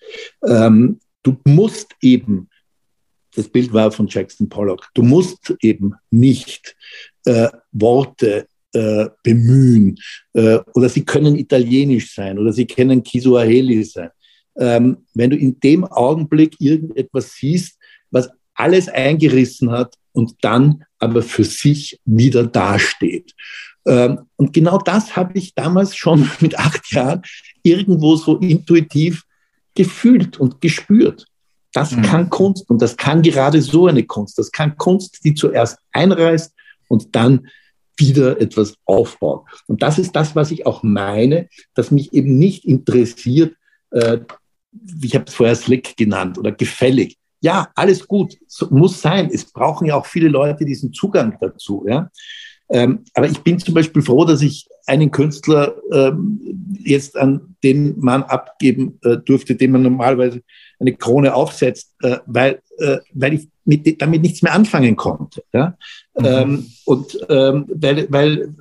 Ähm, 0.46 1.00
du 1.24 1.36
musst 1.44 1.96
eben 2.00 2.48
das 3.38 3.48
Bild 3.48 3.72
war 3.72 3.92
von 3.92 4.08
Jackson 4.08 4.48
Pollock. 4.48 4.88
Du 4.94 5.02
musst 5.02 5.54
eben 5.62 5.94
nicht 6.10 6.76
äh, 7.24 7.48
Worte 7.72 8.46
äh, 8.72 9.06
bemühen 9.22 9.98
äh, 10.34 10.58
oder 10.74 10.88
sie 10.88 11.04
können 11.04 11.38
italienisch 11.38 12.14
sein 12.14 12.38
oder 12.38 12.52
sie 12.52 12.66
können 12.66 13.02
Kisuaheli 13.02 13.84
sein. 13.84 14.10
Ähm, 14.58 14.98
wenn 15.14 15.30
du 15.30 15.36
in 15.36 15.60
dem 15.60 15.84
Augenblick 15.84 16.56
irgendetwas 16.58 17.34
siehst, 17.34 17.78
was 18.10 18.28
alles 18.54 18.88
eingerissen 18.88 19.70
hat 19.70 19.94
und 20.12 20.34
dann 20.40 20.84
aber 20.98 21.22
für 21.22 21.44
sich 21.44 22.00
wieder 22.04 22.44
dasteht. 22.44 23.34
Ähm, 23.86 24.22
und 24.36 24.52
genau 24.52 24.78
das 24.78 25.14
habe 25.14 25.38
ich 25.38 25.54
damals 25.54 25.94
schon 25.96 26.28
mit 26.40 26.58
acht 26.58 26.92
Jahren 26.92 27.22
irgendwo 27.62 28.16
so 28.16 28.36
intuitiv 28.38 29.22
gefühlt 29.74 30.40
und 30.40 30.60
gespürt. 30.60 31.24
Das 31.78 31.92
mhm. 31.92 32.02
kann 32.02 32.28
Kunst 32.28 32.68
und 32.68 32.82
das 32.82 32.96
kann 32.96 33.22
gerade 33.22 33.62
so 33.62 33.86
eine 33.86 34.02
Kunst. 34.02 34.36
Das 34.36 34.50
kann 34.50 34.76
Kunst, 34.76 35.24
die 35.24 35.34
zuerst 35.34 35.78
einreißt 35.92 36.52
und 36.88 37.14
dann 37.14 37.46
wieder 37.96 38.40
etwas 38.40 38.74
aufbaut. 38.84 39.44
Und 39.68 39.80
das 39.80 39.96
ist 40.00 40.16
das, 40.16 40.34
was 40.34 40.50
ich 40.50 40.66
auch 40.66 40.82
meine, 40.82 41.48
dass 41.74 41.92
mich 41.92 42.12
eben 42.12 42.36
nicht 42.36 42.64
interessiert, 42.64 43.54
äh, 43.92 44.18
ich 45.00 45.14
habe 45.14 45.26
es 45.28 45.34
vorher 45.34 45.54
slick 45.54 45.96
genannt 45.96 46.36
oder 46.36 46.50
gefällig. 46.50 47.16
ja, 47.40 47.68
alles 47.76 48.08
gut, 48.08 48.36
so, 48.48 48.66
muss 48.70 49.00
sein. 49.00 49.30
Es 49.32 49.44
brauchen 49.44 49.86
ja 49.86 49.94
auch 49.94 50.06
viele 50.06 50.26
Leute 50.26 50.64
diesen 50.64 50.92
Zugang 50.92 51.38
dazu. 51.40 51.84
Ja? 51.88 52.10
Ähm, 52.70 53.04
aber 53.14 53.28
ich 53.28 53.38
bin 53.38 53.60
zum 53.60 53.74
Beispiel 53.74 54.02
froh, 54.02 54.24
dass 54.24 54.42
ich 54.42 54.66
einen 54.86 55.12
Künstler 55.12 55.76
ähm, 55.92 56.40
jetzt 56.80 57.16
an 57.16 57.54
den 57.62 58.00
Mann 58.00 58.24
abgeben 58.24 58.98
äh, 59.04 59.16
durfte, 59.18 59.54
dem 59.54 59.70
man 59.70 59.82
normalerweise 59.82 60.42
eine 60.80 60.94
Krone 60.94 61.34
aufsetzt, 61.34 61.94
äh, 62.02 62.18
weil, 62.26 62.60
äh, 62.78 62.98
weil 63.12 63.34
ich 63.34 63.48
mit, 63.64 64.00
damit 64.00 64.22
nichts 64.22 64.42
mehr 64.42 64.54
anfangen 64.54 64.96
konnte. 64.96 65.42
Ja? 65.52 65.76
Mhm. 66.18 66.26
Ähm, 66.26 66.66
und 66.84 67.18
ähm, 67.28 67.66
weil, 67.68 68.06
weil 68.10 68.54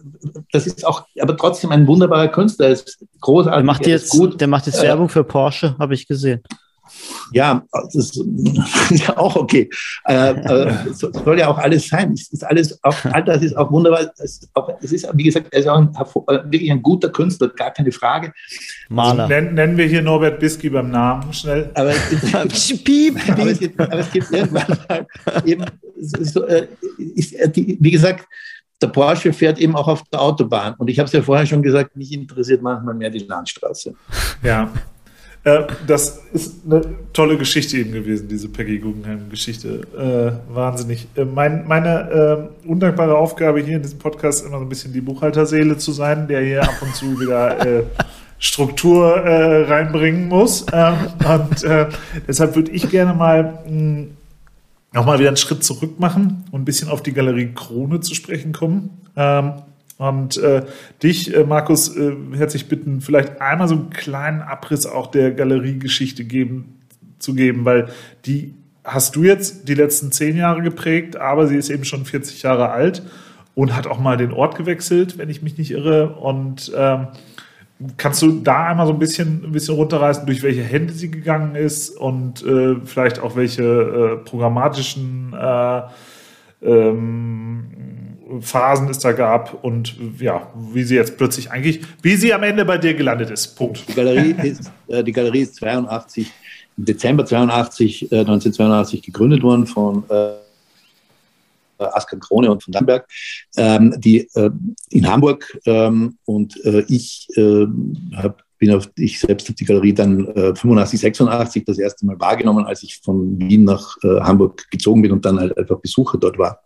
das 0.52 0.68
ist 0.68 0.86
auch, 0.86 1.06
aber 1.20 1.38
trotzdem 1.38 1.72
ein 1.72 1.88
wunderbarer 1.88 2.28
Künstler, 2.28 2.70
ist 2.70 3.06
großartig. 3.22 3.58
Der 3.58 3.66
macht 3.66 3.88
jetzt, 3.88 4.10
gut. 4.10 4.42
Der 4.42 4.48
macht 4.48 4.66
jetzt 4.66 4.80
äh, 4.80 4.84
Werbung 4.84 5.10
für 5.10 5.24
Porsche, 5.24 5.78
habe 5.80 5.94
ich 5.94 6.08
gesehen. 6.08 6.42
Ja, 7.32 7.64
das 7.72 7.96
ist 7.96 8.22
ja 9.08 9.18
auch 9.18 9.36
okay. 9.36 9.70
Äh, 10.06 10.32
äh, 10.32 10.74
soll 10.94 11.40
ja 11.40 11.48
auch 11.48 11.58
alles 11.58 11.88
sein. 11.88 12.14
Es 12.14 12.32
ist 12.32 12.44
alles, 12.44 12.84
auch, 12.84 12.96
all 13.06 13.24
das 13.24 13.42
ist 13.42 13.56
auch 13.58 13.72
wunderbar. 13.72 14.12
Es 14.18 14.38
ist, 14.38 14.50
auch, 14.54 14.70
es 14.82 14.92
ist 14.92 15.08
wie 15.14 15.24
gesagt, 15.24 15.48
er 15.52 15.60
ist 15.60 15.68
auch 15.68 15.78
ein, 15.78 15.90
äh, 15.96 16.52
wirklich 16.52 16.72
ein 16.72 16.82
guter 16.82 17.10
Künstler, 17.10 17.50
gar 17.50 17.72
keine 17.72 17.92
Frage. 17.92 18.34
Maler. 18.90 19.24
Also 19.24 19.34
nennen, 19.34 19.54
nennen, 19.56 19.78
wir 19.78 19.86
hier 19.86 20.02
Norbert 20.02 20.40
Bisky 20.40 20.70
beim 20.70 20.90
Namen 20.92 21.34
schnell. 21.34 21.70
Aber, 21.74 21.90
es, 21.90 22.84
piep, 22.84 23.18
aber, 23.30 23.46
es, 23.48 23.60
gibt, 23.60 23.80
aber 23.80 24.00
es 24.00 24.12
gibt 24.12 24.32
irgendwann 24.32 24.78
mal 24.88 25.08
eben, 25.46 25.66
so, 26.00 26.44
äh, 26.46 26.68
ist, 27.16 27.36
wie 27.56 27.92
gesagt, 27.92 28.26
der 28.82 28.88
Porsche 28.88 29.34
fährt 29.34 29.58
eben 29.58 29.76
auch 29.76 29.88
auf 29.88 30.04
der 30.12 30.22
Autobahn. 30.22 30.76
Und 30.78 30.90
ich 30.90 31.00
habe 31.00 31.08
es 31.08 31.14
ja 31.14 31.22
vorher 31.22 31.46
schon 31.46 31.64
gesagt, 31.64 31.96
mich 31.96 32.12
interessiert 32.14 32.62
manchmal 32.62 32.94
mehr 32.94 33.10
die 33.10 33.20
Landstraße. 33.20 33.96
Ja, 34.44 34.72
äh, 35.44 35.64
das 35.86 36.22
ist 36.34 36.66
eine 36.66 36.82
tolle 37.14 37.38
Geschichte 37.38 37.78
eben 37.78 37.92
gewesen, 37.92 38.28
diese 38.28 38.50
Peggy 38.50 38.80
Guggenheim-Geschichte. 38.80 39.82
Äh, 40.50 40.54
wahnsinnig. 40.54 41.08
Äh, 41.16 41.26
mein, 41.26 41.68
meine 41.68 42.50
äh, 42.66 42.68
undankbare 42.68 43.18
Aufgabe 43.18 43.62
hier 43.62 43.78
in 43.78 43.82
diesem 43.82 44.00
Podcast 44.00 44.46
immer 44.46 44.58
so 44.58 44.66
ein 44.66 44.70
bisschen 44.70 44.94
die 44.94 45.02
Buchhalterseele 45.02 45.78
zu 45.78 45.92
sein, 45.92 46.28
der 46.28 46.42
hier 46.42 46.64
ab 46.64 46.76
und 46.82 46.96
zu 46.96 47.20
wieder 47.20 47.66
äh, 47.66 47.84
Struktur 48.40 49.18
äh, 49.18 49.64
reinbringen 49.64 50.28
muss. 50.28 50.66
Ähm, 50.72 50.96
und 51.26 51.66
deshalb 52.28 52.56
würde 52.56 52.72
ich 52.72 52.90
gerne 52.90 53.14
mal 53.14 53.60
hm, 53.66 54.10
nochmal 54.94 55.20
wieder 55.20 55.30
einen 55.30 55.38
Schritt 55.38 55.64
zurück 55.64 56.00
machen 56.00 56.44
und 56.52 56.62
ein 56.62 56.66
bisschen 56.66 56.90
auf 56.90 57.02
die 57.02 57.14
Galerie 57.14 57.52
Krone 57.54 58.00
zu 58.02 58.14
sprechen 58.14 58.52
kommen. 58.52 59.02
Ähm, 59.16 59.54
und 59.98 60.38
äh, 60.38 60.64
dich, 61.02 61.34
äh, 61.36 61.44
Markus, 61.44 61.96
äh, 61.96 62.16
herzlich 62.36 62.68
bitten, 62.68 63.02
vielleicht 63.02 63.42
einmal 63.42 63.68
so 63.68 63.76
einen 63.76 63.90
kleinen 63.90 64.42
Abriss 64.42 64.86
auch 64.86 65.08
der 65.08 65.32
Galeriegeschichte 65.32 66.24
geben, 66.24 66.80
zu 67.20 67.34
geben, 67.34 67.66
weil 67.66 67.88
die 68.26 68.54
hast 68.84 69.16
du 69.16 69.24
jetzt 69.24 69.68
die 69.68 69.74
letzten 69.74 70.12
zehn 70.12 70.38
Jahre 70.38 70.62
geprägt, 70.62 71.18
aber 71.18 71.48
sie 71.48 71.58
ist 71.58 71.70
eben 71.70 71.84
schon 71.84 72.06
40 72.06 72.44
Jahre 72.44 72.70
alt 72.70 73.02
und 73.54 73.76
hat 73.76 73.88
auch 73.88 74.00
mal 74.00 74.18
den 74.18 74.32
Ort 74.32 74.56
gewechselt, 74.56 75.18
wenn 75.18 75.30
ich 75.30 75.42
mich 75.42 75.58
nicht 75.58 75.72
irre. 75.72 76.16
Und 76.16 76.72
ähm, 76.76 77.08
kannst 77.98 78.22
du 78.22 78.40
da 78.40 78.68
einmal 78.68 78.88
so 78.88 78.94
ein 78.94 79.00
bisschen, 79.00 79.44
ein 79.44 79.52
bisschen 79.52 79.76
runterreißen, 79.76 80.26
durch 80.26 80.42
welche 80.44 80.62
Hände 80.62 80.94
sie 80.94 81.12
gegangen 81.12 81.56
ist 81.56 81.90
und 81.90 82.46
äh, 82.46 82.76
vielleicht 82.86 83.20
auch 83.20 83.36
welche 83.36 83.64
äh, 83.64 84.18
programmatischen 84.24 85.34
äh, 85.34 85.82
ähm, 86.62 87.66
Phasen 88.42 88.90
es 88.90 89.00
da 89.00 89.12
gab 89.12 89.64
und 89.64 89.96
ja, 90.20 90.52
wie 90.72 90.84
sie 90.84 90.96
jetzt 90.96 91.18
plötzlich 91.18 91.52
eigentlich, 91.52 91.82
wie 92.02 92.16
sie 92.16 92.34
am 92.34 92.44
Ende 92.44 92.66
bei 92.66 92.78
dir 92.78 92.94
gelandet 92.94 93.30
ist. 93.30 93.56
Punkt. 93.56 93.88
Die 93.88 93.94
Galerie 93.94 94.36
ist, 94.44 94.72
äh, 94.88 95.04
die 95.04 95.12
Galerie 95.12 95.42
ist 95.42 95.56
82, 95.56 96.32
im 96.78 96.86
Dezember 96.86 97.26
82, 97.26 98.12
äh, 98.12 98.20
1982 98.20 99.02
gegründet 99.02 99.44
worden 99.44 99.68
von 99.68 100.04
äh, 100.10 100.34
Askan 101.80 102.20
Krone 102.20 102.52
und 102.52 102.64
von 102.64 102.72
Dannberg, 102.72 103.08
ähm, 103.56 103.94
die 103.98 104.28
äh, 104.34 104.50
in 104.90 105.08
Hamburg 105.08 105.58
ähm, 105.66 106.18
und 106.26 106.64
äh, 106.66 106.84
ich 106.88 107.28
äh, 107.36 107.66
habe 108.16 108.36
bin 108.58 108.72
auf, 108.72 108.90
ich 108.98 109.20
selbst 109.20 109.48
habe 109.48 109.56
die 109.56 109.66
Galerie 109.66 109.94
dann 109.94 110.28
äh, 110.28 110.56
85, 110.56 111.00
86 111.00 111.66
das 111.66 111.80
erste 111.80 112.06
Mal 112.06 112.20
wahrgenommen, 112.20 112.66
als 112.66 112.84
ich 112.84 113.00
von 113.04 113.40
Wien 113.40 113.64
nach 113.64 113.96
äh, 114.04 114.22
Hamburg 114.22 114.70
gezogen 114.72 115.02
bin 115.02 115.12
und 115.12 115.26
dann 115.26 115.40
halt 115.40 115.58
einfach 115.58 115.80
Besucher 115.80 116.18
dort 116.18 116.38
war. 116.38 116.62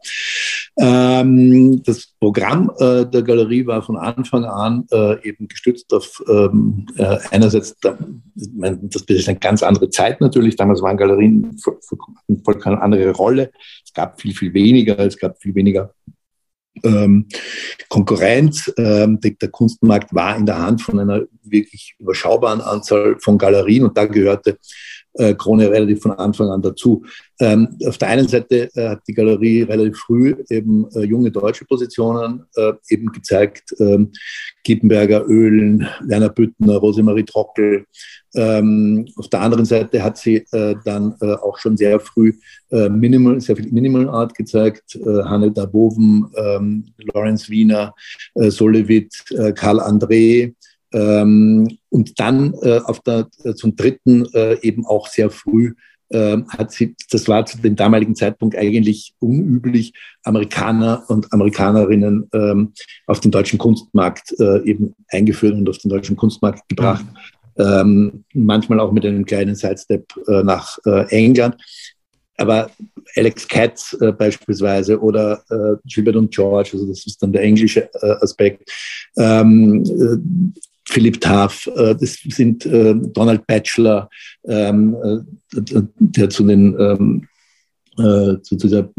Ähm, 0.77 1.83
das 1.83 2.13
Programm 2.19 2.71
äh, 2.79 3.05
der 3.05 3.23
Galerie 3.23 3.65
war 3.65 3.81
von 3.81 3.97
Anfang 3.97 4.45
an 4.45 4.85
äh, 4.91 5.27
eben 5.27 5.47
gestützt 5.47 5.93
auf 5.93 6.23
ähm, 6.29 6.85
äh, 6.95 7.17
einerseits, 7.31 7.75
da, 7.81 7.97
mein, 8.53 8.89
das 8.89 9.03
ist 9.03 9.27
eine 9.27 9.39
ganz 9.39 9.63
andere 9.63 9.89
Zeit 9.89 10.21
natürlich, 10.21 10.55
damals 10.55 10.81
waren 10.81 10.97
Galerien 10.97 11.57
voll, 11.57 11.77
voll 12.43 12.61
eine 12.63 12.81
andere 12.81 13.11
Rolle. 13.11 13.51
Es 13.83 13.93
gab 13.93 14.21
viel, 14.21 14.33
viel 14.33 14.53
weniger, 14.53 14.97
es 14.99 15.17
gab 15.17 15.41
viel 15.41 15.53
weniger 15.55 15.93
ähm, 16.83 17.27
Konkurrenz. 17.89 18.71
Ähm, 18.77 19.19
der, 19.19 19.31
der, 19.31 19.49
Kunstmarkt 19.49 20.13
war 20.13 20.35
in 20.35 20.45
der 20.45 20.59
Hand 20.59 20.81
von 20.81 20.99
einer 20.99 21.23
wirklich 21.43 21.95
überschaubaren 21.99 22.61
Anzahl 22.61 23.17
von 23.19 23.37
Galerien 23.37 23.85
und 23.85 23.97
da 23.97 24.05
gehörte 24.05 24.57
äh, 25.13 25.33
Krone 25.33 25.69
relativ 25.69 26.01
von 26.01 26.11
Anfang 26.11 26.49
an 26.49 26.61
dazu. 26.61 27.03
Ähm, 27.39 27.77
auf 27.87 27.97
der 27.97 28.09
einen 28.09 28.27
Seite 28.27 28.69
äh, 28.75 28.89
hat 28.89 29.01
die 29.07 29.13
Galerie 29.13 29.63
relativ 29.63 29.97
früh 29.97 30.35
eben 30.49 30.87
äh, 30.95 31.01
junge 31.01 31.31
deutsche 31.31 31.65
Positionen 31.65 32.45
äh, 32.55 32.73
eben 32.89 33.11
gezeigt. 33.11 33.75
Ähm, 33.79 34.11
Kippenberger, 34.63 35.27
Öhlen, 35.27 35.87
Werner 36.05 36.29
Büttner, 36.29 36.77
Rosemarie 36.77 37.25
Trockel. 37.25 37.85
Ähm, 38.35 39.07
auf 39.15 39.27
der 39.27 39.41
anderen 39.41 39.65
Seite 39.65 40.03
hat 40.03 40.17
sie 40.17 40.45
äh, 40.51 40.75
dann 40.85 41.19
auch 41.19 41.57
schon 41.57 41.75
sehr 41.77 41.99
früh 41.99 42.33
Minimal, 42.69 43.41
sehr 43.41 43.57
viel 43.57 43.69
Minimal 43.69 44.07
Art 44.07 44.33
gezeigt. 44.33 44.97
Hanne 45.03 45.51
Daboven, 45.51 46.31
ähm, 46.37 46.85
Lawrence 47.13 47.49
Wiener, 47.49 47.93
Solevit, 48.33 49.11
Karl 49.55 49.81
André, 49.81 50.53
ähm, 50.93 51.77
und 51.89 52.19
dann 52.19 52.53
äh, 52.61 52.79
auf 52.83 52.99
der, 53.01 53.27
äh, 53.43 53.53
zum 53.53 53.75
dritten 53.75 54.25
äh, 54.33 54.59
eben 54.61 54.85
auch 54.85 55.07
sehr 55.07 55.29
früh 55.29 55.73
äh, 56.09 56.37
hat 56.49 56.71
sie, 56.71 56.95
das 57.09 57.27
war 57.27 57.45
zu 57.45 57.57
dem 57.59 57.75
damaligen 57.75 58.15
Zeitpunkt 58.15 58.57
eigentlich 58.57 59.13
unüblich, 59.19 59.93
Amerikaner 60.23 61.03
und 61.07 61.31
Amerikanerinnen 61.31 62.29
ähm, 62.33 62.73
auf 63.07 63.21
den 63.21 63.31
deutschen 63.31 63.59
Kunstmarkt 63.59 64.33
äh, 64.39 64.63
eben 64.63 64.95
eingeführt 65.09 65.53
und 65.53 65.69
auf 65.69 65.77
den 65.77 65.89
deutschen 65.89 66.17
Kunstmarkt 66.17 66.67
gebracht. 66.67 67.05
Ähm, 67.57 68.23
manchmal 68.33 68.79
auch 68.79 68.91
mit 68.91 69.05
einem 69.05 69.25
kleinen 69.25 69.55
Sidestep 69.55 70.05
äh, 70.27 70.43
nach 70.43 70.77
England. 71.09 71.57
Aber 72.41 72.71
Alex 73.15 73.47
Katz 73.47 73.95
äh, 74.01 74.11
beispielsweise 74.11 74.99
oder 74.99 75.43
äh, 75.49 75.77
Gilbert 75.85 76.15
und 76.15 76.33
George, 76.33 76.71
also 76.73 76.87
das 76.87 77.05
ist 77.05 77.21
dann 77.21 77.31
der 77.31 77.43
englische 77.43 77.89
äh, 78.01 78.15
Aspekt, 78.21 78.71
ähm, 79.17 79.83
äh, 79.83 80.59
Philipp 80.91 81.21
Taff, 81.21 81.67
äh, 81.75 81.95
das 81.95 82.17
sind 82.21 82.65
äh, 82.65 82.93
Donald 82.95 83.47
Batchelor, 83.47 84.09
ähm, 84.43 84.95
äh, 85.01 85.19
der 85.99 86.29
zu 86.29 86.45
den 86.45 86.77
ähm, 86.79 87.27
zu 88.41 88.55
dieser 88.55 88.89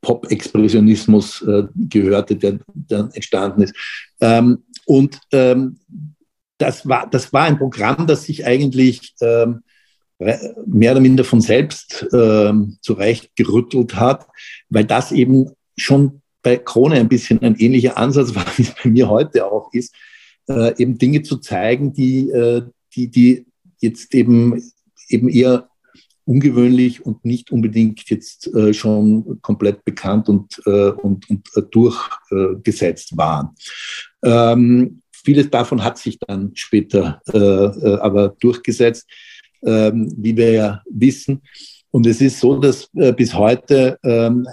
Pop-Expressionismus 0.00 1.44
gehörte, 1.74 2.34
der 2.34 2.58
dann 2.74 3.10
entstanden 3.12 3.62
ist. 3.62 3.74
Ähm, 4.20 4.64
und 4.86 5.20
das 5.30 6.88
war, 6.88 7.08
das 7.08 7.32
war 7.34 7.44
ein 7.44 7.58
Programm, 7.58 8.06
das 8.06 8.24
sich 8.24 8.46
eigentlich 8.46 9.14
mehr 9.20 10.92
oder 10.92 11.00
minder 11.00 11.24
von 11.24 11.42
selbst 11.42 12.06
zurecht 12.80 13.36
gerüttelt 13.36 13.94
hat, 13.94 14.26
weil 14.70 14.86
das 14.86 15.12
eben 15.12 15.50
schon 15.76 16.22
bei 16.42 16.56
Krone 16.56 16.96
ein 16.96 17.08
bisschen 17.08 17.42
ein 17.42 17.56
ähnlicher 17.56 17.98
Ansatz 17.98 18.34
war, 18.34 18.46
wie 18.56 18.62
es 18.62 18.74
bei 18.82 18.88
mir 18.88 19.08
heute 19.08 19.44
auch 19.44 19.72
ist, 19.72 19.94
äh, 20.48 20.74
eben 20.80 20.98
Dinge 20.98 21.22
zu 21.22 21.38
zeigen, 21.38 21.92
die, 21.92 22.30
äh, 22.30 22.62
die, 22.94 23.08
die 23.08 23.46
jetzt 23.80 24.14
eben, 24.14 24.62
eben 25.08 25.28
eher 25.28 25.68
ungewöhnlich 26.24 27.06
und 27.06 27.24
nicht 27.24 27.52
unbedingt 27.52 28.10
jetzt 28.10 28.52
äh, 28.54 28.74
schon 28.74 29.40
komplett 29.42 29.84
bekannt 29.84 30.28
und, 30.28 30.60
äh, 30.66 30.90
und, 30.90 31.30
und 31.30 31.48
äh, 31.54 31.62
durchgesetzt 31.70 33.16
waren. 33.16 33.50
Ähm, 34.24 35.02
vieles 35.12 35.50
davon 35.50 35.82
hat 35.84 35.98
sich 35.98 36.18
dann 36.18 36.50
später 36.54 37.20
äh, 37.32 37.38
äh, 37.38 37.98
aber 38.00 38.30
durchgesetzt, 38.40 39.08
ähm, 39.64 40.12
wie 40.16 40.36
wir 40.36 40.50
ja 40.52 40.82
wissen. 40.90 41.42
Und 41.90 42.06
es 42.06 42.20
ist 42.20 42.40
so, 42.40 42.58
dass 42.58 42.90
äh, 42.94 43.12
bis 43.12 43.34
heute 43.34 43.98
ähm, 44.04 44.46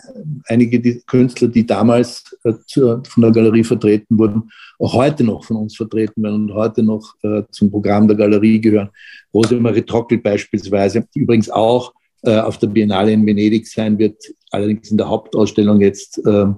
einige 0.47 0.79
die 0.79 1.01
Künstler, 1.05 1.47
die 1.47 1.65
damals 1.65 2.37
äh, 2.43 2.53
zu, 2.67 3.01
von 3.03 3.21
der 3.21 3.31
Galerie 3.31 3.63
vertreten 3.63 4.17
wurden, 4.17 4.49
auch 4.79 4.93
heute 4.93 5.23
noch 5.23 5.43
von 5.43 5.57
uns 5.57 5.75
vertreten 5.75 6.23
werden 6.23 6.49
und 6.49 6.53
heute 6.53 6.83
noch 6.83 7.13
äh, 7.23 7.43
zum 7.51 7.69
Programm 7.69 8.07
der 8.07 8.17
Galerie 8.17 8.61
gehören. 8.61 8.89
Rosemarie 9.33 9.81
Trockel 9.81 10.19
beispielsweise, 10.19 11.05
die 11.13 11.19
übrigens 11.19 11.49
auch 11.49 11.93
äh, 12.21 12.39
auf 12.39 12.57
der 12.59 12.67
Biennale 12.67 13.11
in 13.11 13.25
Venedig 13.25 13.67
sein 13.67 13.97
wird, 13.99 14.23
allerdings 14.51 14.91
in 14.91 14.97
der 14.97 15.09
Hauptausstellung 15.09 15.81
jetzt. 15.81 16.21
Ähm, 16.25 16.57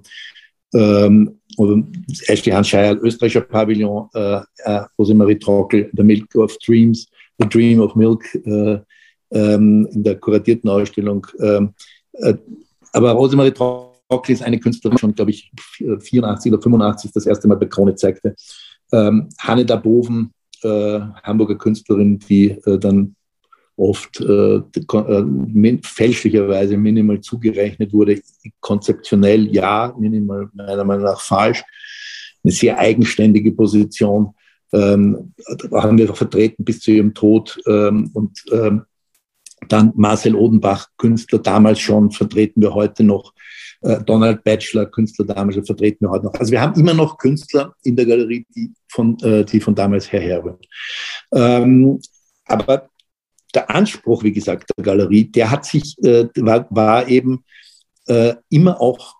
ähm, 0.74 1.40
Ashley 2.28 2.52
Hans 2.52 2.68
Scheier, 2.68 3.02
österreichischer 3.02 3.42
Pavillon, 3.42 4.10
äh, 4.14 4.42
äh, 4.66 4.82
Rosemarie 5.00 5.40
Trockel, 5.40 5.90
The 5.96 6.04
Milk 6.04 6.36
of 6.36 6.58
Dreams, 6.58 7.08
The 7.40 7.48
Dream 7.48 7.80
of 7.80 7.96
Milk, 7.96 8.24
ähm, 9.36 9.88
in 9.92 10.04
der 10.04 10.16
kuratierten 10.16 10.70
Ausstellung. 10.70 11.28
Ähm, 11.40 11.74
äh, 12.14 12.34
aber 12.94 13.12
Rosemarie 13.12 13.52
Trockli 13.52 14.34
ist 14.34 14.42
eine 14.42 14.60
Künstlerin, 14.60 14.98
schon, 14.98 15.14
glaube 15.14 15.32
ich, 15.32 15.52
84 16.00 16.52
oder 16.52 16.62
85 16.62 17.12
das 17.12 17.26
erste 17.26 17.48
Mal 17.48 17.58
bei 17.58 17.66
Krone 17.66 17.96
zeigte. 17.96 18.36
Ähm, 18.92 19.30
Hanne 19.38 19.66
Daboven, 19.66 20.32
äh, 20.64 21.00
Hamburger 21.24 21.56
Künstlerin, 21.56 22.18
die 22.20 22.52
äh, 22.52 22.80
dann 22.80 23.16
oft 23.78 24.22
äh, 24.22 24.56
äh, 24.56 25.80
fälschlicherweise 25.84 26.78
minimal 26.78 27.20
zugerechnet 27.20 27.92
wurde. 27.92 28.22
Konzeptionell 28.62 29.54
ja, 29.54 29.94
minimal 30.00 30.50
meiner 30.54 30.86
Meinung 30.86 31.04
nach 31.04 31.20
falsch. 31.20 31.64
Eine 32.44 32.54
sehr 32.54 32.78
eigenständige 32.78 33.52
Position. 33.52 34.34
Ähm, 34.72 35.34
haben 35.72 35.98
wir 35.98 36.14
vertreten 36.14 36.64
bis 36.64 36.80
zu 36.80 36.92
ihrem 36.92 37.14
Tod. 37.14 37.60
Ähm, 37.68 38.12
und 38.14 38.44
ähm, 38.52 38.84
dann 39.72 39.92
Marcel 39.96 40.36
Odenbach, 40.36 40.90
Künstler 40.98 41.40
damals 41.40 41.80
schon, 41.80 42.12
vertreten 42.12 42.62
wir 42.62 42.74
heute 42.74 43.04
noch. 43.04 43.34
Äh, 43.82 44.04
Donald 44.04 44.44
Batchelor, 44.44 44.88
Künstler 44.88 45.26
damals, 45.26 45.56
vertreten 45.66 46.06
wir 46.06 46.10
heute 46.10 46.26
noch. 46.26 46.34
Also 46.34 46.52
wir 46.52 46.62
haben 46.62 46.80
immer 46.80 46.94
noch 46.94 47.18
Künstler 47.18 47.76
in 47.84 47.96
der 47.96 48.06
Galerie, 48.06 48.46
die 48.56 48.72
von, 48.88 49.18
äh, 49.20 49.46
die 49.46 49.60
von 49.60 49.76
damals 49.76 50.12
her 50.12 50.22
herrühren. 50.22 50.58
Ähm, 51.34 52.00
aber 52.46 52.90
der 53.54 53.70
Anspruch, 53.70 54.24
wie 54.24 54.34
gesagt, 54.34 54.70
der 54.76 54.84
Galerie, 54.84 55.26
der 55.26 55.52
hat 55.52 55.66
sich, 55.66 55.96
äh, 56.04 56.28
war, 56.36 57.08
eben 57.08 57.44
immer 58.50 58.80
auch 58.80 59.16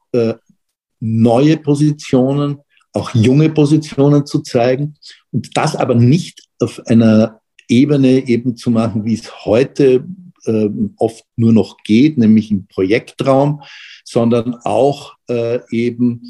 neue 1.00 1.58
Positionen, 1.58 2.60
auch 2.94 3.16
junge 3.16 3.50
Positionen 3.50 4.28
zu 4.28 4.44
zeigen 4.44 4.96
und 5.32 5.58
das 5.58 5.76
aber 5.76 5.96
nicht 5.96 6.44
auf 6.60 6.80
einer 6.86 7.42
Ebene 7.68 8.28
eben 8.28 8.56
zu 8.56 8.70
machen, 8.70 9.04
wie 9.06 9.16
es 9.16 9.44
heute 9.44 10.06
äh, 10.46 10.70
oft 10.98 11.24
nur 11.36 11.54
noch 11.54 11.78
geht, 11.84 12.18
nämlich 12.18 12.52
im 12.52 12.68
Projektraum, 12.68 13.62
sondern 14.04 14.56
auch 14.64 15.16
äh, 15.30 15.60
eben 15.72 16.22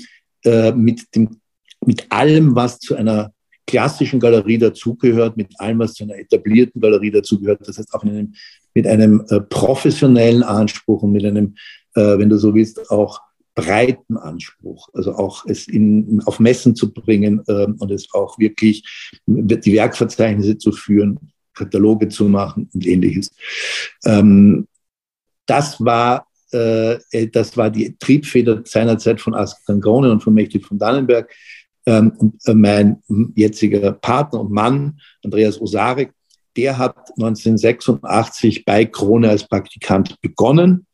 äh, 0.43 0.71
mit, 0.71 1.15
dem, 1.15 1.41
mit 1.85 2.11
allem, 2.11 2.55
was 2.55 2.79
zu 2.79 2.95
einer 2.95 3.31
klassischen 3.67 4.19
Galerie 4.19 4.57
dazugehört, 4.57 5.37
mit 5.37 5.59
allem, 5.59 5.79
was 5.79 5.93
zu 5.93 6.03
einer 6.03 6.17
etablierten 6.17 6.79
Galerie 6.81 7.11
dazugehört. 7.11 7.67
Das 7.67 7.77
heißt 7.77 7.93
auch 7.93 8.03
einem, 8.03 8.33
mit 8.73 8.85
einem 8.87 9.25
äh, 9.29 9.41
professionellen 9.41 10.43
Anspruch 10.43 11.03
und 11.03 11.11
mit 11.11 11.25
einem, 11.25 11.55
äh, 11.95 12.17
wenn 12.17 12.29
du 12.29 12.37
so 12.37 12.53
willst, 12.53 12.91
auch 12.91 13.21
breiten 13.55 14.17
Anspruch. 14.17 14.89
Also 14.93 15.15
auch 15.15 15.45
es 15.47 15.67
in, 15.67 16.21
auf 16.25 16.39
Messen 16.39 16.75
zu 16.75 16.93
bringen 16.93 17.41
äh, 17.47 17.65
und 17.65 17.89
es 17.91 18.13
auch 18.13 18.37
wirklich 18.37 18.83
die 19.25 19.73
Werkverzeichnisse 19.73 20.57
zu 20.57 20.71
führen, 20.71 21.31
Kataloge 21.55 22.09
zu 22.09 22.25
machen 22.25 22.69
und 22.73 22.85
ähnliches. 22.85 23.31
Ähm, 24.05 24.67
das 25.45 25.83
war 25.83 26.27
äh, 26.51 27.27
das 27.31 27.57
war 27.57 27.69
die 27.69 27.95
Triebfeder 27.97 28.61
seinerzeit 28.65 29.19
von 29.19 29.33
Askan 29.33 29.81
Krone 29.81 30.11
und 30.11 30.21
von 30.21 30.33
Mächtig 30.33 30.65
von 30.65 30.77
Dannenberg. 30.77 31.29
Ähm, 31.85 32.13
und 32.17 32.35
äh, 32.47 32.53
mein 32.53 33.01
jetziger 33.35 33.91
Partner 33.91 34.41
und 34.41 34.51
Mann, 34.51 34.99
Andreas 35.23 35.61
Osarek, 35.61 36.11
der 36.57 36.77
hat 36.77 36.95
1986 37.17 38.65
bei 38.65 38.85
Krone 38.85 39.29
als 39.29 39.47
Praktikant 39.47 40.19
begonnen, 40.21 40.85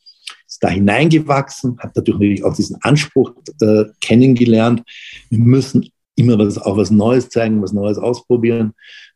ist 0.47 0.63
da 0.63 0.69
hineingewachsen, 0.69 1.77
hat 1.79 1.95
natürlich 1.95 2.43
auch 2.43 2.55
diesen 2.55 2.77
Anspruch 2.81 3.33
äh, 3.61 3.85
kennengelernt. 4.01 4.83
Wir 5.29 5.39
müssen 5.39 5.89
immer 6.15 6.37
was, 6.37 6.57
auch 6.57 6.77
was 6.77 6.91
Neues 6.91 7.29
zeigen, 7.29 7.61
was 7.61 7.73
Neues 7.73 7.97
ausprobieren, 7.97 8.73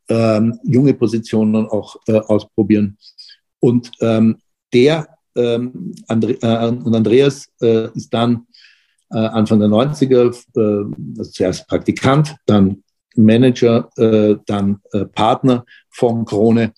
ähm, 0.09 0.59
junge 0.63 0.93
Positionen 0.93 1.67
auch 1.67 1.95
äh, 2.07 2.19
ausprobieren. 2.19 2.97
Und 3.59 3.91
ähm, 4.01 4.37
der 4.73 5.07
ähm, 5.35 5.93
Andre, 6.07 6.33
äh, 6.41 6.67
und 6.67 6.95
Andreas 6.95 7.47
äh, 7.61 7.89
ist 7.93 8.13
dann 8.13 8.47
äh, 9.11 9.17
Anfang 9.17 9.59
der 9.59 9.69
90er, 9.69 10.35
äh, 10.55 11.19
also 11.19 11.31
zuerst 11.31 11.67
Praktikant, 11.67 12.35
dann 12.45 12.83
Manager, 13.15 13.89
äh, 13.95 14.35
dann 14.45 14.81
Partner 15.13 15.65
von 15.89 16.25
Krone. 16.25 16.73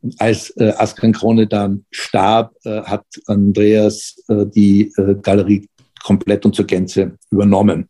Und 0.00 0.20
als 0.20 0.50
äh, 0.56 0.72
Askan 0.76 1.12
Krone 1.12 1.46
dann 1.46 1.84
starb, 1.90 2.54
hat 2.64 3.04
Andreas 3.26 4.16
die 4.28 4.92
Galerie 5.22 5.68
komplett 6.02 6.44
und 6.44 6.56
zur 6.56 6.64
Gänze 6.64 7.16
übernommen. 7.30 7.88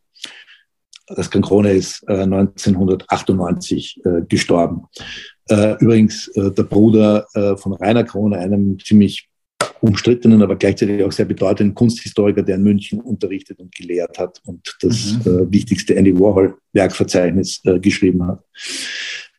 Askan 1.09 1.43
Krone 1.43 1.73
ist 1.73 2.03
äh, 2.09 2.23
1998 2.23 4.01
äh, 4.05 4.23
gestorben. 4.29 4.83
Äh, 5.49 5.77
übrigens 5.79 6.29
äh, 6.29 6.51
der 6.51 6.65
Bruder 6.65 7.27
äh, 7.35 7.57
von 7.57 7.75
Rainer 7.75 8.05
Krone, 8.05 8.39
einem 8.39 8.79
ziemlich 8.81 9.29
umstrittenen, 9.81 10.43
aber 10.43 10.57
gleichzeitig 10.57 11.03
auch 11.05 11.13
sehr 11.13 11.27
bedeutenden 11.27 11.75
Kunsthistoriker, 11.75 12.43
der 12.43 12.57
in 12.57 12.63
München 12.63 13.01
unterrichtet 13.01 13.61
und 13.61 13.75
gelehrt 13.75 14.19
hat 14.19 14.41
und 14.45 14.77
das 14.81 15.19
mhm. 15.25 15.33
äh, 15.33 15.53
wichtigste 15.53 15.95
Andy 15.95 16.19
Warhol-Werkverzeichnis 16.19 17.63
geschrieben 17.81 18.27
hat. 18.27 18.43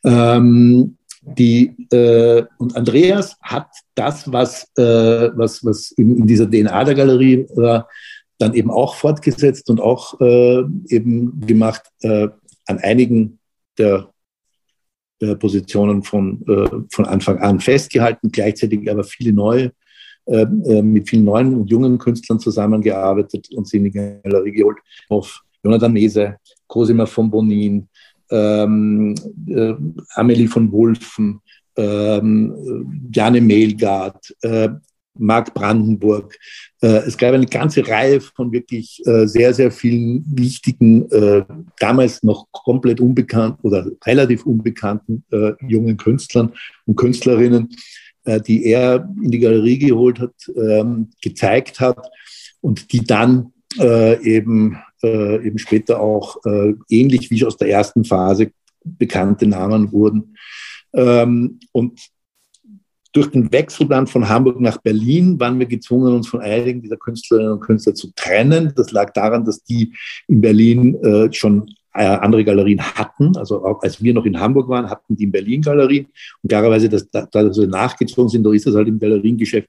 Ähm, 0.03 0.97
die, 1.21 1.75
äh, 1.91 2.43
und 2.57 2.75
Andreas 2.77 3.35
hat 3.41 3.67
das, 3.95 4.31
was, 4.31 4.71
äh, 4.77 5.29
was, 5.35 5.63
was 5.65 5.91
in, 5.91 6.17
in 6.17 6.27
dieser 6.27 6.49
DNA 6.49 6.83
der 6.85 6.95
Galerie 6.95 7.45
war, 7.55 7.89
dann 8.39 8.53
eben 8.53 8.71
auch 8.71 8.95
fortgesetzt 8.95 9.69
und 9.69 9.81
auch 9.81 10.19
äh, 10.21 10.63
eben 10.89 11.39
gemacht 11.41 11.83
äh, 12.01 12.27
an 12.65 12.79
einigen 12.79 13.39
der 13.77 14.09
der 15.21 15.35
Positionen 15.35 16.03
von, 16.03 16.43
äh, 16.47 16.69
von 16.91 17.05
Anfang 17.05 17.39
an 17.39 17.59
festgehalten, 17.59 18.31
gleichzeitig 18.31 18.89
aber 18.89 19.03
viele 19.03 19.33
neue 19.33 19.71
ähm, 20.27 20.63
äh, 20.65 20.81
mit 20.81 21.09
vielen 21.09 21.25
neuen 21.25 21.55
und 21.55 21.69
jungen 21.69 21.97
Künstlern 21.97 22.39
zusammengearbeitet 22.39 23.49
und 23.53 23.67
sie 23.67 23.77
in 23.77 23.85
die 23.85 23.91
Galerie 23.91 24.51
geholt. 24.51 24.77
Auf 25.09 25.41
Jonathan 25.63 25.93
Mese, 25.93 26.37
Cosima 26.67 27.05
von 27.05 27.31
Bonin, 27.31 27.87
ähm, 28.29 29.15
äh, 29.47 29.73
Amelie 30.15 30.47
von 30.47 30.71
Wulfen, 30.71 31.39
ähm, 31.77 33.09
Jane 33.11 33.41
Mehlgard, 33.41 34.35
Marc 35.19 35.53
Brandenburg. 35.53 36.37
Äh, 36.81 37.03
es 37.07 37.17
gab 37.17 37.33
eine 37.33 37.45
ganze 37.45 37.87
Reihe 37.87 38.21
von 38.21 38.51
wirklich 38.51 39.01
äh, 39.05 39.27
sehr, 39.27 39.53
sehr 39.53 39.71
vielen 39.71 40.23
wichtigen, 40.27 41.09
äh, 41.11 41.43
damals 41.79 42.23
noch 42.23 42.47
komplett 42.51 42.99
unbekannten 42.99 43.65
oder 43.65 43.85
relativ 44.05 44.45
unbekannten 44.45 45.23
jungen 45.67 45.97
Künstlern 45.97 46.53
und 46.85 46.95
Künstlerinnen, 46.95 47.69
die 48.45 48.65
er 48.65 49.09
in 49.23 49.31
die 49.31 49.39
Galerie 49.39 49.77
geholt 49.77 50.19
hat, 50.19 50.33
ähm, 50.55 51.09
gezeigt 51.21 51.79
hat 51.79 52.09
und 52.61 52.91
die 52.91 53.03
dann 53.03 53.53
eben, 53.79 54.77
eben 55.03 55.57
später 55.57 55.99
auch 55.99 56.37
äh, 56.45 56.73
ähnlich 56.89 57.29
wie 57.29 57.45
aus 57.45 57.57
der 57.57 57.69
ersten 57.69 58.03
Phase 58.03 58.51
bekannte 58.83 59.47
Namen 59.47 59.91
wurden. 59.91 60.35
Ähm, 60.93 61.59
und 61.71 61.99
durch 63.17 63.31
den 63.31 63.51
Wechsel 63.51 63.87
dann 63.87 64.05
von 64.05 64.29
Hamburg 64.29 64.61
nach 64.61 64.77
Berlin 64.77 65.39
waren 65.39 65.57
wir 65.57 65.65
gezwungen, 65.65 66.13
uns 66.13 66.27
von 66.27 66.39
einigen 66.39 66.83
dieser 66.83 66.97
Künstlerinnen 66.97 67.53
und 67.53 67.61
Künstler 67.61 67.95
zu 67.95 68.11
trennen. 68.15 68.73
Das 68.75 68.91
lag 68.91 69.11
daran, 69.13 69.43
dass 69.43 69.63
die 69.63 69.91
in 70.27 70.39
Berlin 70.39 70.95
äh, 71.03 71.33
schon 71.33 71.67
äh, 71.95 72.05
andere 72.05 72.45
Galerien 72.45 72.79
hatten. 72.79 73.35
Also 73.35 73.65
auch 73.65 73.81
als 73.81 74.03
wir 74.03 74.13
noch 74.13 74.25
in 74.25 74.39
Hamburg 74.39 74.69
waren, 74.69 74.87
hatten 74.87 75.15
die 75.15 75.23
in 75.23 75.31
Berlin 75.31 75.63
Galerien. 75.63 76.05
Und 76.43 76.49
klarerweise, 76.49 76.89
dass, 76.89 77.09
da, 77.09 77.25
dass 77.25 77.57
wir 77.57 77.65
nachgezogen 77.65 78.29
sind, 78.29 78.43
da 78.43 78.53
ist 78.53 78.67
das 78.67 78.75
halt 78.75 78.87
im 78.87 78.99
Galeriengeschäft. 78.99 79.67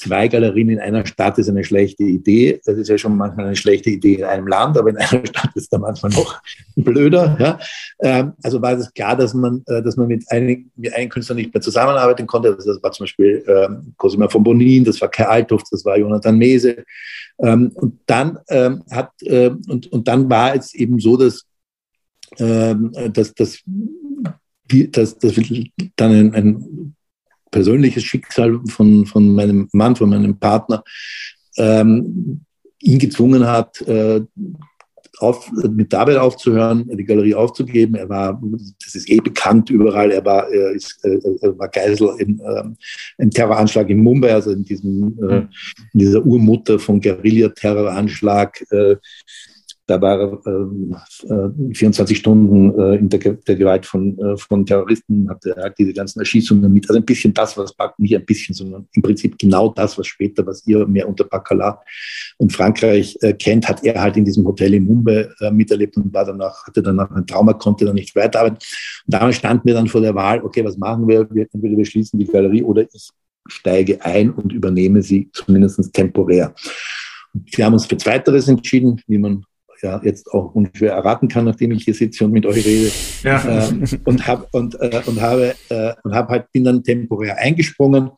Zwei 0.00 0.28
Galerien 0.28 0.68
in 0.68 0.78
einer 0.78 1.04
Stadt 1.04 1.38
ist 1.38 1.48
eine 1.48 1.64
schlechte 1.64 2.04
Idee. 2.04 2.60
Das 2.64 2.76
ist 2.76 2.86
ja 2.86 2.96
schon 2.96 3.16
manchmal 3.16 3.46
eine 3.46 3.56
schlechte 3.56 3.90
Idee 3.90 4.14
in 4.14 4.24
einem 4.24 4.46
Land, 4.46 4.78
aber 4.78 4.90
in 4.90 4.96
einer 4.96 5.26
Stadt 5.26 5.50
ist 5.56 5.72
da 5.72 5.78
manchmal 5.78 6.12
noch 6.12 6.40
blöder. 6.76 7.36
Ja. 7.40 7.58
Ähm, 7.98 8.32
also 8.40 8.62
war 8.62 8.74
es 8.74 8.94
klar, 8.94 9.16
dass 9.16 9.34
man, 9.34 9.64
äh, 9.66 9.82
dass 9.82 9.96
man 9.96 10.06
mit 10.06 10.24
einigen, 10.30 10.70
mit 10.76 10.94
einigen 10.94 11.10
Künstlern 11.10 11.38
nicht 11.38 11.52
mehr 11.52 11.60
zusammenarbeiten 11.60 12.28
konnte. 12.28 12.54
Das 12.54 12.80
war 12.80 12.92
zum 12.92 13.04
Beispiel 13.04 13.42
ähm, 13.48 13.92
Cosima 13.96 14.28
von 14.28 14.44
Bonin, 14.44 14.84
das 14.84 15.00
war 15.00 15.08
Kai 15.08 15.26
Althoff, 15.26 15.64
das 15.68 15.84
war 15.84 15.98
Jonathan 15.98 16.38
Mese. 16.38 16.84
Ähm, 17.40 17.72
und 17.74 17.98
dann 18.06 18.38
hat 18.90 19.10
und, 19.22 19.92
und 19.92 20.08
dann 20.08 20.30
war 20.30 20.54
es 20.54 20.74
eben 20.74 21.00
so, 21.00 21.16
dass 21.16 21.44
ähm, 22.38 22.92
dass, 23.12 23.34
dass, 23.34 23.58
dass, 24.68 25.18
dass 25.18 25.34
dann 25.96 26.12
ein, 26.12 26.34
ein 26.34 26.94
persönliches 27.50 28.04
Schicksal 28.04 28.60
von, 28.68 29.06
von 29.06 29.34
meinem 29.34 29.68
Mann, 29.72 29.96
von 29.96 30.10
meinem 30.10 30.38
Partner, 30.38 30.82
ähm, 31.56 32.40
ihn 32.80 32.98
gezwungen 32.98 33.46
hat, 33.46 33.80
äh, 33.82 34.20
auf, 35.20 35.50
mit 35.52 35.92
der 35.92 36.22
aufzuhören, 36.22 36.88
die 36.96 37.04
Galerie 37.04 37.34
aufzugeben. 37.34 37.96
Er 37.96 38.08
war, 38.08 38.40
das 38.84 38.94
ist 38.94 39.10
eh 39.10 39.18
bekannt 39.18 39.70
überall, 39.70 40.10
er 40.10 40.24
war, 40.24 40.48
er 40.48 40.72
ist, 40.72 41.04
äh, 41.04 41.18
er 41.40 41.58
war 41.58 41.68
Geisel 41.68 42.10
in, 42.18 42.40
äh, 42.40 42.64
im 43.18 43.30
Terroranschlag 43.30 43.90
in 43.90 43.98
Mumbai, 43.98 44.32
also 44.32 44.52
in, 44.52 44.64
diesem, 44.64 45.18
äh, 45.28 45.38
in 45.92 45.98
dieser 45.98 46.24
Urmutter 46.24 46.78
von 46.78 47.00
Guerilla-Terroranschlag. 47.00 48.64
Äh, 48.70 48.96
Da 49.88 49.98
war 50.02 50.20
er 50.20 51.50
äh, 51.50 51.74
24 51.74 52.18
Stunden 52.18 52.78
äh, 52.78 52.96
in 52.96 53.08
der, 53.08 53.18
der 53.18 53.56
Gewalt 53.56 53.86
von, 53.86 54.18
äh, 54.18 54.36
von 54.36 54.66
Terroristen, 54.66 55.30
hatte 55.30 55.56
er 55.56 55.70
diese 55.70 55.94
ganzen 55.94 56.18
Erschießungen 56.20 56.70
mit. 56.70 56.88
Also 56.90 57.00
ein 57.00 57.06
bisschen 57.06 57.32
das, 57.32 57.56
was 57.56 57.74
nicht 57.96 58.14
ein 58.14 58.24
bisschen, 58.26 58.54
sondern 58.54 58.86
im 58.92 59.00
Prinzip 59.00 59.38
genau 59.38 59.70
das, 59.70 59.96
was 59.96 60.06
später, 60.06 60.46
was 60.46 60.66
ihr 60.66 60.86
mehr 60.86 61.08
unter 61.08 61.24
Baccarat 61.24 61.80
und 62.36 62.52
Frankreich 62.52 63.16
äh, 63.22 63.32
kennt, 63.32 63.66
hat 63.66 63.82
er 63.82 63.98
halt 63.98 64.18
in 64.18 64.26
diesem 64.26 64.44
Hotel 64.44 64.74
in 64.74 64.84
Mumbai 64.84 65.26
äh, 65.40 65.50
miterlebt 65.50 65.96
und 65.96 66.12
war 66.12 66.26
danach, 66.26 66.66
hatte 66.66 66.82
danach 66.82 67.10
ein 67.10 67.26
Trauma, 67.26 67.54
konnte 67.54 67.86
dann 67.86 67.94
nicht 67.94 68.14
weiterarbeiten. 68.14 68.58
Und 69.06 69.14
damals 69.14 69.36
standen 69.36 69.66
wir 69.66 69.72
dann 69.72 69.88
vor 69.88 70.02
der 70.02 70.14
Wahl, 70.14 70.44
okay, 70.44 70.62
was 70.62 70.76
machen 70.76 71.08
wir? 71.08 71.26
wir 71.30 71.46
entweder 71.50 71.78
wir 71.78 71.86
schließen 71.86 72.18
die 72.18 72.26
Galerie 72.26 72.62
oder 72.62 72.82
ich 72.82 73.08
steige 73.46 74.04
ein 74.04 74.32
und 74.32 74.52
übernehme 74.52 75.00
sie 75.00 75.30
zumindest 75.32 75.94
temporär. 75.94 76.54
Wir 77.32 77.64
haben 77.64 77.72
uns 77.72 77.86
für 77.86 77.96
Zweiteres 77.96 78.48
entschieden, 78.48 79.00
wie 79.06 79.18
man 79.18 79.44
ja 79.82 80.00
jetzt 80.04 80.32
auch 80.32 80.54
unschwer 80.54 80.92
erraten 80.92 81.28
kann, 81.28 81.44
nachdem 81.44 81.72
ich 81.72 81.84
hier 81.84 81.94
sitze 81.94 82.24
und 82.24 82.32
mit 82.32 82.46
euch 82.46 82.64
rede. 82.64 82.90
Ja. 83.22 83.68
Ähm, 83.68 83.84
und 84.04 84.26
hab, 84.26 84.52
und, 84.54 84.74
äh, 84.80 85.02
und 85.06 85.20
habe 85.20 85.54
äh, 85.68 85.92
und 86.02 86.14
hab 86.14 86.28
halt 86.28 86.50
bin 86.52 86.64
dann 86.64 86.82
temporär 86.82 87.38
eingesprungen 87.38 88.10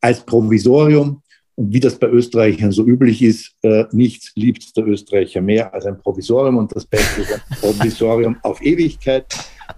als 0.00 0.20
Provisorium. 0.20 1.22
Und 1.56 1.72
wie 1.72 1.80
das 1.80 1.96
bei 1.96 2.08
Österreichern 2.08 2.72
so 2.72 2.84
üblich 2.84 3.22
ist, 3.22 3.54
äh, 3.62 3.84
nichts 3.92 4.32
liebt 4.34 4.76
der 4.76 4.86
Österreicher 4.86 5.40
mehr 5.40 5.72
als 5.72 5.86
ein 5.86 5.98
Provisorium 5.98 6.56
und 6.56 6.74
das 6.74 6.84
Beste 6.84 7.22
ist 7.22 7.32
ein 7.32 7.40
Provisorium 7.60 8.36
auf 8.42 8.60
Ewigkeit. 8.60 9.26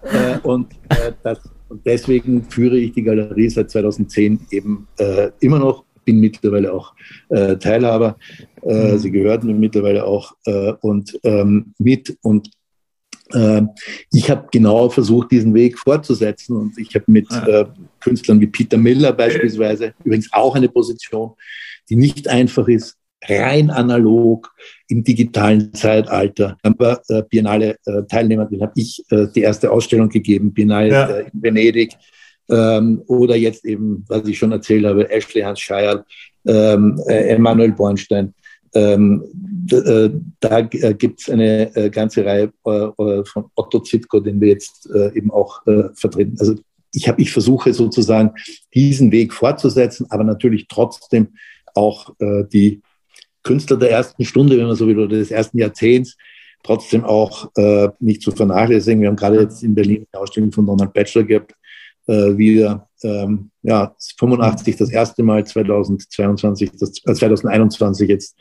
Äh, 0.02 0.38
und, 0.42 0.72
äh, 0.88 1.12
das, 1.22 1.38
und 1.68 1.84
deswegen 1.84 2.44
führe 2.44 2.78
ich 2.78 2.92
die 2.92 3.02
Galerie 3.02 3.50
seit 3.50 3.70
2010 3.70 4.46
eben 4.50 4.88
äh, 4.98 5.30
immer 5.40 5.58
noch 5.58 5.84
bin 6.06 6.20
mittlerweile 6.20 6.72
auch 6.72 6.94
äh, 7.28 7.56
Teilhaber. 7.56 8.16
Äh, 8.62 8.92
mhm. 8.92 8.98
Sie 8.98 9.10
gehört 9.10 9.44
mir 9.44 9.52
mittlerweile 9.52 10.04
auch 10.04 10.34
äh, 10.46 10.72
und 10.80 11.18
ähm, 11.24 11.74
mit 11.78 12.16
und 12.22 12.50
äh, 13.32 13.62
ich 14.12 14.30
habe 14.30 14.46
genau 14.50 14.88
versucht, 14.88 15.32
diesen 15.32 15.52
Weg 15.52 15.78
fortzusetzen 15.78 16.56
und 16.56 16.78
ich 16.78 16.94
habe 16.94 17.04
mit 17.08 17.30
äh, 17.30 17.66
Künstlern 18.00 18.40
wie 18.40 18.46
Peter 18.46 18.78
Miller 18.78 19.12
beispielsweise, 19.12 19.92
übrigens 20.04 20.32
auch 20.32 20.54
eine 20.54 20.68
Position, 20.68 21.32
die 21.90 21.96
nicht 21.96 22.28
einfach 22.28 22.68
ist, 22.68 22.96
rein 23.28 23.70
analog 23.70 24.52
im 24.88 25.02
digitalen 25.02 25.72
Zeitalter. 25.74 26.56
Aber 26.62 27.02
äh, 27.08 27.22
Biennale 27.28 27.76
äh, 27.86 28.02
Teilnehmer, 28.08 28.46
den 28.46 28.62
habe 28.62 28.72
ich 28.76 29.02
äh, 29.10 29.26
die 29.34 29.40
erste 29.40 29.70
Ausstellung 29.70 30.08
gegeben, 30.08 30.52
Biennale 30.52 30.90
ja. 30.90 31.06
äh, 31.08 31.20
in 31.32 31.42
Venedig. 31.42 31.92
Ähm, 32.48 33.02
oder 33.06 33.36
jetzt 33.36 33.64
eben, 33.64 34.04
was 34.08 34.26
ich 34.26 34.38
schon 34.38 34.52
erzählt 34.52 34.84
habe, 34.84 35.10
Ashley 35.10 35.42
Hans 35.42 35.60
Scheier, 35.60 36.04
ähm, 36.46 37.00
äh, 37.08 37.34
Emanuel 37.34 37.72
Bornstein. 37.72 38.34
Ähm, 38.74 39.24
äh, 39.70 40.10
da 40.40 40.58
äh, 40.58 40.94
gibt 40.94 41.20
es 41.20 41.30
eine 41.30 41.74
äh, 41.74 41.90
ganze 41.90 42.24
Reihe 42.24 42.52
äh, 42.66 42.70
äh, 42.70 43.24
von 43.24 43.46
Otto 43.54 43.80
Zitko, 43.80 44.20
den 44.20 44.40
wir 44.40 44.48
jetzt 44.48 44.88
eben 45.14 45.30
auch 45.30 45.62
vertreten. 45.94 46.36
Also 46.38 46.54
ich, 46.92 47.08
hab, 47.08 47.18
ich 47.18 47.32
versuche 47.32 47.72
sozusagen 47.74 48.32
diesen 48.74 49.10
Weg 49.10 49.32
fortzusetzen, 49.32 50.06
aber 50.10 50.24
natürlich 50.24 50.66
trotzdem 50.68 51.28
auch 51.74 52.14
die 52.20 52.80
Künstler 53.42 53.76
der 53.76 53.90
ersten 53.90 54.24
Stunde, 54.24 54.58
wenn 54.58 54.66
man 54.66 54.76
so 54.76 54.86
will, 54.86 54.98
oder 54.98 55.16
des 55.16 55.30
ersten 55.30 55.58
Jahrzehnts, 55.58 56.16
trotzdem 56.62 57.04
auch 57.04 57.50
äh, 57.56 57.88
nicht 58.00 58.22
zu 58.22 58.32
vernachlässigen. 58.32 59.00
Wir 59.00 59.08
haben 59.08 59.16
gerade 59.16 59.40
jetzt 59.40 59.62
in 59.62 59.74
Berlin 59.74 60.06
eine 60.10 60.22
Ausstellung 60.22 60.52
von 60.52 60.66
Donald 60.66 60.92
Batchelor 60.92 61.24
gehabt, 61.24 61.54
äh, 62.06 62.36
wieder 62.36 62.88
ähm, 63.02 63.50
ja, 63.62 63.94
85 64.18 64.76
das 64.76 64.90
erste 64.90 65.22
Mal, 65.22 65.44
2022, 65.44 66.72
das, 66.78 66.92
äh, 67.04 67.14
2021 67.14 68.08
jetzt 68.08 68.36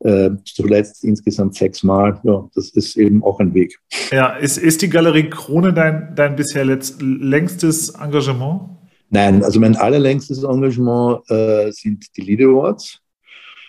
äh, 0.00 0.30
zuletzt 0.44 1.04
insgesamt 1.04 1.54
sechs 1.54 1.82
Mal. 1.82 2.20
Ja, 2.24 2.48
das 2.54 2.70
ist 2.70 2.96
eben 2.96 3.22
auch 3.22 3.40
ein 3.40 3.54
Weg. 3.54 3.78
Ja, 4.10 4.28
ist, 4.36 4.58
ist 4.58 4.82
die 4.82 4.88
Galerie 4.88 5.28
Krone 5.28 5.72
dein, 5.72 6.14
dein 6.14 6.36
bisher 6.36 6.64
letzt, 6.64 7.02
längstes 7.02 7.90
Engagement? 7.90 8.62
Nein, 9.10 9.42
also 9.42 9.58
mein 9.58 9.76
allerlängstes 9.76 10.42
Engagement 10.42 11.28
äh, 11.30 11.70
sind 11.72 12.04
die 12.16 12.22
Lead 12.22 12.42
Awards. 12.42 13.00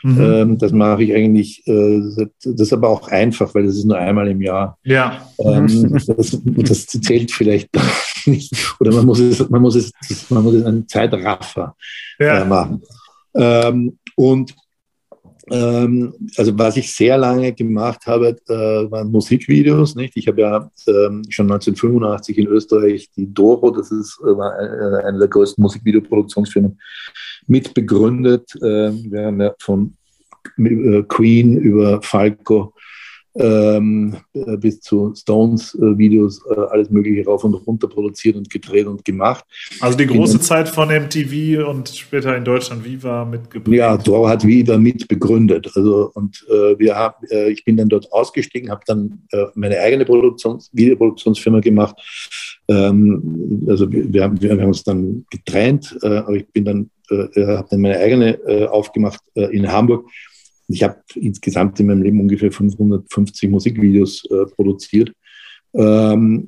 Mhm. 0.01 0.21
Ähm, 0.21 0.57
das 0.57 0.71
mache 0.71 1.03
ich 1.03 1.13
eigentlich, 1.13 1.67
äh, 1.67 2.01
das 2.43 2.61
ist 2.61 2.73
aber 2.73 2.89
auch 2.89 3.07
einfach, 3.09 3.53
weil 3.53 3.65
das 3.65 3.75
ist 3.75 3.85
nur 3.85 3.97
einmal 3.97 4.27
im 4.29 4.41
Jahr. 4.41 4.77
Ja. 4.83 5.27
Ähm, 5.39 5.65
mhm. 5.65 5.93
das, 6.07 6.41
das, 6.45 6.87
zählt 6.87 7.31
vielleicht 7.31 7.69
nicht. 8.25 8.53
Oder 8.79 8.93
man 8.93 9.05
muss 9.05 9.19
es, 9.19 9.49
man 9.49 9.61
muss 9.61 9.75
es, 9.75 9.91
man 10.29 10.43
muss 10.43 10.53
es 10.53 10.65
einen 10.65 10.87
Zeitraffer 10.87 11.75
ja. 12.19 12.41
äh, 12.41 12.45
machen. 12.45 12.81
Ähm, 13.35 13.97
und 14.15 14.55
also 15.51 16.57
was 16.57 16.77
ich 16.77 16.93
sehr 16.93 17.17
lange 17.17 17.53
gemacht 17.53 18.05
habe, 18.05 18.37
äh, 18.47 18.91
waren 18.91 19.11
Musikvideos. 19.11 19.95
Nicht? 19.95 20.15
Ich 20.17 20.27
habe 20.27 20.41
ja 20.41 20.71
ähm, 20.87 21.23
schon 21.29 21.51
1985 21.51 22.37
in 22.37 22.47
Österreich 22.47 23.09
die 23.15 23.33
Doro, 23.33 23.71
das 23.71 23.91
ist 23.91 24.19
äh, 24.25 24.29
äh, 24.29 25.05
eine 25.05 25.19
der 25.19 25.27
größten 25.27 25.61
Musikvideoproduktionsfirmen, 25.61 26.79
mitbegründet. 27.47 28.53
Wir 28.61 29.25
haben 29.25 29.41
ja 29.41 29.55
von 29.59 29.95
Queen 31.07 31.57
über 31.57 31.99
Falco 32.01 32.73
ähm, 33.35 34.17
äh, 34.33 34.57
bis 34.57 34.81
zu 34.81 35.13
Stones-Videos, 35.15 36.41
äh, 36.49 36.59
alles 36.71 36.89
Mögliche 36.89 37.25
rauf 37.25 37.43
und 37.43 37.53
runter 37.53 37.87
produziert 37.87 38.35
und 38.35 38.49
gedreht 38.49 38.87
und 38.87 39.05
gemacht. 39.05 39.45
Also 39.79 39.97
die 39.97 40.07
große 40.07 40.37
in, 40.37 40.41
Zeit 40.41 40.69
von 40.69 40.89
MTV 40.89 41.67
und 41.69 41.89
später 41.89 42.35
in 42.35 42.43
Deutschland 42.43 42.83
Viva 42.83 43.25
mitgebracht. 43.25 43.75
Ja, 43.75 43.97
Dor 43.97 44.29
hat 44.29 44.45
Viva 44.45 44.77
mit 44.77 45.07
begründet. 45.07 45.71
Also, 45.75 46.11
und 46.15 46.43
äh, 46.49 46.77
wir 46.79 46.95
haben, 46.95 47.25
äh, 47.29 47.49
ich 47.49 47.63
bin 47.63 47.77
dann 47.77 47.89
dort 47.89 48.11
ausgestiegen, 48.11 48.71
habe 48.71 48.81
dann 48.87 49.21
äh, 49.31 49.45
meine 49.53 49.79
eigene 49.79 50.05
Produktions 50.05 50.69
Videoproduktionsfirma 50.73 51.59
gemacht. 51.59 51.95
Ähm, 52.67 53.65
also 53.67 53.91
wir, 53.91 54.11
wir, 54.11 54.23
haben, 54.23 54.41
wir 54.41 54.51
haben 54.51 54.65
uns 54.65 54.83
dann 54.83 55.25
getrennt, 55.29 55.97
äh, 56.01 56.17
aber 56.17 56.35
ich 56.35 56.47
bin 56.47 56.65
dann, 56.65 56.89
habe 57.11 57.65
dann 57.71 57.81
meine 57.81 57.97
eigene 57.97 58.69
aufgemacht 58.69 59.19
in 59.33 59.71
Hamburg 59.71 60.05
ich 60.69 60.83
habe 60.83 61.01
insgesamt 61.15 61.79
in 61.79 61.87
meinem 61.87 62.03
Leben 62.03 62.19
ungefähr 62.21 62.51
550 62.51 63.49
Musikvideos 63.49 64.23
äh, 64.25 64.45
produziert. 64.55 65.11
Ähm, 65.73 66.47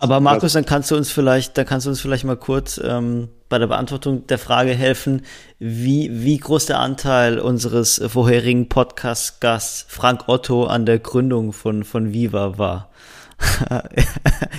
Aber 0.00 0.20
Markus, 0.20 0.52
dann 0.52 0.66
kannst 0.66 0.90
du 0.90 0.96
uns 0.96 1.10
vielleicht, 1.10 1.56
dann 1.56 1.66
kannst 1.66 1.86
du 1.86 1.90
uns 1.90 2.00
vielleicht 2.00 2.24
mal 2.24 2.36
kurz 2.36 2.80
ähm, 2.82 3.28
bei 3.48 3.58
der 3.58 3.68
Beantwortung 3.68 4.26
der 4.26 4.38
Frage 4.38 4.74
helfen, 4.74 5.22
wie, 5.58 6.10
wie 6.12 6.38
groß 6.38 6.66
der 6.66 6.80
Anteil 6.80 7.38
unseres 7.38 8.02
vorherigen 8.08 8.68
Podcast-Gasts 8.68 9.86
Frank 9.88 10.28
Otto 10.28 10.64
an 10.64 10.84
der 10.84 10.98
Gründung 10.98 11.52
von, 11.52 11.84
von 11.84 12.12
Viva 12.12 12.58
war. 12.58 12.90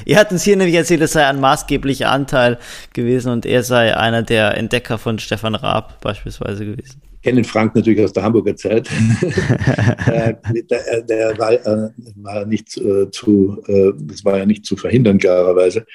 er 0.05 0.19
hat 0.19 0.31
uns 0.31 0.43
hier 0.43 0.57
nämlich 0.57 0.75
erzählt, 0.75 1.01
es 1.01 1.11
sei 1.11 1.27
ein 1.27 1.39
maßgeblicher 1.39 2.09
Anteil 2.09 2.57
gewesen 2.93 3.31
und 3.31 3.45
er 3.45 3.61
sei 3.61 3.95
einer 3.95 4.23
der 4.23 4.57
Entdecker 4.57 4.97
von 4.97 5.19
Stefan 5.19 5.53
Raab 5.53 6.01
beispielsweise 6.01 6.65
gewesen 6.65 7.01
kennen 7.21 7.43
Frank 7.43 7.75
natürlich 7.75 8.03
aus 8.03 8.13
der 8.13 8.23
Hamburger 8.23 8.55
Zeit. 8.55 8.89
äh, 10.07 10.33
der, 10.69 11.01
der 11.01 11.37
war, 11.37 11.53
äh, 11.53 11.89
war, 12.15 12.45
nicht 12.45 12.77
äh, 12.77 13.09
zu, 13.11 13.61
äh, 13.67 13.91
das 13.97 14.25
war 14.25 14.37
ja 14.37 14.45
nicht 14.45 14.65
zu 14.65 14.75
verhindern, 14.75 15.17
klarerweise. 15.17 15.85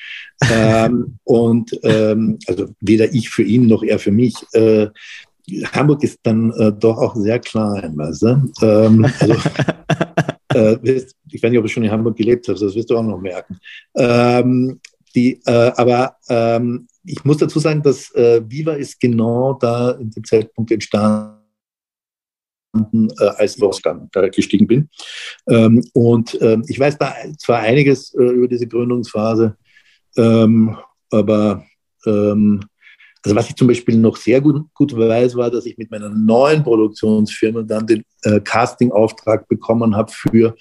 Ähm, 0.52 1.18
und 1.24 1.78
ähm, 1.82 2.38
also 2.46 2.66
weder 2.80 3.12
ich 3.12 3.28
für 3.28 3.42
ihn 3.42 3.66
noch 3.66 3.82
er 3.82 3.98
für 3.98 4.12
mich. 4.12 4.34
Äh, 4.52 4.88
Hamburg 5.72 6.02
ist 6.02 6.18
dann 6.24 6.52
äh, 6.52 6.72
doch 6.72 6.98
auch 6.98 7.14
sehr 7.14 7.38
klein, 7.38 7.96
weißt 7.96 8.22
du? 8.22 8.52
Ähm, 8.62 9.06
also, 9.20 9.34
ich 11.30 11.42
weiß 11.42 11.50
nicht, 11.50 11.58
ob 11.58 11.64
du 11.64 11.68
schon 11.68 11.84
in 11.84 11.90
Hamburg 11.90 12.16
gelebt 12.16 12.48
hast, 12.48 12.62
das 12.62 12.74
wirst 12.74 12.90
du 12.90 12.96
auch 12.96 13.02
noch 13.02 13.20
merken. 13.20 13.58
Ähm, 13.94 14.80
die, 15.14 15.40
aber 15.46 16.16
ähm, 16.28 16.86
ich 17.06 17.24
muss 17.24 17.38
dazu 17.38 17.58
sagen, 17.58 17.82
dass 17.82 18.14
äh, 18.14 18.42
Viva 18.46 18.72
ist 18.72 19.00
genau 19.00 19.54
da 19.54 19.92
in 19.92 20.10
dem 20.10 20.24
Zeitpunkt 20.24 20.70
entstanden, 20.70 21.38
äh, 23.18 23.24
als 23.36 23.56
ich 23.56 23.82
dann 23.82 24.08
da 24.12 24.28
gestiegen 24.28 24.66
bin. 24.66 24.88
Ähm, 25.48 25.82
und 25.94 26.38
ähm, 26.40 26.64
ich 26.68 26.78
weiß 26.78 26.98
da 26.98 27.14
zwar 27.38 27.60
einiges 27.60 28.14
äh, 28.14 28.22
über 28.22 28.48
diese 28.48 28.66
Gründungsphase, 28.66 29.56
ähm, 30.16 30.76
aber 31.10 31.64
ähm, 32.04 32.60
also 33.26 33.34
was 33.34 33.48
ich 33.48 33.56
zum 33.56 33.66
Beispiel 33.66 33.98
noch 33.98 34.16
sehr 34.16 34.40
gut, 34.40 34.72
gut 34.72 34.96
weiß, 34.96 35.34
war, 35.34 35.50
dass 35.50 35.66
ich 35.66 35.76
mit 35.78 35.90
meiner 35.90 36.10
neuen 36.10 36.62
Produktionsfirma 36.62 37.62
dann 37.62 37.84
den 37.86 38.04
äh, 38.22 38.38
Casting-Auftrag 38.40 39.48
bekommen 39.48 39.96
habe 39.96 40.12
für 40.12 40.54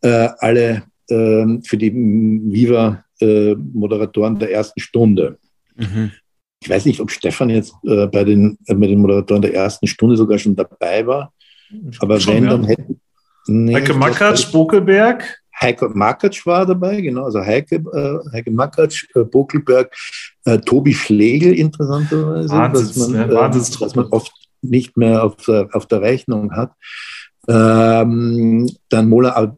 äh, 0.00 0.28
alle, 0.38 0.82
ähm, 1.08 1.62
für 1.62 1.76
die 1.76 1.92
Viva-Moderatoren 1.92 4.34
äh, 4.36 4.38
der 4.40 4.50
ersten 4.50 4.80
Stunde. 4.80 5.38
Mhm. 5.80 6.12
Ich 6.62 6.68
weiß 6.68 6.84
nicht, 6.84 7.00
ob 7.00 7.10
Stefan 7.10 7.50
jetzt 7.50 7.74
äh, 7.84 8.06
bei, 8.06 8.24
den, 8.24 8.58
äh, 8.66 8.74
bei 8.74 8.86
den 8.86 9.00
Moderatoren 9.00 9.42
der 9.42 9.54
ersten 9.54 9.86
Stunde 9.86 10.16
sogar 10.16 10.38
schon 10.38 10.56
dabei 10.56 11.06
war. 11.06 11.32
Aber 12.00 12.20
schon, 12.20 12.34
wenn, 12.34 12.44
ja. 12.44 12.50
dann 12.50 12.64
hätten. 12.64 13.00
Nee, 13.46 13.74
Heike 13.74 13.94
Makatsch, 13.94 14.52
Bokelberg. 14.52 15.40
Heike 15.58 15.88
Makatsch 15.88 16.44
war 16.46 16.66
dabei, 16.66 17.00
genau. 17.00 17.24
Also 17.24 17.40
Heike, 17.40 17.76
äh, 17.76 18.32
Heike 18.32 18.50
Makatsch, 18.50 19.06
äh, 19.14 19.24
Bokelberg, 19.24 19.94
äh, 20.44 20.58
Tobi 20.58 20.94
Schlegel 20.94 21.54
interessanterweise. 21.54 22.48
Wahnsinns, 22.50 22.94
dass 22.94 23.08
man, 23.08 23.30
ja, 23.30 23.46
äh, 23.46 23.50
dass 23.50 23.94
man 23.94 24.06
oft 24.06 24.32
nicht 24.62 24.96
mehr 24.96 25.24
auf, 25.24 25.48
auf 25.48 25.86
der 25.86 26.02
Rechnung 26.02 26.52
hat. 26.52 26.72
Ähm, 27.48 28.70
dann 28.90 29.08
Mola 29.08 29.56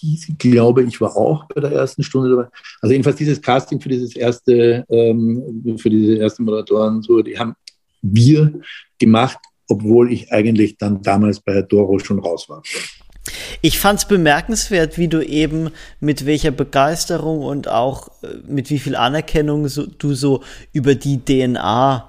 Gysi, 0.00 0.34
glaube 0.38 0.82
ich, 0.82 1.00
war 1.00 1.16
auch 1.16 1.44
bei 1.46 1.60
der 1.60 1.72
ersten 1.72 2.02
Stunde 2.02 2.30
dabei. 2.30 2.48
Also 2.80 2.92
jedenfalls 2.92 3.16
dieses 3.16 3.40
Casting 3.40 3.80
für 3.80 3.88
dieses 3.88 4.16
erste, 4.16 4.84
ähm, 4.88 5.76
für 5.78 5.90
diese 5.90 6.16
erste 6.16 6.42
Moderatoren, 6.42 7.02
so, 7.02 7.22
die 7.22 7.38
haben 7.38 7.54
wir 8.02 8.52
gemacht, 8.98 9.38
obwohl 9.68 10.12
ich 10.12 10.32
eigentlich 10.32 10.78
dann 10.78 11.02
damals 11.02 11.40
bei 11.40 11.62
Doro 11.62 11.98
schon 11.98 12.18
raus 12.18 12.48
war. 12.48 12.62
Ich 13.60 13.78
fand 13.78 13.98
es 13.98 14.08
bemerkenswert, 14.08 14.96
wie 14.96 15.08
du 15.08 15.24
eben 15.24 15.70
mit 16.00 16.24
welcher 16.24 16.50
Begeisterung 16.50 17.42
und 17.42 17.68
auch 17.68 18.08
äh, 18.22 18.28
mit 18.46 18.70
wie 18.70 18.78
viel 18.78 18.96
Anerkennung 18.96 19.68
so, 19.68 19.86
du 19.86 20.14
so 20.14 20.42
über 20.72 20.94
die 20.94 21.18
DNA 21.18 22.06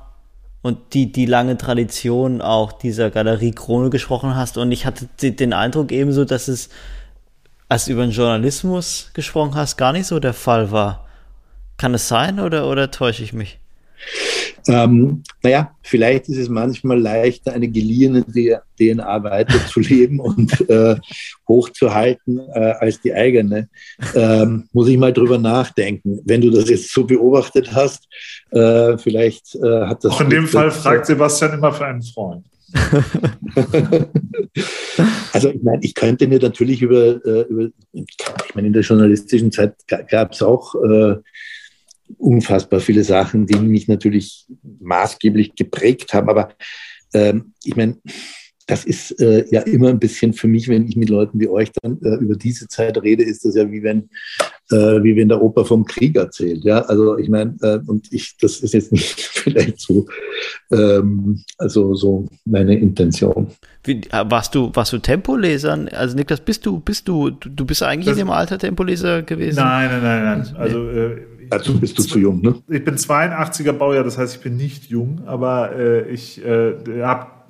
und 0.62 0.94
die, 0.94 1.12
die 1.12 1.26
lange 1.26 1.58
Tradition 1.58 2.42
auch 2.42 2.72
dieser 2.72 3.10
Galerie 3.10 3.52
Krone 3.52 3.90
gesprochen 3.90 4.36
hast. 4.36 4.58
Und 4.58 4.72
ich 4.72 4.86
hatte 4.86 5.08
den 5.32 5.54
Eindruck 5.54 5.92
ebenso, 5.92 6.24
dass 6.24 6.48
es, 6.48 6.70
als 7.72 7.86
du 7.86 7.94
über 7.94 8.02
den 8.02 8.12
Journalismus 8.12 9.12
gesprochen 9.14 9.56
hast, 9.56 9.78
gar 9.78 9.94
nicht 9.94 10.06
so 10.06 10.20
der 10.20 10.34
Fall 10.34 10.74
war. 10.74 11.08
Kann 11.78 11.94
es 11.94 12.10
sein 12.10 12.42
oder, 12.42 12.70
oder 12.70 12.92
täusche 12.92 13.24
ich 13.24 13.32
mich? 13.32 13.60
Ähm, 14.68 15.24
naja, 15.42 15.72
vielleicht 15.82 16.28
ist 16.28 16.38
es 16.38 16.50
manchmal 16.50 17.00
leichter, 17.00 17.54
eine 17.54 17.70
geliehene 17.70 18.26
DNA 18.26 19.24
weiterzuleben 19.24 20.20
und 20.20 20.70
äh, 20.70 20.98
hochzuhalten 21.48 22.42
äh, 22.54 22.74
als 22.80 23.00
die 23.00 23.14
eigene. 23.14 23.70
Ähm, 24.16 24.68
muss 24.74 24.90
ich 24.90 24.98
mal 24.98 25.14
drüber 25.14 25.38
nachdenken. 25.38 26.20
Wenn 26.26 26.42
du 26.42 26.50
das 26.50 26.70
jetzt 26.70 26.92
so 26.92 27.06
beobachtet 27.06 27.74
hast, 27.74 28.06
äh, 28.52 28.98
vielleicht 28.98 29.56
äh, 29.56 29.86
hat 29.86 30.04
das. 30.04 30.12
Auch 30.12 30.22
in 30.22 30.30
dem 30.30 30.48
Fall 30.50 30.72
fragt 30.72 31.06
Sebastian 31.06 31.54
immer 31.54 31.72
für 31.72 31.86
einen 31.86 32.04
Freund. 32.04 32.51
also 35.34 35.50
ich 35.50 35.62
meine, 35.64 35.84
ich 35.84 35.94
könnte 35.94 36.28
mir 36.28 36.40
natürlich 36.40 36.82
über, 36.82 37.24
äh, 37.26 37.42
über 37.50 37.70
ich 37.92 38.06
meine, 38.54 38.68
in 38.68 38.74
der 38.74 38.84
journalistischen 38.84 39.52
Zeit 39.52 39.76
gab 39.88 40.34
es 40.34 40.42
auch 40.42 40.76
äh, 40.76 41.16
unfassbar 42.18 42.80
viele 42.80 43.04
Sachen, 43.04 43.46
die 43.46 43.60
mich 43.60 43.88
natürlich 43.88 44.46
maßgeblich 44.80 45.56
geprägt 45.56 46.14
haben. 46.14 46.30
Aber 46.30 46.54
ähm, 47.14 47.54
ich 47.64 47.76
meine, 47.76 47.98
das 48.68 48.86
ist 48.86 49.20
äh, 49.20 49.46
ja 49.50 49.62
immer 49.62 49.90
ein 49.90 50.00
bisschen 50.00 50.34
für 50.34 50.48
mich, 50.48 50.68
wenn 50.68 50.88
ich 50.88 50.96
mit 50.96 51.10
Leuten 51.10 51.40
wie 51.40 51.48
euch 51.48 51.72
dann 51.82 52.00
äh, 52.02 52.16
über 52.16 52.36
diese 52.36 52.68
Zeit 52.68 53.02
rede, 53.02 53.24
ist 53.24 53.46
das 53.46 53.56
ja 53.56 53.70
wie 53.72 53.84
wenn, 53.84 54.10
äh, 54.72 55.04
wie 55.04 55.16
wenn 55.16 55.30
der 55.30 55.42
Opa 55.42 55.64
vom 55.64 55.86
Krieg 55.86 56.16
erzählt. 56.16 56.64
Ja, 56.64 56.80
also 56.82 57.18
ich 57.18 57.30
meine, 57.30 57.56
äh, 57.62 57.80
und 57.88 58.12
ich, 58.12 58.38
das 58.40 58.60
ist 58.60 58.74
jetzt 58.74 58.92
nicht 58.92 59.20
vielleicht 59.34 59.80
so, 59.80 60.06
ähm, 60.72 61.44
also 61.58 61.96
so 61.96 62.28
meine 62.46 62.78
Intention. 62.78 63.48
Wie, 63.84 64.02
äh, 64.12 64.26
warst 64.26 64.56
du, 64.56 64.72
warst 64.74 64.94
du 64.94 65.00
Tempoleser? 65.00 65.88
Also 65.92 66.16
Niklas, 66.16 66.42
bist 66.42 66.66
du, 66.66 66.80
bist 66.80 67.08
du, 67.08 67.32
du 67.32 67.66
bist 67.66 67.84
eigentlich 67.84 68.06
das, 68.06 68.18
in 68.18 68.26
dem 68.26 68.32
Alter 68.32 68.58
Tempoleser 68.58 69.24
gewesen? 69.24 69.58
Nein, 69.58 69.90
nein, 69.90 70.02
nein, 70.02 70.24
nein. 70.24 70.56
Also 70.58 70.90
äh, 70.90 71.22
Dazu 71.50 71.78
bist 71.78 72.00
du 72.00 72.04
zu 72.04 72.18
jung, 72.18 72.42
ne? 72.42 72.56
Ich 72.70 72.86
bin 72.86 72.96
82er 72.96 73.74
Baujahr, 73.74 74.06
das 74.06 74.18
heißt, 74.18 74.38
ich 74.38 74.42
bin 74.42 74.56
nicht 74.56 74.86
jung, 74.86 75.24
aber 75.26 75.76
äh, 75.76 76.10
ich 76.10 76.42
äh, 76.46 76.76
habe 77.02 77.41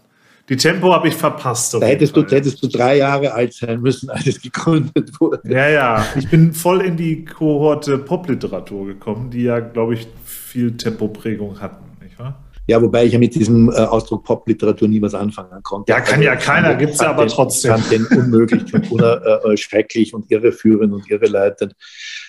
die 0.52 0.57
Tempo 0.57 0.91
habe 0.91 1.07
ich 1.07 1.15
verpasst. 1.15 1.73
Da 1.76 1.80
hättest 1.80 2.14
du, 2.14 2.26
hättest 2.26 2.61
du 2.61 2.68
drei 2.68 2.98
Jahre 2.98 3.34
alt 3.34 3.53
sein 3.53 3.80
müssen, 3.80 4.10
als 4.10 4.28
es 4.28 4.41
gegründet 4.41 5.10
wurde. 5.18 5.40
Ja, 5.45 5.69
ja. 5.69 6.06
Ich 6.18 6.30
bin 6.30 6.52
voll 6.52 6.82
in 6.82 6.98
die 6.98 7.23
Kohorte 7.23 7.98
Popliteratur 7.98 8.88
gekommen, 8.88 9.30
die 9.30 9.44
ja, 9.44 9.61
glaube 9.61 9.94
ich, 9.94 10.10
viel 10.26 10.76
Tempoprägung 10.76 11.61
hatten, 11.61 11.86
nicht 12.03 12.19
wahr? 12.19 12.44
Ja, 12.68 12.82
wobei 12.82 13.06
ich 13.06 13.14
ja 13.14 13.19
mit 13.19 13.34
diesem 13.34 13.69
äh, 13.69 13.76
Ausdruck 13.76 14.26
Popliteratur 14.26 14.90
nie 14.90 15.02
was 15.02 15.14
anfangen 15.14 15.64
konnte. 15.64 15.90
Ja, 15.90 16.02
kann 16.02 16.15
also, 16.15 16.26
ja 16.26 16.36
keiner, 16.36 16.76
gibt 16.76 16.95
es 16.95 16.99
ja 16.99 17.11
aber 17.11 17.28
trotzdem. 17.28 17.76
Ich 17.76 17.82
fand 17.84 18.11
den 18.11 18.19
unmöglich 18.19 18.73
und 18.73 18.91
unerschrecklich 18.91 20.11
äh, 20.11 20.15
und 20.18 20.30
irreführend 20.30 20.94
und 20.94 21.10
irreleitend. 21.10 21.76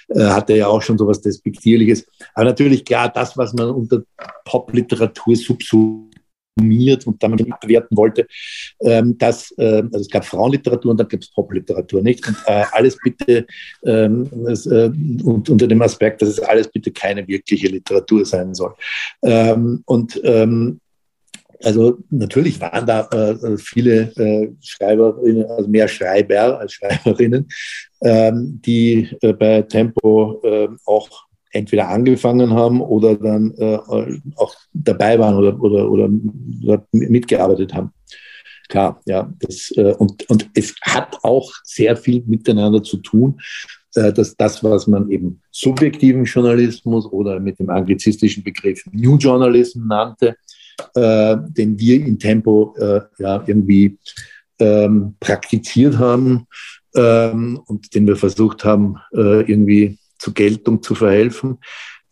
Äh, 0.09 0.27
hatte 0.27 0.55
ja 0.55 0.69
auch 0.69 0.81
schon 0.81 0.97
so 0.97 1.09
was 1.09 1.23
Despektierliches. 1.23 2.07
Aber 2.35 2.45
natürlich, 2.45 2.85
klar, 2.85 3.09
das, 3.09 3.37
was 3.37 3.53
man 3.53 3.71
unter 3.71 4.03
Popliteratur 4.45 5.35
subsumiert 5.35 6.12
und 6.57 7.23
damit 7.23 7.49
bewerten 7.61 7.97
wollte, 7.97 8.27
ähm, 8.81 9.17
dass, 9.19 9.53
äh, 9.59 9.83
also 9.83 10.01
es 10.01 10.11
gab 10.11 10.25
Frauenliteratur 10.25 10.91
und 10.91 11.01
dann 11.01 11.09
gibt 11.09 11.25
es 11.25 11.31
Popliteratur, 11.31 12.03
nicht? 12.03 12.27
Und 12.27 12.37
äh, 12.47 12.65
alles 12.73 12.99
bitte 13.03 13.47
ähm, 13.85 14.29
das, 14.45 14.67
äh, 14.67 14.91
und, 15.25 15.49
unter 15.49 15.67
dem 15.67 15.83
Aspekt, 15.83 16.23
dass 16.23 16.29
es 16.29 16.41
alles 16.41 16.69
bitte 16.69 16.91
keine 16.91 17.27
wirkliche 17.27 17.69
Literatur 17.69 18.25
sein 18.25 18.55
soll. 18.55 18.75
Ähm, 19.23 19.83
und 19.87 20.21
ähm, 20.25 20.81
also 21.65 21.99
natürlich 22.11 22.61
waren 22.61 22.87
da 22.87 23.09
äh, 23.13 23.57
viele 23.57 24.13
äh, 24.17 24.51
Schreiberinnen, 24.61 25.47
also 25.47 25.69
mehr 25.69 25.89
Schreiber 25.89 26.59
als 26.59 26.75
Schreiberinnen, 26.75 27.49
ähm, 28.03 28.61
die 28.65 29.09
äh, 29.23 29.33
bei 29.33 29.63
Tempo 29.63 30.41
äh, 30.45 30.69
auch 30.85 31.27
entweder 31.53 31.89
angefangen 31.89 32.53
haben 32.53 32.81
oder 32.81 33.15
dann 33.17 33.53
äh, 33.57 33.79
auch 34.37 34.55
dabei 34.73 35.19
waren 35.19 35.37
oder, 35.37 35.61
oder, 35.61 35.91
oder, 35.91 36.09
mitgearbeitet 36.93 37.75
haben. 37.75 37.93
Klar, 38.69 39.01
ja, 39.07 39.33
das, 39.39 39.71
äh, 39.77 39.95
und, 39.99 40.29
und 40.29 40.51
es 40.55 40.75
hat 40.83 41.19
auch 41.23 41.53
sehr 41.65 41.97
viel 41.97 42.23
miteinander 42.27 42.83
zu 42.83 42.99
tun, 42.99 43.41
dass 43.95 44.35
das, 44.37 44.65
was 44.65 44.87
man 44.87 45.11
eben 45.11 45.43
subjektiven 45.51 46.25
Journalismus 46.25 47.05
oder 47.13 47.39
mit 47.39 47.59
dem 47.59 47.69
anglizistischen 47.69 48.43
Begriff 48.43 48.83
New 48.91 49.19
Journalism 49.19 49.87
nannte, 49.87 50.35
äh, 50.95 51.37
den 51.49 51.79
wir 51.79 51.97
in 51.97 52.19
Tempo 52.19 52.75
äh, 52.79 53.01
ja, 53.19 53.43
irgendwie 53.47 53.99
ähm, 54.59 55.15
praktiziert 55.21 55.99
haben 55.99 56.47
ähm, 56.95 57.61
und 57.67 57.95
den 57.95 58.07
wir 58.07 58.17
versucht 58.17 58.65
haben, 58.65 58.97
äh, 59.13 59.43
irgendwie 59.43 59.99
zur 60.23 60.35
Geltung 60.35 60.83
zu 60.83 60.95
verhelfen. 60.95 61.59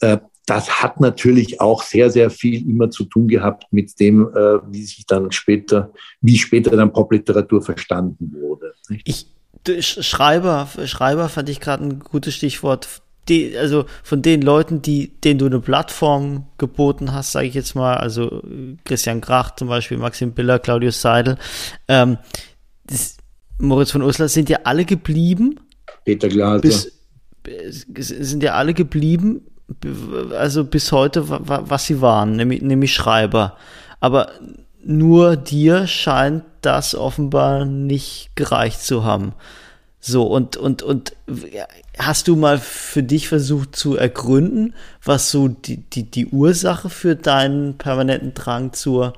Äh, 0.01 0.19
das 0.47 0.82
hat 0.82 1.01
natürlich 1.01 1.61
auch 1.61 1.82
sehr, 1.82 2.11
sehr 2.11 2.28
viel 2.28 2.69
immer 2.69 2.91
zu 2.91 3.05
tun 3.05 3.28
gehabt 3.28 3.66
mit 3.70 3.99
dem, 4.01 4.28
äh, 4.35 4.59
wie 4.69 4.82
sich 4.82 5.07
dann 5.07 5.31
später, 5.31 5.93
wie 6.20 6.39
später 6.39 6.77
dann 6.77 6.93
Popliteratur 6.93 7.62
verstanden 7.62 8.32
wurde. 8.32 8.74
Ich, 9.05 9.27
Schreiber, 9.81 10.69
Schreiber 10.87 11.28
fand 11.28 11.49
ich 11.51 11.61
gerade 11.61 11.85
ein 11.85 12.01
gutes 12.01 12.35
Stichwort 12.35 13.03
die, 13.28 13.57
also 13.57 13.85
von 14.03 14.23
den 14.23 14.43
Leuten, 14.43 14.82
die, 14.82 15.12
denen 15.20 15.39
du 15.39 15.47
eine 15.47 15.61
Plattform 15.61 16.47
geboten 16.59 17.12
hast, 17.12 17.32
sage 17.32 17.47
ich 17.47 17.55
jetzt 17.55 17.77
mal, 17.77 17.97
also 17.97 18.43
Christian 18.85 19.20
Krach 19.20 19.55
zum 19.55 19.69
Beispiel, 19.69 19.99
Maxim 19.99 20.32
Biller, 20.32 20.59
Claudius 20.59 21.01
Seidel, 21.01 21.39
ähm, 21.87 22.19
das, 22.85 23.19
Moritz 23.59 23.93
von 23.93 24.03
Uslar, 24.03 24.28
sind 24.28 24.49
ja 24.49 24.61
alle 24.65 24.85
geblieben. 24.85 25.61
Peter 26.05 26.28
Glaser. 26.28 26.61
Bis, 26.61 26.99
sind 27.97 28.43
ja 28.43 28.55
alle 28.55 28.74
geblieben, 28.74 29.43
also 30.36 30.64
bis 30.64 30.93
heute, 30.93 31.24
was 31.28 31.86
sie 31.86 32.01
waren, 32.01 32.36
nämlich, 32.36 32.62
nämlich 32.62 32.93
Schreiber. 32.93 33.56
Aber 34.01 34.31
nur 34.82 35.36
dir 35.36 35.86
scheint 35.86 36.44
das 36.62 36.94
offenbar 36.94 37.64
nicht 37.64 38.31
gereicht 38.35 38.82
zu 38.82 39.05
haben. 39.05 39.35
So, 40.02 40.24
und, 40.24 40.56
und, 40.56 40.82
und 40.82 41.14
hast 41.98 42.27
du 42.27 42.35
mal 42.35 42.59
für 42.59 43.02
dich 43.02 43.28
versucht 43.28 43.77
zu 43.77 43.97
ergründen, 43.97 44.74
was 45.05 45.31
so 45.31 45.48
die, 45.48 45.77
die, 45.77 46.10
die 46.10 46.27
Ursache 46.27 46.89
für 46.89 47.16
deinen 47.16 47.77
permanenten 47.77 48.32
Drang 48.32 48.72
zur 48.72 49.12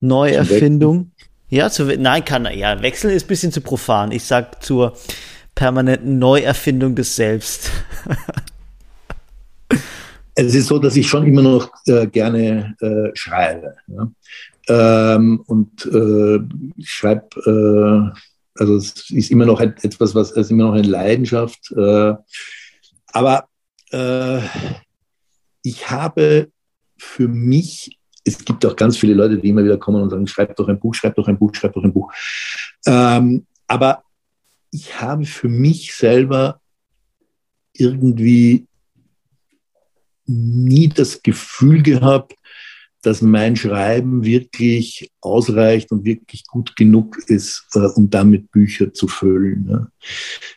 Neuerfindung? 0.00 1.12
Ja, 1.48 1.70
zu, 1.70 1.84
nein, 1.84 2.26
kann, 2.26 2.46
ja, 2.54 2.82
wechseln 2.82 3.14
ist 3.14 3.24
ein 3.24 3.28
bisschen 3.28 3.52
zu 3.52 3.62
profan. 3.62 4.12
Ich 4.12 4.24
sag 4.24 4.62
zur 4.62 4.98
permanenten 5.58 6.20
Neuerfindung 6.20 6.94
des 6.94 7.16
Selbst. 7.16 7.72
es 10.36 10.54
ist 10.54 10.68
so, 10.68 10.78
dass 10.78 10.94
ich 10.94 11.08
schon 11.08 11.26
immer 11.26 11.42
noch 11.42 11.72
äh, 11.86 12.06
gerne 12.06 12.76
äh, 12.80 13.10
schreibe. 13.14 13.74
Ja? 13.88 14.08
Ähm, 15.16 15.42
und 15.46 15.84
äh, 15.86 16.38
ich 16.76 16.88
schreibe 16.88 18.14
äh, 18.14 18.18
also 18.54 18.76
es 18.76 19.10
ist 19.10 19.32
immer 19.32 19.46
noch 19.46 19.60
etwas, 19.60 20.14
was 20.14 20.30
ist 20.30 20.52
immer 20.52 20.66
noch 20.66 20.74
eine 20.74 20.86
Leidenschaft. 20.86 21.72
Äh, 21.76 22.14
aber 23.08 23.48
äh, 23.90 24.40
ich 25.62 25.90
habe 25.90 26.52
für 26.96 27.26
mich, 27.26 27.98
es 28.22 28.44
gibt 28.44 28.64
auch 28.64 28.76
ganz 28.76 28.96
viele 28.96 29.14
Leute, 29.14 29.38
die 29.38 29.48
immer 29.48 29.64
wieder 29.64 29.78
kommen 29.78 30.02
und 30.02 30.10
sagen, 30.10 30.28
schreib 30.28 30.54
doch 30.54 30.68
ein 30.68 30.78
Buch, 30.78 30.94
schreib 30.94 31.16
doch 31.16 31.26
ein 31.26 31.38
Buch, 31.38 31.52
schreib 31.52 31.72
doch 31.72 31.82
ein 31.82 31.92
Buch. 31.92 32.12
Ähm, 32.86 33.44
aber 33.66 34.04
ich 34.70 35.00
habe 35.00 35.24
für 35.24 35.48
mich 35.48 35.94
selber 35.94 36.60
irgendwie 37.72 38.66
nie 40.26 40.88
das 40.88 41.22
Gefühl 41.22 41.82
gehabt, 41.82 42.34
dass 43.02 43.22
mein 43.22 43.54
Schreiben 43.54 44.24
wirklich 44.24 45.10
ausreicht 45.20 45.92
und 45.92 46.04
wirklich 46.04 46.46
gut 46.46 46.74
genug 46.74 47.16
ist, 47.28 47.64
äh, 47.74 47.86
um 47.94 48.10
damit 48.10 48.50
Bücher 48.50 48.92
zu 48.92 49.06
füllen. 49.06 49.66
Ne? 49.66 49.90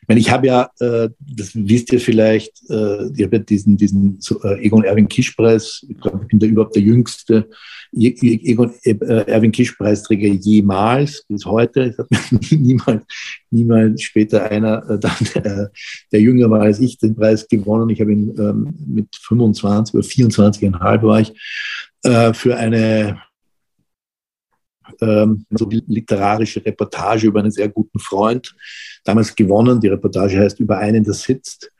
Ich 0.02 0.08
meine, 0.08 0.20
ich 0.20 0.32
habe 0.32 0.48
ja, 0.48 0.72
äh, 0.80 1.10
das 1.20 1.52
wisst 1.54 1.94
ihr 1.94 2.00
vielleicht, 2.00 2.70
äh, 2.70 3.12
ich 3.16 3.24
habe 3.24 3.38
ja 3.38 3.40
diesen, 3.40 3.78
diesen 3.78 4.20
so, 4.20 4.42
äh, 4.44 4.66
Egon 4.66 4.84
Erwin 4.84 5.08
Kisch-Preis, 5.08 5.86
ich 5.88 5.98
glaube, 6.00 6.22
ich 6.24 6.30
bin 6.30 6.40
da 6.40 6.48
überhaupt 6.48 6.76
der 6.76 6.82
jüngste 6.82 7.48
Egon 7.94 8.74
äh, 8.84 8.96
Erwin 9.28 9.52
Kisch-Preisträger 9.52 10.28
jemals 10.28 11.24
bis 11.28 11.46
heute. 11.46 11.96
Niemals, 12.52 13.04
niemals 13.50 14.02
später 14.02 14.50
einer, 14.50 14.84
äh, 14.90 15.40
äh, 15.40 15.68
der 16.12 16.22
jünger 16.22 16.50
war 16.50 16.62
als 16.62 16.80
ich, 16.80 16.98
den 16.98 17.16
Preis 17.16 17.48
gewonnen. 17.48 17.90
Ich 17.90 18.00
habe 18.00 18.14
ihn 18.14 18.34
ähm, 18.40 18.74
mit 18.88 19.16
25 19.16 19.96
oder 19.96 20.04
24,5 20.06 21.02
war 21.04 21.20
ich 21.20 21.34
äh, 22.04 22.34
für 22.34 22.56
eine 22.56 23.22
ähm, 25.02 25.46
so 25.50 25.70
literarische 25.70 26.66
Reportage 26.66 27.28
über 27.28 27.40
einen 27.40 27.52
sehr 27.52 27.70
guten 27.70 28.00
Freund 28.00 28.56
damals 29.04 29.36
gewonnen. 29.36 29.80
Die 29.80 29.88
Reportage 29.88 30.40
heißt 30.40 30.60
Über 30.60 30.78
einen, 30.78 31.04
der 31.04 31.14
sitzt. 31.14 31.72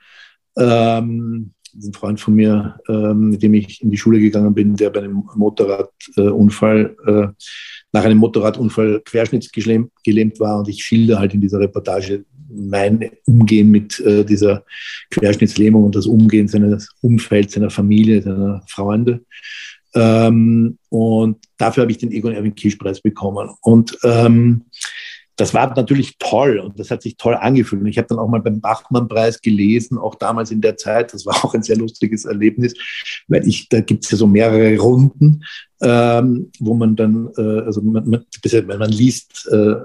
Ähm, 0.58 1.54
ein 1.74 1.94
Freund 1.94 2.20
von 2.20 2.36
mir, 2.36 2.80
ähm, 2.88 3.30
mit 3.32 3.44
dem 3.44 3.54
ich 3.54 3.82
in 3.82 3.92
die 3.92 3.98
Schule 3.98 4.20
gegangen 4.20 4.54
bin, 4.54 4.76
der 4.76 4.90
bei 4.90 5.00
einem 5.00 5.24
Motorradunfall, 5.36 6.96
äh, 7.06 7.28
nach 7.92 8.06
einem 8.06 8.18
Motorradunfall 8.18 9.02
querschnittsgelähmt 9.06 10.40
war. 10.40 10.60
Und 10.60 10.70
ich 10.70 10.84
schilder 10.84 11.20
halt 11.20 11.34
in 11.34 11.42
dieser 11.42 11.60
Reportage 11.60 12.26
mein 12.54 13.12
Umgehen 13.26 13.70
mit 13.70 14.00
äh, 14.02 14.24
dieser 14.26 14.64
Querschnittslähmung 15.10 15.86
und 15.86 15.96
das 15.96 16.06
Umgehen 16.06 16.48
seines 16.48 16.90
Umfelds, 17.02 17.54
seiner 17.54 17.70
Familie, 17.70 18.22
seiner 18.22 18.62
Freunde. 18.68 19.22
Ähm, 19.94 20.78
und 20.90 21.38
dafür 21.58 21.82
habe 21.82 21.92
ich 21.92 21.98
den 21.98 22.12
Egon 22.12 22.34
Erwin 22.34 22.56
Kisch-Preis 22.56 23.02
bekommen. 23.02 23.50
Und 23.62 23.98
ähm, 24.04 24.66
das 25.36 25.54
war 25.54 25.74
natürlich 25.76 26.18
toll 26.20 26.60
und 26.60 26.80
das 26.80 26.92
hat 26.92 27.02
sich 27.02 27.18
toll 27.18 27.36
angefühlt. 27.36 27.82
Und 27.82 27.88
ich 27.88 27.98
habe 27.98 28.08
dann 28.08 28.20
auch 28.20 28.28
mal 28.28 28.42
beim 28.42 28.62
Bachmann-Preis 28.62 29.42
gelesen, 29.42 29.98
auch 29.98 30.16
damals 30.16 30.52
in 30.52 30.62
der 30.62 30.78
Zeit. 30.78 31.14
Das 31.14 31.26
war 31.26 31.36
auch 31.46 31.54
ein 31.54 31.64
sehr 31.64 31.78
lustiges 31.78 32.26
Erlebnis, 32.26 32.74
weil 33.28 33.48
ich, 33.48 33.70
da 33.70 33.82
gibt 33.82 34.06
es 34.06 34.12
ja 34.12 34.18
so 34.18 34.28
mehrere 34.28 34.78
Runden, 34.78 35.44
ähm, 35.82 36.52
wo 36.60 36.74
man 36.76 36.96
dann, 36.96 37.30
äh, 37.38 37.62
also 37.62 37.82
man, 37.82 38.08
man, 38.08 38.26
man 38.68 38.90
liest 38.90 39.50
äh, 39.52 39.76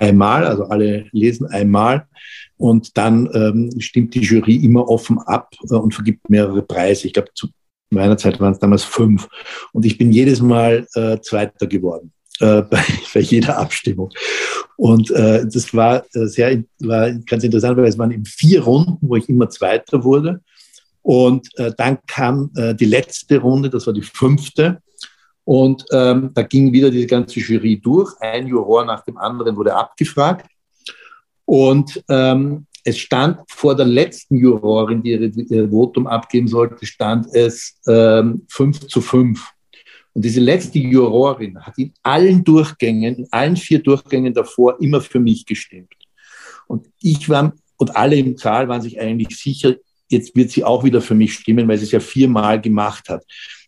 einmal, 0.00 0.46
also 0.46 0.64
alle 0.64 1.06
lesen 1.12 1.46
einmal 1.46 2.06
und 2.56 2.96
dann 2.96 3.28
ähm, 3.34 3.70
stimmt 3.80 4.14
die 4.14 4.20
Jury 4.20 4.56
immer 4.56 4.88
offen 4.88 5.18
ab 5.18 5.54
äh, 5.70 5.74
und 5.74 5.94
vergibt 5.94 6.28
mehrere 6.30 6.62
Preise. 6.62 7.06
Ich 7.06 7.12
glaube, 7.12 7.30
zu 7.34 7.48
meiner 7.90 8.16
Zeit 8.16 8.40
waren 8.40 8.52
es 8.52 8.58
damals 8.58 8.84
fünf. 8.84 9.28
Und 9.72 9.84
ich 9.84 9.98
bin 9.98 10.12
jedes 10.12 10.40
Mal 10.40 10.86
äh, 10.94 11.18
Zweiter 11.20 11.66
geworden. 11.66 12.12
Äh, 12.40 12.62
bei, 12.70 12.82
bei, 13.12 13.20
jeder 13.20 13.58
Abstimmung. 13.58 14.10
Und 14.76 15.10
äh, 15.12 15.46
das 15.46 15.72
war 15.72 16.04
äh, 16.14 16.26
sehr 16.26 16.64
war 16.80 17.12
ganz 17.12 17.44
interessant, 17.44 17.76
weil 17.76 17.86
es 17.86 17.98
waren 17.98 18.10
eben 18.10 18.24
vier 18.24 18.62
Runden, 18.62 18.98
wo 19.02 19.14
ich 19.16 19.28
immer 19.28 19.48
Zweiter 19.48 20.02
wurde. 20.02 20.40
Und 21.02 21.48
äh, 21.58 21.72
dann 21.76 21.98
kam 22.06 22.50
äh, 22.56 22.74
die 22.74 22.86
letzte 22.86 23.38
Runde, 23.38 23.70
das 23.70 23.86
war 23.86 23.92
die 23.92 24.02
fünfte. 24.02 24.80
Und 25.44 25.84
ähm, 25.92 26.30
da 26.34 26.42
ging 26.42 26.72
wieder 26.72 26.90
diese 26.90 27.06
ganze 27.06 27.38
Jury 27.38 27.78
durch. 27.78 28.10
Ein 28.20 28.46
Juror 28.46 28.84
nach 28.84 29.04
dem 29.04 29.18
anderen 29.18 29.56
wurde 29.56 29.74
abgefragt. 29.74 30.46
Und 31.44 32.02
ähm, 32.08 32.66
es 32.82 32.98
stand 32.98 33.40
vor 33.48 33.76
der 33.76 33.86
letzten 33.86 34.38
Jurorin, 34.38 35.02
die 35.02 35.12
ihr 35.12 35.68
Votum 35.68 36.06
abgeben 36.06 36.48
sollte, 36.48 36.84
stand 36.84 37.26
es 37.32 37.78
ähm, 37.86 38.46
5 38.48 38.88
zu 38.88 39.00
5. 39.00 39.53
Und 40.14 40.24
diese 40.24 40.40
letzte 40.40 40.78
Jurorin 40.78 41.58
hat 41.60 41.76
in 41.76 41.92
allen 42.02 42.42
Durchgängen, 42.44 43.16
in 43.16 43.28
allen 43.30 43.56
vier 43.56 43.80
Durchgängen 43.80 44.32
davor 44.32 44.80
immer 44.80 45.00
für 45.00 45.18
mich 45.18 45.44
gestimmt. 45.44 45.92
Und 46.68 46.86
ich 47.00 47.28
war, 47.28 47.52
und 47.76 47.96
alle 47.96 48.16
im 48.16 48.36
Saal 48.36 48.68
waren 48.68 48.80
sich 48.80 48.98
eigentlich 49.00 49.36
sicher, 49.36 49.74
jetzt 50.08 50.34
wird 50.36 50.50
sie 50.50 50.64
auch 50.64 50.84
wieder 50.84 51.00
für 51.00 51.14
mich 51.14 51.34
stimmen, 51.34 51.66
weil 51.66 51.78
sie 51.78 51.84
es 51.84 51.90
ja 51.90 52.00
viermal 52.00 52.60
gemacht 52.60 53.08
hat. 53.08 53.24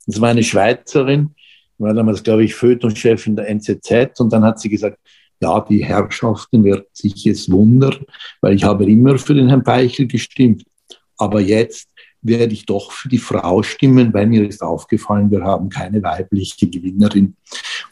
Das 0.06 0.20
war 0.20 0.30
eine 0.30 0.44
Schweizerin, 0.44 1.34
war 1.78 1.92
damals, 1.92 2.22
glaube 2.22 2.44
ich, 2.44 2.54
Feuilleton-Chef 2.54 3.26
in 3.26 3.36
der 3.36 3.48
NZZ 3.48 4.20
und 4.20 4.32
dann 4.32 4.44
hat 4.44 4.60
sie 4.60 4.68
gesagt, 4.68 4.98
ja, 5.40 5.60
die 5.60 5.84
Herrschaften 5.84 6.64
werden 6.64 6.84
sich 6.92 7.26
es 7.26 7.50
wundern, 7.50 8.06
weil 8.40 8.54
ich 8.54 8.64
habe 8.64 8.86
immer 8.86 9.18
für 9.18 9.34
den 9.34 9.48
Herrn 9.48 9.64
Peichel 9.64 10.06
gestimmt. 10.06 10.64
Aber 11.18 11.40
jetzt 11.40 11.88
werde 12.26 12.52
ich 12.52 12.66
doch 12.66 12.92
für 12.92 13.08
die 13.08 13.18
Frau 13.18 13.62
stimmen, 13.62 14.12
weil 14.12 14.26
mir 14.26 14.48
ist 14.48 14.62
aufgefallen, 14.62 15.30
wir 15.30 15.42
haben 15.42 15.68
keine 15.68 16.02
weibliche 16.02 16.68
Gewinnerin. 16.68 17.36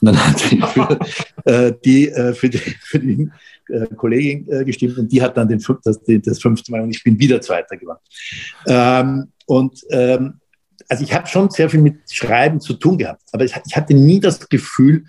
Und 0.01 0.06
dann 0.06 0.16
hat 0.16 0.39
sie 0.39 0.61
für 0.61 0.98
äh, 1.44 1.73
die, 1.85 2.09
äh, 2.09 2.35
für 2.35 2.48
die, 2.48 2.59
für 2.59 2.98
die 2.98 3.31
äh, 3.69 3.86
Kollegin 3.94 4.51
äh, 4.51 4.65
gestimmt 4.65 4.98
und 4.98 5.11
die 5.11 5.23
hat 5.23 5.36
dann 5.36 5.48
den, 5.48 5.62
das, 5.85 6.01
das 6.05 6.40
fünfte 6.40 6.70
Mal 6.70 6.82
und 6.82 6.90
ich 6.90 7.02
bin 7.02 7.19
wieder 7.19 7.40
Zweiter 7.40 7.77
geworden. 7.77 8.01
Ähm, 8.66 9.32
und 9.47 9.81
ähm, 9.90 10.40
also 10.89 11.05
ich 11.05 11.15
habe 11.15 11.27
schon 11.27 11.51
sehr 11.51 11.70
viel 11.70 11.81
mit 11.81 11.97
Schreiben 12.11 12.61
zu 12.61 12.74
tun 12.74 12.98
gehabt, 12.98 13.23
aber 13.32 13.44
ich, 13.44 13.55
ich 13.66 13.77
hatte 13.77 13.94
nie 13.94 14.20
das 14.20 14.48
Gefühl, 14.48 15.05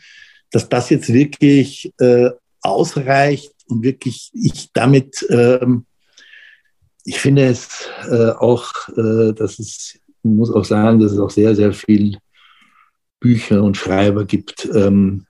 dass 0.52 0.70
das 0.70 0.90
jetzt 0.90 1.12
wirklich 1.12 1.94
äh, 2.00 2.30
ausreicht 2.62 3.52
und 3.68 3.84
wirklich 3.84 4.32
ich 4.34 4.72
damit, 4.74 5.26
ähm, 5.30 5.86
ich 7.06 7.20
finde 7.20 7.46
es 7.46 7.88
äh, 8.10 8.32
auch, 8.32 8.72
äh, 8.98 9.32
dass 9.34 9.60
es, 9.60 10.00
muss 10.24 10.52
auch 10.52 10.66
sagen, 10.66 11.00
dass 11.00 11.12
es 11.12 11.20
auch 11.20 11.30
sehr, 11.30 11.56
sehr 11.56 11.72
viel 11.72 12.18
Bücher 13.20 13.64
und 13.64 13.78
Schreiber 13.78 14.26
gibt, 14.26 14.68
ähm, 14.74 15.26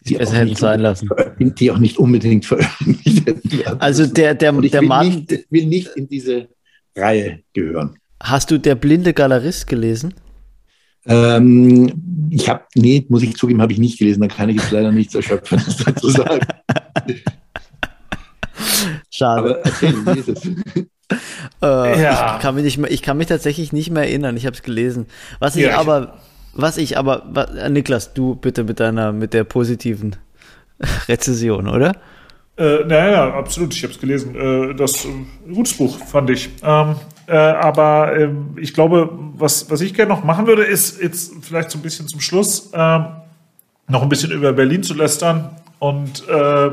die, 0.00 0.16
auch 0.20 0.32
nicht, 0.32 0.58
sein 0.58 0.80
lassen. 0.80 1.08
die 1.38 1.70
auch 1.70 1.78
nicht 1.78 1.98
unbedingt 1.98 2.46
veröffentlicht 2.46 3.26
werden. 3.26 3.80
Also 3.80 4.06
der, 4.06 4.34
der, 4.34 4.52
der 4.52 4.80
will 4.80 4.88
Mann. 4.88 5.08
Nicht, 5.08 5.46
will 5.50 5.66
nicht 5.66 5.88
in 5.96 6.08
diese 6.08 6.48
Reihe 6.96 7.40
gehören. 7.52 7.98
Hast 8.22 8.50
du 8.50 8.58
Der 8.58 8.74
blinde 8.74 9.12
Galerist 9.12 9.66
gelesen? 9.66 10.14
Ähm, 11.06 12.28
ich 12.30 12.48
habe, 12.48 12.64
nee, 12.74 13.04
muss 13.08 13.22
ich 13.22 13.36
zugeben, 13.36 13.62
habe 13.62 13.72
ich 13.72 13.78
nicht 13.78 13.98
gelesen. 13.98 14.20
Da 14.20 14.28
kann 14.28 14.48
ich 14.48 14.56
jetzt 14.56 14.70
leider 14.70 14.92
nichts 14.92 15.14
erschöpfen 15.14 15.62
dazu 15.84 16.10
sagen. 16.10 16.46
Schade. 19.10 19.40
Aber 19.40 19.58
erzähl, 19.64 19.94
wie 20.06 20.18
ist 20.18 20.28
es? 20.28 20.42
Äh, 21.62 22.02
ja. 22.02 22.36
ich, 22.36 22.42
kann 22.42 22.54
mich 22.54 22.64
nicht 22.64 22.78
mehr, 22.78 22.90
ich 22.90 23.02
kann 23.02 23.16
mich 23.16 23.26
tatsächlich 23.26 23.72
nicht 23.72 23.90
mehr 23.90 24.04
erinnern. 24.04 24.36
Ich 24.36 24.46
habe 24.46 24.54
es 24.54 24.62
gelesen. 24.62 25.06
Was 25.38 25.56
ich 25.56 25.64
ja, 25.64 25.78
aber, 25.78 26.18
was 26.54 26.78
ich 26.78 26.96
aber, 26.96 27.24
was, 27.30 27.50
Niklas, 27.70 28.14
du 28.14 28.34
bitte 28.36 28.64
mit 28.64 28.80
deiner, 28.80 29.12
mit 29.12 29.34
der 29.34 29.44
positiven 29.44 30.16
Rezession, 31.08 31.68
oder? 31.68 31.92
Äh, 32.56 32.84
naja, 32.86 33.34
absolut. 33.34 33.74
Ich 33.74 33.82
habe 33.82 33.92
es 33.92 34.00
gelesen. 34.00 34.34
Äh, 34.34 34.74
das 34.74 35.04
äh, 35.04 35.08
gutes 35.52 35.74
Buch 35.74 35.96
fand 35.98 36.30
ich. 36.30 36.50
Ähm, 36.62 36.96
äh, 37.26 37.36
aber 37.36 38.16
äh, 38.16 38.30
ich 38.56 38.74
glaube, 38.74 39.10
was, 39.34 39.70
was 39.70 39.80
ich 39.80 39.94
gerne 39.94 40.12
noch 40.12 40.24
machen 40.24 40.46
würde, 40.46 40.64
ist 40.64 41.00
jetzt 41.00 41.32
vielleicht 41.42 41.70
so 41.70 41.78
ein 41.78 41.82
bisschen 41.82 42.08
zum 42.08 42.20
Schluss 42.20 42.70
äh, 42.72 42.98
noch 43.88 44.02
ein 44.02 44.08
bisschen 44.08 44.32
über 44.32 44.52
Berlin 44.52 44.82
zu 44.82 44.94
lästern 44.94 45.50
und 45.78 46.28
äh, 46.28 46.70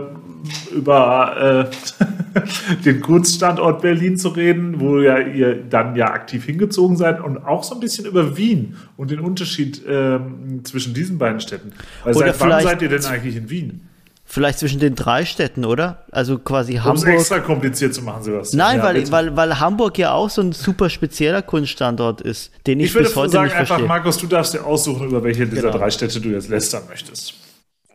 über 0.74 1.70
äh, 1.72 2.84
den 2.86 3.02
Kunststandort 3.02 3.82
Berlin 3.82 4.18
zu 4.18 4.30
reden, 4.30 4.80
wo 4.80 5.00
ja 5.00 5.20
ihr 5.20 5.56
dann 5.56 5.96
ja 5.96 6.12
aktiv 6.12 6.46
hingezogen 6.46 6.98
seid 6.98 7.22
und 7.22 7.38
auch 7.46 7.64
so 7.64 7.76
ein 7.76 7.80
bisschen 7.80 8.06
über 8.06 8.38
Wien 8.38 8.76
und 8.98 9.12
den 9.12 9.20
Unterschied 9.20 9.82
ähm, 9.88 10.62
zwischen 10.64 10.94
diesen 10.94 11.18
beiden 11.18 11.40
Städten. 11.40 11.74
Weil 12.04 12.16
Oder 12.16 12.34
seit 12.34 12.42
wann 12.42 12.64
seid 12.64 12.82
ihr 12.82 12.90
denn 12.90 13.06
eigentlich 13.06 13.36
in 13.36 13.50
Wien? 13.50 13.82
Vielleicht 14.28 14.58
zwischen 14.58 14.80
den 14.80 14.96
drei 14.96 15.24
Städten, 15.24 15.66
oder? 15.66 16.04
Also 16.12 16.40
quasi 16.40 16.74
Hamburg. 16.74 17.06
Um 17.06 17.14
es 17.14 17.20
extra 17.20 17.40
kompliziert 17.40 17.94
zu 17.94 18.02
machen, 18.02 18.24
Sebastian. 18.24 18.58
Nein, 18.58 18.78
ja, 18.80 18.84
weil, 18.84 19.12
weil, 19.12 19.38
weil 19.38 19.60
Hamburg 19.60 20.00
ja 20.00 20.14
auch 20.14 20.32
so 20.32 20.42
ein 20.42 20.52
super 20.52 20.90
spezieller 20.90 21.44
Kunststandort 21.44 22.22
ist, 22.22 22.52
den 22.66 22.80
ich, 22.80 22.88
ich 22.88 22.96
würde 22.96 23.08
bis 23.08 23.16
heute 23.16 23.32
sagen, 23.34 23.46
nicht 23.46 23.56
einfach, 23.56 23.68
verstehe. 23.68 23.88
Markus, 23.88 24.18
du 24.18 24.26
darfst 24.26 24.56
dir 24.56 24.66
aussuchen, 24.66 25.08
über 25.08 25.24
welche 25.24 25.46
dieser 25.46 25.68
genau. 25.68 25.78
drei 25.78 25.92
Städte 25.92 26.20
du 26.20 26.30
jetzt 26.30 26.50
lästern 26.50 26.84
möchtest. 26.90 27.36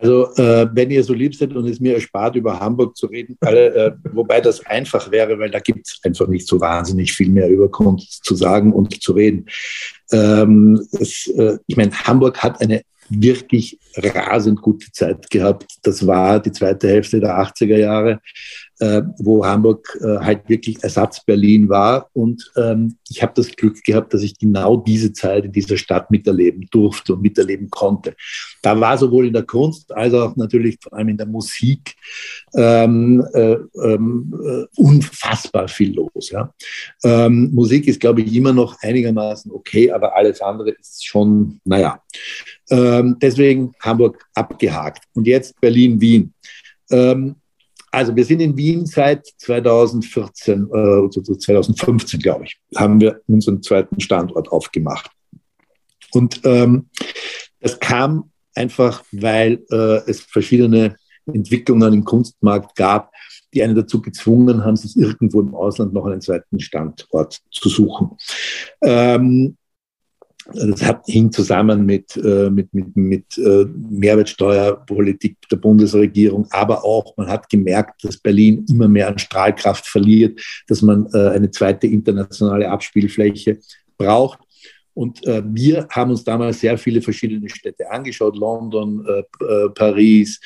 Also, 0.01 0.35
äh, 0.37 0.67
wenn 0.73 0.91
ihr 0.91 1.05
so 1.05 1.13
lieb 1.13 1.35
seid 1.35 1.55
und 1.55 1.67
es 1.69 1.79
mir 1.79 1.95
erspart, 1.95 2.35
über 2.35 2.59
Hamburg 2.59 2.97
zu 2.97 3.07
reden, 3.07 3.37
alle, 3.41 3.75
äh, 3.75 3.93
wobei 4.13 4.41
das 4.41 4.65
einfach 4.65 5.11
wäre, 5.11 5.39
weil 5.39 5.51
da 5.51 5.61
gibt 5.61 5.87
es 5.87 6.01
einfach 6.03 6.27
nicht 6.27 6.49
so 6.49 6.59
wahnsinnig 6.59 7.13
viel 7.13 7.29
mehr 7.29 7.51
über 7.51 7.71
Kunst 7.71 8.25
zu 8.25 8.35
sagen 8.35 8.73
und 8.73 9.03
zu 9.03 9.13
reden. 9.13 9.45
Ähm, 10.11 10.81
es, 10.93 11.27
äh, 11.27 11.59
ich 11.67 11.77
meine, 11.77 11.93
Hamburg 11.93 12.43
hat 12.43 12.63
eine 12.63 12.83
wirklich 13.11 13.79
rasend 13.97 14.63
gute 14.63 14.91
Zeit 14.91 15.29
gehabt. 15.29 15.67
Das 15.83 16.07
war 16.07 16.41
die 16.41 16.53
zweite 16.53 16.89
Hälfte 16.89 17.21
der 17.21 17.39
80er 17.39 17.77
Jahre 17.77 18.21
äh, 18.81 19.03
wo 19.19 19.45
Hamburg 19.45 19.99
äh, 20.01 20.19
halt 20.19 20.49
wirklich 20.49 20.83
Ersatz 20.83 21.25
Berlin 21.25 21.69
war. 21.69 22.09
Und 22.15 22.51
ähm, 22.57 22.97
ich 23.09 23.23
habe 23.23 23.33
das 23.37 23.55
Glück 23.55 23.83
gehabt, 23.85 24.15
dass 24.15 24.23
ich 24.23 24.39
genau 24.39 24.79
diese 24.79 25.13
Zeit 25.13 25.45
in 25.45 25.53
dieser 25.53 25.77
Stadt 25.77 26.11
miterleben 26.11 26.67
durfte 26.71 27.15
und 27.15 27.23
miterleben 27.23 27.69
konnte. 27.71 28.15
Da 28.63 28.79
war 28.81 28.97
sowohl 28.97 29.27
in 29.27 29.35
der 29.35 29.43
Kunst 29.43 29.93
als 29.93 30.15
auch 30.15 30.35
natürlich 30.37 30.79
vor 30.83 30.95
allem 30.95 31.11
in 31.11 31.17
der 31.19 31.27
Musik 31.27 31.95
ähm, 32.55 33.25
äh, 33.35 33.57
ähm, 33.83 34.35
äh, 34.43 34.81
unfassbar 34.81 35.69
viel 35.69 35.95
los. 35.95 36.31
Ja. 36.31 36.53
Ähm, 37.05 37.51
Musik 37.53 37.87
ist, 37.87 38.01
glaube 38.01 38.23
ich, 38.23 38.35
immer 38.35 38.53
noch 38.53 38.77
einigermaßen 38.81 39.53
okay, 39.53 39.91
aber 39.91 40.17
alles 40.17 40.41
andere 40.41 40.71
ist 40.71 41.07
schon, 41.07 41.61
naja. 41.65 42.03
Ähm, 42.71 43.17
deswegen 43.21 43.73
Hamburg 43.81 44.25
abgehakt. 44.35 45.05
Und 45.15 45.27
jetzt 45.27 45.61
Berlin-Wien. 45.61 46.33
Ähm, 46.91 47.37
also 47.91 48.15
wir 48.15 48.25
sind 48.25 48.41
in 48.41 48.57
Wien 48.57 48.87
seit 48.87 49.27
2014, 49.39 50.69
äh, 50.73 51.11
2015, 51.11 52.21
glaube 52.21 52.45
ich, 52.45 52.61
haben 52.77 53.01
wir 53.01 53.21
unseren 53.27 53.63
zweiten 53.63 54.01
Standort 54.01 54.51
aufgemacht. 54.51 55.11
Und 56.13 56.41
ähm, 56.45 56.89
das 57.61 57.79
kam 57.79 58.31
einfach, 58.55 59.05
weil 59.13 59.65
äh, 59.71 60.09
es 60.09 60.21
verschiedene 60.21 60.97
Entwicklungen 61.27 61.93
im 61.93 62.05
Kunstmarkt 62.05 62.77
gab, 62.77 63.13
die 63.53 63.63
einen 63.63 63.75
dazu 63.75 64.01
gezwungen 64.01 64.65
haben, 64.65 64.77
sich 64.77 64.97
irgendwo 64.97 65.41
im 65.41 65.55
Ausland 65.55 65.93
noch 65.93 66.07
einen 66.07 66.21
zweiten 66.21 66.61
Standort 66.61 67.41
zu 67.51 67.69
suchen. 67.69 68.17
Ähm, 68.83 69.57
das 70.55 70.83
hat, 70.83 71.03
hing 71.07 71.31
zusammen 71.33 71.87
mit, 71.87 72.17
äh, 72.17 72.51
mit, 72.51 72.73
mit, 72.73 72.97
mit 72.97 73.39
äh, 73.39 73.67
Mehrwertsteuerpolitik 73.91 75.37
der 75.51 75.57
Bundesregierung, 75.57 76.47
aber 76.51 76.85
auch 76.85 77.17
man 77.17 77.29
hat 77.29 77.49
gemerkt, 77.49 78.05
dass 78.05 78.17
Berlin 78.17 78.65
immer 78.69 78.89
mehr 78.89 79.09
an 79.09 79.19
Strahlkraft 79.19 79.87
verliert, 79.87 80.41
dass 80.69 80.83
man 80.83 81.07
äh, 81.13 81.29
eine 81.31 81.51
zweite 81.51 81.87
internationale 81.87 82.69
Abspielfläche 82.69 83.59
braucht. 83.97 84.39
Und 84.93 85.21
wir 85.25 85.87
haben 85.91 86.11
uns 86.11 86.25
damals 86.25 86.61
sehr 86.61 86.77
viele 86.77 87.01
verschiedene 87.01 87.49
Städte 87.49 87.91
angeschaut, 87.91 88.37
London, 88.37 89.07
Paris, 89.75 90.41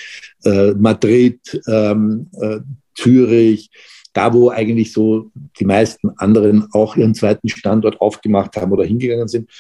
Madrid, 0.77 1.41
ähm, 1.67 2.29
äh, 2.41 2.61
Zürich, 2.95 3.71
da 4.15 4.33
wo 4.33 4.51
eigentlich 4.51 4.93
so 4.93 5.31
die 5.59 5.65
meisten 5.65 6.11
anderen 6.17 6.69
auch 6.73 6.97
ihren 6.97 7.15
zweiten 7.15 7.49
Standort 7.49 8.01
aufgemacht 8.01 8.57
haben 8.57 8.73
oder 8.73 8.85
hingegangen 8.85 9.29
sind. 9.29 9.51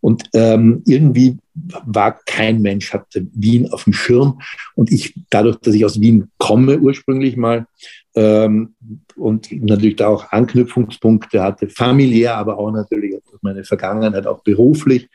Und 0.00 0.24
ähm, 0.34 0.82
irgendwie 0.86 1.38
war 1.54 2.18
kein 2.24 2.62
Mensch, 2.62 2.92
hatte 2.92 3.26
Wien 3.34 3.70
auf 3.70 3.84
dem 3.84 3.92
Schirm. 3.92 4.40
Und 4.74 4.90
ich, 4.90 5.14
dadurch, 5.30 5.56
dass 5.56 5.74
ich 5.74 5.84
aus 5.84 6.00
Wien 6.00 6.30
komme 6.38 6.78
ursprünglich 6.78 7.36
mal 7.36 7.66
ähm, 8.14 8.74
und 9.16 9.50
natürlich 9.52 9.96
da 9.96 10.08
auch 10.08 10.30
Anknüpfungspunkte 10.32 11.42
hatte, 11.42 11.68
familiär, 11.68 12.36
aber 12.36 12.58
auch 12.58 12.70
natürlich 12.70 13.14
meine 13.42 13.64
Vergangenheit, 13.64 14.26
auch 14.26 14.42
beruflich, 14.42 15.08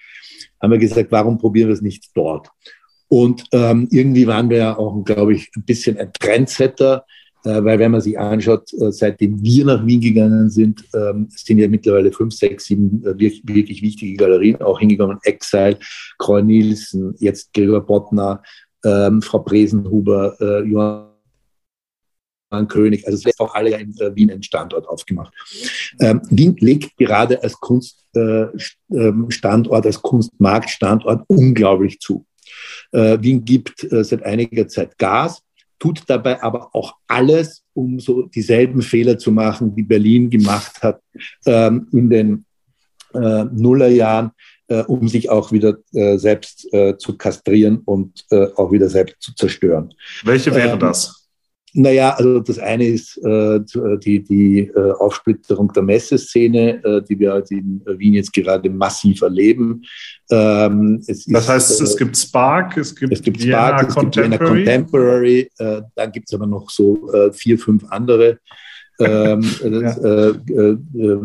haben 0.62 0.72
wir 0.72 0.80
gesagt, 0.80 1.12
warum 1.12 1.38
probieren 1.38 1.70
wir 1.70 1.74
es 1.74 1.82
nicht 1.82 2.10
dort? 2.16 2.50
Und 3.10 3.46
ähm, 3.52 3.88
irgendwie 3.92 4.28
waren 4.28 4.50
wir 4.50 4.58
ja 4.58 4.78
auch, 4.78 5.04
glaube 5.06 5.34
ich, 5.34 5.50
ein 5.56 5.64
bisschen 5.64 5.98
ein 5.98 6.12
Trendsetter 6.14 7.06
weil 7.64 7.80
wenn 7.80 7.92
man 7.92 8.02
sich 8.02 8.20
anschaut, 8.20 8.74
äh, 8.74 8.92
seitdem 8.92 9.42
wir 9.42 9.66
nach 9.66 9.86
Wien 9.86 10.02
gegangen 10.02 10.50
sind, 10.50 10.84
ähm, 10.94 11.30
sind 11.30 11.60
ja 11.60 11.68
mittlerweile 11.68 12.12
fünf, 12.12 12.34
sechs, 12.34 12.66
sieben 12.66 13.04
äh, 13.06 13.18
wirklich 13.18 13.82
wichtige 13.82 14.18
Galerien 14.18 14.62
auch 14.62 14.80
hingekommen. 14.80 15.20
Exile, 15.24 15.80
Kroll 16.18 16.44
Nielsen, 16.44 17.16
jetzt 17.20 17.54
Gregor 17.54 17.86
Bottner, 17.86 18.42
ähm, 18.84 19.22
Frau 19.22 19.40
Bresenhuber, 19.40 20.36
Johann 20.66 21.08
König, 22.68 23.06
also 23.06 23.18
es 23.18 23.26
wird 23.26 23.40
auch 23.40 23.56
alle 23.56 23.78
in 23.78 23.94
Wien 24.16 24.32
einen 24.32 24.44
Standort 24.44 24.88
aufgemacht. 24.88 25.34
Ähm, 26.00 26.22
Wien 26.30 26.56
legt 26.60 26.96
gerade 26.98 27.44
als 27.44 27.60
Kunststandort, 27.60 29.86
als 29.86 30.02
Kunstmarktstandort 30.02 31.26
unglaublich 31.28 32.00
zu. 32.00 32.26
Wien 32.92 33.44
gibt 33.44 33.86
seit 33.90 34.24
einiger 34.24 34.70
Zeit 34.70 34.98
Gas 34.98 35.44
tut 35.80 36.04
dabei 36.08 36.42
aber 36.42 36.70
auch 36.74 36.96
alles, 37.08 37.64
um 37.74 38.00
so 38.00 38.24
dieselben 38.24 38.82
Fehler 38.82 39.18
zu 39.18 39.32
machen, 39.32 39.76
die 39.76 39.84
Berlin 39.84 40.30
gemacht 40.30 40.82
hat 40.82 41.02
ähm, 41.46 41.88
in 41.92 42.10
den 42.10 42.46
äh, 43.14 43.46
Nullerjahren, 43.46 44.32
äh, 44.68 44.84
um 44.84 45.08
sich 45.08 45.30
auch 45.30 45.52
wieder 45.52 45.78
äh, 45.94 46.18
selbst 46.18 46.72
äh, 46.74 46.98
zu 46.98 47.18
kastrieren 47.18 47.80
und 47.86 48.26
äh, 48.32 48.48
auch 48.56 48.72
wieder 48.72 48.90
selbst 48.90 49.22
zu 49.22 49.34
zerstören. 49.36 49.94
Welche 50.24 50.54
wären 50.54 50.74
ähm, 50.74 50.80
das? 50.80 51.27
Naja, 51.74 52.16
also 52.16 52.40
das 52.40 52.60
eine 52.60 52.88
ist 52.88 53.18
äh, 53.18 53.60
die, 54.04 54.24
die 54.24 54.60
äh, 54.74 54.92
Aufsplitterung 54.94 55.72
der 55.74 55.84
Messeszene, 55.84 56.84
äh, 56.84 57.02
die 57.04 57.20
wir 57.20 57.34
halt 57.34 57.52
in 57.52 57.82
Wien 57.86 58.14
jetzt 58.14 58.32
gerade 58.34 58.70
massiv 58.70 59.22
erleben. 59.22 59.84
Ähm, 60.32 61.04
das 61.06 61.28
ist, 61.28 61.50
heißt, 61.50 61.82
es 61.82 61.96
äh, 61.96 61.98
gibt 61.98 62.18
Spark, 62.18 62.78
es 62.78 62.96
gibt, 62.96 63.14
es 63.14 63.22
gibt 63.22 63.42
Spark, 63.42 63.90
es 63.90 63.96
gibt 63.96 64.16
Vienna 64.16 64.38
Contemporary, 64.38 65.50
äh, 65.58 65.82
dann 65.94 66.12
gibt 66.12 66.30
es 66.30 66.34
aber 66.34 66.48
noch 66.48 66.70
so 66.70 67.12
äh, 67.12 67.32
vier, 67.34 67.60
fünf 67.60 67.84
andere 67.90 68.40
ähm, 69.00 69.42
ja. 69.64 69.92
äh, 69.98 70.30
äh, 70.30 70.78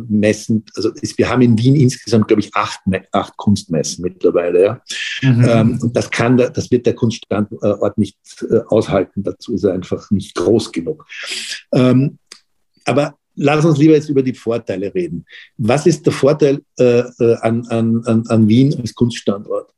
Messen. 0.08 0.64
Also 0.74 0.90
ist, 0.90 1.18
wir 1.18 1.28
haben 1.28 1.42
in 1.42 1.58
Wien 1.58 1.76
insgesamt, 1.76 2.28
glaube 2.28 2.40
ich, 2.40 2.54
acht, 2.54 2.80
acht 3.12 3.36
Kunstmessen 3.36 4.02
mittlerweile. 4.02 4.62
Ja? 4.62 4.82
Mhm. 5.22 5.44
Ähm, 5.48 5.78
und 5.82 5.96
das 5.96 6.10
kann, 6.10 6.36
das 6.36 6.70
wird 6.70 6.86
der 6.86 6.94
Kunststandort 6.94 7.98
nicht 7.98 8.16
äh, 8.50 8.60
aushalten. 8.68 9.22
Dazu 9.22 9.54
ist 9.54 9.64
er 9.64 9.72
einfach 9.72 10.10
nicht 10.10 10.34
groß 10.34 10.72
genug. 10.72 11.06
Ähm, 11.72 12.18
aber 12.84 13.14
lass 13.34 13.64
uns 13.64 13.78
lieber 13.78 13.94
jetzt 13.94 14.08
über 14.08 14.22
die 14.22 14.34
Vorteile 14.34 14.94
reden. 14.94 15.24
Was 15.56 15.86
ist 15.86 16.04
der 16.04 16.12
Vorteil 16.12 16.60
äh, 16.78 17.00
äh 17.00 17.36
an, 17.40 17.66
an, 17.68 18.24
an 18.28 18.48
Wien 18.48 18.74
als 18.80 18.94
Kunststandort? 18.94 19.72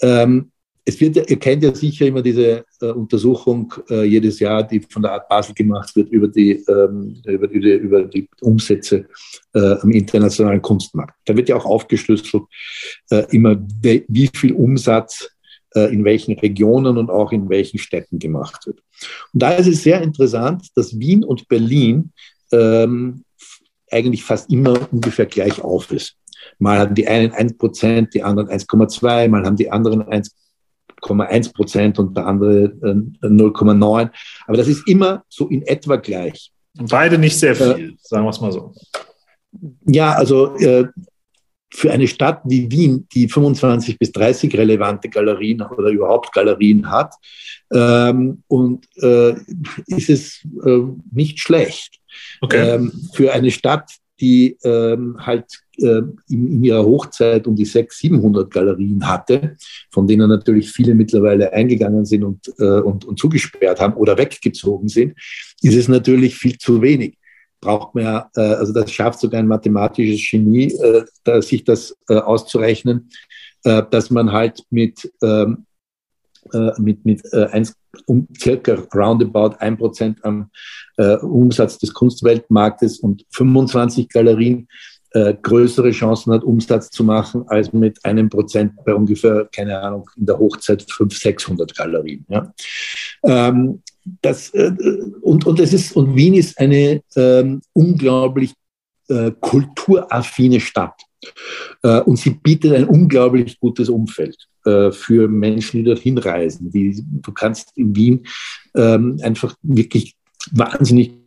Ähm, 0.00 0.52
es 0.88 0.98
wird, 1.02 1.30
ihr 1.30 1.38
kennt 1.38 1.62
ja 1.62 1.74
sicher 1.74 2.06
immer 2.06 2.22
diese 2.22 2.64
äh, 2.80 2.86
Untersuchung 2.86 3.74
äh, 3.90 4.04
jedes 4.04 4.40
Jahr, 4.40 4.66
die 4.66 4.80
von 4.80 5.02
der 5.02 5.12
Art 5.12 5.28
Basel 5.28 5.54
gemacht 5.54 5.94
wird 5.94 6.08
über 6.08 6.28
die, 6.28 6.52
ähm, 6.66 7.20
über, 7.26 7.46
die, 7.46 7.58
über 7.58 8.04
die 8.04 8.26
Umsätze 8.40 9.06
äh, 9.52 9.74
am 9.82 9.90
internationalen 9.90 10.62
Kunstmarkt. 10.62 11.14
Da 11.26 11.36
wird 11.36 11.50
ja 11.50 11.56
auch 11.56 11.66
aufgeschlüsselt 11.66 12.42
äh, 13.10 13.26
immer, 13.36 13.56
wie 13.82 14.30
viel 14.34 14.54
Umsatz 14.54 15.28
äh, 15.74 15.92
in 15.92 16.06
welchen 16.06 16.38
Regionen 16.38 16.96
und 16.96 17.10
auch 17.10 17.32
in 17.32 17.50
welchen 17.50 17.78
Städten 17.78 18.18
gemacht 18.18 18.66
wird. 18.66 18.80
Und 19.34 19.42
da 19.42 19.52
ist 19.52 19.66
es 19.66 19.82
sehr 19.82 20.00
interessant, 20.00 20.68
dass 20.74 20.98
Wien 20.98 21.22
und 21.22 21.48
Berlin 21.48 22.12
ähm, 22.50 23.24
eigentlich 23.90 24.24
fast 24.24 24.50
immer 24.50 24.90
ungefähr 24.90 25.26
gleich 25.26 25.60
auf 25.60 25.92
ist. 25.92 26.16
Mal 26.58 26.78
haben 26.78 26.94
die 26.94 27.06
einen 27.06 27.32
1%, 27.32 28.10
die 28.10 28.22
anderen 28.22 28.48
1,2, 28.48 29.28
mal 29.28 29.44
haben 29.44 29.56
die 29.56 29.70
anderen 29.70 30.00
1, 30.00 30.34
0,1 31.14 31.52
Prozent 31.52 31.98
und 31.98 32.16
der 32.16 32.26
andere 32.26 32.72
0,9. 33.22 34.02
Äh, 34.02 34.08
Aber 34.46 34.56
das 34.56 34.68
ist 34.68 34.86
immer 34.88 35.24
so 35.28 35.48
in 35.48 35.62
etwa 35.62 35.96
gleich. 35.96 36.52
Beide 36.74 37.18
nicht 37.18 37.38
sehr 37.38 37.56
viel, 37.56 37.90
äh, 37.90 37.96
sagen 38.00 38.24
wir 38.24 38.30
es 38.30 38.40
mal 38.40 38.52
so. 38.52 38.74
Ja, 39.86 40.12
also 40.12 40.56
äh, 40.56 40.86
für 41.70 41.92
eine 41.92 42.08
Stadt 42.08 42.40
wie 42.44 42.70
Wien, 42.70 43.06
die 43.12 43.28
25 43.28 43.98
bis 43.98 44.12
30 44.12 44.56
relevante 44.56 45.08
Galerien 45.08 45.62
oder 45.62 45.90
überhaupt 45.90 46.32
Galerien 46.32 46.90
hat, 46.90 47.14
ähm, 47.72 48.42
und 48.46 48.86
äh, 49.02 49.34
ist 49.86 50.08
es 50.08 50.46
äh, 50.64 50.80
nicht 51.12 51.40
schlecht. 51.40 51.98
Okay. 52.40 52.74
Ähm, 52.74 52.92
für 53.12 53.32
eine 53.32 53.50
Stadt, 53.50 53.90
die 54.20 54.56
ähm, 54.64 55.16
halt 55.20 55.44
äh, 55.78 56.02
in, 56.28 56.52
in, 56.52 56.64
ihrer 56.64 56.84
Hochzeit 56.84 57.46
um 57.46 57.54
die 57.54 57.64
600, 57.64 57.92
700 57.92 58.50
Galerien 58.50 59.06
hatte, 59.06 59.56
von 59.90 60.06
denen 60.06 60.28
natürlich 60.28 60.70
viele 60.70 60.94
mittlerweile 60.94 61.52
eingegangen 61.52 62.04
sind 62.04 62.24
und, 62.24 62.48
äh, 62.58 62.80
und, 62.80 63.04
und 63.04 63.18
zugesperrt 63.18 63.80
haben 63.80 63.94
oder 63.94 64.18
weggezogen 64.18 64.88
sind, 64.88 65.14
ist 65.62 65.76
es 65.76 65.88
natürlich 65.88 66.36
viel 66.36 66.58
zu 66.58 66.82
wenig. 66.82 67.16
Braucht 67.60 67.94
man 67.94 68.04
ja, 68.04 68.30
äh, 68.36 68.40
also 68.40 68.72
das 68.72 68.90
schafft 68.90 69.20
sogar 69.20 69.40
ein 69.40 69.48
mathematisches 69.48 70.28
Genie, 70.30 70.72
äh, 70.72 71.04
da, 71.24 71.42
sich 71.42 71.64
das 71.64 71.96
äh, 72.08 72.14
auszurechnen, 72.14 73.10
äh, 73.64 73.82
dass 73.90 74.10
man 74.10 74.32
halt 74.32 74.62
mit, 74.70 75.12
ähm, 75.22 75.66
äh, 76.52 76.70
mit, 76.78 77.04
mit 77.04 77.22
äh, 77.32 77.46
1, 77.46 77.74
um 78.06 78.28
circa 78.38 78.74
roundabout 78.94 79.56
ein 79.58 79.76
Prozent 79.76 80.24
am 80.24 80.50
äh, 80.96 81.16
Umsatz 81.16 81.78
des 81.78 81.92
Kunstweltmarktes 81.92 83.00
und 83.00 83.24
25 83.30 84.08
Galerien 84.08 84.68
äh, 85.12 85.34
größere 85.40 85.90
Chancen 85.90 86.32
hat, 86.32 86.44
Umsatz 86.44 86.90
zu 86.90 87.04
machen, 87.04 87.44
als 87.48 87.72
mit 87.72 88.04
einem 88.04 88.28
Prozent 88.28 88.72
bei 88.84 88.94
ungefähr, 88.94 89.48
keine 89.52 89.80
Ahnung, 89.80 90.08
in 90.16 90.26
der 90.26 90.38
Hochzeit 90.38 90.82
500, 90.82 91.20
600 91.20 91.76
Galerien. 91.76 92.26
Ja. 92.28 92.52
Ähm, 93.24 93.82
das, 94.22 94.50
äh, 94.50 94.72
und, 95.22 95.46
und, 95.46 95.60
es 95.60 95.72
ist, 95.72 95.96
und 95.96 96.14
Wien 96.16 96.34
ist 96.34 96.58
eine 96.58 97.02
ähm, 97.16 97.60
unglaublich 97.72 98.52
äh, 99.08 99.32
kulturaffine 99.40 100.60
Stadt. 100.60 101.00
Äh, 101.82 102.00
und 102.00 102.18
sie 102.18 102.30
bietet 102.30 102.74
ein 102.74 102.84
unglaublich 102.84 103.58
gutes 103.58 103.88
Umfeld 103.88 104.36
äh, 104.64 104.92
für 104.92 105.28
Menschen, 105.28 105.78
die 105.78 105.84
dorthin 105.84 106.18
reisen. 106.18 106.70
Die, 106.70 107.02
du 107.02 107.32
kannst 107.32 107.76
in 107.76 107.94
Wien 107.96 108.26
ähm, 108.76 109.18
einfach 109.22 109.54
wirklich 109.62 110.14
wahnsinnig 110.52 111.17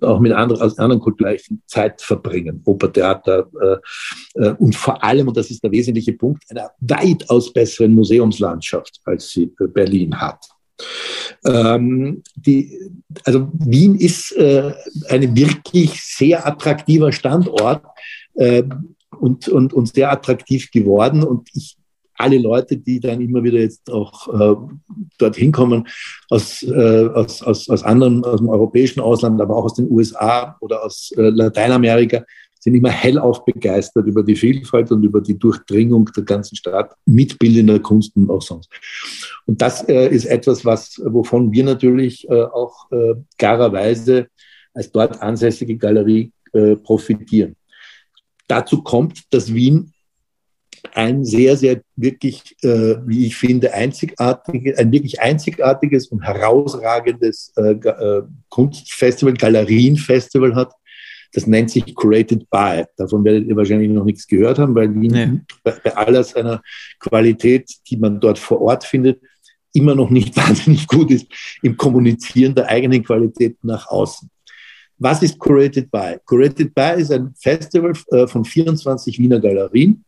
auch 0.00 0.20
mit 0.20 0.32
anderen, 0.32 0.62
aus 0.62 0.78
anderen 0.78 1.00
Kulturbereichen 1.00 1.62
Zeit 1.66 2.00
verbringen, 2.00 2.62
Opertheater 2.64 3.48
äh, 3.60 4.42
äh, 4.42 4.54
und 4.58 4.74
vor 4.74 5.02
allem, 5.02 5.28
und 5.28 5.36
das 5.36 5.50
ist 5.50 5.62
der 5.62 5.70
wesentliche 5.70 6.12
Punkt, 6.12 6.44
einer 6.50 6.70
weitaus 6.80 7.52
besseren 7.52 7.94
Museumslandschaft, 7.94 9.00
als 9.04 9.30
sie 9.30 9.52
äh, 9.60 9.66
Berlin 9.66 10.20
hat. 10.20 10.44
Ähm, 11.44 12.22
die, 12.36 12.78
also 13.24 13.48
Wien 13.52 13.94
ist 13.94 14.32
äh, 14.32 14.72
ein 15.08 15.36
wirklich 15.36 16.02
sehr 16.02 16.46
attraktiver 16.46 17.12
Standort 17.12 17.82
äh, 18.34 18.62
und, 19.18 19.48
und, 19.48 19.72
und 19.72 19.94
sehr 19.94 20.10
attraktiv 20.10 20.70
geworden 20.70 21.22
und 21.22 21.48
ich 21.54 21.76
alle 22.20 22.38
Leute, 22.38 22.76
die 22.76 23.00
dann 23.00 23.20
immer 23.20 23.42
wieder 23.42 23.58
jetzt 23.58 23.90
auch 23.90 24.28
äh, 24.28 24.56
dorthin 25.18 25.52
kommen, 25.52 25.88
aus, 26.28 26.62
äh, 26.62 27.06
aus, 27.08 27.42
aus, 27.42 27.82
anderen, 27.82 28.24
aus 28.24 28.40
dem 28.40 28.48
europäischen 28.48 29.00
Ausland, 29.00 29.40
aber 29.40 29.56
auch 29.56 29.64
aus 29.64 29.74
den 29.74 29.90
USA 29.90 30.56
oder 30.60 30.84
aus 30.84 31.12
äh, 31.16 31.30
Lateinamerika, 31.30 32.24
sind 32.60 32.74
immer 32.74 32.90
hellauf 32.90 33.44
begeistert 33.44 34.06
über 34.06 34.22
die 34.22 34.36
Vielfalt 34.36 34.92
und 34.92 35.02
über 35.02 35.22
die 35.22 35.38
Durchdringung 35.38 36.10
der 36.14 36.24
ganzen 36.24 36.56
Stadt 36.56 36.94
mit 37.06 37.38
bildender 37.38 37.78
Kunst 37.78 38.14
und 38.16 38.30
auch 38.30 38.42
sonst. 38.42 38.70
Und 39.46 39.62
das 39.62 39.88
äh, 39.88 40.08
ist 40.08 40.26
etwas, 40.26 40.64
was, 40.64 41.00
wovon 41.04 41.52
wir 41.52 41.64
natürlich 41.64 42.28
äh, 42.28 42.42
auch 42.42 42.90
äh, 42.92 43.14
klarerweise 43.38 44.28
als 44.74 44.92
dort 44.92 45.20
ansässige 45.22 45.76
Galerie 45.76 46.32
äh, 46.52 46.76
profitieren. 46.76 47.56
Dazu 48.46 48.82
kommt, 48.82 49.22
dass 49.30 49.54
Wien 49.54 49.92
ein 50.94 51.24
sehr, 51.24 51.56
sehr 51.56 51.82
wirklich, 51.96 52.56
äh, 52.62 52.96
wie 53.06 53.26
ich 53.26 53.36
finde, 53.36 53.72
einzigartige, 53.72 54.78
ein 54.78 54.92
wirklich 54.92 55.20
einzigartiges 55.20 56.08
und 56.08 56.22
herausragendes 56.22 57.52
äh, 57.56 57.72
äh, 57.72 58.22
Kunstfestival, 58.48 59.34
Galerienfestival 59.34 60.54
hat. 60.54 60.72
Das 61.32 61.46
nennt 61.46 61.70
sich 61.70 61.94
Curated 61.94 62.50
By. 62.50 62.84
Davon 62.96 63.24
werdet 63.24 63.46
ihr 63.46 63.56
wahrscheinlich 63.56 63.90
noch 63.90 64.04
nichts 64.04 64.26
gehört 64.26 64.58
haben, 64.58 64.74
weil 64.74 64.92
Wien 64.94 65.12
nee. 65.12 65.40
bei, 65.62 65.72
bei 65.84 65.96
aller 65.96 66.24
seiner 66.24 66.60
Qualität, 66.98 67.70
die 67.88 67.96
man 67.96 68.18
dort 68.20 68.38
vor 68.38 68.60
Ort 68.60 68.84
findet, 68.84 69.20
immer 69.72 69.94
noch 69.94 70.10
nicht 70.10 70.36
wahnsinnig 70.36 70.86
gut 70.86 71.10
ist 71.10 71.26
im 71.62 71.76
Kommunizieren 71.76 72.54
der 72.54 72.68
eigenen 72.68 73.04
Qualität 73.04 73.56
nach 73.62 73.88
außen. 73.88 74.28
Was 75.02 75.22
ist 75.22 75.38
Curated 75.38 75.90
By? 75.90 76.18
Curated 76.26 76.74
By 76.74 77.00
ist 77.00 77.10
ein 77.10 77.34
Festival 77.38 77.94
äh, 78.10 78.26
von 78.26 78.44
24 78.44 79.18
Wiener 79.18 79.40
Galerien, 79.40 80.04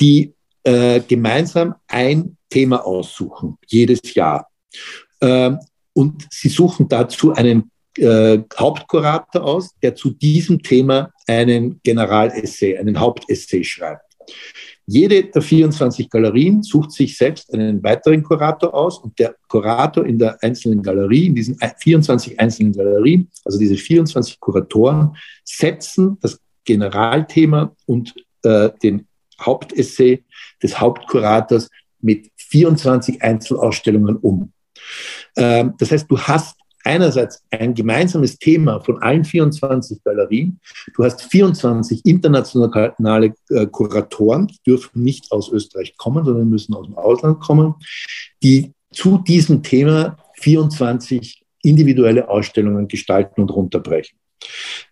die 0.00 0.34
äh, 0.64 1.00
gemeinsam 1.00 1.74
ein 1.88 2.36
Thema 2.48 2.84
aussuchen, 2.84 3.56
jedes 3.66 4.14
Jahr. 4.14 4.48
Ähm, 5.20 5.58
und 5.92 6.26
sie 6.30 6.48
suchen 6.48 6.88
dazu 6.88 7.32
einen 7.32 7.70
äh, 7.96 8.38
Hauptkurator 8.58 9.44
aus, 9.44 9.70
der 9.82 9.94
zu 9.94 10.10
diesem 10.10 10.62
Thema 10.62 11.10
einen 11.26 11.80
Generalessay, 11.82 12.78
einen 12.78 12.98
Hauptessay 12.98 13.64
schreibt. 13.64 14.04
Jede 14.86 15.24
der 15.24 15.42
24 15.42 16.10
Galerien 16.10 16.62
sucht 16.62 16.92
sich 16.92 17.16
selbst 17.16 17.52
einen 17.54 17.82
weiteren 17.82 18.22
Kurator 18.22 18.74
aus 18.74 18.98
und 18.98 19.18
der 19.18 19.36
Kurator 19.48 20.04
in 20.04 20.18
der 20.18 20.36
einzelnen 20.42 20.82
Galerie, 20.82 21.26
in 21.26 21.34
diesen 21.34 21.56
24 21.56 22.40
einzelnen 22.40 22.72
Galerien, 22.72 23.30
also 23.44 23.58
diese 23.58 23.76
24 23.76 24.40
Kuratoren, 24.40 25.16
setzen 25.44 26.18
das 26.20 26.40
Generalthema 26.64 27.74
und 27.86 28.14
äh, 28.42 28.70
den 28.82 29.06
Hauptessay 29.40 30.24
des 30.62 30.80
Hauptkurators 30.80 31.68
mit 32.00 32.30
24 32.36 33.22
Einzelausstellungen 33.22 34.16
um. 34.16 34.52
Ähm, 35.36 35.74
das 35.78 35.90
heißt, 35.90 36.10
du 36.10 36.18
hast 36.18 36.56
einerseits 36.84 37.44
ein 37.50 37.74
gemeinsames 37.74 38.38
Thema 38.38 38.80
von 38.80 39.02
allen 39.02 39.24
24 39.24 40.02
Galerien. 40.02 40.60
Du 40.94 41.04
hast 41.04 41.22
24 41.22 42.04
internationale 42.06 43.34
äh, 43.50 43.66
Kuratoren, 43.66 44.46
die 44.48 44.58
dürfen 44.66 45.02
nicht 45.02 45.30
aus 45.30 45.50
Österreich 45.50 45.96
kommen, 45.96 46.24
sondern 46.24 46.48
müssen 46.48 46.74
aus 46.74 46.86
dem 46.86 46.96
Ausland 46.96 47.40
kommen, 47.40 47.74
die 48.42 48.72
zu 48.92 49.18
diesem 49.18 49.62
Thema 49.62 50.16
24 50.34 51.44
individuelle 51.62 52.28
Ausstellungen 52.28 52.88
gestalten 52.88 53.42
und 53.42 53.50
runterbrechen. 53.50 54.19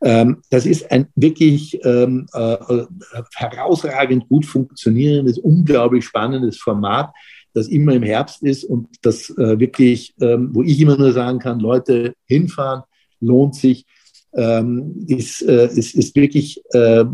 Ähm, 0.03 0.43
das 0.51 0.67
ist 0.67 0.91
ein 0.91 1.09
wirklich 1.15 1.79
ähm, 1.85 2.27
äh, 2.33 2.55
äh 2.55 2.87
herausragend 3.35 4.29
gut 4.29 4.47
funktionierendes, 4.47 5.39
unglaublich 5.39 6.05
spannendes 6.05 6.59
Format, 6.59 7.13
das 7.55 7.69
immer 7.69 7.95
im 7.95 8.03
Herbst 8.03 8.43
ist 8.43 8.65
und 8.65 8.89
das 9.03 9.31
äh, 9.31 9.59
wirklich, 9.59 10.15
ähm, 10.21 10.51
wo 10.53 10.63
ich 10.63 10.81
immer 10.81 10.97
nur 10.97 11.13
sagen 11.13 11.39
kann, 11.39 11.61
Leute, 11.61 12.15
hinfahren, 12.27 12.83
lohnt 13.21 13.55
sich, 13.57 13.87
ähm, 14.35 15.05
ist, 15.09 15.43
äh, 15.43 15.67
ist, 15.67 15.95
ist 15.95 16.15
wirklich 16.15 16.63
äh, 16.73 17.05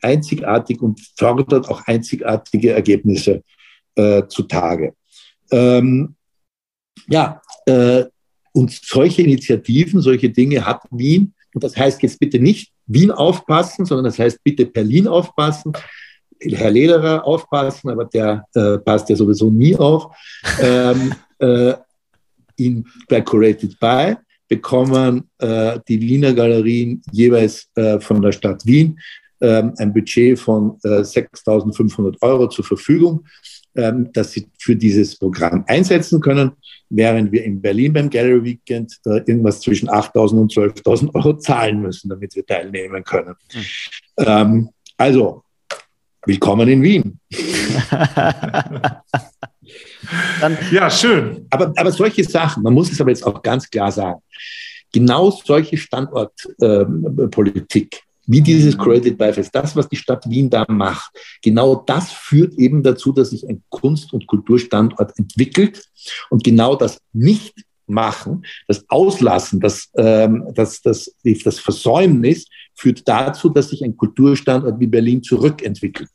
einzigartig 0.00 0.80
und 0.80 1.00
fördert 1.16 1.68
auch 1.68 1.82
einzigartige 1.86 2.72
Ergebnisse 2.72 3.42
äh, 3.96 4.22
zutage. 4.28 4.94
Ähm, 5.50 6.14
ja, 7.08 7.40
äh, 7.66 8.04
und 8.52 8.72
solche 8.72 9.22
Initiativen, 9.22 10.00
solche 10.00 10.30
Dinge 10.30 10.64
hat 10.64 10.82
Wien. 10.90 11.34
Und 11.58 11.64
das 11.64 11.76
heißt 11.76 12.00
jetzt 12.04 12.20
bitte 12.20 12.38
nicht 12.38 12.70
Wien 12.86 13.10
aufpassen, 13.10 13.84
sondern 13.84 14.04
das 14.04 14.16
heißt 14.20 14.44
bitte 14.44 14.64
Berlin 14.64 15.08
aufpassen. 15.08 15.72
Herr 16.40 16.70
Lederer 16.70 17.26
aufpassen, 17.26 17.90
aber 17.90 18.04
der 18.04 18.44
äh, 18.54 18.78
passt 18.78 19.08
ja 19.08 19.16
sowieso 19.16 19.50
nie 19.50 19.74
auf. 19.74 20.06
Ähm, 20.62 21.12
äh, 21.40 21.74
in, 22.54 22.86
bei 23.08 23.22
Curated 23.22 23.76
By 23.80 24.14
bekommen 24.46 25.28
äh, 25.38 25.80
die 25.88 26.00
Wiener 26.00 26.32
Galerien 26.32 27.02
jeweils 27.10 27.68
äh, 27.74 27.98
von 27.98 28.22
der 28.22 28.30
Stadt 28.30 28.64
Wien 28.64 29.00
ähm, 29.40 29.74
ein 29.78 29.92
Budget 29.92 30.38
von 30.38 30.78
6.500 30.78 32.14
äh, 32.14 32.16
Euro 32.20 32.48
zur 32.48 32.64
Verfügung, 32.64 33.24
ähm, 33.78 34.10
das 34.12 34.32
sie 34.32 34.46
für 34.58 34.76
dieses 34.76 35.16
Programm 35.16 35.64
einsetzen 35.66 36.20
können, 36.20 36.52
während 36.90 37.32
wir 37.32 37.44
in 37.44 37.62
Berlin 37.62 37.94
beim 37.94 38.10
Gallery 38.10 38.44
Weekend 38.44 38.98
da 39.04 39.16
irgendwas 39.16 39.60
zwischen 39.60 39.88
8.000 39.88 40.40
und 40.40 40.52
12.000 40.52 41.14
Euro 41.14 41.38
zahlen 41.38 41.80
müssen, 41.80 42.10
damit 42.10 42.36
wir 42.36 42.44
teilnehmen 42.44 43.04
können. 43.04 43.34
Mhm. 44.18 44.68
also 44.96 45.44
Willkommen 46.28 46.68
in 46.68 46.82
Wien. 46.82 47.18
Dann, 50.40 50.58
ja, 50.70 50.90
schön. 50.90 51.46
Aber, 51.48 51.72
aber 51.74 51.90
solche 51.90 52.22
Sachen, 52.24 52.62
man 52.62 52.74
muss 52.74 52.92
es 52.92 53.00
aber 53.00 53.08
jetzt 53.08 53.24
auch 53.24 53.40
ganz 53.40 53.70
klar 53.70 53.90
sagen, 53.90 54.20
genau 54.92 55.30
solche 55.30 55.78
Standortpolitik, 55.78 57.94
äh, 57.94 57.98
wie 58.28 58.40
dieses. 58.40 58.78
Credit 58.78 59.18
Beifest, 59.18 59.54
das, 59.54 59.74
was 59.74 59.88
die 59.88 59.96
Stadt 59.96 60.28
Wien 60.28 60.48
da 60.48 60.64
macht, 60.68 61.10
genau 61.42 61.82
das 61.86 62.12
führt 62.12 62.54
eben 62.54 62.82
dazu, 62.82 63.12
dass 63.12 63.30
sich 63.30 63.48
ein 63.48 63.62
Kunst- 63.70 64.12
und 64.12 64.26
Kulturstandort 64.26 65.18
entwickelt 65.18 65.82
und 66.30 66.44
genau 66.44 66.76
das 66.76 67.00
nicht 67.12 67.54
machen, 67.86 68.44
das 68.68 68.84
Auslassen, 68.88 69.60
das, 69.60 69.88
ähm, 69.96 70.46
das, 70.54 70.82
das, 70.82 71.14
das 71.44 71.58
Versäumnis 71.58 72.46
führt 72.74 73.08
dazu, 73.08 73.48
dass 73.48 73.70
sich 73.70 73.82
ein 73.82 73.96
Kulturstandort 73.96 74.78
wie 74.78 74.86
Berlin 74.86 75.22
zurückentwickelt. 75.22 76.10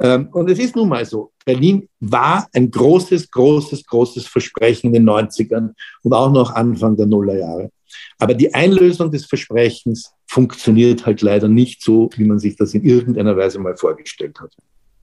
Ähm, 0.00 0.28
und 0.32 0.48
es 0.50 0.58
ist 0.58 0.76
nun 0.76 0.88
mal 0.88 1.04
so, 1.04 1.32
Berlin 1.44 1.88
war 2.00 2.46
ein 2.52 2.70
großes, 2.70 3.30
großes, 3.30 3.84
großes 3.86 4.26
Versprechen 4.26 4.88
in 4.88 5.04
den 5.04 5.08
90ern 5.08 5.70
und 6.02 6.12
auch 6.12 6.30
noch 6.30 6.54
Anfang 6.54 6.96
der 6.96 7.06
Nullerjahre. 7.06 7.70
Aber 8.18 8.34
die 8.34 8.54
Einlösung 8.54 9.10
des 9.10 9.26
Versprechens 9.26 10.12
funktioniert 10.26 11.06
halt 11.06 11.22
leider 11.22 11.48
nicht 11.48 11.82
so, 11.82 12.10
wie 12.16 12.24
man 12.24 12.38
sich 12.38 12.56
das 12.56 12.74
in 12.74 12.84
irgendeiner 12.84 13.36
Weise 13.36 13.58
mal 13.58 13.76
vorgestellt 13.76 14.40
hat. 14.40 14.52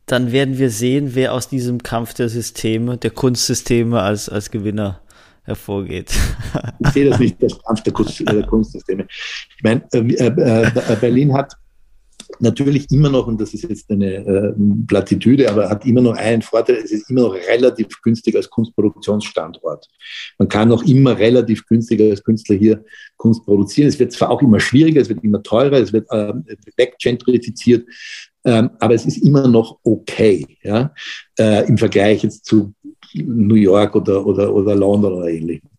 Dann 0.05 0.31
werden 0.31 0.57
wir 0.57 0.69
sehen, 0.69 1.11
wer 1.13 1.33
aus 1.33 1.47
diesem 1.47 1.83
Kampf 1.83 2.13
der 2.13 2.27
Systeme, 2.27 2.97
der 2.97 3.11
Kunstsysteme 3.11 4.01
als, 4.01 4.27
als 4.27 4.51
Gewinner 4.51 5.01
hervorgeht. 5.43 6.13
Ich 6.79 6.89
sehe 6.89 7.09
das 7.09 7.19
nicht 7.19 7.41
als 7.41 7.61
Kampf 7.63 7.81
der, 7.83 7.93
Kunst, 7.93 8.19
der 8.19 8.43
Kunstsysteme. 8.47 9.07
Ich 9.09 9.63
meine, 9.63 9.83
äh, 9.93 9.99
äh, 9.99 10.63
äh, 10.65 10.95
Berlin 10.99 11.33
hat 11.33 11.53
natürlich 12.41 12.89
immer 12.91 13.09
noch, 13.09 13.27
und 13.27 13.39
das 13.39 13.53
ist 13.53 13.63
jetzt 13.63 13.89
eine 13.89 14.15
äh, 14.15 14.53
Plattitüde, 14.87 15.49
aber 15.49 15.69
hat 15.69 15.85
immer 15.85 16.01
noch 16.01 16.15
einen 16.15 16.41
Vorteil, 16.41 16.77
es 16.83 16.91
ist 16.91 17.09
immer 17.09 17.21
noch 17.21 17.33
relativ 17.33 18.01
günstig 18.01 18.35
als 18.35 18.49
Kunstproduktionsstandort. 18.49 19.87
Man 20.37 20.47
kann 20.47 20.69
noch 20.69 20.83
immer 20.83 21.17
relativ 21.17 21.65
günstiger 21.65 22.05
als 22.05 22.23
Künstler 22.23 22.55
hier 22.55 22.83
Kunst 23.17 23.45
produzieren. 23.45 23.87
Es 23.87 23.99
wird 23.99 24.11
zwar 24.11 24.29
auch 24.29 24.41
immer 24.41 24.59
schwieriger, 24.59 25.01
es 25.01 25.09
wird 25.09 25.23
immer 25.23 25.43
teurer, 25.43 25.77
es 25.77 25.93
wird 25.93 26.07
äh, 26.11 26.33
weggentrifiziert, 26.77 27.87
ähm, 28.43 28.71
aber 28.79 28.95
es 28.95 29.05
ist 29.05 29.17
immer 29.17 29.47
noch 29.47 29.79
okay, 29.83 30.45
ja, 30.63 30.93
äh, 31.37 31.67
im 31.67 31.77
Vergleich 31.77 32.23
jetzt 32.23 32.45
zu 32.45 32.73
New 33.13 33.55
York 33.55 33.95
oder, 33.95 34.25
oder, 34.25 34.53
oder 34.53 34.75
London 34.75 35.13
oder 35.13 35.27
ähnlichem. 35.27 35.69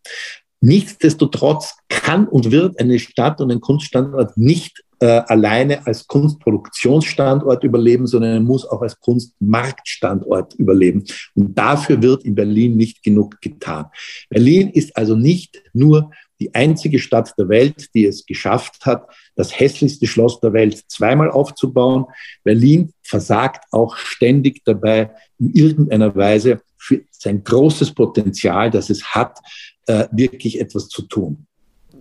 Nichtsdestotrotz 0.61 1.75
kann 1.89 2.29
und 2.29 2.53
wird 2.53 2.79
eine 2.79 3.01
Stadt 3.01 3.41
und 3.41 3.51
ein 3.51 3.61
Kunststandort 3.61 4.37
nicht 4.37 4.85
äh, 5.03 5.20
alleine 5.27 5.85
als 5.85 6.07
Kunstproduktionsstandort 6.07 7.65
überleben, 7.65 8.07
sondern 8.07 8.35
er 8.35 8.41
muss 8.41 8.65
auch 8.65 8.83
als 8.83 9.01
Kunstmarktstandort 9.01 10.55
überleben. 10.55 11.03
Und 11.35 11.59
dafür 11.59 12.01
wird 12.01 12.24
in 12.24 12.37
Berlin 12.37 12.77
nicht 12.77 13.03
genug 13.03 13.41
getan. 13.41 13.87
Berlin 14.29 14.69
ist 14.69 14.97
also 14.97 15.16
nicht 15.16 15.61
nur 15.73 16.12
die 16.39 16.55
einzige 16.55 17.01
Stadt 17.01 17.35
der 17.37 17.49
Welt, 17.49 17.89
die 17.95 18.07
es 18.07 18.27
geschafft 18.27 18.87
hat, 18.87 19.09
das 19.35 19.59
hässlichste 19.59 20.07
Schloss 20.07 20.39
der 20.39 20.53
Welt 20.53 20.85
zweimal 20.87 21.33
aufzubauen. 21.33 22.07
Berlin 22.45 22.93
versagt 23.03 23.65
auch 23.73 23.97
ständig 23.97 24.62
dabei, 24.65 25.11
in 25.41 25.53
irgendeiner 25.53 26.15
Weise 26.15 26.61
für 26.79 27.01
sein 27.11 27.43
großes 27.43 27.93
Potenzial, 27.93 28.70
das 28.70 28.89
es 28.89 29.05
hat, 29.05 29.37
äh, 29.87 30.07
wirklich 30.12 30.61
etwas 30.61 30.89
zu 30.89 31.03
tun. 31.03 31.49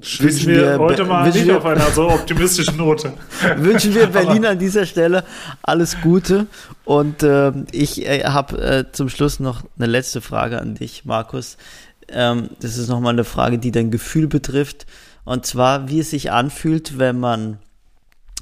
Schließen 0.01 0.47
wir, 0.47 0.61
wir 0.61 0.79
heute 0.79 1.05
mal 1.05 1.29
nicht 1.29 1.45
wir, 1.45 1.57
auf 1.57 1.65
einer 1.65 1.89
so 1.91 2.09
optimistischen 2.09 2.77
Note. 2.77 3.13
wünschen 3.57 3.93
wir 3.93 4.07
Berlin 4.07 4.45
an 4.45 4.59
dieser 4.59 4.85
Stelle 4.85 5.23
alles 5.61 5.99
Gute. 6.01 6.47
Und 6.85 7.23
äh, 7.23 7.51
ich 7.71 8.05
äh, 8.05 8.23
habe 8.23 8.61
äh, 8.61 8.91
zum 8.91 9.09
Schluss 9.09 9.39
noch 9.39 9.63
eine 9.77 9.87
letzte 9.87 10.21
Frage 10.21 10.59
an 10.59 10.75
dich, 10.75 11.05
Markus. 11.05 11.57
Ähm, 12.09 12.49
das 12.59 12.77
ist 12.77 12.89
nochmal 12.89 13.13
eine 13.13 13.23
Frage, 13.23 13.57
die 13.59 13.71
dein 13.71 13.91
Gefühl 13.91 14.27
betrifft. 14.27 14.85
Und 15.23 15.45
zwar, 15.45 15.89
wie 15.89 15.99
es 15.99 16.09
sich 16.09 16.31
anfühlt, 16.31 16.97
wenn 16.97 17.19
man 17.19 17.59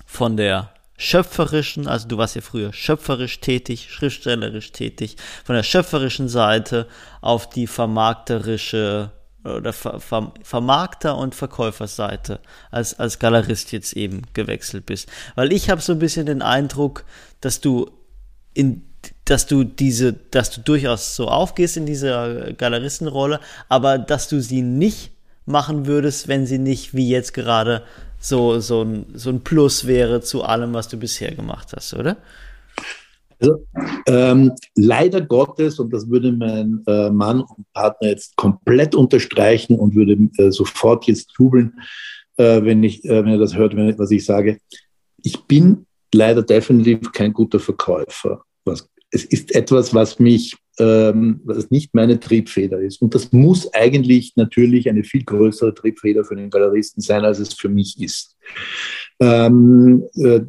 von 0.05 0.37
der 0.37 0.71
schöpferischen, 0.97 1.87
also 1.87 2.07
du 2.07 2.17
warst 2.17 2.35
ja 2.35 2.41
früher 2.41 2.73
schöpferisch 2.73 3.39
tätig, 3.39 3.87
schriftstellerisch 3.89 4.71
tätig, 4.73 5.15
von 5.45 5.55
der 5.55 5.63
schöpferischen 5.63 6.27
Seite 6.27 6.87
auf 7.21 7.49
die 7.49 7.67
vermarkterische 7.67 9.11
oder 9.55 9.73
Ver 9.73 9.99
Ver 9.99 10.33
Vermarkter- 10.43 11.17
und 11.17 11.35
Verkäuferseite 11.35 12.39
als, 12.71 12.99
als 12.99 13.19
Galerist 13.19 13.71
jetzt 13.71 13.93
eben 13.93 14.23
gewechselt 14.33 14.85
bist. 14.85 15.09
Weil 15.35 15.51
ich 15.51 15.69
habe 15.69 15.81
so 15.81 15.93
ein 15.93 15.99
bisschen 15.99 16.25
den 16.25 16.41
Eindruck, 16.41 17.05
dass 17.41 17.61
du 17.61 17.89
in 18.53 18.83
dass 19.25 19.47
du 19.47 19.63
diese, 19.63 20.11
dass 20.11 20.51
du 20.51 20.61
durchaus 20.61 21.15
so 21.15 21.29
aufgehst 21.29 21.77
in 21.77 21.85
dieser 21.85 22.51
Galeristenrolle, 22.53 23.39
aber 23.69 23.97
dass 23.97 24.27
du 24.27 24.41
sie 24.41 24.61
nicht 24.61 25.11
machen 25.45 25.85
würdest, 25.85 26.27
wenn 26.27 26.45
sie 26.45 26.57
nicht 26.57 26.93
wie 26.93 27.09
jetzt 27.09 27.33
gerade 27.33 27.83
so, 28.19 28.59
so, 28.59 28.83
ein, 28.83 29.05
so 29.13 29.29
ein 29.29 29.41
Plus 29.41 29.87
wäre 29.87 30.21
zu 30.21 30.43
allem, 30.43 30.73
was 30.73 30.89
du 30.89 30.97
bisher 30.97 31.33
gemacht 31.33 31.69
hast, 31.75 31.93
oder? 31.93 32.17
Also, 33.39 33.65
ähm, 34.07 34.51
leider 34.75 35.21
Gottes, 35.21 35.79
und 35.79 35.93
das 35.93 36.09
würde 36.09 36.31
mein 36.31 36.83
äh, 36.87 37.09
Mann 37.09 37.41
und 37.41 37.65
Partner 37.73 38.09
jetzt 38.09 38.35
komplett 38.35 38.95
unterstreichen 38.95 39.79
und 39.79 39.95
würde 39.95 40.17
äh, 40.37 40.51
sofort 40.51 41.05
jetzt 41.05 41.33
jubeln, 41.37 41.79
äh, 42.37 42.63
wenn, 42.63 42.83
ich, 42.83 43.05
äh, 43.05 43.23
wenn 43.23 43.31
er 43.31 43.37
das 43.37 43.55
hört, 43.55 43.75
wenn, 43.75 43.97
was 43.97 44.11
ich 44.11 44.25
sage. 44.25 44.59
Ich 45.23 45.43
bin 45.43 45.85
leider 46.13 46.41
definitiv 46.41 47.11
kein 47.11 47.33
guter 47.33 47.59
Verkäufer. 47.59 48.43
Was, 48.65 48.89
es 49.11 49.25
ist 49.25 49.55
etwas, 49.55 49.93
was 49.93 50.19
mich, 50.19 50.55
ähm, 50.79 51.41
was 51.43 51.71
nicht 51.71 51.93
meine 51.93 52.19
Triebfeder 52.19 52.79
ist. 52.79 53.01
Und 53.01 53.15
das 53.15 53.31
muss 53.31 53.73
eigentlich 53.73 54.33
natürlich 54.35 54.89
eine 54.89 55.03
viel 55.03 55.23
größere 55.23 55.73
Triebfeder 55.73 56.23
für 56.23 56.35
den 56.35 56.49
Galeristen 56.49 57.01
sein, 57.01 57.25
als 57.25 57.39
es 57.39 57.53
für 57.53 57.69
mich 57.69 58.01
ist. 58.01 58.37
Ähm, 59.19 60.03
äh, 60.15 60.41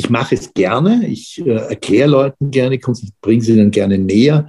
ich 0.00 0.08
mache 0.08 0.34
es 0.34 0.54
gerne, 0.54 1.06
ich 1.06 1.42
äh, 1.44 1.50
erkläre 1.50 2.08
Leuten 2.08 2.50
gerne 2.50 2.76
ich 2.76 2.82
bringe 3.20 3.42
sie 3.42 3.54
dann 3.54 3.70
gerne 3.70 3.98
näher. 3.98 4.48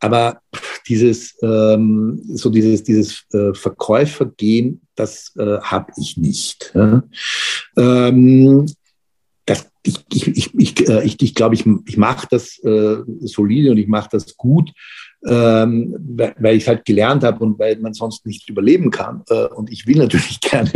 Aber 0.00 0.40
dieses, 0.88 1.36
ähm, 1.40 2.20
so 2.34 2.50
dieses, 2.50 2.82
dieses 2.82 3.24
äh, 3.32 3.54
Verkäufergehen, 3.54 4.80
das 4.96 5.32
äh, 5.36 5.58
habe 5.60 5.92
ich 5.96 6.16
nicht. 6.16 6.72
Ja? 6.74 7.02
Ähm, 7.76 8.66
das, 9.46 9.70
ich 9.84 10.04
ich, 10.12 10.26
ich, 10.28 10.54
ich, 10.54 10.88
äh, 10.88 11.04
ich, 11.04 11.22
ich 11.22 11.34
glaube, 11.34 11.54
ich, 11.54 11.64
ich 11.86 11.96
mache 11.96 12.26
das 12.30 12.58
äh, 12.64 12.96
solide 13.20 13.70
und 13.70 13.78
ich 13.78 13.88
mache 13.88 14.08
das 14.12 14.36
gut 14.36 14.72
ähm, 15.26 15.96
weil 16.38 16.56
ich 16.56 16.62
es 16.62 16.68
halt 16.68 16.84
gelernt 16.84 17.24
habe 17.24 17.44
und 17.44 17.58
weil 17.58 17.76
man 17.78 17.92
sonst 17.92 18.24
nicht 18.24 18.48
überleben 18.48 18.90
kann. 18.90 19.22
Äh, 19.28 19.46
und 19.46 19.70
ich 19.70 19.86
will 19.86 19.98
natürlich 19.98 20.40
gerne 20.40 20.72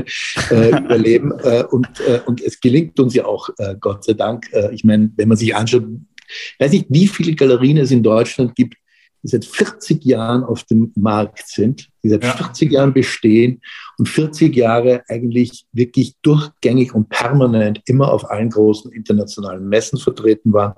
äh, 0.51 0.71
überleben. 0.71 1.33
Äh, 1.43 1.65
und, 1.65 1.89
äh, 2.01 2.21
und 2.27 2.41
es 2.41 2.61
gelingt 2.61 2.99
uns 2.99 3.15
ja 3.15 3.25
auch, 3.25 3.51
äh, 3.59 3.77
Gott 3.79 4.05
sei 4.05 4.15
Dank. 4.15 4.53
Äh, 4.53 4.75
ich 4.75 4.85
meine, 4.85 5.13
wenn 5.17 5.29
man 5.29 5.37
sich 5.37 5.55
anschaut, 5.55 5.85
ich 6.27 6.65
weiß 6.65 6.73
nicht, 6.73 6.87
wie 6.89 7.07
viele 7.07 7.35
Galerien 7.35 7.77
es 7.77 7.91
in 7.91 8.03
Deutschland 8.03 8.55
gibt, 8.57 8.75
die 9.23 9.29
seit 9.29 9.45
40 9.45 10.05
Jahren 10.05 10.43
auf 10.43 10.65
dem 10.65 10.93
Markt 10.97 11.47
sind, 11.47 11.89
die 12.03 12.09
seit 12.09 12.25
ja. 12.25 12.33
40 12.33 12.73
Jahren 12.73 12.93
bestehen 12.93 13.61
und 13.97 14.09
40 14.09 14.57
Jahre 14.57 15.05
eigentlich 15.09 15.67
wirklich 15.73 16.15
durchgängig 16.23 16.93
und 16.93 17.09
permanent 17.09 17.81
immer 17.87 18.13
auf 18.13 18.29
allen 18.29 18.51
großen 18.51 18.91
internationalen 18.91 19.69
Messen 19.69 19.99
vertreten 19.99 20.53
waren 20.53 20.75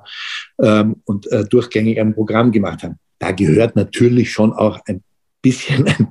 ähm, 0.61 0.97
und 1.05 1.31
äh, 1.33 1.45
durchgängig 1.45 1.99
ein 1.99 2.15
Programm 2.15 2.53
gemacht 2.53 2.83
haben 2.83 2.99
da 3.25 3.33
gehört 3.33 3.75
natürlich 3.75 4.31
schon 4.31 4.53
auch 4.53 4.81
ein 4.87 5.03
bisschen 5.41 5.87
ein 5.89 6.09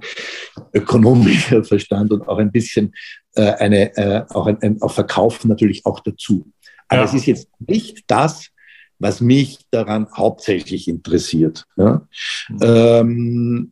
ökonomischer 0.73 1.63
Verstand 1.63 2.11
und 2.11 2.27
auch 2.27 2.39
ein 2.39 2.51
bisschen 2.51 2.93
äh, 3.35 3.53
eine, 3.53 3.95
äh, 3.95 4.23
auch 4.29 4.47
ein, 4.47 4.59
ein 4.61 4.81
auch 4.81 4.91
Verkaufen 4.91 5.47
natürlich 5.47 5.85
auch 5.85 5.99
dazu. 5.99 6.51
Aber 6.87 7.01
ja. 7.01 7.07
es 7.07 7.13
ist 7.13 7.27
jetzt 7.27 7.47
nicht 7.59 8.03
das, 8.07 8.49
was 8.97 9.21
mich 9.21 9.59
daran 9.69 10.07
hauptsächlich 10.15 10.87
interessiert. 10.87 11.65
Ja? 11.77 12.07
Mhm. 12.49 12.59
Ähm, 12.61 13.71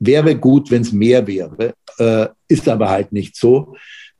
wäre 0.00 0.36
gut, 0.36 0.70
wenn 0.70 0.82
es 0.82 0.92
mehr 0.92 1.24
wäre, 1.26 1.74
äh, 1.98 2.26
ist 2.48 2.68
aber 2.68 2.88
halt 2.90 3.12
nicht 3.12 3.36
so. 3.36 3.76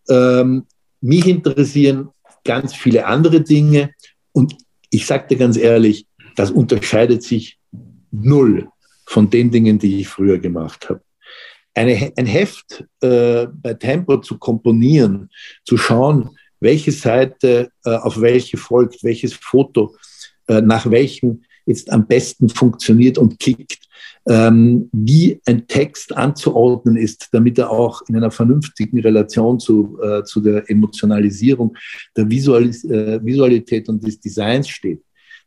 Ähm, 0.08 0.66
mich 1.00 1.26
interessieren 1.26 2.10
ganz 2.44 2.74
viele 2.74 3.06
andere 3.06 3.40
Dinge 3.40 3.90
und 4.30 4.56
ich 4.90 5.06
sage 5.06 5.28
dir 5.28 5.38
ganz 5.38 5.56
ehrlich, 5.56 6.06
das 6.36 6.50
unterscheidet 6.50 7.22
sich 7.22 7.58
null 8.12 8.68
von 9.06 9.28
den 9.28 9.50
Dingen, 9.50 9.78
die 9.78 10.00
ich 10.00 10.08
früher 10.08 10.38
gemacht 10.38 10.88
habe. 10.88 11.02
Eine, 11.74 12.12
ein 12.16 12.26
Heft 12.26 12.84
äh, 13.00 13.46
bei 13.50 13.74
Tempo 13.74 14.18
zu 14.18 14.38
komponieren, 14.38 15.30
zu 15.64 15.76
schauen, 15.76 16.30
welche 16.60 16.92
Seite 16.92 17.70
äh, 17.84 17.90
auf 17.90 18.20
welche 18.20 18.56
folgt, 18.56 19.02
welches 19.02 19.34
Foto 19.34 19.96
äh, 20.46 20.60
nach 20.60 20.90
welchem 20.90 21.42
jetzt 21.66 21.90
am 21.90 22.06
besten 22.06 22.48
funktioniert 22.48 23.18
und 23.18 23.38
kickt, 23.38 23.78
ähm, 24.28 24.88
wie 24.92 25.40
ein 25.46 25.66
Text 25.66 26.16
anzuordnen 26.16 26.96
ist, 26.96 27.28
damit 27.32 27.58
er 27.58 27.70
auch 27.70 28.02
in 28.08 28.16
einer 28.16 28.30
vernünftigen 28.30 29.00
Relation 29.00 29.58
zu, 29.58 29.98
äh, 30.02 30.22
zu 30.24 30.40
der 30.40 30.68
Emotionalisierung, 30.70 31.76
der 32.16 32.28
Visualis 32.28 32.84
äh, 32.84 33.24
Visualität 33.24 33.88
und 33.88 34.04
des 34.04 34.20
Designs 34.20 34.68
steht. 34.68 35.02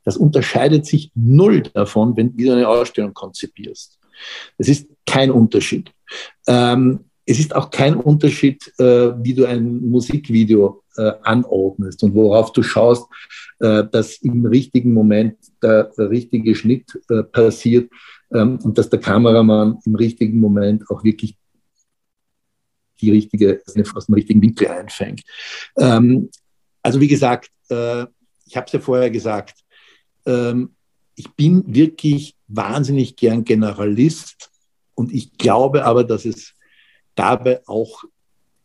Das 0.05 0.17
unterscheidet 0.17 0.85
sich 0.85 1.11
null 1.15 1.63
davon, 1.73 2.15
wenn 2.15 2.35
du 2.37 2.51
eine 2.51 2.67
Ausstellung 2.67 3.13
konzipierst. 3.13 3.99
Es 4.57 4.69
ist 4.69 4.87
kein 5.05 5.31
Unterschied. 5.31 5.91
Ähm, 6.47 7.01
es 7.25 7.39
ist 7.39 7.55
auch 7.55 7.71
kein 7.71 7.95
Unterschied, 7.95 8.71
äh, 8.77 9.11
wie 9.23 9.33
du 9.33 9.45
ein 9.45 9.89
Musikvideo 9.89 10.83
äh, 10.95 11.11
anordnest 11.23 12.03
und 12.03 12.13
worauf 12.13 12.53
du 12.53 12.61
schaust, 12.61 13.07
äh, 13.59 13.83
dass 13.91 14.17
im 14.17 14.45
richtigen 14.45 14.93
Moment 14.93 15.37
der, 15.61 15.91
der 15.97 16.09
richtige 16.09 16.55
Schnitt 16.55 16.85
äh, 17.09 17.23
passiert 17.23 17.91
ähm, 18.31 18.59
und 18.63 18.77
dass 18.77 18.89
der 18.89 18.99
Kameramann 18.99 19.79
im 19.85 19.95
richtigen 19.95 20.39
Moment 20.39 20.89
auch 20.89 21.03
wirklich 21.03 21.35
die 23.01 23.11
richtige, 23.11 23.61
aus 23.65 24.05
dem 24.05 24.15
richtigen 24.15 24.41
Winkel 24.41 24.67
einfängt. 24.67 25.23
Ähm, 25.77 26.29
also 26.81 27.01
wie 27.01 27.07
gesagt, 27.07 27.49
äh, 27.69 28.05
ich 28.45 28.55
habe 28.55 28.67
es 28.67 28.73
ja 28.73 28.79
vorher 28.79 29.09
gesagt, 29.09 29.64
ähm, 30.25 30.75
ich 31.15 31.31
bin 31.33 31.63
wirklich 31.73 32.35
wahnsinnig 32.47 33.15
gern 33.15 33.43
Generalist 33.43 34.51
und 34.95 35.13
ich 35.13 35.37
glaube 35.37 35.85
aber, 35.85 36.03
dass 36.03 36.25
es 36.25 36.53
dabei 37.15 37.61
auch 37.67 38.03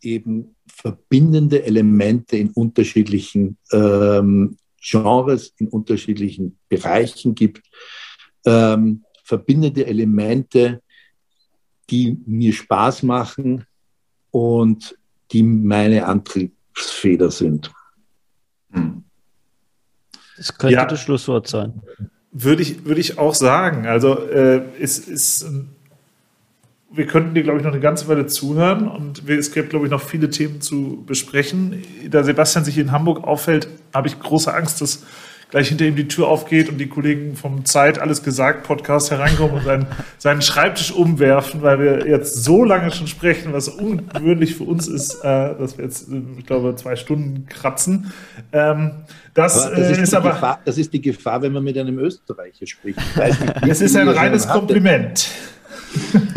eben 0.03 0.57
verbindende 0.67 1.63
Elemente 1.63 2.37
in 2.37 2.51
unterschiedlichen 2.51 3.57
ähm, 3.73 4.57
Genres, 4.81 5.53
in 5.59 5.69
unterschiedlichen 5.69 6.59
Bereichen 6.69 7.35
gibt, 7.35 7.63
ähm, 8.47 9.05
verbindende 9.25 9.87
Elemente, 9.87 10.83
die 11.91 12.17
mir 12.27 12.53
Spaß 12.53 13.03
machen 13.03 13.67
und 14.31 14.97
die 15.33 15.43
meine 15.43 16.07
Antriebsfeder 16.07 17.31
sind. 17.31 17.71
Das 20.41 20.57
könnte 20.57 20.75
ja. 20.75 20.87
das 20.87 20.99
Schlusswort 21.01 21.49
sein. 21.49 21.83
Würde 22.33 22.63
ich, 22.63 22.87
würde 22.87 22.99
ich 22.99 23.19
auch 23.19 23.35
sagen. 23.35 23.87
Also 23.87 24.27
äh, 24.27 24.63
es 24.81 24.99
ist, 24.99 25.47
wir 26.91 27.07
könnten 27.07 27.35
dir, 27.35 27.43
glaube 27.43 27.59
ich, 27.59 27.65
noch 27.65 27.73
eine 27.73 27.81
ganze 27.81 28.09
Weile 28.09 28.27
zuhören 28.27 28.89
und 28.89 29.29
es 29.29 29.53
gibt, 29.53 29.69
glaube 29.69 29.85
ich, 29.85 29.91
noch 29.91 30.01
viele 30.01 30.31
Themen 30.31 30.63
zu 30.63 31.05
besprechen. 31.07 31.83
Da 32.09 32.25
Sebastian 32.25 32.65
sich 32.65 32.79
in 32.79 32.91
Hamburg 32.91 33.23
auffällt, 33.23 33.69
habe 33.93 34.09
ich 34.09 34.19
große 34.19 34.55
Angst, 34.55 34.81
dass 34.81 35.05
gleich 35.51 35.69
hinter 35.69 35.85
ihm 35.85 35.97
die 35.97 36.09
Tür 36.09 36.29
aufgeht 36.29 36.69
und 36.69 36.79
die 36.79 36.89
Kollegen 36.89 37.37
vom 37.37 37.65
Zeit 37.65 37.99
alles 37.99 38.23
gesagt 38.23 38.63
Podcast 38.63 39.11
hereinkommen 39.11 39.57
und 39.57 39.65
seinen, 39.65 39.87
seinen 40.19 40.43
Schreibtisch 40.43 40.93
umwerfen, 40.93 41.63
weil 41.63 41.81
wir 41.81 42.07
jetzt 42.07 42.45
so 42.45 42.65
lange 42.65 42.91
schon 42.93 43.07
sprechen, 43.07 43.53
was 43.53 43.69
ungewöhnlich 43.69 44.57
für 44.57 44.65
uns 44.65 44.87
ist, 44.87 45.17
äh, 45.23 45.55
dass 45.59 45.77
wir 45.77 45.85
jetzt, 45.85 46.09
ich 46.39 46.47
glaube, 46.47 46.75
zwei 46.77 46.97
Stunden 46.97 47.47
kratzen. 47.47 48.13
Ähm, 48.53 48.93
das, 49.35 49.67
aber 49.67 49.77
das, 49.77 49.91
ist, 49.91 49.99
äh, 49.99 50.03
ist 50.03 50.15
aber, 50.15 50.31
Gefahr, 50.31 50.61
das 50.65 50.79
ist 50.79 50.93
die 50.93 51.01
Gefahr, 51.01 51.43
wenn 51.43 51.53
man 51.53 51.65
mit 51.65 51.77
einem 51.77 51.99
Österreicher 51.99 52.67
spricht. 52.67 52.99
Es 53.69 53.81
ist 53.81 53.97
ein 53.97 54.09
reines 54.09 54.49
Kompliment. 54.49 55.29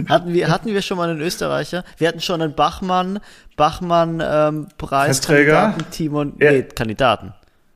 hatten 0.09 0.33
wir, 0.33 0.49
hatten 0.49 0.73
wir 0.73 0.81
schon 0.81 0.97
mal 0.97 1.09
einen 1.09 1.21
Österreicher? 1.21 1.83
Wir 1.97 2.07
hatten 2.07 2.21
schon 2.21 2.41
einen 2.41 2.55
Bachmann, 2.55 3.19
Bachmann, 3.55 4.21
ähm, 4.25 4.67
Preis, 4.77 5.21
Kandidaten, 5.21 5.85
Timon, 5.91 6.33
ja. 6.39 6.51
nee, 6.51 6.63
Kandidaten. 6.63 7.33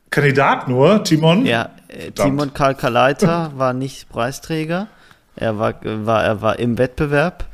Kandidat 0.09 0.67
nur, 0.67 1.03
Timon? 1.03 1.45
Ja, 1.45 1.69
äh, 1.87 2.11
Timon 2.11 2.53
Kalkaleiter 2.53 3.51
war 3.57 3.73
nicht 3.73 4.09
Preisträger. 4.09 4.87
Er 5.35 5.59
war, 5.59 5.75
war, 5.83 6.23
er 6.23 6.41
war 6.41 6.59
im 6.59 6.77
Wettbewerb 6.77 7.45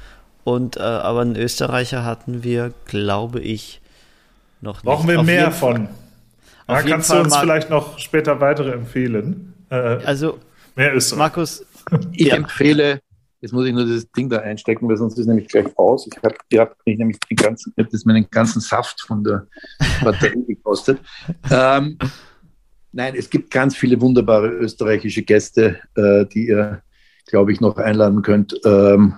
Und 0.44 0.78
äh, 0.78 0.82
aber 0.82 1.22
einen 1.22 1.36
Österreicher 1.36 2.06
hatten 2.06 2.44
wir, 2.44 2.74
glaube 2.86 3.40
ich, 3.40 3.82
noch 4.62 4.76
nicht. 4.76 4.86
Brauchen 4.86 5.10
wir 5.10 5.20
auf 5.20 5.26
mehr 5.26 5.52
von. 5.52 5.90
Da 6.68 6.82
kannst 6.82 7.10
Fall 7.10 7.20
du 7.20 7.24
uns 7.26 7.38
vielleicht 7.38 7.70
noch 7.70 8.00
später 8.00 8.40
weitere 8.40 8.72
empfehlen. 8.72 9.54
Äh, 9.70 9.76
also 9.76 10.40
mehr 10.76 10.96
Österreich. 10.96 11.20
Markus, 11.20 11.66
ich 12.14 12.28
ja. 12.28 12.36
empfehle 12.36 13.00
Jetzt 13.44 13.52
muss 13.52 13.66
ich 13.66 13.74
nur 13.74 13.86
das 13.86 14.10
Ding 14.12 14.30
da 14.30 14.38
einstecken, 14.38 14.88
weil 14.88 14.96
sonst 14.96 15.16
ist 15.16 15.20
es 15.20 15.28
nämlich 15.28 15.50
gleich 15.50 15.66
aus. 15.78 16.08
Ich 16.08 16.16
habe 16.24 16.34
hab 16.56 16.78
nämlich 16.86 17.20
den 17.30 17.36
ganzen, 17.36 17.74
ich 17.76 17.88
das 17.90 18.06
meinen 18.06 18.26
ganzen 18.32 18.62
Saft 18.62 19.02
von 19.02 19.22
der 19.22 19.48
Batterie 20.02 20.46
gekostet. 20.48 21.02
Ähm, 21.52 21.98
nein, 22.94 23.16
es 23.18 23.30
gibt 23.30 23.52
ganz 23.52 23.76
viele 23.76 24.00
wunderbare 24.00 24.48
österreichische 24.48 25.24
Gäste, 25.24 25.82
äh, 25.96 26.26
die 26.26 26.48
ihr, 26.48 26.82
glaube 27.28 27.52
ich, 27.52 27.60
noch 27.60 27.78
einladen 27.78 28.22
könnt. 28.22 28.56
Ähm, 28.64 29.16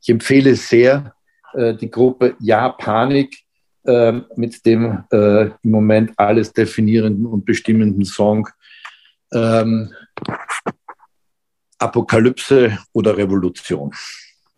ich 0.00 0.08
empfehle 0.08 0.54
sehr 0.54 1.14
äh, 1.54 1.74
die 1.74 1.90
Gruppe 1.90 2.36
Ja 2.38 2.68
Panik 2.68 3.36
äh, 3.84 4.20
mit 4.36 4.64
dem 4.64 5.04
äh, 5.10 5.46
im 5.46 5.70
Moment 5.70 6.12
alles 6.16 6.52
definierenden 6.52 7.26
und 7.26 7.44
bestimmenden 7.44 8.04
Song. 8.04 8.48
Ähm, 9.32 9.92
Apokalypse 11.78 12.78
oder 12.92 13.16
Revolution. 13.16 13.92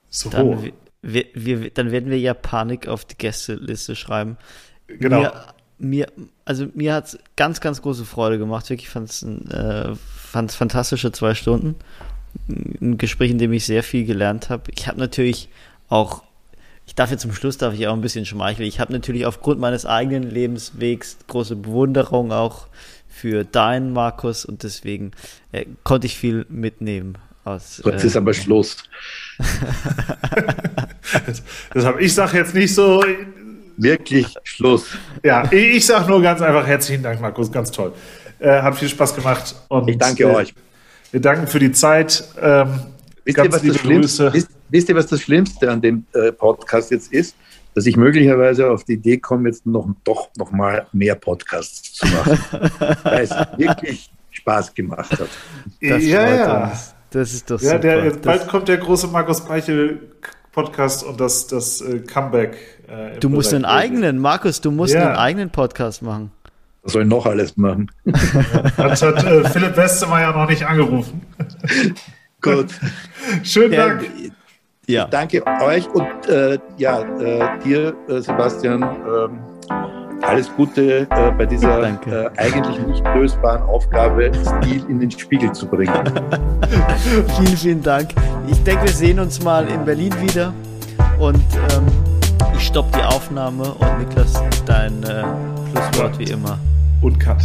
So. 0.09 0.31
Dann, 0.31 0.73
wir, 1.03 1.27
wir, 1.35 1.71
dann 1.71 1.91
werden 1.91 2.11
wir 2.11 2.19
ja 2.19 2.35
Panik 2.35 2.89
auf 2.89 3.05
die 3.05 3.17
Gästeliste 3.17 3.95
schreiben. 3.95 4.37
Genau. 4.87 5.21
Mir, 5.21 5.33
mir 5.81 6.07
also 6.51 6.67
mir 6.75 6.95
hat 6.95 7.07
es 7.07 7.19
ganz, 7.37 7.61
ganz 7.61 7.81
große 7.81 8.05
Freude 8.05 8.37
gemacht. 8.37 8.69
Wirklich 8.71 8.89
fand 8.89 9.09
es 9.09 9.23
äh, 9.23 9.95
fantastische 10.33 11.13
zwei 11.13 11.35
Stunden. 11.35 11.77
Ein 12.49 12.99
Gespräch, 12.99 13.31
in 13.31 13.39
dem 13.39 13.53
ich 13.53 13.67
sehr 13.67 13.85
viel 13.85 14.05
gelernt 14.05 14.51
habe. 14.51 14.65
Ich 14.75 14.89
habe 14.89 14.99
natürlich 14.99 15.49
auch, 15.89 16.25
ich 16.87 16.97
darf 16.97 17.13
jetzt 17.13 17.21
zum 17.23 17.33
Schluss, 17.33 17.57
darf 17.57 17.75
ich 17.75 17.87
auch 17.87 17.93
ein 17.93 18.01
bisschen 18.01 18.27
schmeicheln. 18.27 18.67
Ich 18.67 18.81
habe 18.81 18.93
natürlich 18.93 19.27
aufgrund 19.27 19.61
meines 19.61 19.87
eigenen 19.87 20.29
Lebenswegs 20.29 21.19
große 21.29 21.55
Bewunderung 21.55 22.33
auch 22.33 22.67
für 23.09 23.45
deinen 23.45 23.93
Markus 23.93 24.45
und 24.45 24.65
deswegen 24.65 25.13
äh, 25.53 25.67
konnte 25.85 26.09
ich 26.09 26.17
viel 26.17 26.47
mitnehmen. 26.49 27.17
Aus, 27.45 27.81
Jetzt 27.85 28.03
äh, 28.03 28.07
ist 28.09 28.17
aber 28.17 28.35
Schluss. 28.35 28.77
Deshalb, 31.75 32.01
ich 32.01 32.13
sage 32.13 32.39
jetzt 32.39 32.55
nicht 32.55 32.75
so. 32.75 33.05
Wirklich 33.83 34.35
Schluss. 34.45 34.87
Ja, 35.23 35.51
ich 35.51 35.87
sage 35.87 36.09
nur 36.09 36.23
ganz 36.23 36.41
einfach 36.41 36.67
herzlichen 36.67 37.03
Dank, 37.03 37.21
Markus, 37.21 37.51
ganz 37.51 37.71
toll. 37.71 37.93
Äh, 38.39 38.63
hat 38.63 38.77
viel 38.77 38.89
Spaß 38.89 39.15
gemacht. 39.15 39.55
Und, 39.69 39.89
ich 39.89 39.99
danke 39.99 40.25
äh, 40.25 40.35
euch. 40.35 40.55
Wir 41.11 41.21
danken 41.21 41.47
für 41.47 41.59
die 41.59 41.73
Zeit. 41.73 42.25
Ähm, 42.41 42.81
wisst, 43.25 43.39
ihr, 43.39 43.53
was 43.53 43.63
das 43.63 43.77
Schlimmste, 43.77 44.33
wisst, 44.33 44.49
wisst, 44.69 44.89
ihr, 44.89 44.95
was 44.97 45.07
das 45.07 45.21
Schlimmste 45.21 45.71
an 45.71 45.81
dem 45.81 46.05
äh, 46.13 46.33
Podcast 46.33 46.91
jetzt 46.91 47.13
ist? 47.13 47.35
dass 47.75 47.87
ich 47.87 47.97
möglicherweise 47.97 48.71
auf 48.71 48.85
die 48.85 48.95
Idee 48.95 49.19
komme, 49.19 49.49
jetzt 49.49 49.65
noch, 49.67 49.89
doch 50.05 50.29
noch 50.37 50.51
mal 50.51 50.87
mehr 50.93 51.15
Podcasts 51.15 51.93
zu 51.93 52.07
machen, 52.07 52.39
weil 53.05 53.23
es 53.23 53.31
wirklich 53.57 54.11
Spaß 54.31 54.75
gemacht 54.75 55.13
hat. 55.13 55.29
Das 55.81 56.05
ja, 56.05 56.35
ja. 56.35 56.73
Das 57.11 57.33
ist 57.33 57.51
doch 57.51 57.61
ja, 57.61 57.71
super. 57.71 57.79
Der, 57.79 58.11
bald 58.11 58.49
kommt 58.49 58.69
der 58.69 58.79
große 58.79 59.09
Markus 59.09 59.45
Peichel 59.45 60.13
Podcast 60.53 61.05
und 61.05 61.21
das, 61.21 61.47
das 61.47 61.81
äh, 61.81 62.01
Comeback. 62.01 62.57
Äh, 62.91 63.19
du 63.21 63.29
musst 63.29 63.55
einen 63.55 63.65
eigenen, 63.65 64.19
Markus, 64.19 64.61
du 64.61 64.71
musst 64.71 64.95
ja. 64.95 65.09
einen 65.09 65.17
eigenen 65.17 65.51
Podcast 65.51 66.03
machen. 66.03 66.31
Was 66.83 66.93
soll 66.93 67.03
ich 67.03 67.09
noch 67.09 67.27
alles 67.27 67.57
machen? 67.57 67.91
das 68.77 69.03
hat 69.03 69.23
äh, 69.25 69.49
Philipp 69.51 69.77
Westermeier 69.77 70.33
noch 70.33 70.49
nicht 70.49 70.65
angerufen. 70.65 71.21
Gut. 72.41 72.69
Schönen 73.43 73.73
Dank. 73.73 74.11
Ja. 74.87 75.05
Ich 75.05 75.11
danke 75.11 75.45
euch 75.63 75.87
und 75.91 76.29
äh, 76.29 76.59
ja, 76.79 77.03
äh, 77.19 77.59
dir, 77.63 77.95
äh, 78.09 78.21
Sebastian, 78.21 78.83
ähm, 78.83 79.39
alles 80.23 80.51
Gute 80.57 81.03
äh, 81.03 81.31
bei 81.37 81.47
dieser 81.47 81.83
äh, 81.83 82.31
eigentlich 82.39 82.79
nicht 82.87 83.05
lösbaren 83.15 83.63
Aufgabe, 83.63 84.33
Stil 84.35 84.85
in 84.89 85.01
den 85.01 85.11
Spiegel 85.11 85.53
zu 85.53 85.67
bringen. 85.67 85.93
vielen, 87.37 87.57
vielen 87.57 87.83
Dank. 87.83 88.11
Ich 88.49 88.63
denke, 88.65 88.85
wir 88.85 88.93
sehen 88.93 89.21
uns 89.21 89.43
mal 89.43 89.69
in 89.69 89.85
Berlin 89.85 90.13
wieder 90.21 90.53
und 91.19 91.45
ähm, 91.73 92.10
ich 92.61 92.67
stoppe 92.67 92.99
die 92.99 93.03
Aufnahme 93.03 93.73
und 93.73 93.99
Niklas, 93.99 94.35
dein 94.67 95.03
äh, 95.03 95.25
Schlusswort 95.71 96.19
wie 96.19 96.25
immer. 96.25 96.59
Und 97.01 97.19
Cut. 97.19 97.39